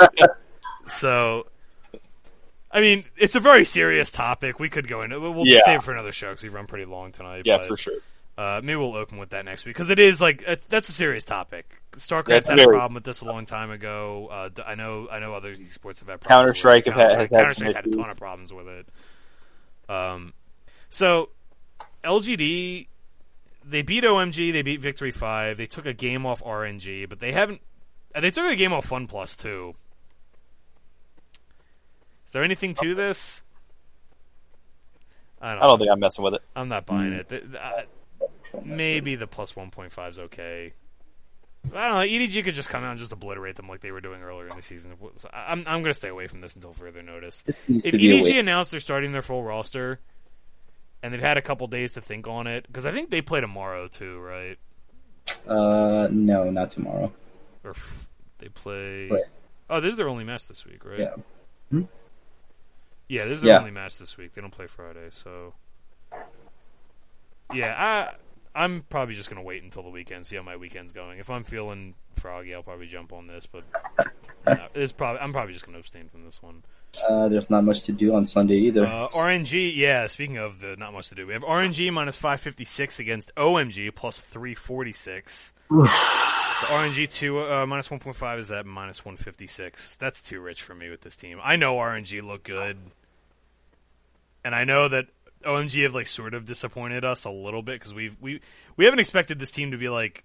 so, 0.85 1.47
I 2.71 2.81
mean, 2.81 3.03
it's 3.17 3.35
a 3.35 3.39
very 3.39 3.65
serious 3.65 4.11
topic. 4.11 4.59
We 4.59 4.69
could 4.69 4.87
go 4.87 5.01
into. 5.03 5.19
We'll 5.19 5.33
we'll 5.33 5.47
Yeah. 5.47 5.59
save 5.65 5.79
it 5.79 5.83
for 5.83 5.93
another 5.93 6.11
show 6.11 6.29
because 6.29 6.43
we 6.43 6.49
run 6.49 6.67
pretty 6.67 6.85
long 6.85 7.11
tonight. 7.11 7.43
yeah, 7.45 7.57
but, 7.57 7.67
for 7.67 7.77
sure. 7.77 7.93
Uh, 8.37 8.61
maybe 8.63 8.77
we'll 8.77 8.95
open 8.95 9.17
with 9.17 9.31
that 9.31 9.45
next 9.45 9.65
week 9.65 9.75
because 9.75 9.89
it 9.89 9.99
is 9.99 10.19
like 10.21 10.43
that's 10.69 10.89
a 10.89 10.93
serious 10.93 11.25
topic. 11.25 11.69
StarCraft's 11.93 12.27
That's 12.29 12.49
had 12.49 12.59
a 12.59 12.63
problem 12.77 12.93
with 12.95 13.03
this 13.03 13.21
a 13.21 13.25
long 13.25 13.45
time 13.45 13.69
ago. 13.69 14.27
Uh, 14.31 14.49
I 14.65 14.75
know, 14.75 15.07
I 15.11 15.19
know 15.19 15.33
other 15.33 15.53
esports 15.55 15.99
have 15.99 16.07
had 16.07 16.21
with 16.21 16.95
had- 16.95 17.11
has 17.19 17.29
had 17.31 17.45
had 17.75 17.87
a 17.87 17.89
ton 17.91 18.09
of 18.09 18.17
problems 18.17 18.53
with 18.53 18.67
it. 18.67 18.87
Um, 19.89 20.33
so 20.89 21.29
LGD 22.03 22.87
they 23.63 23.81
beat 23.83 24.03
OMG, 24.05 24.51
they 24.53 24.61
beat 24.63 24.79
Victory 24.81 25.11
Five, 25.11 25.57
they 25.57 25.67
took 25.67 25.85
a 25.85 25.93
game 25.93 26.25
off 26.25 26.41
RNG, 26.43 27.07
but 27.09 27.19
they 27.19 27.31
haven't. 27.33 27.61
uh, 28.15 28.21
They 28.21 28.31
took 28.31 28.49
a 28.51 28.55
game 28.55 28.73
off 28.73 28.85
Fun 28.85 29.05
Plus 29.07 29.35
too. 29.35 29.75
Is 32.25 32.31
there 32.31 32.43
anything 32.43 32.73
to 32.75 32.95
this? 32.95 33.43
I 35.41 35.53
don't. 35.53 35.63
I 35.63 35.67
don't 35.67 35.79
think 35.79 35.91
I'm 35.91 35.99
messing 35.99 36.23
with 36.23 36.35
it. 36.35 36.41
I'm 36.55 36.69
not 36.69 36.85
buying 36.85 37.13
it. 37.13 37.29
Th- 37.29 37.43
uh, 37.61 37.81
maybe 38.63 39.15
the 39.15 39.27
plus 39.27 39.53
1.5 39.53 40.09
is 40.09 40.19
okay. 40.19 40.73
I 41.75 41.87
don't 41.89 41.95
know. 41.95 41.99
EDG 42.25 42.43
could 42.43 42.55
just 42.55 42.69
come 42.69 42.83
out 42.83 42.89
and 42.91 42.99
just 42.99 43.11
obliterate 43.11 43.55
them 43.55 43.67
like 43.69 43.81
they 43.81 43.91
were 43.91 44.01
doing 44.01 44.23
earlier 44.23 44.47
in 44.47 44.55
the 44.55 44.63
season. 44.63 44.93
I'm 45.31 45.59
I'm 45.67 45.81
going 45.81 45.85
to 45.85 45.93
stay 45.93 46.07
away 46.07 46.25
from 46.27 46.41
this 46.41 46.55
until 46.55 46.73
further 46.73 47.03
notice. 47.03 47.43
If 47.45 47.65
to 47.65 47.91
be 47.97 48.17
a 48.17 48.21
EDG 48.23 48.39
announced 48.39 48.71
they're 48.71 48.79
starting 48.79 49.11
their 49.11 49.21
full 49.21 49.43
roster, 49.43 49.99
and 51.03 51.13
they've 51.13 51.21
had 51.21 51.37
a 51.37 51.41
couple 51.41 51.67
days 51.67 51.91
to 51.93 52.01
think 52.01 52.27
on 52.27 52.47
it, 52.47 52.65
because 52.65 52.85
I 52.87 52.91
think 52.91 53.11
they 53.11 53.21
play 53.21 53.41
tomorrow 53.41 53.87
too, 53.87 54.19
right? 54.19 54.57
Uh, 55.47 56.07
no, 56.11 56.49
not 56.49 56.71
tomorrow. 56.71 57.11
Or 57.63 57.71
f- 57.71 58.09
they 58.39 58.47
play. 58.49 59.07
Right. 59.09 59.23
Oh, 59.69 59.79
this 59.79 59.91
is 59.91 59.97
their 59.97 60.09
only 60.09 60.23
match 60.23 60.47
this 60.47 60.65
week, 60.65 60.83
right? 60.83 60.99
Yeah. 61.71 61.81
Yeah, 63.07 63.25
this 63.25 63.33
is 63.35 63.41
their 63.41 63.51
Yeah. 63.53 63.59
only 63.59 63.71
match 63.71 63.99
this 63.99 64.17
week. 64.17 64.33
They 64.33 64.41
don't 64.41 64.49
play 64.51 64.65
Friday, 64.67 65.09
so 65.11 65.53
yeah, 67.53 67.75
I 67.77 68.13
I'm 68.53 68.83
probably 68.89 69.15
just 69.15 69.29
gonna 69.29 69.41
wait 69.41 69.63
until 69.63 69.83
the 69.83 69.89
weekend, 69.89 70.25
see 70.25 70.35
how 70.35 70.43
my 70.43 70.57
weekend's 70.57 70.91
going. 70.91 71.19
If 71.19 71.29
I'm 71.29 71.43
feeling 71.43 71.95
froggy, 72.13 72.53
I'll 72.53 72.63
probably 72.63 72.87
jump 72.87 73.13
on 73.13 73.27
this, 73.27 73.45
but 73.45 73.63
no, 74.45 74.67
it's 74.75 74.91
probably 74.91 75.21
I'm 75.21 75.31
probably 75.31 75.53
just 75.53 75.65
gonna 75.65 75.79
abstain 75.79 76.09
from 76.09 76.25
this 76.25 76.41
one. 76.43 76.63
Uh, 77.07 77.29
there's 77.29 77.49
not 77.49 77.63
much 77.63 77.83
to 77.83 77.93
do 77.93 78.13
on 78.13 78.25
Sunday 78.25 78.55
either. 78.55 78.85
Uh, 78.85 79.07
RNG, 79.09 79.73
yeah. 79.75 80.07
Speaking 80.07 80.37
of 80.37 80.59
the 80.59 80.75
not 80.75 80.93
much 80.93 81.09
to 81.09 81.15
do, 81.15 81.25
we 81.25 81.33
have 81.33 81.43
RNG 81.43 81.91
minus 81.93 82.17
five 82.17 82.41
fifty 82.41 82.65
six 82.65 82.99
against 82.99 83.33
OMG 83.35 83.95
plus 83.95 84.19
three 84.19 84.55
forty 84.55 84.93
six. 84.93 85.53
The 86.61 86.67
RNG 86.67 87.11
two 87.11 87.39
uh, 87.39 87.65
minus 87.65 87.89
one 87.89 87.99
point 87.99 88.15
five 88.15 88.37
is 88.37 88.51
at 88.51 88.67
minus 88.67 89.03
one 89.03 89.17
fifty 89.17 89.47
six. 89.47 89.95
That's 89.95 90.21
too 90.21 90.39
rich 90.39 90.61
for 90.61 90.75
me 90.75 90.91
with 90.91 91.01
this 91.01 91.15
team. 91.15 91.39
I 91.41 91.55
know 91.55 91.77
RNG 91.77 92.21
look 92.21 92.43
good, 92.43 92.77
and 94.45 94.53
I 94.53 94.63
know 94.63 94.87
that 94.87 95.07
OMG 95.43 95.83
have 95.83 95.93
like 95.93 96.07
sort 96.07 96.33
of 96.33 96.45
disappointed 96.45 97.05
us 97.05 97.25
a 97.25 97.31
little 97.31 97.61
bit 97.61 97.79
because 97.79 97.93
we've 97.93 98.15
we 98.19 98.41
we 98.75 98.85
haven't 98.85 98.99
expected 98.99 99.39
this 99.39 99.51
team 99.51 99.71
to 99.71 99.77
be 99.77 99.89
like 99.89 100.23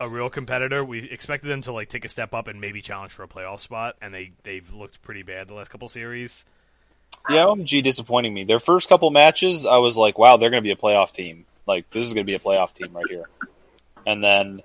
a 0.00 0.08
real 0.08 0.30
competitor. 0.30 0.84
We 0.84 1.10
expected 1.10 1.48
them 1.48 1.62
to 1.62 1.72
like 1.72 1.88
take 1.88 2.04
a 2.04 2.08
step 2.08 2.34
up 2.34 2.48
and 2.48 2.60
maybe 2.60 2.80
challenge 2.80 3.12
for 3.12 3.22
a 3.22 3.28
playoff 3.28 3.60
spot, 3.60 3.96
and 4.00 4.12
they 4.14 4.32
they've 4.42 4.72
looked 4.72 5.02
pretty 5.02 5.22
bad 5.22 5.48
the 5.48 5.54
last 5.54 5.70
couple 5.70 5.88
series. 5.88 6.44
Yeah, 7.28 7.44
OMG 7.44 7.82
disappointing 7.82 8.32
me. 8.32 8.44
Their 8.44 8.60
first 8.60 8.88
couple 8.88 9.10
matches, 9.10 9.66
I 9.66 9.78
was 9.78 9.96
like, 9.96 10.18
wow, 10.18 10.36
they're 10.36 10.50
going 10.50 10.62
to 10.62 10.66
be 10.66 10.72
a 10.72 10.76
playoff 10.76 11.12
team. 11.12 11.44
Like, 11.66 11.90
this 11.90 12.06
is 12.06 12.14
going 12.14 12.24
to 12.24 12.30
be 12.30 12.34
a 12.34 12.38
playoff 12.38 12.72
team 12.72 12.94
right 12.94 13.04
here. 13.08 13.28
And 14.06 14.24
then, 14.24 14.62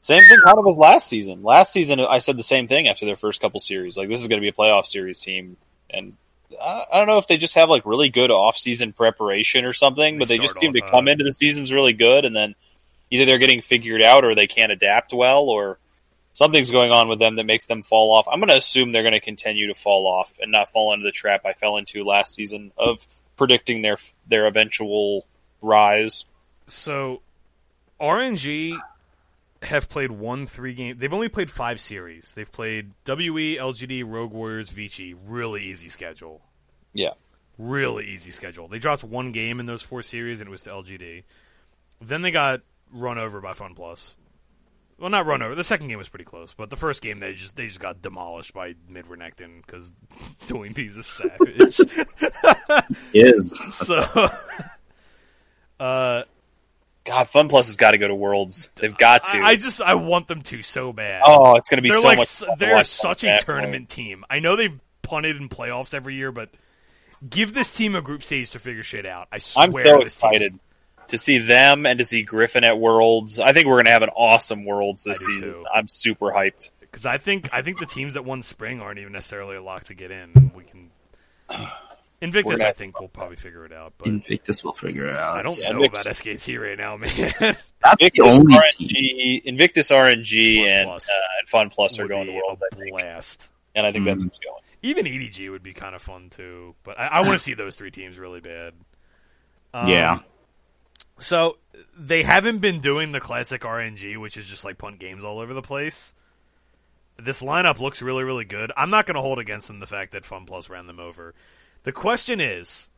same 0.00 0.22
thing 0.24 0.40
kind 0.44 0.58
of 0.58 0.66
as 0.66 0.76
last 0.76 1.08
season. 1.08 1.44
Last 1.44 1.72
season, 1.72 2.00
I 2.00 2.18
said 2.18 2.36
the 2.36 2.42
same 2.42 2.66
thing 2.66 2.88
after 2.88 3.06
their 3.06 3.16
first 3.16 3.40
couple 3.40 3.60
series. 3.60 3.96
Like, 3.96 4.08
this 4.08 4.20
is 4.20 4.26
going 4.26 4.38
to 4.38 4.44
be 4.44 4.48
a 4.48 4.52
playoff 4.52 4.86
series 4.86 5.20
team. 5.20 5.56
And 5.88 6.16
I, 6.62 6.98
don't 6.98 7.06
know 7.06 7.18
if 7.18 7.26
they 7.28 7.36
just 7.36 7.54
have, 7.54 7.68
like, 7.68 7.86
really 7.86 8.08
good 8.08 8.30
off-season 8.30 8.92
preparation 8.92 9.64
or 9.64 9.72
something, 9.72 10.18
but 10.18 10.28
They 10.28 10.36
they 10.36 10.42
just 10.42 10.58
seem 10.58 10.72
to 10.72 10.80
come 10.80 11.08
into 11.08 11.24
the 11.24 11.32
seasons 11.32 11.72
really 11.72 11.92
good, 11.92 12.24
and 12.24 12.34
then 12.34 12.54
either 13.10 13.24
they're 13.24 13.38
getting 13.38 13.60
figured 13.60 14.02
out 14.02 14.24
or 14.24 14.34
they 14.34 14.46
can't 14.46 14.72
adapt 14.72 15.12
well, 15.12 15.44
or 15.44 15.78
something's 16.32 16.70
going 16.70 16.90
on 16.90 17.08
with 17.08 17.18
them 17.18 17.36
that 17.36 17.46
makes 17.46 17.66
them 17.66 17.82
fall 17.82 18.12
off. 18.12 18.26
I'm 18.30 18.40
going 18.40 18.48
to 18.48 18.56
assume 18.56 18.92
they're 18.92 19.02
going 19.02 19.12
to 19.12 19.20
continue 19.20 19.68
to 19.68 19.74
fall 19.74 20.06
off 20.06 20.38
and 20.40 20.50
not 20.50 20.70
fall 20.70 20.92
into 20.92 21.04
the 21.04 21.12
trap 21.12 21.42
I 21.44 21.52
fell 21.52 21.76
into 21.76 22.04
last 22.04 22.34
season 22.34 22.72
of 22.76 23.06
predicting 23.36 23.82
their 23.82 23.98
their 24.26 24.46
eventual 24.46 25.26
rise. 25.62 26.24
So, 26.66 27.22
RNG 28.00 28.78
have 29.62 29.88
played 29.88 30.10
one 30.10 30.46
three 30.46 30.74
game. 30.74 30.96
They've 30.98 31.12
only 31.12 31.28
played 31.28 31.50
five 31.50 31.80
series. 31.80 32.34
They've 32.34 32.50
played 32.50 32.92
WE, 33.06 33.56
LGD, 33.56 34.04
Rogue 34.06 34.32
Warriors, 34.32 34.70
Vici. 34.70 35.14
Really 35.14 35.64
easy 35.64 35.88
schedule. 35.88 36.42
Yeah. 36.92 37.12
Really 37.58 38.06
easy 38.06 38.30
schedule. 38.30 38.68
They 38.68 38.78
dropped 38.78 39.04
one 39.04 39.32
game 39.32 39.60
in 39.60 39.66
those 39.66 39.82
four 39.82 40.02
series, 40.02 40.40
and 40.40 40.48
it 40.48 40.50
was 40.50 40.62
to 40.62 40.70
LGD. 40.70 41.24
Then 42.00 42.22
they 42.22 42.30
got 42.30 42.62
run 42.90 43.18
over 43.18 43.40
by 43.40 43.52
Fun 43.52 43.74
Plus. 43.74 44.16
Well, 44.98 45.08
not 45.08 45.24
run 45.24 45.40
over. 45.40 45.54
The 45.54 45.64
second 45.64 45.88
game 45.88 45.96
was 45.96 46.10
pretty 46.10 46.26
close, 46.26 46.52
but 46.52 46.68
the 46.68 46.76
first 46.76 47.00
game 47.00 47.20
they 47.20 47.32
just 47.32 47.56
they 47.56 47.66
just 47.66 47.80
got 47.80 48.02
demolished 48.02 48.52
by 48.52 48.74
Mid 48.86 49.06
because 49.08 49.94
Doinb 50.46 50.78
is 50.78 51.06
savage. 51.06 51.80
is 53.14 53.58
so, 53.74 54.28
uh, 55.80 56.24
God, 57.04 57.28
Fun 57.28 57.48
Plus 57.48 57.66
has 57.66 57.76
got 57.76 57.92
to 57.92 57.98
go 57.98 58.08
to 58.08 58.14
Worlds. 58.14 58.70
They've 58.76 58.96
got 58.96 59.26
to. 59.26 59.38
I, 59.38 59.48
I 59.50 59.56
just 59.56 59.80
I 59.80 59.94
want 59.94 60.28
them 60.28 60.42
to 60.42 60.62
so 60.62 60.92
bad. 60.92 61.22
oh, 61.24 61.54
it's 61.56 61.68
going 61.70 61.78
to 61.78 61.82
be 61.82 61.88
they're 61.90 62.00
so 62.00 62.06
like 62.08 62.18
much. 62.18 62.24
s- 62.26 62.40
fun 62.40 62.50
to 62.50 62.58
they're 62.58 62.84
such 62.84 63.24
a 63.24 63.38
tournament 63.38 63.88
team. 63.88 64.24
I 64.28 64.38
know 64.40 64.56
they've 64.56 64.78
punted 65.02 65.36
in 65.36 65.48
playoffs 65.48 65.94
every 65.94 66.14
year, 66.14 66.30
but 66.30 66.50
give 67.28 67.54
this 67.54 67.74
team 67.74 67.94
a 67.94 68.02
group 68.02 68.22
stage 68.22 68.50
to 68.50 68.58
figure 68.58 68.82
shit 68.82 69.06
out. 69.06 69.28
I 69.32 69.38
swear. 69.38 69.64
I'm 69.64 69.72
so 69.72 69.82
team's- 69.98 70.04
excited 70.04 70.52
to 71.08 71.18
see 71.18 71.38
them 71.38 71.86
and 71.86 71.98
to 71.98 72.04
see 72.04 72.22
Griffin 72.22 72.62
at 72.64 72.78
Worlds. 72.78 73.40
I 73.40 73.52
think 73.52 73.66
we're 73.66 73.76
going 73.76 73.86
to 73.86 73.90
have 73.92 74.02
an 74.02 74.10
awesome 74.10 74.64
Worlds 74.64 75.02
this 75.02 75.24
season. 75.26 75.52
too. 75.52 75.64
I'm 75.74 75.88
super 75.88 76.26
hyped. 76.26 76.70
because 76.80 77.06
I 77.06 77.18
think 77.18 77.48
I 77.52 77.62
think 77.62 77.78
the 77.78 77.86
teams 77.86 78.14
that 78.14 78.24
won 78.24 78.42
spring 78.42 78.80
aren't 78.80 78.98
even 79.00 79.12
necessarily 79.14 79.56
a 79.56 79.62
lock 79.62 79.84
to 79.84 79.94
get 79.94 80.10
in. 80.10 80.52
We 80.54 80.64
can 80.64 80.90
Invictus, 82.22 82.58
gonna- 82.60 82.68
I 82.70 82.72
think, 82.74 83.00
will 83.00 83.08
probably 83.08 83.36
figure 83.36 83.64
it 83.64 83.72
out, 83.72 83.94
but 83.96 84.08
Invictus 84.08 84.62
will 84.62 84.74
figure 84.74 85.06
it 85.06 85.16
out. 85.16 85.36
I 85.38 85.42
don't 85.42 85.58
Yeah, 85.62 85.70
know 85.72 85.76
Invictus- 85.84 86.02
about 86.04 86.16
SKT 86.16 86.58
right 86.60 86.76
now, 86.78 86.96
man. 86.98 87.08
That's 87.08 87.38
the 87.40 87.56
Invictus 88.00 88.34
only 88.36 88.56
RNG, 88.56 89.42
Invictus 89.44 89.90
RNG, 89.90 90.58
Fun 90.58 90.68
and 90.68 90.88
Plus. 90.88 91.08
uh, 91.08 91.12
and 91.40 91.48
Fun 91.48 91.70
Plus 91.70 91.98
are 91.98 92.08
going 92.08 92.26
to 92.26 92.32
be 92.32 92.36
Worlds. 92.46 92.60
a 92.60 92.76
I 92.76 92.78
think. 92.78 92.92
blast. 92.92 93.50
and 93.74 93.86
I 93.86 93.92
think 93.92 94.04
that's 94.04 94.22
Mhm. 94.22 94.28
who's 94.28 94.38
going. 94.40 94.62
Even 94.82 95.06
EDG 95.06 95.48
would 95.50 95.62
be 95.62 95.72
kind 95.72 95.94
of 95.94 96.02
fun 96.02 96.28
too, 96.30 96.74
but 96.84 96.98
I, 96.98 97.06
I 97.06 97.20
want 97.20 97.32
to 97.32 97.38
see 97.38 97.54
those 97.54 97.76
three 97.76 97.90
teams 97.90 98.18
really 98.18 98.40
bad. 98.40 98.74
Um, 99.72 99.88
Yeah. 99.88 100.18
So 101.18 101.58
they 101.96 102.22
haven't 102.22 102.58
been 102.58 102.80
doing 102.80 103.12
the 103.12 103.20
classic 103.20 103.62
RNG, 103.62 104.16
which 104.16 104.36
is 104.36 104.46
just 104.46 104.64
like 104.64 104.78
punt 104.78 104.98
games 104.98 105.22
all 105.22 105.38
over 105.38 105.52
the 105.54 105.62
place. 105.62 106.14
This 107.18 107.40
lineup 107.42 107.78
looks 107.78 108.00
really, 108.00 108.24
really 108.24 108.46
good. 108.46 108.72
I'm 108.76 108.88
not 108.90 109.04
going 109.06 109.16
to 109.16 109.20
hold 109.20 109.38
against 109.38 109.66
them 109.68 109.78
the 109.80 109.86
fact 109.86 110.12
that 110.12 110.24
Fun 110.24 110.46
Plus 110.46 110.70
ran 110.70 110.86
them 110.86 110.98
over. 110.98 111.34
The 111.82 111.92
question 111.92 112.40
is, 112.40 112.88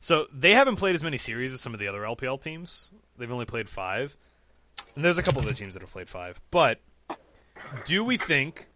so 0.00 0.26
they 0.32 0.52
haven't 0.52 0.76
played 0.76 0.94
as 0.94 1.02
many 1.02 1.18
series 1.18 1.52
as 1.54 1.60
some 1.60 1.74
of 1.74 1.80
the 1.80 1.88
other 1.88 2.02
LPL 2.02 2.40
teams. 2.40 2.90
They've 3.18 3.30
only 3.30 3.44
played 3.44 3.68
five, 3.68 4.16
and 4.94 5.04
there's 5.04 5.18
a 5.18 5.22
couple 5.22 5.40
of 5.40 5.46
other 5.46 5.54
teams 5.54 5.74
that 5.74 5.82
have 5.82 5.92
played 5.92 6.08
five. 6.08 6.40
But 6.50 6.80
do 7.84 8.04
we 8.04 8.16
think 8.16 8.68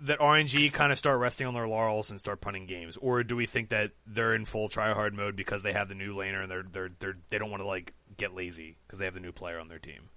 that 0.00 0.18
RNG 0.18 0.72
kind 0.72 0.90
of 0.90 0.98
start 0.98 1.20
resting 1.20 1.46
on 1.46 1.54
their 1.54 1.68
laurels 1.68 2.10
and 2.10 2.18
start 2.18 2.40
punting 2.40 2.66
games, 2.66 2.96
or 2.96 3.22
do 3.22 3.36
we 3.36 3.46
think 3.46 3.68
that 3.68 3.92
they're 4.06 4.34
in 4.34 4.44
full 4.44 4.68
try 4.68 4.92
hard 4.92 5.14
mode 5.14 5.36
because 5.36 5.62
they 5.62 5.72
have 5.72 5.88
the 5.88 5.94
new 5.94 6.14
laner 6.14 6.42
and 6.42 6.50
they're 6.50 6.64
they're 6.64 6.90
they're 6.98 7.16
they 7.30 7.38
don't 7.38 7.50
want 7.50 7.62
to 7.62 7.66
like 7.66 7.94
get 8.16 8.34
lazy 8.34 8.76
because 8.86 8.98
they 8.98 9.04
have 9.04 9.14
the 9.14 9.20
new 9.20 9.32
player 9.32 9.58
on 9.58 9.68
their 9.68 9.78
team? 9.78 10.10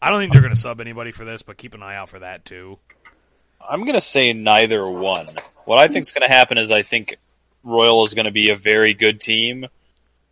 I 0.00 0.10
don't 0.10 0.20
think 0.20 0.32
they're 0.32 0.42
going 0.42 0.54
to 0.54 0.60
sub 0.60 0.80
anybody 0.80 1.10
for 1.10 1.24
this, 1.24 1.42
but 1.42 1.56
keep 1.56 1.74
an 1.74 1.82
eye 1.82 1.96
out 1.96 2.08
for 2.08 2.20
that 2.20 2.44
too. 2.44 2.78
I'm 3.68 3.80
going 3.80 3.94
to 3.94 4.00
say 4.00 4.32
neither 4.32 4.88
one. 4.88 5.26
What 5.64 5.78
I 5.78 5.88
think 5.88 6.02
is 6.02 6.12
going 6.12 6.28
to 6.28 6.32
happen 6.32 6.58
is 6.58 6.70
I 6.70 6.82
think 6.82 7.16
Royal 7.66 8.04
is 8.04 8.14
going 8.14 8.26
to 8.26 8.30
be 8.32 8.50
a 8.50 8.56
very 8.56 8.94
good 8.94 9.20
team 9.20 9.66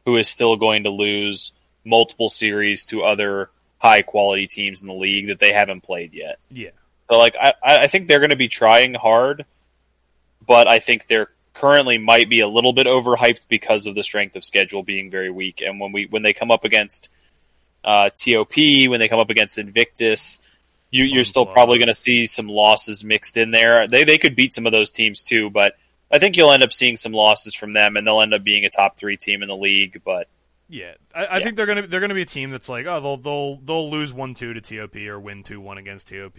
who 0.06 0.16
is 0.16 0.28
still 0.28 0.56
going 0.56 0.85
to 0.85 0.90
lose 0.90 1.52
multiple 1.85 2.28
series 2.28 2.86
to 2.86 3.02
other 3.02 3.51
high 3.78 4.02
quality 4.02 4.47
teams 4.47 4.81
in 4.81 4.86
the 4.86 4.94
league 4.94 5.27
that 5.27 5.39
they 5.39 5.52
haven't 5.52 5.82
played 5.82 6.15
yet. 6.15 6.39
Yeah, 6.51 6.70
So 7.11 7.19
like 7.19 7.36
I, 7.39 7.52
I 7.62 7.86
think 7.89 8.09
they're 8.09 8.20
going 8.20 8.31
to 8.31 8.36
be 8.36 8.48
trying 8.48 8.94
hard, 8.94 9.44
but 10.47 10.69
I 10.69 10.78
think 10.78 11.06
they're 11.06 11.28
currently 11.52 11.98
might 11.98 12.28
be 12.28 12.40
a 12.40 12.48
little 12.48 12.73
bit 12.73 12.86
overhyped 12.86 13.48
because 13.48 13.86
of 13.86 13.94
the 13.94 14.02
strength 14.02 14.36
of 14.36 14.44
schedule 14.44 14.82
being 14.82 15.11
very 15.11 15.31
weak. 15.31 15.61
And 15.61 15.81
when 15.81 15.93
we 15.93 16.06
when 16.06 16.23
they 16.23 16.32
come 16.32 16.51
up 16.51 16.65
against 16.65 17.11
uh, 17.82 18.11
TOP, 18.11 18.56
when 18.56 19.01
they 19.01 19.09
come 19.09 19.20
up 19.20 19.31
against 19.31 19.59
Invictus, 19.59 20.40
you, 20.90 21.05
you're 21.05 21.24
still 21.24 21.47
probably 21.47 21.78
going 21.78 21.89
to 21.89 21.94
see 21.94 22.27
some 22.27 22.48
losses 22.48 23.05
mixed 23.05 23.36
in 23.36 23.51
there. 23.51 23.89
They 23.89 24.05
they 24.05 24.19
could 24.19 24.36
beat 24.36 24.55
some 24.55 24.66
of 24.66 24.73
those 24.73 24.90
teams 24.90 25.23
too, 25.23 25.51
but 25.51 25.77
I 26.10 26.18
think 26.18 26.36
you'll 26.36 26.52
end 26.52 26.62
up 26.62 26.72
seeing 26.72 26.97
some 26.97 27.12
losses 27.12 27.55
from 27.55 27.72
them, 27.72 27.97
and 27.97 28.06
they'll 28.06 28.20
end 28.20 28.35
up 28.35 28.44
being 28.44 28.64
a 28.64 28.70
top 28.70 28.97
three 28.97 29.16
team 29.16 29.43
in 29.43 29.48
the 29.48 29.56
league. 29.56 30.02
But 30.05 30.28
yeah. 30.68 30.94
I, 31.14 31.24
I 31.26 31.39
Yeah. 31.39 31.44
think 31.44 31.56
they're 31.56 31.66
gonna 31.66 31.86
they're 31.86 32.01
gonna 32.01 32.14
be 32.14 32.22
a 32.22 32.26
team 32.26 32.51
that's 32.51 32.68
like, 32.68 32.86
oh, 32.86 33.01
they'll 33.01 33.16
they'll 33.16 33.56
they'll 33.56 33.90
lose 33.90 34.12
one 34.12 34.35
two 34.35 34.55
to 34.55 34.60
TOP 34.60 34.97
or 34.97 35.18
win 35.18 35.43
two 35.43 35.60
one 35.60 35.78
against 35.78 36.09
TOP. 36.09 36.39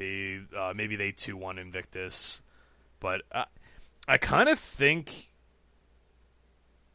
Uh, 0.57 0.73
maybe 0.75 0.95
they 0.95 1.11
two 1.11 1.35
one 1.35 1.57
Invictus, 1.59 2.41
but 2.99 3.21
I, 3.33 3.45
I 4.07 4.17
kind 4.17 4.49
of 4.49 4.59
think 4.59 5.31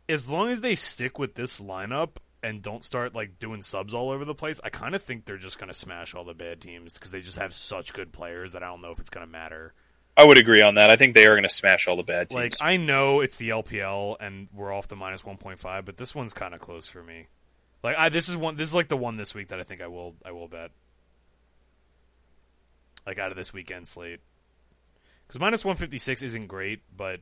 as 0.08 0.28
long 0.28 0.50
as 0.50 0.60
they 0.60 0.74
stick 0.74 1.18
with 1.18 1.34
this 1.34 1.60
lineup 1.60 2.10
and 2.42 2.62
don't 2.62 2.84
start 2.84 3.14
like 3.14 3.38
doing 3.38 3.62
subs 3.62 3.92
all 3.94 4.10
over 4.10 4.24
the 4.24 4.34
place, 4.34 4.58
I 4.64 4.70
kind 4.70 4.94
of 4.94 5.02
think 5.02 5.24
they're 5.24 5.36
just 5.36 5.58
gonna 5.58 5.74
smash 5.74 6.14
all 6.14 6.24
the 6.24 6.34
bad 6.34 6.60
teams 6.60 6.94
because 6.94 7.10
they 7.10 7.20
just 7.20 7.36
have 7.36 7.52
such 7.52 7.92
good 7.92 8.12
players 8.12 8.52
that 8.52 8.62
I 8.62 8.66
don't 8.66 8.80
know 8.82 8.90
if 8.92 8.98
it's 8.98 9.10
gonna 9.10 9.26
matter. 9.26 9.74
I 10.20 10.24
would 10.24 10.36
agree 10.36 10.60
on 10.60 10.74
that. 10.74 10.90
I 10.90 10.96
think 10.96 11.14
they 11.14 11.26
are 11.26 11.32
going 11.32 11.44
to 11.44 11.48
smash 11.48 11.88
all 11.88 11.96
the 11.96 12.02
bad 12.02 12.28
teams. 12.28 12.38
Like 12.38 12.54
I 12.60 12.76
know 12.76 13.20
it's 13.20 13.36
the 13.36 13.48
LPL 13.48 14.16
and 14.20 14.48
we're 14.52 14.70
off 14.70 14.86
the 14.86 14.96
minus 14.96 15.24
one 15.24 15.38
point 15.38 15.58
five, 15.58 15.86
but 15.86 15.96
this 15.96 16.14
one's 16.14 16.34
kind 16.34 16.52
of 16.52 16.60
close 16.60 16.86
for 16.86 17.02
me. 17.02 17.26
Like 17.82 17.96
I, 17.96 18.10
this 18.10 18.28
is 18.28 18.36
one. 18.36 18.56
This 18.56 18.68
is 18.68 18.74
like 18.74 18.88
the 18.88 18.98
one 18.98 19.16
this 19.16 19.34
week 19.34 19.48
that 19.48 19.60
I 19.60 19.62
think 19.62 19.80
I 19.80 19.86
will. 19.86 20.14
I 20.22 20.32
will 20.32 20.46
bet. 20.46 20.72
Like 23.06 23.18
out 23.18 23.30
of 23.30 23.36
this 23.38 23.54
weekend 23.54 23.88
slate, 23.88 24.20
because 25.26 25.40
minus 25.40 25.64
one 25.64 25.76
fifty 25.76 25.96
six 25.96 26.22
isn't 26.22 26.48
great, 26.48 26.82
but 26.94 27.20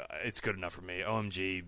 uh, 0.00 0.04
it's 0.24 0.40
good 0.40 0.56
enough 0.56 0.72
for 0.72 0.80
me. 0.80 1.02
OMG, 1.06 1.64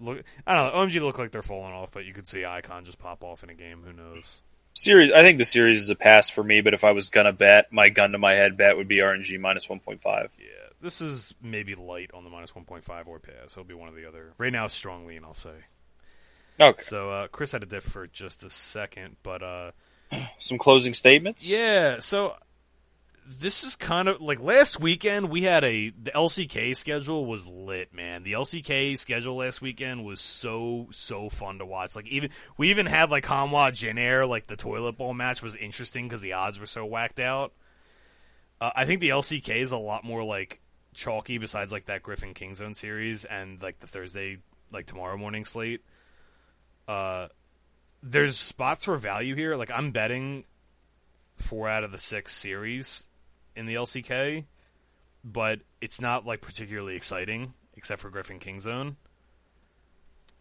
look, 0.00 0.24
I 0.44 0.54
don't 0.54 0.74
know. 0.74 0.80
OMG 0.80 1.00
look 1.00 1.20
like 1.20 1.30
they're 1.30 1.42
falling 1.42 1.72
off, 1.72 1.92
but 1.92 2.04
you 2.04 2.12
could 2.12 2.26
see 2.26 2.44
Icon 2.44 2.84
just 2.84 2.98
pop 2.98 3.22
off 3.22 3.44
in 3.44 3.50
a 3.50 3.54
game. 3.54 3.84
Who 3.86 3.92
knows? 3.92 4.42
Series, 4.76 5.10
I 5.12 5.24
think 5.24 5.38
the 5.38 5.44
series 5.44 5.82
is 5.82 5.90
a 5.90 5.96
pass 5.96 6.30
for 6.30 6.44
me. 6.44 6.60
But 6.60 6.74
if 6.74 6.84
I 6.84 6.92
was 6.92 7.08
going 7.08 7.26
to 7.26 7.32
bet, 7.32 7.72
my 7.72 7.88
gun 7.88 8.12
to 8.12 8.18
my 8.18 8.34
head 8.34 8.56
bet 8.56 8.76
would 8.76 8.88
be 8.88 8.98
RNG 8.98 9.40
minus 9.40 9.68
one 9.68 9.80
point 9.80 10.00
five. 10.00 10.32
Yeah, 10.38 10.68
this 10.80 11.00
is 11.00 11.34
maybe 11.42 11.74
light 11.74 12.10
on 12.14 12.22
the 12.24 12.30
minus 12.30 12.54
one 12.54 12.64
point 12.64 12.84
five 12.84 13.08
or 13.08 13.18
pass. 13.18 13.52
It'll 13.52 13.64
be 13.64 13.74
one 13.74 13.88
or 13.88 13.96
the 13.96 14.06
other. 14.06 14.34
Right 14.38 14.52
now, 14.52 14.66
strong 14.68 15.06
lean. 15.06 15.24
I'll 15.24 15.34
say. 15.34 15.54
Okay. 16.60 16.82
So 16.82 17.10
uh, 17.10 17.28
Chris 17.28 17.52
had 17.52 17.62
a 17.62 17.66
dip 17.66 17.82
for 17.82 18.06
just 18.06 18.44
a 18.44 18.50
second, 18.50 19.16
but 19.22 19.42
uh, 19.42 19.70
Some 20.38 20.58
closing 20.58 20.94
statements. 20.94 21.50
yeah. 21.50 21.98
So 22.00 22.36
this 23.28 23.64
is 23.64 23.74
kind 23.74 24.08
of 24.08 24.20
like 24.20 24.40
last 24.40 24.80
weekend 24.80 25.30
we 25.30 25.42
had 25.42 25.64
a 25.64 25.90
the 25.90 26.12
LCK 26.12 26.76
schedule 26.76 27.26
was 27.26 27.46
lit, 27.46 27.92
man. 27.92 28.22
The 28.22 28.32
LCK 28.32 28.98
schedule 28.98 29.36
last 29.36 29.60
weekend 29.60 30.04
was 30.04 30.20
so 30.20 30.88
so 30.92 31.28
fun 31.28 31.58
to 31.58 31.66
watch. 31.66 31.96
Like 31.96 32.06
even 32.06 32.30
we 32.56 32.70
even 32.70 32.86
had 32.86 33.10
like 33.10 33.24
Hanwha 33.24 33.72
Jin 33.72 33.98
Air, 33.98 34.26
like 34.26 34.46
the 34.46 34.56
toilet 34.56 34.96
bowl 34.96 35.12
match 35.12 35.42
was 35.42 35.56
interesting 35.56 36.06
because 36.06 36.20
the 36.20 36.34
odds 36.34 36.60
were 36.60 36.66
so 36.66 36.84
whacked 36.84 37.18
out. 37.18 37.52
Uh, 38.60 38.70
I 38.74 38.84
think 38.84 39.00
the 39.00 39.10
LCK 39.10 39.56
is 39.56 39.72
a 39.72 39.76
lot 39.76 40.04
more 40.04 40.22
like 40.22 40.60
chalky 40.94 41.38
besides 41.38 41.72
like 41.72 41.86
that 41.86 42.02
Griffin 42.02 42.32
Kingzone 42.32 42.76
series 42.76 43.24
and 43.24 43.60
like 43.60 43.80
the 43.80 43.88
Thursday 43.88 44.38
like 44.72 44.86
tomorrow 44.86 45.16
morning 45.16 45.44
slate. 45.44 45.82
Uh, 46.86 47.26
there's 48.02 48.38
spots 48.38 48.84
for 48.84 48.96
value 48.96 49.34
here. 49.34 49.56
Like 49.56 49.72
I'm 49.72 49.90
betting 49.90 50.44
four 51.34 51.68
out 51.68 51.82
of 51.82 51.90
the 51.90 51.98
six 51.98 52.32
series 52.32 53.10
in 53.56 53.66
the 53.66 53.74
LCK, 53.74 54.44
but 55.24 55.60
it's 55.80 56.00
not 56.00 56.26
like 56.26 56.40
particularly 56.40 56.94
exciting 56.96 57.54
except 57.76 58.00
for 58.00 58.10
Griffin 58.10 58.38
Kingzone. 58.38 58.96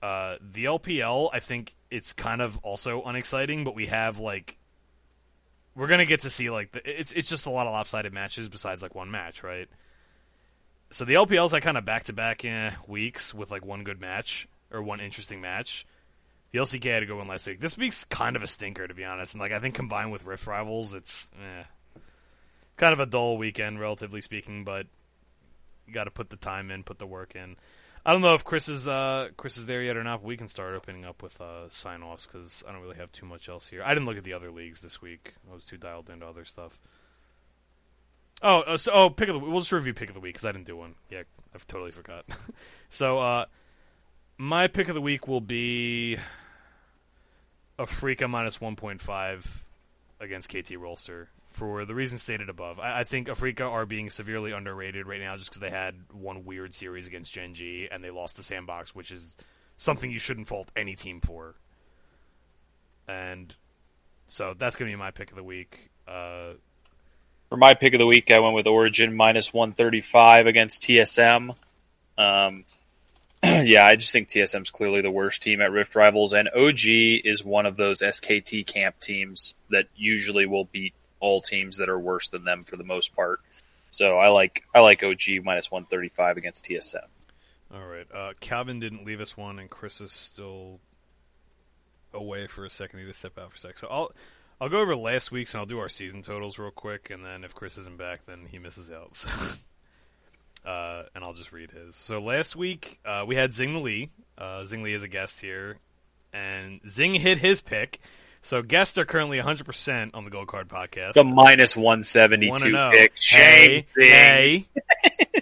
Uh, 0.01 0.37
the 0.39 0.65
LPL, 0.65 1.29
I 1.33 1.39
think 1.39 1.73
it's 1.89 2.13
kind 2.13 2.41
of 2.41 2.57
also 2.59 3.01
unexciting, 3.03 3.63
but 3.63 3.75
we 3.75 3.87
have 3.87 4.19
like 4.19 4.57
we're 5.75 5.87
gonna 5.87 6.05
get 6.05 6.21
to 6.21 6.29
see 6.29 6.49
like 6.49 6.71
the, 6.71 6.99
it's 6.99 7.11
it's 7.11 7.29
just 7.29 7.45
a 7.45 7.49
lot 7.49 7.67
of 7.67 7.73
lopsided 7.73 8.13
matches 8.13 8.49
besides 8.49 8.81
like 8.81 8.95
one 8.95 9.11
match, 9.11 9.43
right? 9.43 9.67
So 10.91 11.05
the 11.05 11.15
LPL's 11.15 11.53
like 11.53 11.63
kind 11.63 11.77
of 11.77 11.85
back 11.85 12.05
to 12.05 12.13
back 12.13 12.45
weeks 12.87 13.33
with 13.33 13.51
like 13.51 13.65
one 13.65 13.83
good 13.83 13.99
match 13.99 14.47
or 14.71 14.81
one 14.81 14.99
interesting 14.99 15.41
match. 15.41 15.85
The 16.51 16.59
LCK 16.59 16.83
had 16.85 16.99
to 17.01 17.05
go 17.05 17.19
in 17.21 17.27
last 17.27 17.47
week. 17.47 17.59
This 17.59 17.77
week's 17.77 18.05
kind 18.05 18.35
of 18.35 18.43
a 18.43 18.47
stinker, 18.47 18.87
to 18.87 18.93
be 18.93 19.03
honest. 19.03 19.33
And 19.33 19.41
like 19.41 19.51
I 19.51 19.59
think 19.59 19.75
combined 19.75 20.11
with 20.11 20.23
Rift 20.23 20.47
Rivals, 20.47 20.93
it's 20.93 21.27
eh, 21.33 21.63
kind 22.77 22.93
of 22.93 22.99
a 22.99 23.05
dull 23.05 23.37
weekend, 23.37 23.79
relatively 23.79 24.21
speaking. 24.21 24.63
But 24.63 24.87
you 25.87 25.93
got 25.93 26.05
to 26.05 26.11
put 26.11 26.29
the 26.29 26.35
time 26.35 26.71
in, 26.71 26.83
put 26.83 26.99
the 26.99 27.07
work 27.07 27.35
in. 27.35 27.55
I 28.05 28.11
don't 28.11 28.21
know 28.21 28.35
if 28.35 28.43
Chris 28.43 28.69
is 28.69 28.87
uh, 28.87 29.29
Chris 29.35 29.57
is 29.57 29.65
there 29.65 29.81
yet 29.81 29.97
or 29.97 30.03
not. 30.03 30.21
But 30.21 30.27
we 30.27 30.37
can 30.37 30.47
start 30.47 30.75
opening 30.75 31.05
up 31.05 31.23
with 31.23 31.41
uh, 31.41 31.69
sign 31.69 32.03
offs 32.03 32.27
because 32.27 32.63
I 32.67 32.71
don't 32.71 32.81
really 32.81 32.97
have 32.97 33.11
too 33.11 33.25
much 33.25 33.49
else 33.49 33.67
here. 33.67 33.83
I 33.83 33.93
didn't 33.93 34.05
look 34.05 34.17
at 34.17 34.23
the 34.23 34.33
other 34.33 34.51
leagues 34.51 34.81
this 34.81 35.01
week. 35.01 35.33
I 35.49 35.55
was 35.55 35.65
too 35.65 35.77
dialed 35.77 36.09
into 36.09 36.25
other 36.25 36.45
stuff. 36.45 36.79
Oh, 38.41 38.59
uh, 38.61 38.77
so 38.77 38.91
oh, 38.93 39.09
pick 39.09 39.29
of 39.29 39.33
the 39.33 39.39
we'll 39.39 39.59
just 39.59 39.71
review 39.71 39.93
pick 39.93 40.09
of 40.09 40.13
the 40.13 40.21
week 40.21 40.35
because 40.35 40.45
I 40.45 40.51
didn't 40.51 40.67
do 40.67 40.77
one. 40.77 40.95
Yeah, 41.09 41.23
I've 41.53 41.65
totally 41.65 41.91
forgot. 41.91 42.25
so 42.89 43.17
uh, 43.19 43.45
my 44.37 44.67
pick 44.67 44.87
of 44.87 44.93
the 44.93 45.01
week 45.01 45.27
will 45.27 45.41
be 45.41 46.17
Afreeca 47.79 48.29
minus 48.29 48.59
1.5 48.59 49.61
against 50.19 50.49
KT 50.49 50.73
Rolster 50.73 51.27
for 51.55 51.85
the 51.85 51.95
reasons 51.95 52.21
stated 52.21 52.49
above. 52.49 52.79
I, 52.79 52.99
I 52.99 53.03
think 53.03 53.27
Afreeca 53.27 53.69
are 53.69 53.85
being 53.85 54.09
severely 54.09 54.51
underrated 54.51 55.07
right 55.07 55.21
now 55.21 55.37
just 55.37 55.49
because 55.49 55.61
they 55.61 55.69
had 55.69 55.95
one 56.11 56.45
weird 56.45 56.73
series 56.73 57.07
against 57.07 57.33
Gen 57.33 57.53
G 57.53 57.87
and 57.89 58.03
they 58.03 58.11
lost 58.11 58.35
the 58.37 58.43
sandbox, 58.43 58.93
which 58.93 59.11
is 59.11 59.35
something 59.77 60.11
you 60.11 60.19
shouldn't 60.19 60.47
fault 60.47 60.69
any 60.75 60.95
team 60.95 61.21
for. 61.21 61.55
And 63.07 63.53
so 64.27 64.53
that's 64.57 64.75
going 64.75 64.91
to 64.91 64.95
be 64.95 64.99
my 64.99 65.11
pick 65.11 65.29
of 65.29 65.37
the 65.37 65.43
week. 65.43 65.89
Uh, 66.07 66.53
For 67.49 67.57
my 67.57 67.73
pick 67.73 67.93
of 67.93 67.99
the 67.99 68.05
week, 68.05 68.31
I 68.31 68.39
went 68.39 68.55
with 68.55 68.67
Origin 68.67 69.15
minus 69.15 69.53
135 69.53 70.47
against 70.47 70.83
TSM. 70.83 71.55
Um, 72.17 72.65
yeah, 73.43 73.85
I 73.85 73.95
just 73.95 74.11
think 74.11 74.27
TSM's 74.27 74.71
clearly 74.71 75.01
the 75.01 75.11
worst 75.11 75.41
team 75.41 75.61
at 75.61 75.71
Rift 75.71 75.95
Rivals, 75.95 76.33
and 76.33 76.49
OG 76.49 76.85
is 76.85 77.45
one 77.45 77.65
of 77.65 77.77
those 77.77 78.01
SKT 78.01 78.65
camp 78.65 78.99
teams 78.99 79.53
that 79.69 79.85
usually 79.95 80.45
will 80.45 80.65
beat 80.65 80.93
all 81.25 81.41
teams 81.41 81.77
that 81.77 81.89
are 81.89 81.99
worse 81.99 82.27
than 82.27 82.43
them 82.43 82.61
for 82.61 82.77
the 82.77 82.83
most 82.83 83.15
part. 83.15 83.39
So 83.89 84.19
I 84.19 84.27
like 84.27 84.63
I 84.75 84.81
like 84.81 85.03
OG 85.03 85.43
minus 85.43 85.71
135 85.71 86.37
against 86.37 86.65
TSM. 86.65 87.07
All 87.73 87.85
right. 87.85 88.05
Uh, 88.13 88.33
Kalvin 88.39 88.79
didn't 88.79 89.05
leave 89.05 89.19
us 89.19 89.35
one, 89.35 89.57
and 89.57 89.67
Chris 89.67 90.01
is 90.01 90.11
still 90.11 90.79
away 92.13 92.45
for 92.45 92.63
a 92.63 92.69
second. 92.69 92.99
He 92.99 93.05
to 93.07 93.13
step 93.13 93.39
out 93.39 93.49
for 93.49 93.55
a 93.55 93.59
sec. 93.59 93.79
So 93.79 93.87
I'll 93.89 94.11
I'll 94.61 94.69
go 94.69 94.81
over 94.81 94.95
last 94.95 95.31
week's 95.31 95.53
and 95.55 95.59
I'll 95.59 95.65
do 95.65 95.79
our 95.79 95.89
season 95.89 96.21
totals 96.21 96.59
real 96.59 96.69
quick, 96.69 97.09
and 97.09 97.25
then 97.25 97.43
if 97.43 97.55
Chris 97.55 97.77
isn't 97.79 97.97
back, 97.97 98.25
then 98.25 98.45
he 98.49 98.59
misses 98.59 98.91
out. 98.91 99.15
So, 99.15 99.29
uh, 100.69 101.03
and 101.15 101.23
I'll 101.23 101.33
just 101.33 101.51
read 101.51 101.71
his. 101.71 101.95
So 101.95 102.19
last 102.19 102.55
week 102.55 102.99
uh, 103.03 103.25
we 103.27 103.35
had 103.35 103.51
Zing 103.51 103.83
Lee. 103.83 104.11
Uh, 104.37 104.63
Zing 104.63 104.83
Lee 104.83 104.93
is 104.93 105.03
a 105.03 105.07
guest 105.07 105.41
here, 105.41 105.79
and 106.31 106.81
Zing 106.87 107.15
hit 107.15 107.39
his 107.39 107.61
pick. 107.61 107.99
So 108.45 108.61
guests 108.61 108.95
are 108.99 109.05
currently 109.05 109.39
100% 109.39 110.11
on 110.13 110.23
the 110.23 110.29
Gold 110.29 110.47
Card 110.47 110.67
podcast. 110.67 111.13
The 111.13 111.23
minus 111.23 111.75
172 111.75 112.51
Wanna 112.51 112.91
pick. 112.91 113.13
Shame 113.15 113.85
Hey, 113.97 114.09
hey. 114.09 114.65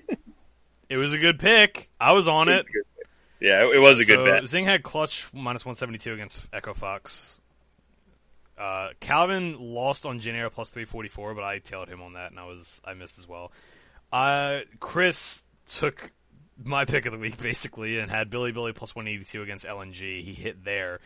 it 0.89 0.95
was 0.95 1.11
a 1.11 1.17
good 1.17 1.37
pick. 1.37 1.89
I 1.99 2.13
was 2.13 2.29
on 2.29 2.47
it. 2.47 2.65
Yeah, 3.41 3.69
it 3.69 3.81
was 3.81 3.99
a 3.99 4.05
good 4.05 4.19
so 4.19 4.23
bet. 4.23 4.47
Zing 4.47 4.63
had 4.63 4.83
clutch 4.83 5.27
minus 5.33 5.65
172 5.65 6.13
against 6.13 6.47
Echo 6.53 6.73
Fox. 6.73 7.41
Uh, 8.57 8.91
Kalvin 9.01 9.57
lost 9.59 10.05
on 10.05 10.19
Jin 10.19 10.35
Air 10.35 10.49
plus 10.49 10.69
344, 10.69 11.35
but 11.35 11.43
I 11.43 11.59
tailed 11.59 11.89
him 11.89 12.01
on 12.01 12.13
that, 12.13 12.31
and 12.31 12.39
I 12.39 12.45
was 12.45 12.81
I 12.85 12.93
missed 12.93 13.19
as 13.19 13.27
well. 13.27 13.51
Uh, 14.13 14.61
Chris 14.79 15.43
took 15.67 16.09
my 16.63 16.85
pick 16.85 17.05
of 17.05 17.11
the 17.11 17.19
week 17.19 17.37
basically, 17.41 17.99
and 17.99 18.09
had 18.09 18.29
Bilibili 18.29 18.73
plus 18.73 18.95
182 18.95 19.41
against 19.41 19.65
LNG. 19.65 20.23
He 20.23 20.31
hit 20.31 20.63
there. 20.63 21.01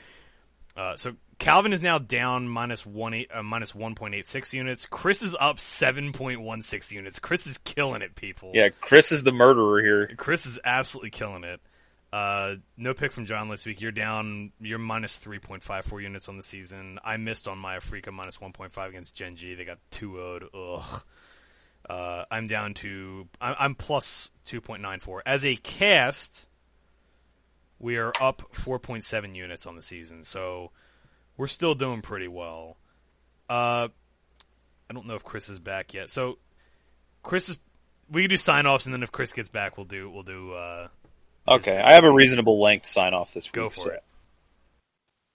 Uh, 0.78 0.96
so 0.96 1.16
Kalvin 1.40 1.74
is 1.74 1.82
now 1.82 1.98
down 1.98 2.48
minus 2.48 2.86
one 2.86 3.14
eight, 3.14 3.30
uh, 3.34 3.42
minus 3.42 3.74
1.86 3.74 4.54
units. 4.54 4.86
Chris 4.86 5.24
is 5.24 5.36
up 5.40 5.58
7.16 5.58 6.92
units. 6.92 7.20
Chris 7.20 7.48
is 7.48 7.58
killing 7.60 8.02
it, 8.02 8.16
people. 8.16 8.52
Yeah, 8.54 8.70
Chris 8.80 9.12
is 9.12 9.24
the 9.24 9.32
murderer 9.32 9.82
here. 9.82 10.12
Chris 10.18 10.46
is 10.46 10.60
absolutely 10.64 11.10
killing 11.10 11.44
it. 11.44 11.60
Uh, 12.14 12.56
no 12.78 12.94
pick 12.94 13.12
from 13.12 13.26
John 13.26 13.50
this 13.50 13.66
week. 13.66 13.82
You're 13.82 13.92
down. 13.92 14.52
You're 14.62 14.80
minus 14.80 15.18
3.54 15.18 16.02
units 16.02 16.30
on 16.30 16.38
the 16.38 16.44
season. 16.44 17.00
I 17.04 17.18
missed 17.18 17.48
on 17.48 17.58
my 17.58 17.78
Afreeca 17.78 18.14
minus 18.14 18.38
1.5 18.38 18.90
against 18.90 19.16
Gen 19.16 19.36
G. 19.36 19.56
They 19.56 19.66
got 19.66 19.80
2 19.92 20.12
0'd. 20.12 20.44
Ugh. 20.54 21.04
Uh, 21.90 22.26
I'm 22.32 22.48
down 22.48 22.74
to. 22.76 23.28
I'm, 23.42 23.56
I'm 23.60 23.76
plus 23.76 24.30
2.94. 24.46 25.22
As 25.26 25.46
a 25.46 25.56
cast, 25.56 26.48
we 27.80 27.98
are 27.98 28.12
up 28.22 28.44
4.7 28.54 29.36
units 29.36 29.66
on 29.66 29.76
the 29.76 29.82
season. 29.82 30.24
So 30.24 30.72
we're 31.38 31.48
still 31.48 31.76
doing 31.76 32.02
pretty 32.02 32.28
well. 32.28 32.78
Uh, 33.50 33.88
I 34.90 34.94
don't 34.94 35.06
know 35.06 35.16
if 35.16 35.24
Chris 35.24 35.50
is 35.50 35.60
back 35.60 35.94
yet. 35.94 36.10
So 36.10 36.38
Chris 37.24 37.50
is. 37.50 37.60
We 38.10 38.22
can 38.22 38.30
do 38.30 38.38
sign 38.38 38.66
offs, 38.66 38.86
and 38.86 38.94
then 38.94 39.04
if 39.04 39.12
Chris 39.12 39.34
gets 39.34 39.50
back, 39.50 39.78
we'll 39.78 39.86
do 39.86 40.10
we'll 40.10 40.24
do. 40.24 40.54
Uh, 40.54 40.88
Okay, 41.48 41.78
I 41.78 41.94
have 41.94 42.04
a 42.04 42.12
reasonable 42.12 42.62
length 42.62 42.86
sign 42.86 43.14
off 43.14 43.34
this 43.34 43.46
week. 43.48 43.54
Go 43.54 43.70
for 43.70 43.76
so. 43.76 43.92
it. 43.92 44.04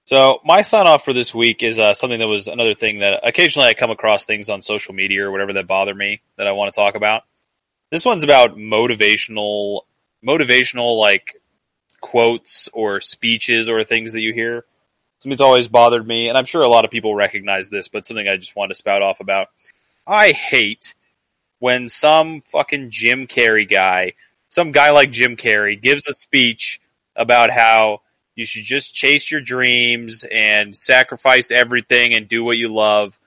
So 0.04 0.40
my 0.44 0.62
sign 0.62 0.86
off 0.86 1.04
for 1.04 1.12
this 1.12 1.34
week 1.34 1.62
is 1.62 1.78
uh, 1.78 1.94
something 1.94 2.18
that 2.18 2.28
was 2.28 2.48
another 2.48 2.74
thing 2.74 2.98
that 2.98 3.20
occasionally 3.26 3.68
I 3.68 3.74
come 3.74 3.90
across 3.90 4.26
things 4.26 4.50
on 4.50 4.60
social 4.60 4.94
media 4.94 5.24
or 5.24 5.30
whatever 5.30 5.54
that 5.54 5.66
bother 5.66 5.94
me 5.94 6.20
that 6.36 6.46
I 6.46 6.52
want 6.52 6.72
to 6.72 6.78
talk 6.78 6.96
about. 6.96 7.22
This 7.90 8.04
one's 8.04 8.24
about 8.24 8.56
motivational, 8.56 9.82
motivational 10.26 10.98
like 10.98 11.36
quotes 12.02 12.68
or 12.74 13.00
speeches 13.00 13.70
or 13.70 13.82
things 13.82 14.12
that 14.12 14.20
you 14.20 14.34
hear. 14.34 14.66
Something's 15.20 15.40
always 15.40 15.68
bothered 15.68 16.06
me, 16.06 16.28
and 16.28 16.36
I'm 16.36 16.44
sure 16.44 16.62
a 16.62 16.68
lot 16.68 16.84
of 16.84 16.90
people 16.90 17.14
recognize 17.14 17.70
this, 17.70 17.88
but 17.88 18.04
something 18.04 18.28
I 18.28 18.36
just 18.36 18.56
want 18.56 18.70
to 18.70 18.74
spout 18.74 19.00
off 19.00 19.20
about. 19.20 19.48
I 20.06 20.32
hate 20.32 20.94
when 21.60 21.88
some 21.88 22.40
fucking 22.40 22.90
Jim 22.90 23.26
Carrey 23.26 23.70
guy, 23.70 24.14
some 24.48 24.72
guy 24.72 24.90
like 24.90 25.12
Jim 25.12 25.36
Carrey, 25.36 25.80
gives 25.80 26.08
a 26.08 26.12
speech 26.12 26.80
about 27.14 27.50
how 27.50 28.00
you 28.34 28.44
should 28.44 28.64
just 28.64 28.94
chase 28.94 29.30
your 29.30 29.40
dreams 29.40 30.24
and 30.30 30.76
sacrifice 30.76 31.50
everything 31.50 32.14
and 32.14 32.28
do 32.28 32.42
what 32.44 32.56
you 32.56 32.74
love 32.74 33.18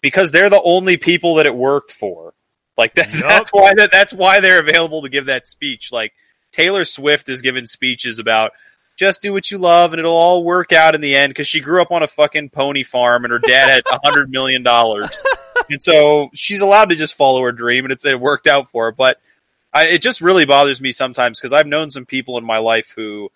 because 0.00 0.30
they're 0.30 0.50
the 0.50 0.62
only 0.62 0.96
people 0.96 1.36
that 1.36 1.46
it 1.46 1.56
worked 1.56 1.92
for. 1.92 2.32
Like 2.76 2.94
that's 2.94 3.18
Yup. 3.18 3.28
that's 3.28 3.50
why 3.52 3.74
that 3.74 3.90
that's 3.90 4.14
why 4.14 4.40
they're 4.40 4.60
available 4.60 5.02
to 5.02 5.08
give 5.08 5.26
that 5.26 5.46
speech. 5.46 5.92
Like 5.92 6.12
Taylor 6.54 6.84
Swift 6.84 7.26
has 7.26 7.42
given 7.42 7.66
speeches 7.66 8.20
about 8.20 8.52
just 8.96 9.22
do 9.22 9.32
what 9.32 9.50
you 9.50 9.58
love 9.58 9.92
and 9.92 9.98
it'll 9.98 10.14
all 10.14 10.44
work 10.44 10.72
out 10.72 10.94
in 10.94 11.00
the 11.00 11.16
end 11.16 11.30
because 11.30 11.48
she 11.48 11.60
grew 11.60 11.82
up 11.82 11.90
on 11.90 12.04
a 12.04 12.06
fucking 12.06 12.50
pony 12.50 12.84
farm 12.84 13.24
and 13.24 13.32
her 13.32 13.40
dad 13.40 13.68
had 13.68 13.82
a 13.90 13.98
hundred 14.04 14.30
million 14.30 14.62
dollars. 14.62 15.22
And 15.70 15.82
so 15.82 16.28
she's 16.34 16.60
allowed 16.60 16.90
to 16.90 16.94
just 16.94 17.14
follow 17.14 17.40
her 17.40 17.52
dream 17.52 17.86
and 17.86 17.92
it's 17.92 18.04
it 18.04 18.20
worked 18.20 18.46
out 18.46 18.70
for 18.70 18.86
her. 18.86 18.92
But 18.92 19.18
I, 19.72 19.86
it 19.86 20.02
just 20.02 20.20
really 20.20 20.44
bothers 20.44 20.78
me 20.78 20.92
sometimes 20.92 21.40
because 21.40 21.54
I've 21.54 21.66
known 21.66 21.90
some 21.90 22.04
people 22.04 22.36
in 22.36 22.44
my 22.44 22.58
life 22.58 22.92
who 22.94 23.30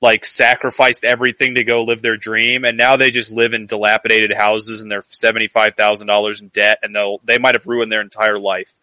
like 0.00 0.24
sacrificed 0.24 1.04
everything 1.04 1.54
to 1.54 1.62
go 1.62 1.84
live 1.84 2.02
their 2.02 2.16
dream 2.16 2.64
and 2.64 2.76
now 2.76 2.96
they 2.96 3.12
just 3.12 3.30
live 3.30 3.54
in 3.54 3.66
dilapidated 3.66 4.32
houses 4.32 4.82
and 4.82 4.90
they're 4.90 5.02
$75,000 5.02 6.42
in 6.42 6.48
debt 6.48 6.78
and 6.82 6.96
they'll 6.96 7.18
they 7.22 7.38
might 7.38 7.54
have 7.54 7.66
ruined 7.68 7.92
their 7.92 8.00
entire 8.00 8.40
life 8.40 8.74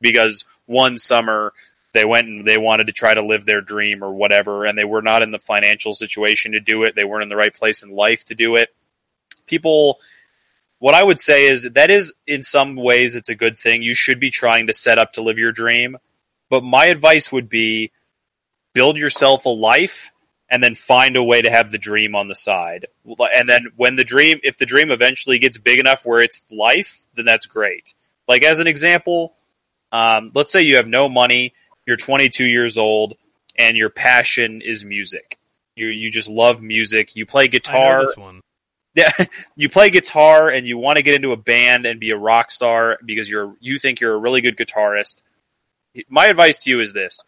because 0.00 0.46
one 0.64 0.96
summer 0.96 1.52
they 1.92 2.04
went 2.04 2.28
and 2.28 2.44
they 2.44 2.58
wanted 2.58 2.88
to 2.88 2.92
try 2.92 3.14
to 3.14 3.24
live 3.24 3.46
their 3.46 3.60
dream 3.60 4.04
or 4.04 4.12
whatever 4.12 4.66
and 4.66 4.76
they 4.76 4.84
were 4.84 5.02
not 5.02 5.22
in 5.22 5.30
the 5.30 5.38
financial 5.38 5.94
situation 5.94 6.52
to 6.52 6.60
do 6.60 6.84
it. 6.84 6.94
They 6.94 7.04
weren't 7.04 7.22
in 7.22 7.28
the 7.28 7.36
right 7.36 7.54
place 7.54 7.82
in 7.82 7.90
life 7.90 8.26
to 8.26 8.34
do 8.34 8.56
it. 8.56 8.74
People 9.46 9.98
what 10.80 10.94
i 10.94 11.02
would 11.02 11.18
say 11.18 11.46
is 11.46 11.72
that 11.72 11.90
is 11.90 12.14
in 12.26 12.42
some 12.42 12.76
ways 12.76 13.16
it's 13.16 13.30
a 13.30 13.34
good 13.34 13.56
thing. 13.58 13.82
You 13.82 13.94
should 13.94 14.20
be 14.20 14.30
trying 14.30 14.66
to 14.66 14.72
set 14.72 14.98
up 14.98 15.14
to 15.14 15.22
live 15.22 15.38
your 15.38 15.52
dream. 15.52 15.96
But 16.50 16.62
my 16.62 16.86
advice 16.86 17.32
would 17.32 17.48
be 17.48 17.92
build 18.74 18.96
yourself 18.96 19.44
a 19.44 19.50
life 19.50 20.10
and 20.50 20.62
then 20.62 20.74
find 20.74 21.16
a 21.16 21.22
way 21.22 21.42
to 21.42 21.50
have 21.50 21.70
the 21.70 21.78
dream 21.78 22.14
on 22.14 22.28
the 22.28 22.34
side. 22.34 22.86
And 23.04 23.48
then 23.48 23.68
when 23.76 23.96
the 23.96 24.04
dream 24.04 24.40
if 24.42 24.58
the 24.58 24.66
dream 24.66 24.90
eventually 24.90 25.38
gets 25.38 25.58
big 25.58 25.78
enough 25.78 26.04
where 26.04 26.20
it's 26.20 26.44
life 26.50 27.06
then 27.14 27.24
that's 27.24 27.46
great. 27.46 27.94
Like 28.28 28.44
as 28.44 28.60
an 28.60 28.66
example 28.66 29.34
um, 29.90 30.32
let's 30.34 30.52
say 30.52 30.62
you 30.62 30.76
have 30.76 30.86
no 30.86 31.08
money, 31.08 31.54
you're 31.88 31.96
22 31.96 32.44
years 32.44 32.76
old, 32.76 33.16
and 33.58 33.74
your 33.74 33.88
passion 33.88 34.60
is 34.60 34.84
music. 34.84 35.38
You 35.74 35.86
you 35.86 36.10
just 36.10 36.28
love 36.28 36.60
music. 36.60 37.16
You 37.16 37.24
play 37.24 37.48
guitar. 37.48 38.06
this 38.06 38.16
one. 38.16 38.42
Yeah, 38.94 39.12
you 39.54 39.68
play 39.68 39.90
guitar, 39.90 40.48
and 40.48 40.66
you 40.66 40.76
want 40.76 40.96
to 40.96 41.04
get 41.04 41.14
into 41.14 41.30
a 41.30 41.36
band 41.36 41.86
and 41.86 42.00
be 42.00 42.10
a 42.10 42.16
rock 42.16 42.50
star 42.50 42.98
because 43.04 43.30
you're 43.30 43.54
you 43.60 43.78
think 43.78 44.00
you're 44.00 44.14
a 44.14 44.18
really 44.18 44.40
good 44.40 44.56
guitarist. 44.56 45.22
My 46.08 46.26
advice 46.26 46.58
to 46.64 46.70
you 46.70 46.80
is 46.80 46.94
this: 46.94 47.22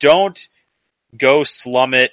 don't 0.00 0.48
go 1.16 1.44
slum 1.44 1.94
it 1.94 2.10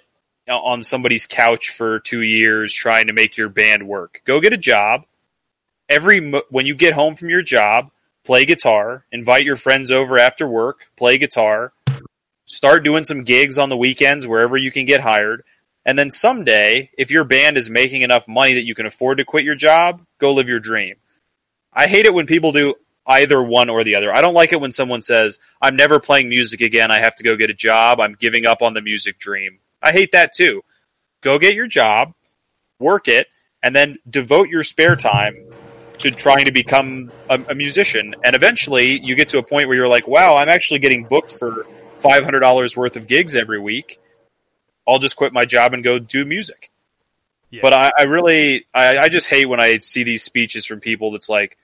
on 0.48 0.84
somebody's 0.84 1.26
couch 1.26 1.70
for 1.70 2.00
two 2.02 2.22
years 2.22 2.72
trying 2.72 3.08
to 3.08 3.14
make 3.14 3.36
your 3.36 3.50
band 3.50 3.88
work. 3.88 4.22
Go 4.26 4.42
get 4.42 4.54
a 4.54 4.58
job. 4.58 5.06
Every 5.88 6.32
when 6.52 6.68
you 6.68 6.76
get 6.76 6.94
home 6.94 7.16
from 7.16 7.30
your 7.30 7.42
job, 7.42 7.90
play 8.26 8.46
guitar, 8.46 9.06
invite 9.12 9.44
your 9.44 9.56
friends 9.56 9.90
over 9.90 10.20
after 10.20 10.48
work, 10.48 10.92
play 10.98 11.18
guitar, 11.18 11.74
start 12.50 12.84
doing 12.84 13.06
some 13.06 13.24
gigs 13.24 13.58
on 13.58 13.70
the 13.70 13.78
weekends 13.78 14.28
wherever 14.28 14.58
you 14.58 14.72
can 14.72 14.86
get 14.86 15.00
hired. 15.00 15.44
And 15.86 15.98
then 15.98 16.12
someday, 16.12 16.90
if 16.98 17.10
your 17.10 17.24
band 17.24 17.58
is 17.58 17.70
making 17.70 18.02
enough 18.02 18.28
money 18.28 18.56
that 18.56 18.66
you 18.66 18.76
can 18.76 18.86
afford 18.86 19.20
to 19.20 19.26
quit 19.26 19.46
your 19.46 19.56
job, 19.56 20.02
go 20.18 20.34
live 20.34 20.50
your 20.50 20.60
dream. 20.60 20.96
I 21.72 21.88
hate 21.88 22.06
it 22.06 22.14
when 22.14 22.26
people 22.26 22.52
do 22.52 22.76
either 23.06 23.42
one 23.42 23.70
or 23.70 23.84
the 23.84 23.96
other. 23.96 24.14
I 24.14 24.22
don't 24.22 24.34
like 24.34 24.52
it 24.52 24.60
when 24.60 24.74
someone 24.74 25.02
says, 25.02 25.40
I'm 25.62 25.76
never 25.76 26.00
playing 26.00 26.30
music 26.30 26.62
again. 26.62 26.92
I 26.92 27.00
have 27.00 27.16
to 27.16 27.24
go 27.24 27.38
get 27.38 27.50
a 27.50 27.56
job. 27.56 28.00
I'm 28.00 28.16
giving 28.20 28.46
up 28.46 28.62
on 28.62 28.74
the 28.74 28.82
music 28.82 29.20
dream. 29.20 29.60
I 29.82 29.92
hate 29.92 30.12
that 30.12 30.34
too. 30.34 30.64
Go 31.22 31.40
get 31.40 31.56
your 31.56 31.68
job, 31.68 32.14
work 32.80 33.08
it, 33.08 33.28
and 33.64 33.76
then 33.76 33.98
devote 34.10 34.50
your 34.50 34.64
spare 34.64 34.96
time 34.96 35.36
to 36.00 36.12
trying 36.12 36.46
to 36.46 36.52
become 36.52 37.12
a, 37.30 37.42
a 37.50 37.56
musician. 37.56 38.16
And 38.24 38.36
eventually 38.36 39.00
you 39.04 39.16
get 39.16 39.30
to 39.30 39.38
a 39.38 39.44
point 39.44 39.68
where 39.68 39.78
you're 39.78 39.88
like, 39.88 40.08
wow, 40.08 40.36
I'm 40.36 40.50
actually 40.50 40.80
getting 40.80 41.06
booked 41.06 41.38
for 41.38 41.66
$500 42.00 42.78
worth 42.78 42.96
of 42.96 43.08
gigs 43.08 43.36
every 43.36 43.60
week. 43.60 44.00
I'll 44.88 45.00
just 45.00 45.16
quit 45.16 45.34
my 45.34 45.46
job 45.46 45.74
and 45.74 45.84
go 45.84 46.00
do 46.00 46.26
music. 46.26 46.72
Yeah. 47.52 47.62
But 47.62 47.74
I, 47.74 47.92
I 47.98 48.04
really, 48.04 48.66
I, 48.74 48.98
I 48.98 49.10
just 49.10 49.30
hate 49.30 49.46
when 49.46 49.60
I 49.60 49.80
see 49.80 50.04
these 50.04 50.24
speeches 50.24 50.66
from 50.66 50.80
people 50.80 51.12
that's 51.12 51.30
like, 51.30 51.58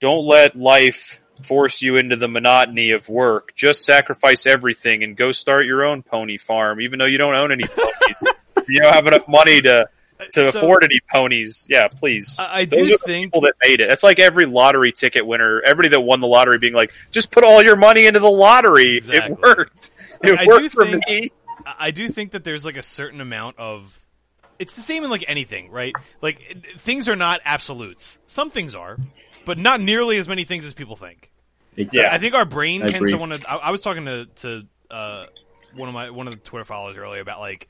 don't 0.00 0.26
let 0.26 0.56
life 0.56 1.20
force 1.42 1.82
you 1.82 1.96
into 1.96 2.16
the 2.16 2.28
monotony 2.28 2.90
of 2.92 3.08
work. 3.08 3.54
Just 3.54 3.84
sacrifice 3.84 4.46
everything 4.46 5.02
and 5.02 5.16
go 5.16 5.32
start 5.32 5.66
your 5.66 5.84
own 5.84 6.02
pony 6.02 6.38
farm, 6.38 6.80
even 6.80 6.98
though 6.98 7.06
you 7.06 7.18
don't 7.18 7.34
own 7.34 7.52
any 7.52 7.64
ponies. 7.64 8.34
you 8.68 8.80
don't 8.80 8.92
have 8.92 9.06
enough 9.06 9.28
money 9.28 9.62
to 9.62 9.88
to 10.32 10.52
So- 10.52 10.58
afford 10.60 10.84
any 10.84 11.00
ponies. 11.10 11.66
Yeah, 11.70 11.88
please. 11.88 12.38
I, 12.38 12.60
I 12.60 12.64
do 12.64 12.76
Those 12.76 12.88
are 12.90 12.92
the 12.92 12.98
think 13.04 13.26
people 13.26 13.42
that 13.42 13.54
made 13.62 13.80
it. 13.80 13.90
It's 13.90 14.02
like 14.02 14.18
every 14.18 14.46
lottery 14.46 14.92
ticket 14.92 15.26
winner, 15.26 15.60
everybody 15.62 15.88
that 15.90 16.00
won 16.00 16.20
the 16.20 16.26
lottery 16.26 16.58
being 16.58 16.74
like, 16.74 16.92
just 17.10 17.30
put 17.32 17.44
all 17.44 17.62
your 17.62 17.76
money 17.76 18.06
into 18.06 18.20
the 18.20 18.30
lottery. 18.30 18.98
Exactly. 18.98 19.34
It 19.34 19.40
worked. 19.40 19.90
It 20.22 20.38
I 20.38 20.44
do 20.44 20.48
worked 20.48 20.70
for 20.70 20.84
think- 20.86 21.08
me. 21.08 21.30
I 21.66 21.74
I 21.78 21.90
do 21.92 22.08
think 22.08 22.32
that 22.32 22.42
there's 22.44 22.64
like 22.64 22.76
a 22.76 22.82
certain 22.82 23.20
amount 23.20 23.58
of. 23.58 23.98
It's 24.58 24.74
the 24.74 24.80
same 24.82 25.02
in 25.04 25.10
like 25.10 25.24
anything, 25.28 25.70
right? 25.70 25.94
Like 26.20 26.64
things 26.78 27.08
are 27.08 27.16
not 27.16 27.40
absolutes. 27.44 28.18
Some 28.26 28.50
things 28.50 28.74
are, 28.74 28.96
but 29.44 29.58
not 29.58 29.80
nearly 29.80 30.18
as 30.18 30.28
many 30.28 30.44
things 30.44 30.66
as 30.66 30.74
people 30.74 30.96
think. 30.96 31.30
Exactly. 31.76 32.00
Yeah. 32.02 32.12
I 32.14 32.18
think 32.18 32.34
our 32.34 32.44
brain 32.44 32.82
I 32.82 32.86
tends 32.86 32.96
agree. 32.98 33.12
to 33.12 33.18
want 33.18 33.34
to. 33.34 33.50
I, 33.50 33.56
I 33.56 33.70
was 33.70 33.80
talking 33.80 34.04
to 34.06 34.26
to 34.26 34.66
uh, 34.90 35.26
one 35.74 35.88
of 35.88 35.94
my 35.94 36.10
one 36.10 36.28
of 36.28 36.34
the 36.34 36.40
Twitter 36.40 36.64
followers 36.64 36.96
earlier 36.96 37.20
about 37.20 37.40
like 37.40 37.68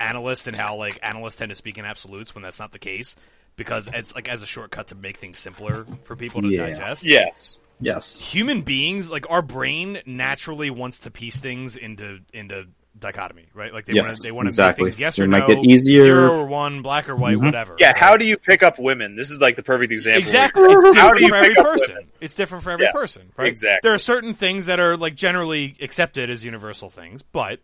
analysts 0.00 0.46
and 0.46 0.56
how 0.56 0.76
like 0.76 0.98
analysts 1.02 1.36
tend 1.36 1.50
to 1.50 1.54
speak 1.54 1.78
in 1.78 1.84
absolutes 1.84 2.34
when 2.34 2.42
that's 2.42 2.58
not 2.58 2.72
the 2.72 2.78
case 2.78 3.16
because 3.56 3.88
it's 3.92 4.14
like 4.14 4.28
as 4.28 4.42
a 4.42 4.46
shortcut 4.46 4.88
to 4.88 4.94
make 4.94 5.18
things 5.18 5.38
simpler 5.38 5.84
for 6.04 6.16
people 6.16 6.42
to 6.42 6.48
Yeah. 6.48 6.66
digest. 6.68 7.04
Yes. 7.04 7.58
Yes. 7.80 8.20
Human 8.32 8.62
beings, 8.62 9.10
like 9.10 9.26
our 9.30 9.42
brain, 9.42 10.00
naturally 10.06 10.70
wants 10.70 11.00
to 11.00 11.10
piece 11.10 11.40
things 11.40 11.76
into 11.76 12.20
into 12.32 12.66
dichotomy, 12.98 13.46
right? 13.54 13.72
Like 13.72 13.86
they 13.86 13.94
Yeah, 13.94 14.02
want 14.02 14.16
to 14.16 14.22
they 14.22 14.32
want 14.32 14.46
to 14.46 14.48
exactly. 14.48 14.84
make 14.84 14.92
things 14.94 15.00
yes 15.00 15.16
They 15.16 15.22
or 15.24 15.28
make 15.28 15.48
no, 15.48 15.62
it 15.62 15.64
easier. 15.64 16.02
zero 16.04 16.40
or 16.40 16.46
one, 16.46 16.82
black 16.82 17.08
or 17.08 17.16
white, 17.16 17.36
Mhm. 17.38 17.44
whatever. 17.44 17.76
Yeah, 17.78 17.88
right? 17.88 17.96
how 17.98 18.16
do 18.18 18.26
you 18.26 18.36
pick 18.36 18.62
up 18.62 18.78
women? 18.78 19.16
This 19.16 19.30
is 19.30 19.40
like 19.40 19.56
the 19.56 19.62
perfect 19.62 19.92
example. 19.92 20.20
Exactly. 20.20 20.64
It's 20.68 20.84
How 20.98 21.14
different 21.14 21.16
do 21.18 21.22
you 21.24 21.28
for 21.30 21.36
every 21.36 21.54
person. 21.54 21.94
women? 21.94 22.10
It's 22.20 22.34
different 22.34 22.64
for 22.64 22.70
every 22.72 22.86
Yeah, 22.86 22.92
person, 22.92 23.32
right? 23.38 23.48
exactly. 23.48 23.80
There 23.88 23.94
are 23.94 23.98
certain 23.98 24.34
things 24.34 24.66
that 24.66 24.78
are 24.80 24.96
like 24.96 25.14
generally 25.14 25.76
accepted 25.80 26.28
as 26.28 26.44
universal 26.44 26.90
things, 26.90 27.22
but 27.22 27.60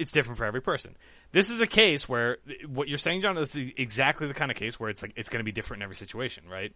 it's 0.00 0.12
different 0.12 0.38
for 0.38 0.44
every 0.44 0.62
person. 0.62 0.96
This 1.32 1.50
is 1.50 1.60
a 1.60 1.66
case 1.66 2.08
where 2.08 2.38
what 2.66 2.88
you're 2.88 2.98
saying, 2.98 3.20
John, 3.20 3.36
is 3.38 3.54
exactly 3.54 4.26
the 4.26 4.34
kind 4.34 4.50
of 4.50 4.56
case 4.56 4.80
where 4.80 4.90
it's 4.90 5.02
like 5.02 5.12
it's 5.16 5.28
going 5.28 5.40
to 5.40 5.44
be 5.44 5.52
different 5.52 5.80
in 5.80 5.84
every 5.84 5.96
situation, 5.96 6.44
right? 6.48 6.72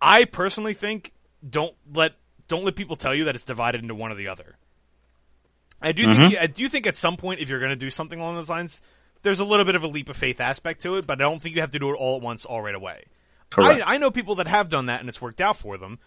I 0.00 0.24
personally 0.24 0.74
think 0.74 1.12
don't 1.48 1.74
let 1.92 2.14
don't 2.48 2.64
let 2.64 2.74
people 2.74 2.96
tell 2.96 3.14
you 3.14 3.24
that 3.24 3.34
it's 3.34 3.44
divided 3.44 3.82
into 3.82 3.94
one 3.94 4.10
or 4.10 4.16
the 4.16 4.28
other. 4.28 4.56
I 5.82 5.92
do 5.92 6.04
think 6.04 6.34
mm-hmm. 6.34 6.42
I 6.42 6.46
do 6.46 6.68
think 6.68 6.86
at 6.86 6.96
some 6.96 7.16
point 7.16 7.40
if 7.40 7.48
you're 7.48 7.60
going 7.60 7.70
to 7.70 7.76
do 7.76 7.90
something 7.90 8.18
along 8.18 8.36
those 8.36 8.50
lines, 8.50 8.82
there's 9.22 9.40
a 9.40 9.44
little 9.44 9.64
bit 9.64 9.74
of 9.74 9.82
a 9.82 9.86
leap 9.86 10.08
of 10.08 10.16
faith 10.16 10.40
aspect 10.40 10.82
to 10.82 10.96
it, 10.96 11.06
but 11.06 11.20
I 11.20 11.24
don't 11.24 11.40
think 11.40 11.54
you 11.54 11.60
have 11.60 11.70
to 11.70 11.78
do 11.78 11.90
it 11.90 11.94
all 11.94 12.16
at 12.16 12.22
once, 12.22 12.44
all 12.44 12.62
right 12.62 12.74
away. 12.74 13.04
Correct. 13.50 13.82
I, 13.86 13.94
I 13.94 13.98
know 13.98 14.10
people 14.10 14.36
that 14.36 14.46
have 14.46 14.68
done 14.68 14.86
that 14.86 15.00
and 15.00 15.08
it's 15.08 15.20
worked 15.20 15.40
out 15.40 15.56
for 15.56 15.76
them. 15.76 15.98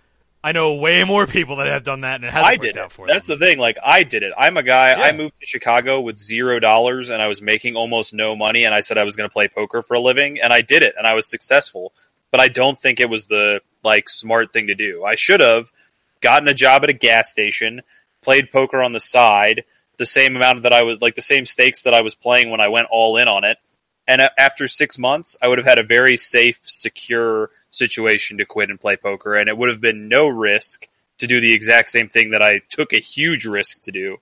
I 0.43 0.51
know 0.51 0.73
way 0.75 1.03
more 1.05 1.25
people 1.25 1.57
that 1.57 1.67
have 1.67 1.83
done 1.83 2.01
that 2.01 2.15
and 2.15 2.25
it 2.25 2.33
hasn't 2.33 2.45
I 2.45 2.51
worked 2.53 2.61
did 2.63 2.77
out 2.77 2.91
for 2.91 3.07
That's 3.07 3.27
them. 3.27 3.39
the 3.39 3.45
thing. 3.45 3.59
Like 3.59 3.77
I 3.83 4.03
did 4.03 4.23
it. 4.23 4.33
I'm 4.37 4.57
a 4.57 4.63
guy. 4.63 4.93
I 4.93 5.13
moved 5.13 5.39
to 5.39 5.47
Chicago 5.47 6.01
with 6.01 6.17
zero 6.17 6.59
dollars, 6.59 7.09
and 7.09 7.21
I 7.21 7.27
was 7.27 7.41
making 7.41 7.75
almost 7.75 8.13
no 8.13 8.35
money. 8.35 8.65
And 8.65 8.75
I 8.75 8.81
said 8.81 8.97
I 8.97 9.05
was 9.05 9.15
going 9.15 9.29
to 9.29 9.33
play 9.33 9.47
poker 9.47 9.81
for 9.81 9.93
a 9.93 9.99
living, 10.01 10.41
and 10.41 10.51
I 10.51 10.61
did 10.61 10.83
it, 10.83 10.95
and 10.97 11.07
I 11.07 11.13
was 11.13 11.29
successful. 11.29 11.93
But 12.29 12.41
I 12.41 12.49
don't 12.49 12.77
think 12.77 12.99
it 12.99 13.09
was 13.09 13.27
the 13.27 13.61
like 13.83 14.09
smart 14.09 14.51
thing 14.51 14.67
to 14.67 14.75
do. 14.75 15.03
I 15.03 15.15
should 15.15 15.39
have 15.39 15.71
gotten 16.19 16.47
a 16.47 16.53
job 16.53 16.83
at 16.83 16.89
a 16.89 16.93
gas 16.93 17.29
station, 17.29 17.81
played 18.21 18.51
poker 18.51 18.81
on 18.81 18.91
the 18.91 18.99
side, 18.99 19.63
the 19.97 20.05
same 20.05 20.35
amount 20.35 20.63
that 20.63 20.73
I 20.73 20.83
was 20.83 21.01
like 21.01 21.15
the 21.15 21.21
same 21.21 21.45
stakes 21.45 21.83
that 21.83 21.93
I 21.93 22.01
was 22.01 22.15
playing 22.15 22.49
when 22.49 22.59
I 22.59 22.67
went 22.67 22.87
all 22.91 23.15
in 23.17 23.27
on 23.27 23.43
it. 23.45 23.57
And 24.07 24.19
uh, 24.19 24.29
after 24.37 24.67
six 24.67 24.97
months, 24.97 25.37
I 25.41 25.47
would 25.47 25.57
have 25.59 25.67
had 25.67 25.79
a 25.79 25.83
very 25.83 26.17
safe, 26.17 26.59
secure 26.63 27.49
situation 27.73 28.37
to 28.37 28.45
quit 28.45 28.69
and 28.69 28.79
play 28.79 28.95
poker, 28.95 29.35
and 29.35 29.49
it 29.49 29.57
would 29.57 29.69
have 29.69 29.81
been 29.81 30.07
no 30.07 30.27
risk 30.27 30.87
to 31.19 31.27
do 31.27 31.39
the 31.39 31.53
exact 31.53 31.89
same 31.89 32.09
thing 32.09 32.31
that 32.31 32.41
I 32.41 32.61
took 32.69 32.93
a 32.93 32.99
huge 32.99 33.45
risk 33.45 33.83
to 33.83 33.91
do. 33.91 34.17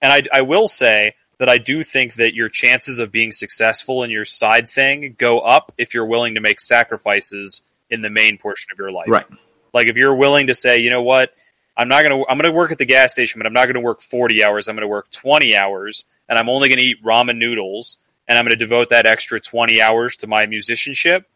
And 0.00 0.12
I, 0.12 0.38
I 0.38 0.42
will 0.42 0.68
say 0.68 1.14
that 1.38 1.48
I 1.48 1.58
do 1.58 1.82
think 1.82 2.14
that 2.14 2.34
your 2.34 2.48
chances 2.48 2.98
of 2.98 3.10
being 3.10 3.32
successful 3.32 4.02
in 4.02 4.10
your 4.10 4.24
side 4.24 4.68
thing 4.68 5.14
go 5.18 5.40
up 5.40 5.72
if 5.78 5.94
you're 5.94 6.06
willing 6.06 6.34
to 6.34 6.40
make 6.40 6.60
sacrifices 6.60 7.62
in 7.90 8.02
the 8.02 8.10
main 8.10 8.38
portion 8.38 8.68
of 8.72 8.78
your 8.78 8.90
life. 8.90 9.08
Right. 9.08 9.26
Like 9.72 9.88
if 9.88 9.96
you're 9.96 10.14
willing 10.14 10.48
to 10.48 10.54
say, 10.54 10.78
you 10.78 10.90
know 10.90 11.02
what, 11.02 11.32
I'm 11.76 11.88
not 11.88 12.02
gonna 12.02 12.22
I'm 12.28 12.36
gonna 12.36 12.52
work 12.52 12.72
at 12.72 12.78
the 12.78 12.84
gas 12.84 13.12
station, 13.12 13.38
but 13.38 13.46
I'm 13.46 13.52
not 13.52 13.66
gonna 13.66 13.80
work 13.80 14.02
40 14.02 14.44
hours. 14.44 14.68
I'm 14.68 14.76
gonna 14.76 14.88
work 14.88 15.10
20 15.10 15.56
hours, 15.56 16.04
and 16.28 16.38
I'm 16.38 16.48
only 16.48 16.68
gonna 16.68 16.82
eat 16.82 17.02
ramen 17.02 17.38
noodles, 17.38 17.98
and 18.28 18.38
I'm 18.38 18.44
gonna 18.44 18.56
devote 18.56 18.90
that 18.90 19.06
extra 19.06 19.40
20 19.40 19.80
hours 19.80 20.16
to 20.18 20.26
my 20.26 20.46
musicianship. 20.46 21.26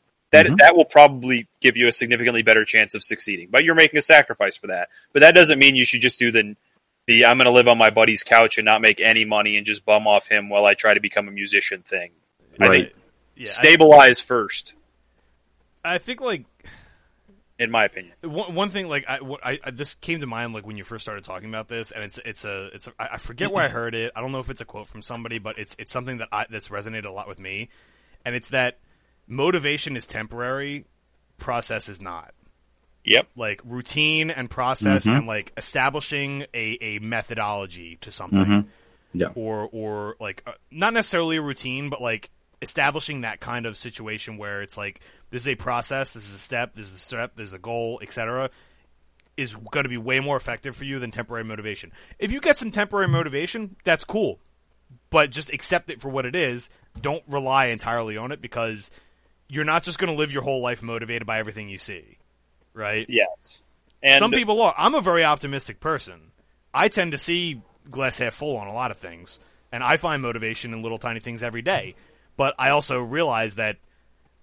That 0.44 0.46
Mhm. 0.52 0.58
that 0.58 0.76
will 0.76 0.84
probably 0.84 1.48
give 1.60 1.76
you 1.76 1.88
a 1.88 1.92
significantly 1.92 2.42
better 2.42 2.64
chance 2.64 2.94
of 2.94 3.02
succeeding. 3.02 3.48
But 3.50 3.64
you're 3.64 3.74
making 3.74 3.98
a 3.98 4.02
sacrifice 4.02 4.56
for 4.56 4.68
that. 4.68 4.88
But 5.12 5.20
that 5.20 5.34
doesn't 5.34 5.58
mean 5.58 5.76
you 5.76 5.84
should 5.84 6.00
just 6.00 6.18
do 6.18 6.30
the 6.30 6.56
the 7.06 7.24
I'm 7.26 7.38
gonna 7.38 7.50
live 7.50 7.68
on 7.68 7.78
my 7.78 7.90
buddy's 7.90 8.22
couch 8.22 8.58
and 8.58 8.64
not 8.64 8.80
make 8.82 9.00
any 9.00 9.24
money 9.24 9.56
and 9.56 9.64
just 9.64 9.84
bum 9.84 10.06
off 10.08 10.28
him 10.28 10.48
while 10.48 10.64
I 10.66 10.74
try 10.74 10.92
to 10.94 11.00
become 11.00 11.28
a 11.28 11.30
musician 11.30 11.82
thing. 11.82 12.10
I 12.60 12.66
Right. 12.66 12.80
think 12.92 12.94
Yeah, 13.36 13.42
I- 13.42 13.52
stabilize 13.52 14.20
first, 14.20 14.74
I 15.84 15.98
think 15.98 16.20
like 16.20 16.44
in 17.58 17.70
my 17.70 17.84
opinion. 17.84 18.12
one, 18.22 18.54
one 18.54 18.68
thing 18.70 18.88
like 18.88 19.04
I, 19.08 19.20
what 19.22 19.40
I, 19.44 19.58
I 19.64 19.70
this 19.70 19.94
came 19.94 20.20
to 20.20 20.26
mind 20.26 20.52
like 20.52 20.66
when 20.66 20.76
you 20.76 20.84
first 20.84 21.02
started 21.04 21.24
talking 21.24 21.48
about 21.48 21.68
this 21.68 21.90
and 21.90 22.02
it's 22.04 22.18
it's 22.24 22.44
a 22.44 22.66
it's 22.74 22.86
a, 22.88 22.92
I 22.98 23.08
I 23.12 23.16
forget 23.18 23.50
where 23.52 23.62
I 23.64 23.68
heard 23.68 23.94
it 23.94 24.12
I 24.16 24.20
don't 24.20 24.32
know 24.32 24.40
if 24.40 24.50
it's 24.50 24.60
a 24.60 24.64
quote 24.66 24.88
from 24.88 25.00
somebody 25.00 25.38
but 25.38 25.58
it's 25.58 25.74
it's 25.78 25.92
something 25.92 26.18
that 26.18 26.28
I 26.32 26.46
that's 26.50 26.68
resonated 26.68 27.06
a 27.06 27.10
lot 27.10 27.28
with 27.28 27.38
me 27.38 27.68
and 28.24 28.34
it's 28.34 28.50
that 28.50 28.78
motivation 29.26 29.96
is 29.96 30.06
temporary 30.06 30.84
process 31.38 31.88
is 31.88 32.00
not 32.00 32.32
Yep. 33.04 33.28
like 33.36 33.60
routine 33.64 34.30
and 34.30 34.50
process 34.50 35.06
Mhm. 35.06 35.18
and 35.18 35.26
like 35.26 35.52
establishing 35.56 36.42
a, 36.54 36.78
a 36.80 36.98
methodology 37.00 37.96
to 38.00 38.10
something 38.10 38.38
Mhm. 38.44 38.66
Yeah. 39.12 39.28
or 39.34 39.68
or 39.72 40.16
like 40.18 40.42
uh, 40.46 40.52
not 40.70 40.92
necessarily 40.92 41.36
a 41.36 41.42
routine 41.42 41.88
but 41.90 42.00
like 42.02 42.30
establishing 42.62 43.20
that 43.20 43.38
kind 43.40 43.66
of 43.66 43.76
situation 43.76 44.38
where 44.38 44.62
it's 44.62 44.76
like 44.76 45.00
this 45.30 45.42
is 45.42 45.48
a 45.48 45.54
process 45.56 46.14
this 46.14 46.26
is 46.26 46.34
a 46.34 46.38
step 46.38 46.74
this 46.74 46.86
is 46.88 46.94
a 46.94 46.98
step 46.98 47.32
there's 47.36 47.52
a 47.52 47.58
goal 47.58 48.00
etc 48.02 48.50
is 49.36 49.54
going 49.54 49.84
to 49.84 49.90
be 49.90 49.98
way 49.98 50.18
more 50.18 50.36
effective 50.36 50.74
for 50.74 50.84
you 50.84 50.98
than 50.98 51.10
temporary 51.10 51.44
motivation 51.44 51.92
if 52.18 52.32
you 52.32 52.40
get 52.40 52.56
some 52.56 52.70
temporary 52.70 53.06
motivation 53.08 53.76
that's 53.84 54.04
cool 54.04 54.40
but 55.10 55.30
just 55.30 55.52
accept 55.52 55.90
it 55.90 56.00
for 56.00 56.08
what 56.08 56.24
it 56.26 56.34
is 56.34 56.70
don't 57.00 57.22
rely 57.28 57.66
entirely 57.66 58.16
on 58.16 58.32
it 58.32 58.40
because 58.40 58.90
you're 59.48 59.64
not 59.64 59.82
just 59.82 59.98
going 59.98 60.12
to 60.12 60.18
live 60.18 60.32
your 60.32 60.42
whole 60.42 60.60
life 60.60 60.82
motivated 60.82 61.26
by 61.26 61.38
everything 61.38 61.68
you 61.68 61.78
see 61.78 62.18
right 62.74 63.06
Yes. 63.08 63.62
And 64.02 64.18
some 64.18 64.30
people 64.30 64.60
are. 64.60 64.74
I'm 64.76 64.94
a 64.94 65.00
very 65.00 65.24
optimistic 65.24 65.80
person. 65.80 66.20
I 66.74 66.88
tend 66.88 67.12
to 67.12 67.18
see 67.18 67.62
glass 67.90 68.18
half 68.18 68.34
full 68.34 68.56
on 68.58 68.66
a 68.68 68.72
lot 68.72 68.90
of 68.90 68.98
things, 68.98 69.40
and 69.72 69.82
I 69.82 69.96
find 69.96 70.20
motivation 70.22 70.74
in 70.74 70.82
little 70.82 70.98
tiny 70.98 71.18
things 71.18 71.42
every 71.42 71.62
day. 71.62 71.94
But 72.36 72.54
I 72.58 72.68
also 72.70 72.98
realize 73.00 73.54
that 73.54 73.78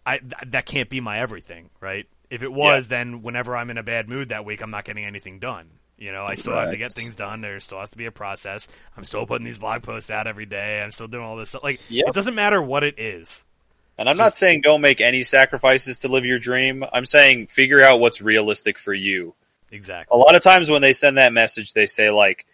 I 0.05 0.17
th- 0.17 0.33
that 0.47 0.65
can't 0.65 0.89
be 0.89 0.99
my 1.01 1.19
everything, 1.19 1.69
right? 1.79 2.07
If 2.31 2.41
it 2.41 2.51
was, 2.51 2.87
then 2.87 3.21
whenever 3.21 3.55
I'm 3.55 3.69
in 3.69 3.77
a 3.77 3.83
bad 3.83 4.09
mood 4.09 4.29
that 4.29 4.43
week, 4.43 4.61
I'm 4.61 4.71
not 4.71 4.85
getting 4.85 5.05
anything 5.05 5.37
done. 5.37 5.69
You 5.99 6.11
know, 6.11 6.25
I 6.25 6.33
still 6.33 6.55
have 6.55 6.71
to 6.71 6.77
get 6.77 6.91
things 6.91 7.15
done. 7.15 7.41
There 7.41 7.59
still 7.59 7.79
has 7.79 7.91
to 7.91 7.97
be 7.97 8.07
a 8.07 8.11
process. 8.11 8.67
I'm 8.97 9.05
still 9.05 9.27
putting 9.27 9.45
these 9.45 9.59
blog 9.59 9.83
posts 9.83 10.09
out 10.09 10.25
every 10.25 10.47
day. 10.47 10.81
I'm 10.81 10.91
still 10.91 11.07
doing 11.07 11.23
all 11.23 11.37
this 11.37 11.49
stuff. 11.49 11.63
Like, 11.63 11.79
Yep. 11.89 12.07
it 12.07 12.13
doesn't 12.15 12.35
matter 12.35 12.61
what 12.61 12.83
it 12.83 12.97
is. 12.99 13.45
And 13.97 14.09
I'm 14.09 14.17
not 14.17 14.33
saying 14.33 14.61
don't 14.61 14.81
make 14.81 15.01
any 15.01 15.23
sacrifices 15.23 15.99
to 15.99 16.07
live 16.07 16.25
your 16.25 16.39
dream. 16.39 16.83
I'm 16.91 17.05
saying 17.05 17.47
figure 17.47 17.81
out 17.81 17.99
what's 17.99 18.21
realistic 18.21 18.79
for 18.79 18.93
you. 18.93 19.35
Exactly. 19.71 20.15
A 20.15 20.17
lot 20.17 20.35
of 20.35 20.41
times 20.41 20.69
when 20.69 20.81
they 20.81 20.93
send 20.93 21.17
that 21.17 21.33
message, 21.33 21.73
they 21.73 21.85
say 21.85 22.09
like, 22.09 22.45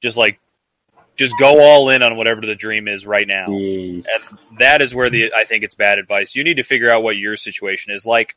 just 0.00 0.16
like, 0.16 0.38
just 1.14 1.38
go 1.38 1.60
all 1.60 1.90
in 1.90 2.02
on 2.02 2.16
whatever 2.16 2.40
the 2.40 2.54
dream 2.54 2.88
is 2.88 3.06
right 3.06 3.26
now. 3.26 3.48
Yeah. 3.50 4.02
And 4.12 4.58
that 4.58 4.80
is 4.80 4.94
where 4.94 5.10
the 5.10 5.32
I 5.34 5.44
think 5.44 5.62
it's 5.62 5.74
bad 5.74 5.98
advice. 5.98 6.34
You 6.34 6.44
need 6.44 6.56
to 6.56 6.62
figure 6.62 6.90
out 6.90 7.02
what 7.02 7.16
your 7.16 7.36
situation 7.36 7.92
is. 7.92 8.06
Like 8.06 8.34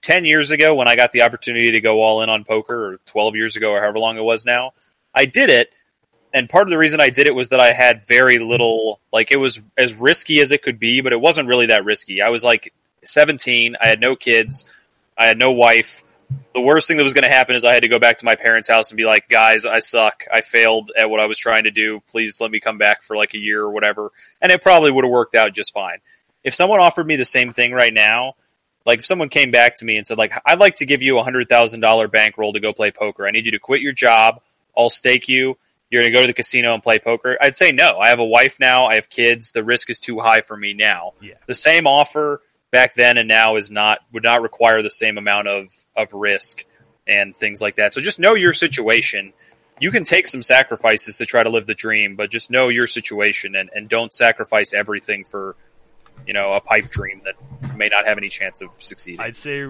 ten 0.00 0.24
years 0.24 0.50
ago, 0.50 0.74
when 0.74 0.88
I 0.88 0.96
got 0.96 1.12
the 1.12 1.22
opportunity 1.22 1.72
to 1.72 1.80
go 1.80 2.00
all 2.00 2.22
in 2.22 2.30
on 2.30 2.44
poker, 2.44 2.92
or 2.92 2.98
twelve 3.04 3.36
years 3.36 3.56
ago, 3.56 3.72
or 3.72 3.80
however 3.80 3.98
long 3.98 4.16
it 4.16 4.24
was 4.24 4.46
now, 4.46 4.72
I 5.14 5.26
did 5.26 5.50
it. 5.50 5.72
And 6.34 6.50
part 6.50 6.66
of 6.66 6.70
the 6.70 6.78
reason 6.78 7.00
I 7.00 7.10
did 7.10 7.28
it 7.28 7.34
was 7.34 7.50
that 7.50 7.60
I 7.60 7.72
had 7.72 8.04
very 8.06 8.40
little, 8.40 9.00
like 9.12 9.30
it 9.30 9.36
was 9.36 9.62
as 9.78 9.94
risky 9.94 10.40
as 10.40 10.50
it 10.50 10.62
could 10.62 10.80
be, 10.80 11.00
but 11.00 11.12
it 11.12 11.20
wasn't 11.20 11.48
really 11.48 11.66
that 11.66 11.84
risky. 11.84 12.20
I 12.22 12.30
was 12.30 12.42
like 12.42 12.74
17. 13.02 13.76
I 13.80 13.86
had 13.86 14.00
no 14.00 14.16
kids. 14.16 14.70
I 15.16 15.26
had 15.26 15.38
no 15.38 15.52
wife. 15.52 16.02
The 16.52 16.60
worst 16.60 16.88
thing 16.88 16.96
that 16.96 17.04
was 17.04 17.14
going 17.14 17.22
to 17.22 17.30
happen 17.30 17.54
is 17.54 17.64
I 17.64 17.72
had 17.72 17.84
to 17.84 17.88
go 17.88 18.00
back 18.00 18.18
to 18.18 18.24
my 18.24 18.34
parents' 18.34 18.68
house 18.68 18.90
and 18.90 18.96
be 18.96 19.04
like, 19.04 19.28
guys, 19.28 19.64
I 19.64 19.78
suck. 19.78 20.24
I 20.32 20.40
failed 20.40 20.90
at 20.98 21.08
what 21.08 21.20
I 21.20 21.26
was 21.26 21.38
trying 21.38 21.64
to 21.64 21.70
do. 21.70 22.00
Please 22.08 22.40
let 22.40 22.50
me 22.50 22.58
come 22.58 22.78
back 22.78 23.04
for 23.04 23.16
like 23.16 23.34
a 23.34 23.38
year 23.38 23.62
or 23.62 23.70
whatever. 23.70 24.10
And 24.42 24.50
it 24.50 24.60
probably 24.60 24.90
would 24.90 25.04
have 25.04 25.12
worked 25.12 25.36
out 25.36 25.54
just 25.54 25.72
fine. 25.72 25.98
If 26.42 26.52
someone 26.54 26.80
offered 26.80 27.06
me 27.06 27.14
the 27.14 27.24
same 27.24 27.52
thing 27.52 27.72
right 27.72 27.94
now, 27.94 28.34
like 28.84 28.98
if 28.98 29.06
someone 29.06 29.28
came 29.28 29.52
back 29.52 29.76
to 29.76 29.84
me 29.84 29.98
and 29.98 30.06
said 30.06 30.18
like, 30.18 30.32
I'd 30.44 30.58
like 30.58 30.76
to 30.76 30.86
give 30.86 31.00
you 31.00 31.20
a 31.20 31.22
hundred 31.22 31.48
thousand 31.48 31.80
dollar 31.80 32.08
bankroll 32.08 32.54
to 32.54 32.60
go 32.60 32.72
play 32.72 32.90
poker. 32.90 33.24
I 33.24 33.30
need 33.30 33.46
you 33.46 33.52
to 33.52 33.60
quit 33.60 33.80
your 33.80 33.92
job. 33.92 34.40
I'll 34.76 34.90
stake 34.90 35.28
you. 35.28 35.56
You're 35.90 36.02
going 36.02 36.12
to 36.12 36.18
go 36.18 36.22
to 36.22 36.26
the 36.26 36.34
casino 36.34 36.74
and 36.74 36.82
play 36.82 36.98
poker. 36.98 37.36
I'd 37.40 37.54
say 37.54 37.70
no. 37.72 37.98
I 37.98 38.08
have 38.08 38.18
a 38.18 38.24
wife 38.24 38.58
now. 38.58 38.86
I 38.86 38.96
have 38.96 39.08
kids. 39.08 39.52
The 39.52 39.62
risk 39.62 39.90
is 39.90 40.00
too 40.00 40.18
high 40.18 40.40
for 40.40 40.56
me 40.56 40.74
now. 40.74 41.12
Yeah. 41.20 41.34
The 41.46 41.54
same 41.54 41.86
offer 41.86 42.40
back 42.70 42.94
then 42.94 43.18
and 43.18 43.28
now 43.28 43.54
is 43.56 43.70
not 43.70 44.00
would 44.12 44.24
not 44.24 44.42
require 44.42 44.82
the 44.82 44.90
same 44.90 45.16
amount 45.16 45.46
of 45.46 45.68
of 45.96 46.12
risk 46.12 46.64
and 47.06 47.36
things 47.36 47.62
like 47.62 47.76
that. 47.76 47.94
So 47.94 48.00
just 48.00 48.18
know 48.18 48.34
your 48.34 48.52
situation. 48.52 49.32
You 49.80 49.90
can 49.90 50.04
take 50.04 50.26
some 50.26 50.42
sacrifices 50.42 51.18
to 51.18 51.26
try 51.26 51.42
to 51.42 51.50
live 51.50 51.66
the 51.66 51.74
dream, 51.74 52.16
but 52.16 52.30
just 52.30 52.50
know 52.50 52.68
your 52.68 52.86
situation 52.86 53.54
and, 53.56 53.70
and 53.74 53.88
don't 53.88 54.12
sacrifice 54.12 54.72
everything 54.72 55.24
for, 55.24 55.56
you 56.26 56.32
know, 56.32 56.52
a 56.52 56.60
pipe 56.60 56.90
dream 56.90 57.20
that 57.24 57.34
may 57.76 57.88
not 57.88 58.06
have 58.06 58.16
any 58.18 58.28
chance 58.28 58.62
of 58.62 58.70
succeeding. 58.78 59.20
I'd 59.20 59.36
say 59.36 59.68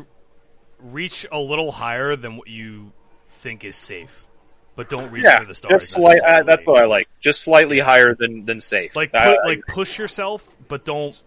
reach 0.78 1.26
a 1.32 1.40
little 1.40 1.72
higher 1.72 2.16
than 2.16 2.36
what 2.36 2.48
you 2.48 2.92
think 3.28 3.64
is 3.64 3.76
safe, 3.76 4.26
but 4.76 4.88
don't 4.88 5.10
reach 5.10 5.24
yeah, 5.24 5.40
for 5.40 5.46
the 5.46 5.54
stars. 5.54 5.82
just 5.82 5.92
slight, 5.92 6.20
uh, 6.22 6.42
that's 6.42 6.66
what 6.66 6.82
I 6.82 6.86
like. 6.86 7.08
Just 7.20 7.42
slightly 7.42 7.78
higher 7.78 8.14
than 8.14 8.44
than 8.44 8.60
safe. 8.60 8.96
like. 8.96 9.10
Uh, 9.14 9.36
Put, 9.36 9.44
like 9.46 9.66
push 9.68 9.98
yourself, 9.98 10.46
but 10.68 10.84
don't 10.84 11.22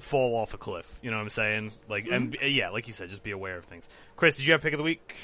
fall 0.00 0.36
off 0.36 0.54
a 0.54 0.58
cliff. 0.58 0.98
You 1.02 1.10
know 1.10 1.16
what 1.16 1.22
I'm 1.24 1.30
saying? 1.30 1.72
Like, 1.88 2.06
and 2.10 2.32
Mm-hmm. 2.32 2.46
yeah, 2.56 2.70
like 2.70 2.86
you 2.86 2.92
said, 2.92 3.08
just 3.08 3.22
be 3.22 3.30
aware 3.32 3.56
of 3.56 3.64
things. 3.64 3.88
Chris, 4.16 4.36
did 4.36 4.46
you 4.46 4.52
have 4.52 4.62
pick 4.62 4.72
of 4.72 4.78
the 4.78 4.84
week? 4.84 5.14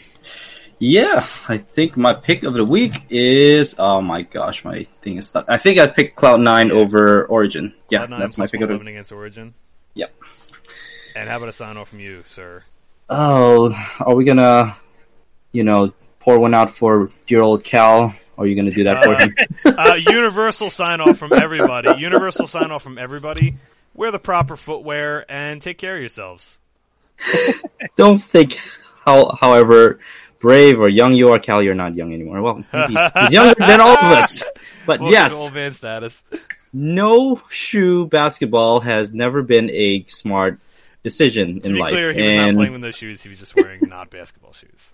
Yeah, 0.79 1.25
I 1.49 1.59
think 1.59 1.97
my 1.97 2.15
pick 2.15 2.43
of 2.43 2.55
the 2.55 2.65
week 2.65 3.03
is 3.11 3.77
oh 3.79 4.01
my 4.01 4.23
gosh, 4.23 4.65
my 4.65 4.85
thing 5.03 5.17
is 5.19 5.29
stuck. 5.29 5.45
I 5.49 5.57
think 5.59 5.79
I 5.79 5.87
picked 5.87 6.17
Cloud 6.17 6.41
Nine 6.41 6.73
over 6.73 7.25
Origin. 7.27 7.75
Yeah, 7.89 8.07
Cloud9 8.07 8.19
that's 8.19 8.39
my 8.39 8.47
pick 8.47 8.61
of 8.63 8.69
the 8.69 8.75
111 8.75 8.89
against 8.89 9.13
Origin. 9.13 9.55
Yep. 9.95 10.13
And 11.15 11.29
how 11.29 11.37
about 11.37 11.51
a 11.51 11.53
sign 11.53 11.77
off 11.77 11.91
from 11.91 12.01
you, 12.01 12.25
sir? 12.27 12.65
Oh, 13.09 13.73
are 14.01 14.15
we 14.15 14.25
gonna, 14.25 14.75
you 15.53 15.63
know, 15.63 15.93
pour 16.23 16.39
one 16.39 16.55
out 16.55 16.71
for 16.71 17.11
dear 17.27 17.43
old 17.43 17.65
Cal 17.65 18.15
Or 18.37 18.45
are 18.45 18.47
you 18.47 18.55
going 18.55 18.71
to 18.71 18.75
do 18.75 18.85
that 18.85 19.05
for 19.05 19.15
him? 19.21 19.77
uh, 19.79 19.95
universal 19.95 20.71
sign 20.71 21.01
off 21.01 21.19
from 21.19 21.33
everybody. 21.33 22.01
Universal 22.01 22.47
sign 22.47 22.71
off 22.71 22.83
from 22.83 22.97
everybody. 22.97 23.57
Wear 23.95 24.11
the 24.11 24.19
proper 24.19 24.57
footwear 24.57 25.25
and 25.31 25.61
take 25.61 25.79
care 25.79 25.95
of 25.97 26.01
yourselves. 26.01 26.59
Don't 27.97 28.19
think 28.19 28.57
how, 29.05 29.37
however 29.39 29.99
brave 30.41 30.81
or 30.81 30.89
young 30.89 31.15
you 31.15 31.29
are, 31.33 31.39
Cal. 31.39 31.63
You're 31.63 31.75
not 31.75 31.95
young 31.95 32.13
anymore. 32.13 32.41
Well, 32.43 32.55
he's, 32.89 33.13
he's 33.21 33.33
younger 33.33 33.55
than 33.59 33.81
all 33.81 33.97
of 33.97 34.07
us. 34.07 34.43
But 34.85 34.99
Welcome 34.99 35.13
yes, 35.13 35.33
old 35.33 35.55
man 35.55 35.73
status. 35.75 36.25
no 36.73 37.41
shoe 37.51 38.07
basketball 38.07 38.81
has 38.81 39.15
never 39.15 39.43
been 39.43 39.71
a 39.71 40.05
smart 40.09 40.59
decision 41.05 41.61
To 41.61 41.69
in 41.69 41.75
be 41.75 41.81
life. 41.81 41.91
clear, 41.93 42.13
he 42.13 42.21
was 42.21 42.35
not 42.35 42.55
playing 42.57 42.73
with 42.73 42.81
those 42.83 42.97
shoes. 42.97 43.23
He 43.23 43.29
was 43.29 43.39
just 43.39 43.55
wearing 43.55 43.81
not 43.89 44.11
basketball 44.11 44.53
shoes. 44.53 44.93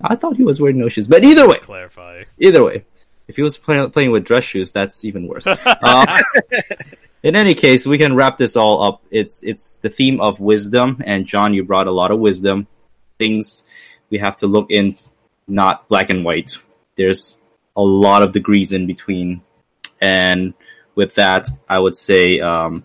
I 0.00 0.16
thought 0.16 0.36
he 0.36 0.44
was 0.44 0.60
wearing 0.60 0.78
no 0.78 0.88
shoes. 0.88 1.06
But 1.06 1.24
either 1.24 1.48
way, 1.48 1.58
Clarify. 1.58 2.24
either 2.38 2.64
way, 2.64 2.84
if 3.28 3.36
he 3.36 3.42
was 3.42 3.56
play- 3.56 3.88
playing 3.88 4.10
with 4.10 4.24
dress 4.24 4.44
shoes, 4.44 4.72
that's 4.72 5.04
even 5.04 5.26
worse. 5.26 5.46
Uh, 5.66 6.18
in 7.22 7.34
any 7.34 7.54
case, 7.54 7.86
we 7.86 7.98
can 7.98 8.14
wrap 8.14 8.38
this 8.38 8.56
all 8.56 8.82
up. 8.82 9.02
It's 9.10 9.42
it's 9.42 9.78
the 9.78 9.88
theme 9.88 10.20
of 10.20 10.38
wisdom, 10.40 11.02
and 11.04 11.26
John, 11.26 11.54
you 11.54 11.64
brought 11.64 11.86
a 11.88 11.92
lot 11.92 12.10
of 12.10 12.18
wisdom. 12.20 12.66
Things 13.18 13.64
we 14.10 14.18
have 14.18 14.36
to 14.38 14.46
look 14.46 14.70
in, 14.70 14.96
not 15.48 15.88
black 15.88 16.10
and 16.10 16.24
white. 16.24 16.58
There's 16.96 17.36
a 17.76 17.82
lot 17.82 18.22
of 18.22 18.32
degrees 18.32 18.72
in 18.72 18.86
between, 18.86 19.40
and 20.00 20.54
with 20.94 21.14
that, 21.16 21.48
I 21.68 21.78
would 21.78 21.96
say. 21.96 22.40
Um, 22.40 22.84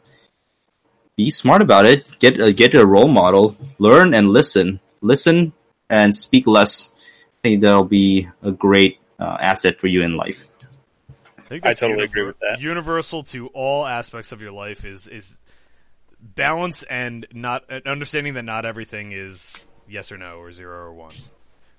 be 1.18 1.30
smart 1.30 1.62
about 1.62 1.86
it. 1.86 2.10
Get 2.20 2.40
a, 2.40 2.52
get 2.54 2.74
a 2.74 2.86
role 2.86 3.10
model. 3.10 3.56
Learn 3.78 4.14
and 4.14 4.30
listen. 4.30 4.80
Listen 5.02 5.54
and 5.90 6.16
speak 6.16 6.48
less. 6.48 6.91
I 7.44 7.48
think 7.50 7.62
that'll 7.62 7.86
be 7.86 8.30
a 8.44 8.52
great 8.52 9.00
uh, 9.20 9.38
asset 9.40 9.78
for 9.80 9.88
you 9.88 10.04
in 10.04 10.16
life. 10.16 10.48
I, 11.50 11.56
I 11.56 11.60
that's 11.60 11.80
totally 11.80 12.04
agree 12.06 12.24
with 12.26 12.40
that. 12.40 12.62
Universal 12.62 13.24
to 13.24 13.48
all 13.48 13.86
aspects 13.86 14.32
of 14.32 14.42
your 14.42 14.52
life 14.52 14.86
is 14.86 15.08
is 15.08 15.40
balance 16.20 16.84
and 16.84 17.26
not 17.34 17.64
and 17.70 17.86
understanding 17.88 18.36
that 18.36 18.44
not 18.44 18.66
everything 18.66 19.12
is 19.12 19.66
yes 19.90 20.12
or 20.12 20.18
no 20.20 20.36
or 20.38 20.52
zero 20.52 20.78
or 20.78 20.94
one. 20.94 21.14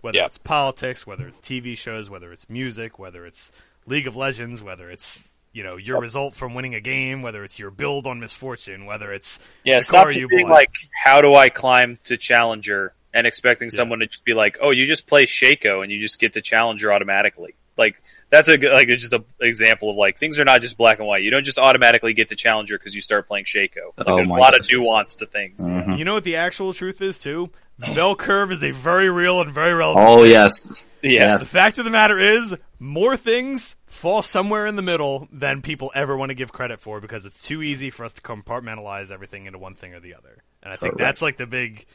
Whether 0.00 0.18
Yeah. 0.18 0.26
it's 0.26 0.36
politics, 0.38 1.06
whether 1.06 1.28
it's 1.28 1.38
TV 1.38 1.76
shows, 1.78 2.10
whether 2.10 2.32
it's 2.32 2.50
music, 2.50 2.98
whether 2.98 3.24
it's 3.24 3.52
League 3.86 4.08
of 4.08 4.16
Legends, 4.16 4.62
whether 4.64 4.90
it's 4.90 5.30
you 5.52 5.62
know 5.62 5.76
your 5.76 6.00
result 6.00 6.34
from 6.34 6.54
winning 6.54 6.74
a 6.74 6.80
game, 6.80 7.22
whether 7.22 7.44
it's 7.44 7.56
your 7.58 7.70
build 7.70 8.08
on 8.08 8.18
Miss 8.18 8.32
Fortune, 8.32 8.84
whether 8.84 9.12
it's 9.12 9.38
Yeah, 9.62 9.78
stop 9.78 10.08
just 10.08 10.18
you 10.18 10.26
being 10.26 10.48
bought. 10.48 10.54
like, 10.54 10.74
how 11.04 11.20
do 11.22 11.36
I 11.36 11.50
climb 11.50 11.98
to 12.04 12.16
Challenger 12.16 12.94
and 13.14 13.26
expecting 13.26 13.70
someone 13.70 13.98
to 14.00 14.06
just 14.06 14.24
be 14.24 14.34
like, 14.34 14.58
oh, 14.60 14.70
you 14.70 14.86
just 14.86 15.06
play 15.06 15.26
Shaco 15.26 15.82
and 15.82 15.92
you 15.92 15.98
just 15.98 16.18
get 16.18 16.34
to 16.34 16.40
Challenger 16.40 16.92
automatically. 16.92 17.54
Like, 17.76 18.02
that's 18.28 18.48
a 18.48 18.58
good, 18.58 18.72
like, 18.72 18.88
it's 18.88 19.02
just 19.08 19.12
an 19.14 19.24
example 19.40 19.90
of 19.90 19.96
like, 19.96 20.18
things 20.18 20.38
are 20.38 20.44
not 20.44 20.60
just 20.60 20.76
black 20.76 20.98
and 20.98 21.06
white. 21.08 21.22
You 21.22 21.30
don't 21.30 21.44
just 21.44 21.58
automatically 21.58 22.12
get 22.14 22.28
to 22.28 22.36
Challenger 22.36 22.78
because 22.78 22.94
you 22.94 23.00
start 23.00 23.26
playing 23.26 23.46
Shaco. 23.46 23.92
Like, 23.96 24.08
Oh 24.08 24.16
there's 24.16 24.26
a 24.26 24.30
my 24.30 24.38
lot 24.38 24.58
of 24.58 24.66
nuance 24.70 25.14
to 25.16 25.26
things. 25.26 25.68
Mhm. 25.68 25.98
You 25.98 26.04
know 26.04 26.14
what 26.14 26.24
the 26.24 26.36
actual 26.36 26.72
truth 26.72 27.00
is 27.00 27.18
too? 27.18 27.50
The 27.78 27.94
bell 27.96 28.14
curve 28.14 28.52
is 28.52 28.62
a 28.62 28.70
very 28.70 29.08
real 29.10 29.40
and 29.40 29.50
very 29.50 29.72
relevant. 29.74 30.06
Oh 30.06 30.22
yes, 30.24 30.84
Yeah. 31.02 31.36
The 31.38 31.44
fact 31.44 31.78
of 31.78 31.84
the 31.84 31.90
matter 31.90 32.18
is, 32.18 32.54
more 32.78 33.16
things 33.16 33.76
fall 33.86 34.22
somewhere 34.22 34.66
in 34.66 34.76
the 34.76 34.82
middle 34.82 35.26
than 35.32 35.62
people 35.62 35.90
ever 35.94 36.16
want 36.16 36.28
to 36.30 36.34
give 36.34 36.52
credit 36.52 36.80
for 36.80 37.00
because 37.00 37.24
it's 37.24 37.42
too 37.42 37.62
easy 37.62 37.90
for 37.90 38.04
us 38.04 38.12
to 38.14 38.22
compartmentalize 38.22 39.10
everything 39.10 39.46
into 39.46 39.58
one 39.58 39.74
thing 39.74 39.94
or 39.94 40.00
the 40.00 40.14
other. 40.14 40.42
And 40.62 40.72
I 40.72 40.76
think 40.76 40.92
Correct. 40.92 40.98
that's 40.98 41.22
like 41.22 41.36
the 41.38 41.46
big 41.46 41.86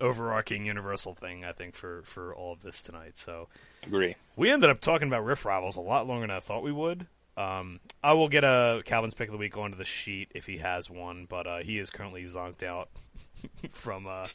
overarching 0.00 0.66
universal 0.66 1.14
thing 1.14 1.44
I 1.44 1.52
think 1.52 1.74
for 1.74 2.02
for 2.04 2.34
all 2.34 2.52
of 2.52 2.62
this 2.62 2.82
tonight. 2.82 3.18
So 3.18 3.48
Agree. 3.84 4.16
we 4.36 4.50
ended 4.50 4.70
up 4.70 4.80
talking 4.80 5.08
about 5.08 5.24
Rift 5.24 5.44
Rivals 5.44 5.76
a 5.76 5.80
lot 5.80 6.06
longer 6.06 6.26
than 6.26 6.36
I 6.36 6.40
thought 6.40 6.62
we 6.62 6.72
would. 6.72 7.06
Um, 7.36 7.80
I 8.02 8.12
will 8.12 8.28
get 8.28 8.44
a 8.44 8.82
Kalvin's 8.84 9.14
pick 9.14 9.28
of 9.28 9.32
the 9.32 9.38
week 9.38 9.56
onto 9.56 9.76
the 9.76 9.84
sheet 9.84 10.30
if 10.34 10.46
he 10.46 10.58
has 10.58 10.88
one, 10.88 11.26
but 11.28 11.46
uh, 11.46 11.58
he 11.58 11.78
is 11.78 11.90
currently 11.90 12.22
zonked 12.24 12.62
out 12.62 12.88
from 13.70 14.06
uh, 14.06 14.28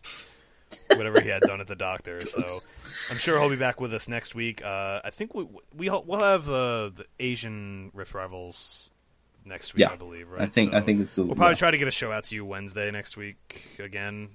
whatever 0.95 1.21
he 1.21 1.29
had 1.29 1.41
done 1.43 1.61
at 1.61 1.67
the 1.67 1.75
doctor. 1.75 2.19
So 2.29 2.45
I'm 3.09 3.17
sure 3.17 3.39
he'll 3.39 3.49
be 3.49 3.55
back 3.55 3.79
with 3.79 3.93
us 3.93 4.07
next 4.07 4.35
week. 4.35 4.63
Uh, 4.63 5.01
I 5.03 5.09
think 5.09 5.33
we, 5.33 5.47
we 5.75 5.89
we'll 5.89 6.19
have 6.19 6.47
uh, 6.49 6.89
the 6.89 7.05
Asian 7.19 7.91
Rift 7.93 8.13
Rivals 8.13 8.91
next 9.45 9.73
week. 9.73 9.81
Yeah. 9.81 9.91
I 9.91 9.95
believe. 9.95 10.29
Right. 10.29 10.41
I 10.41 10.45
think 10.47 10.73
I 10.73 10.81
think 10.81 11.01
it's 11.01 11.17
a, 11.17 11.23
we'll 11.23 11.35
probably 11.35 11.53
yeah. 11.53 11.59
try 11.59 11.71
to 11.71 11.77
get 11.77 11.87
a 11.87 11.91
show 11.91 12.11
out 12.11 12.25
to 12.25 12.35
you 12.35 12.45
Wednesday 12.45 12.91
next 12.91 13.17
week 13.17 13.77
again, 13.79 14.29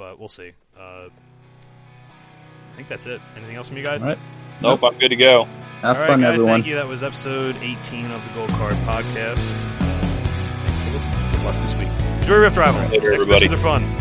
but 0.00 0.18
we'll 0.18 0.30
see. 0.30 0.52
Uh, 0.74 1.08
I 1.10 2.76
think 2.76 2.88
that's 2.88 3.06
it. 3.06 3.20
Anything 3.36 3.56
else 3.56 3.68
from 3.68 3.76
you 3.76 3.84
guys? 3.84 4.02
All 4.02 4.08
right. 4.08 4.18
Nope, 4.62 4.82
I'm 4.82 4.98
good 4.98 5.10
to 5.10 5.16
go. 5.16 5.44
Have 5.44 5.96
All 5.96 6.00
right, 6.00 6.08
fun, 6.08 6.20
guys. 6.20 6.36
everyone. 6.36 6.62
Thank 6.62 6.66
you. 6.68 6.76
That 6.76 6.88
was 6.88 7.02
episode 7.02 7.56
18 7.56 8.10
of 8.10 8.24
the 8.24 8.30
Gold 8.32 8.48
Card 8.50 8.72
Podcast. 8.76 9.52
Thanks 9.52 10.84
for 10.84 10.90
listening. 10.90 11.30
Good 11.32 11.44
luck 11.44 11.54
this 11.56 11.78
week. 11.78 11.88
Enjoy 12.22 12.36
Rift 12.36 12.56
Rivals. 12.56 12.92
Later, 12.92 13.12
everybody. 13.12 13.48
Are 13.48 13.56
fun. 13.56 13.94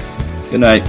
Good 0.50 0.62
night. 0.62 0.86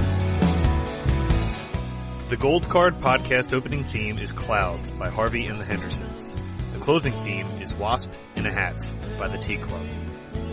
The 2.29 2.37
Gold 2.37 2.69
Card 2.69 2.97
Podcast 3.01 3.51
opening 3.51 3.83
theme 3.83 4.17
is 4.17 4.31
Clouds 4.31 4.91
by 4.91 5.09
Harvey 5.09 5.45
and 5.47 5.59
the 5.59 5.65
Hendersons. 5.65 6.37
The 6.71 6.79
closing 6.79 7.11
theme 7.25 7.47
is 7.59 7.73
Wasp 7.73 8.09
in 8.37 8.45
a 8.45 8.51
Hat 8.51 8.77
by 9.19 9.27
the 9.27 9.37
Tea 9.37 9.57
Club. 9.57 9.85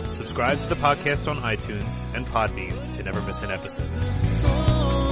Subscribe 0.09 0.59
to 0.59 0.67
the 0.67 0.75
podcast 0.75 1.27
on 1.29 1.37
iTunes 1.37 2.15
and 2.15 2.25
Podbean 2.27 2.91
to 2.93 3.03
never 3.03 3.21
miss 3.21 3.41
an 3.41 3.51
episode. 3.51 5.08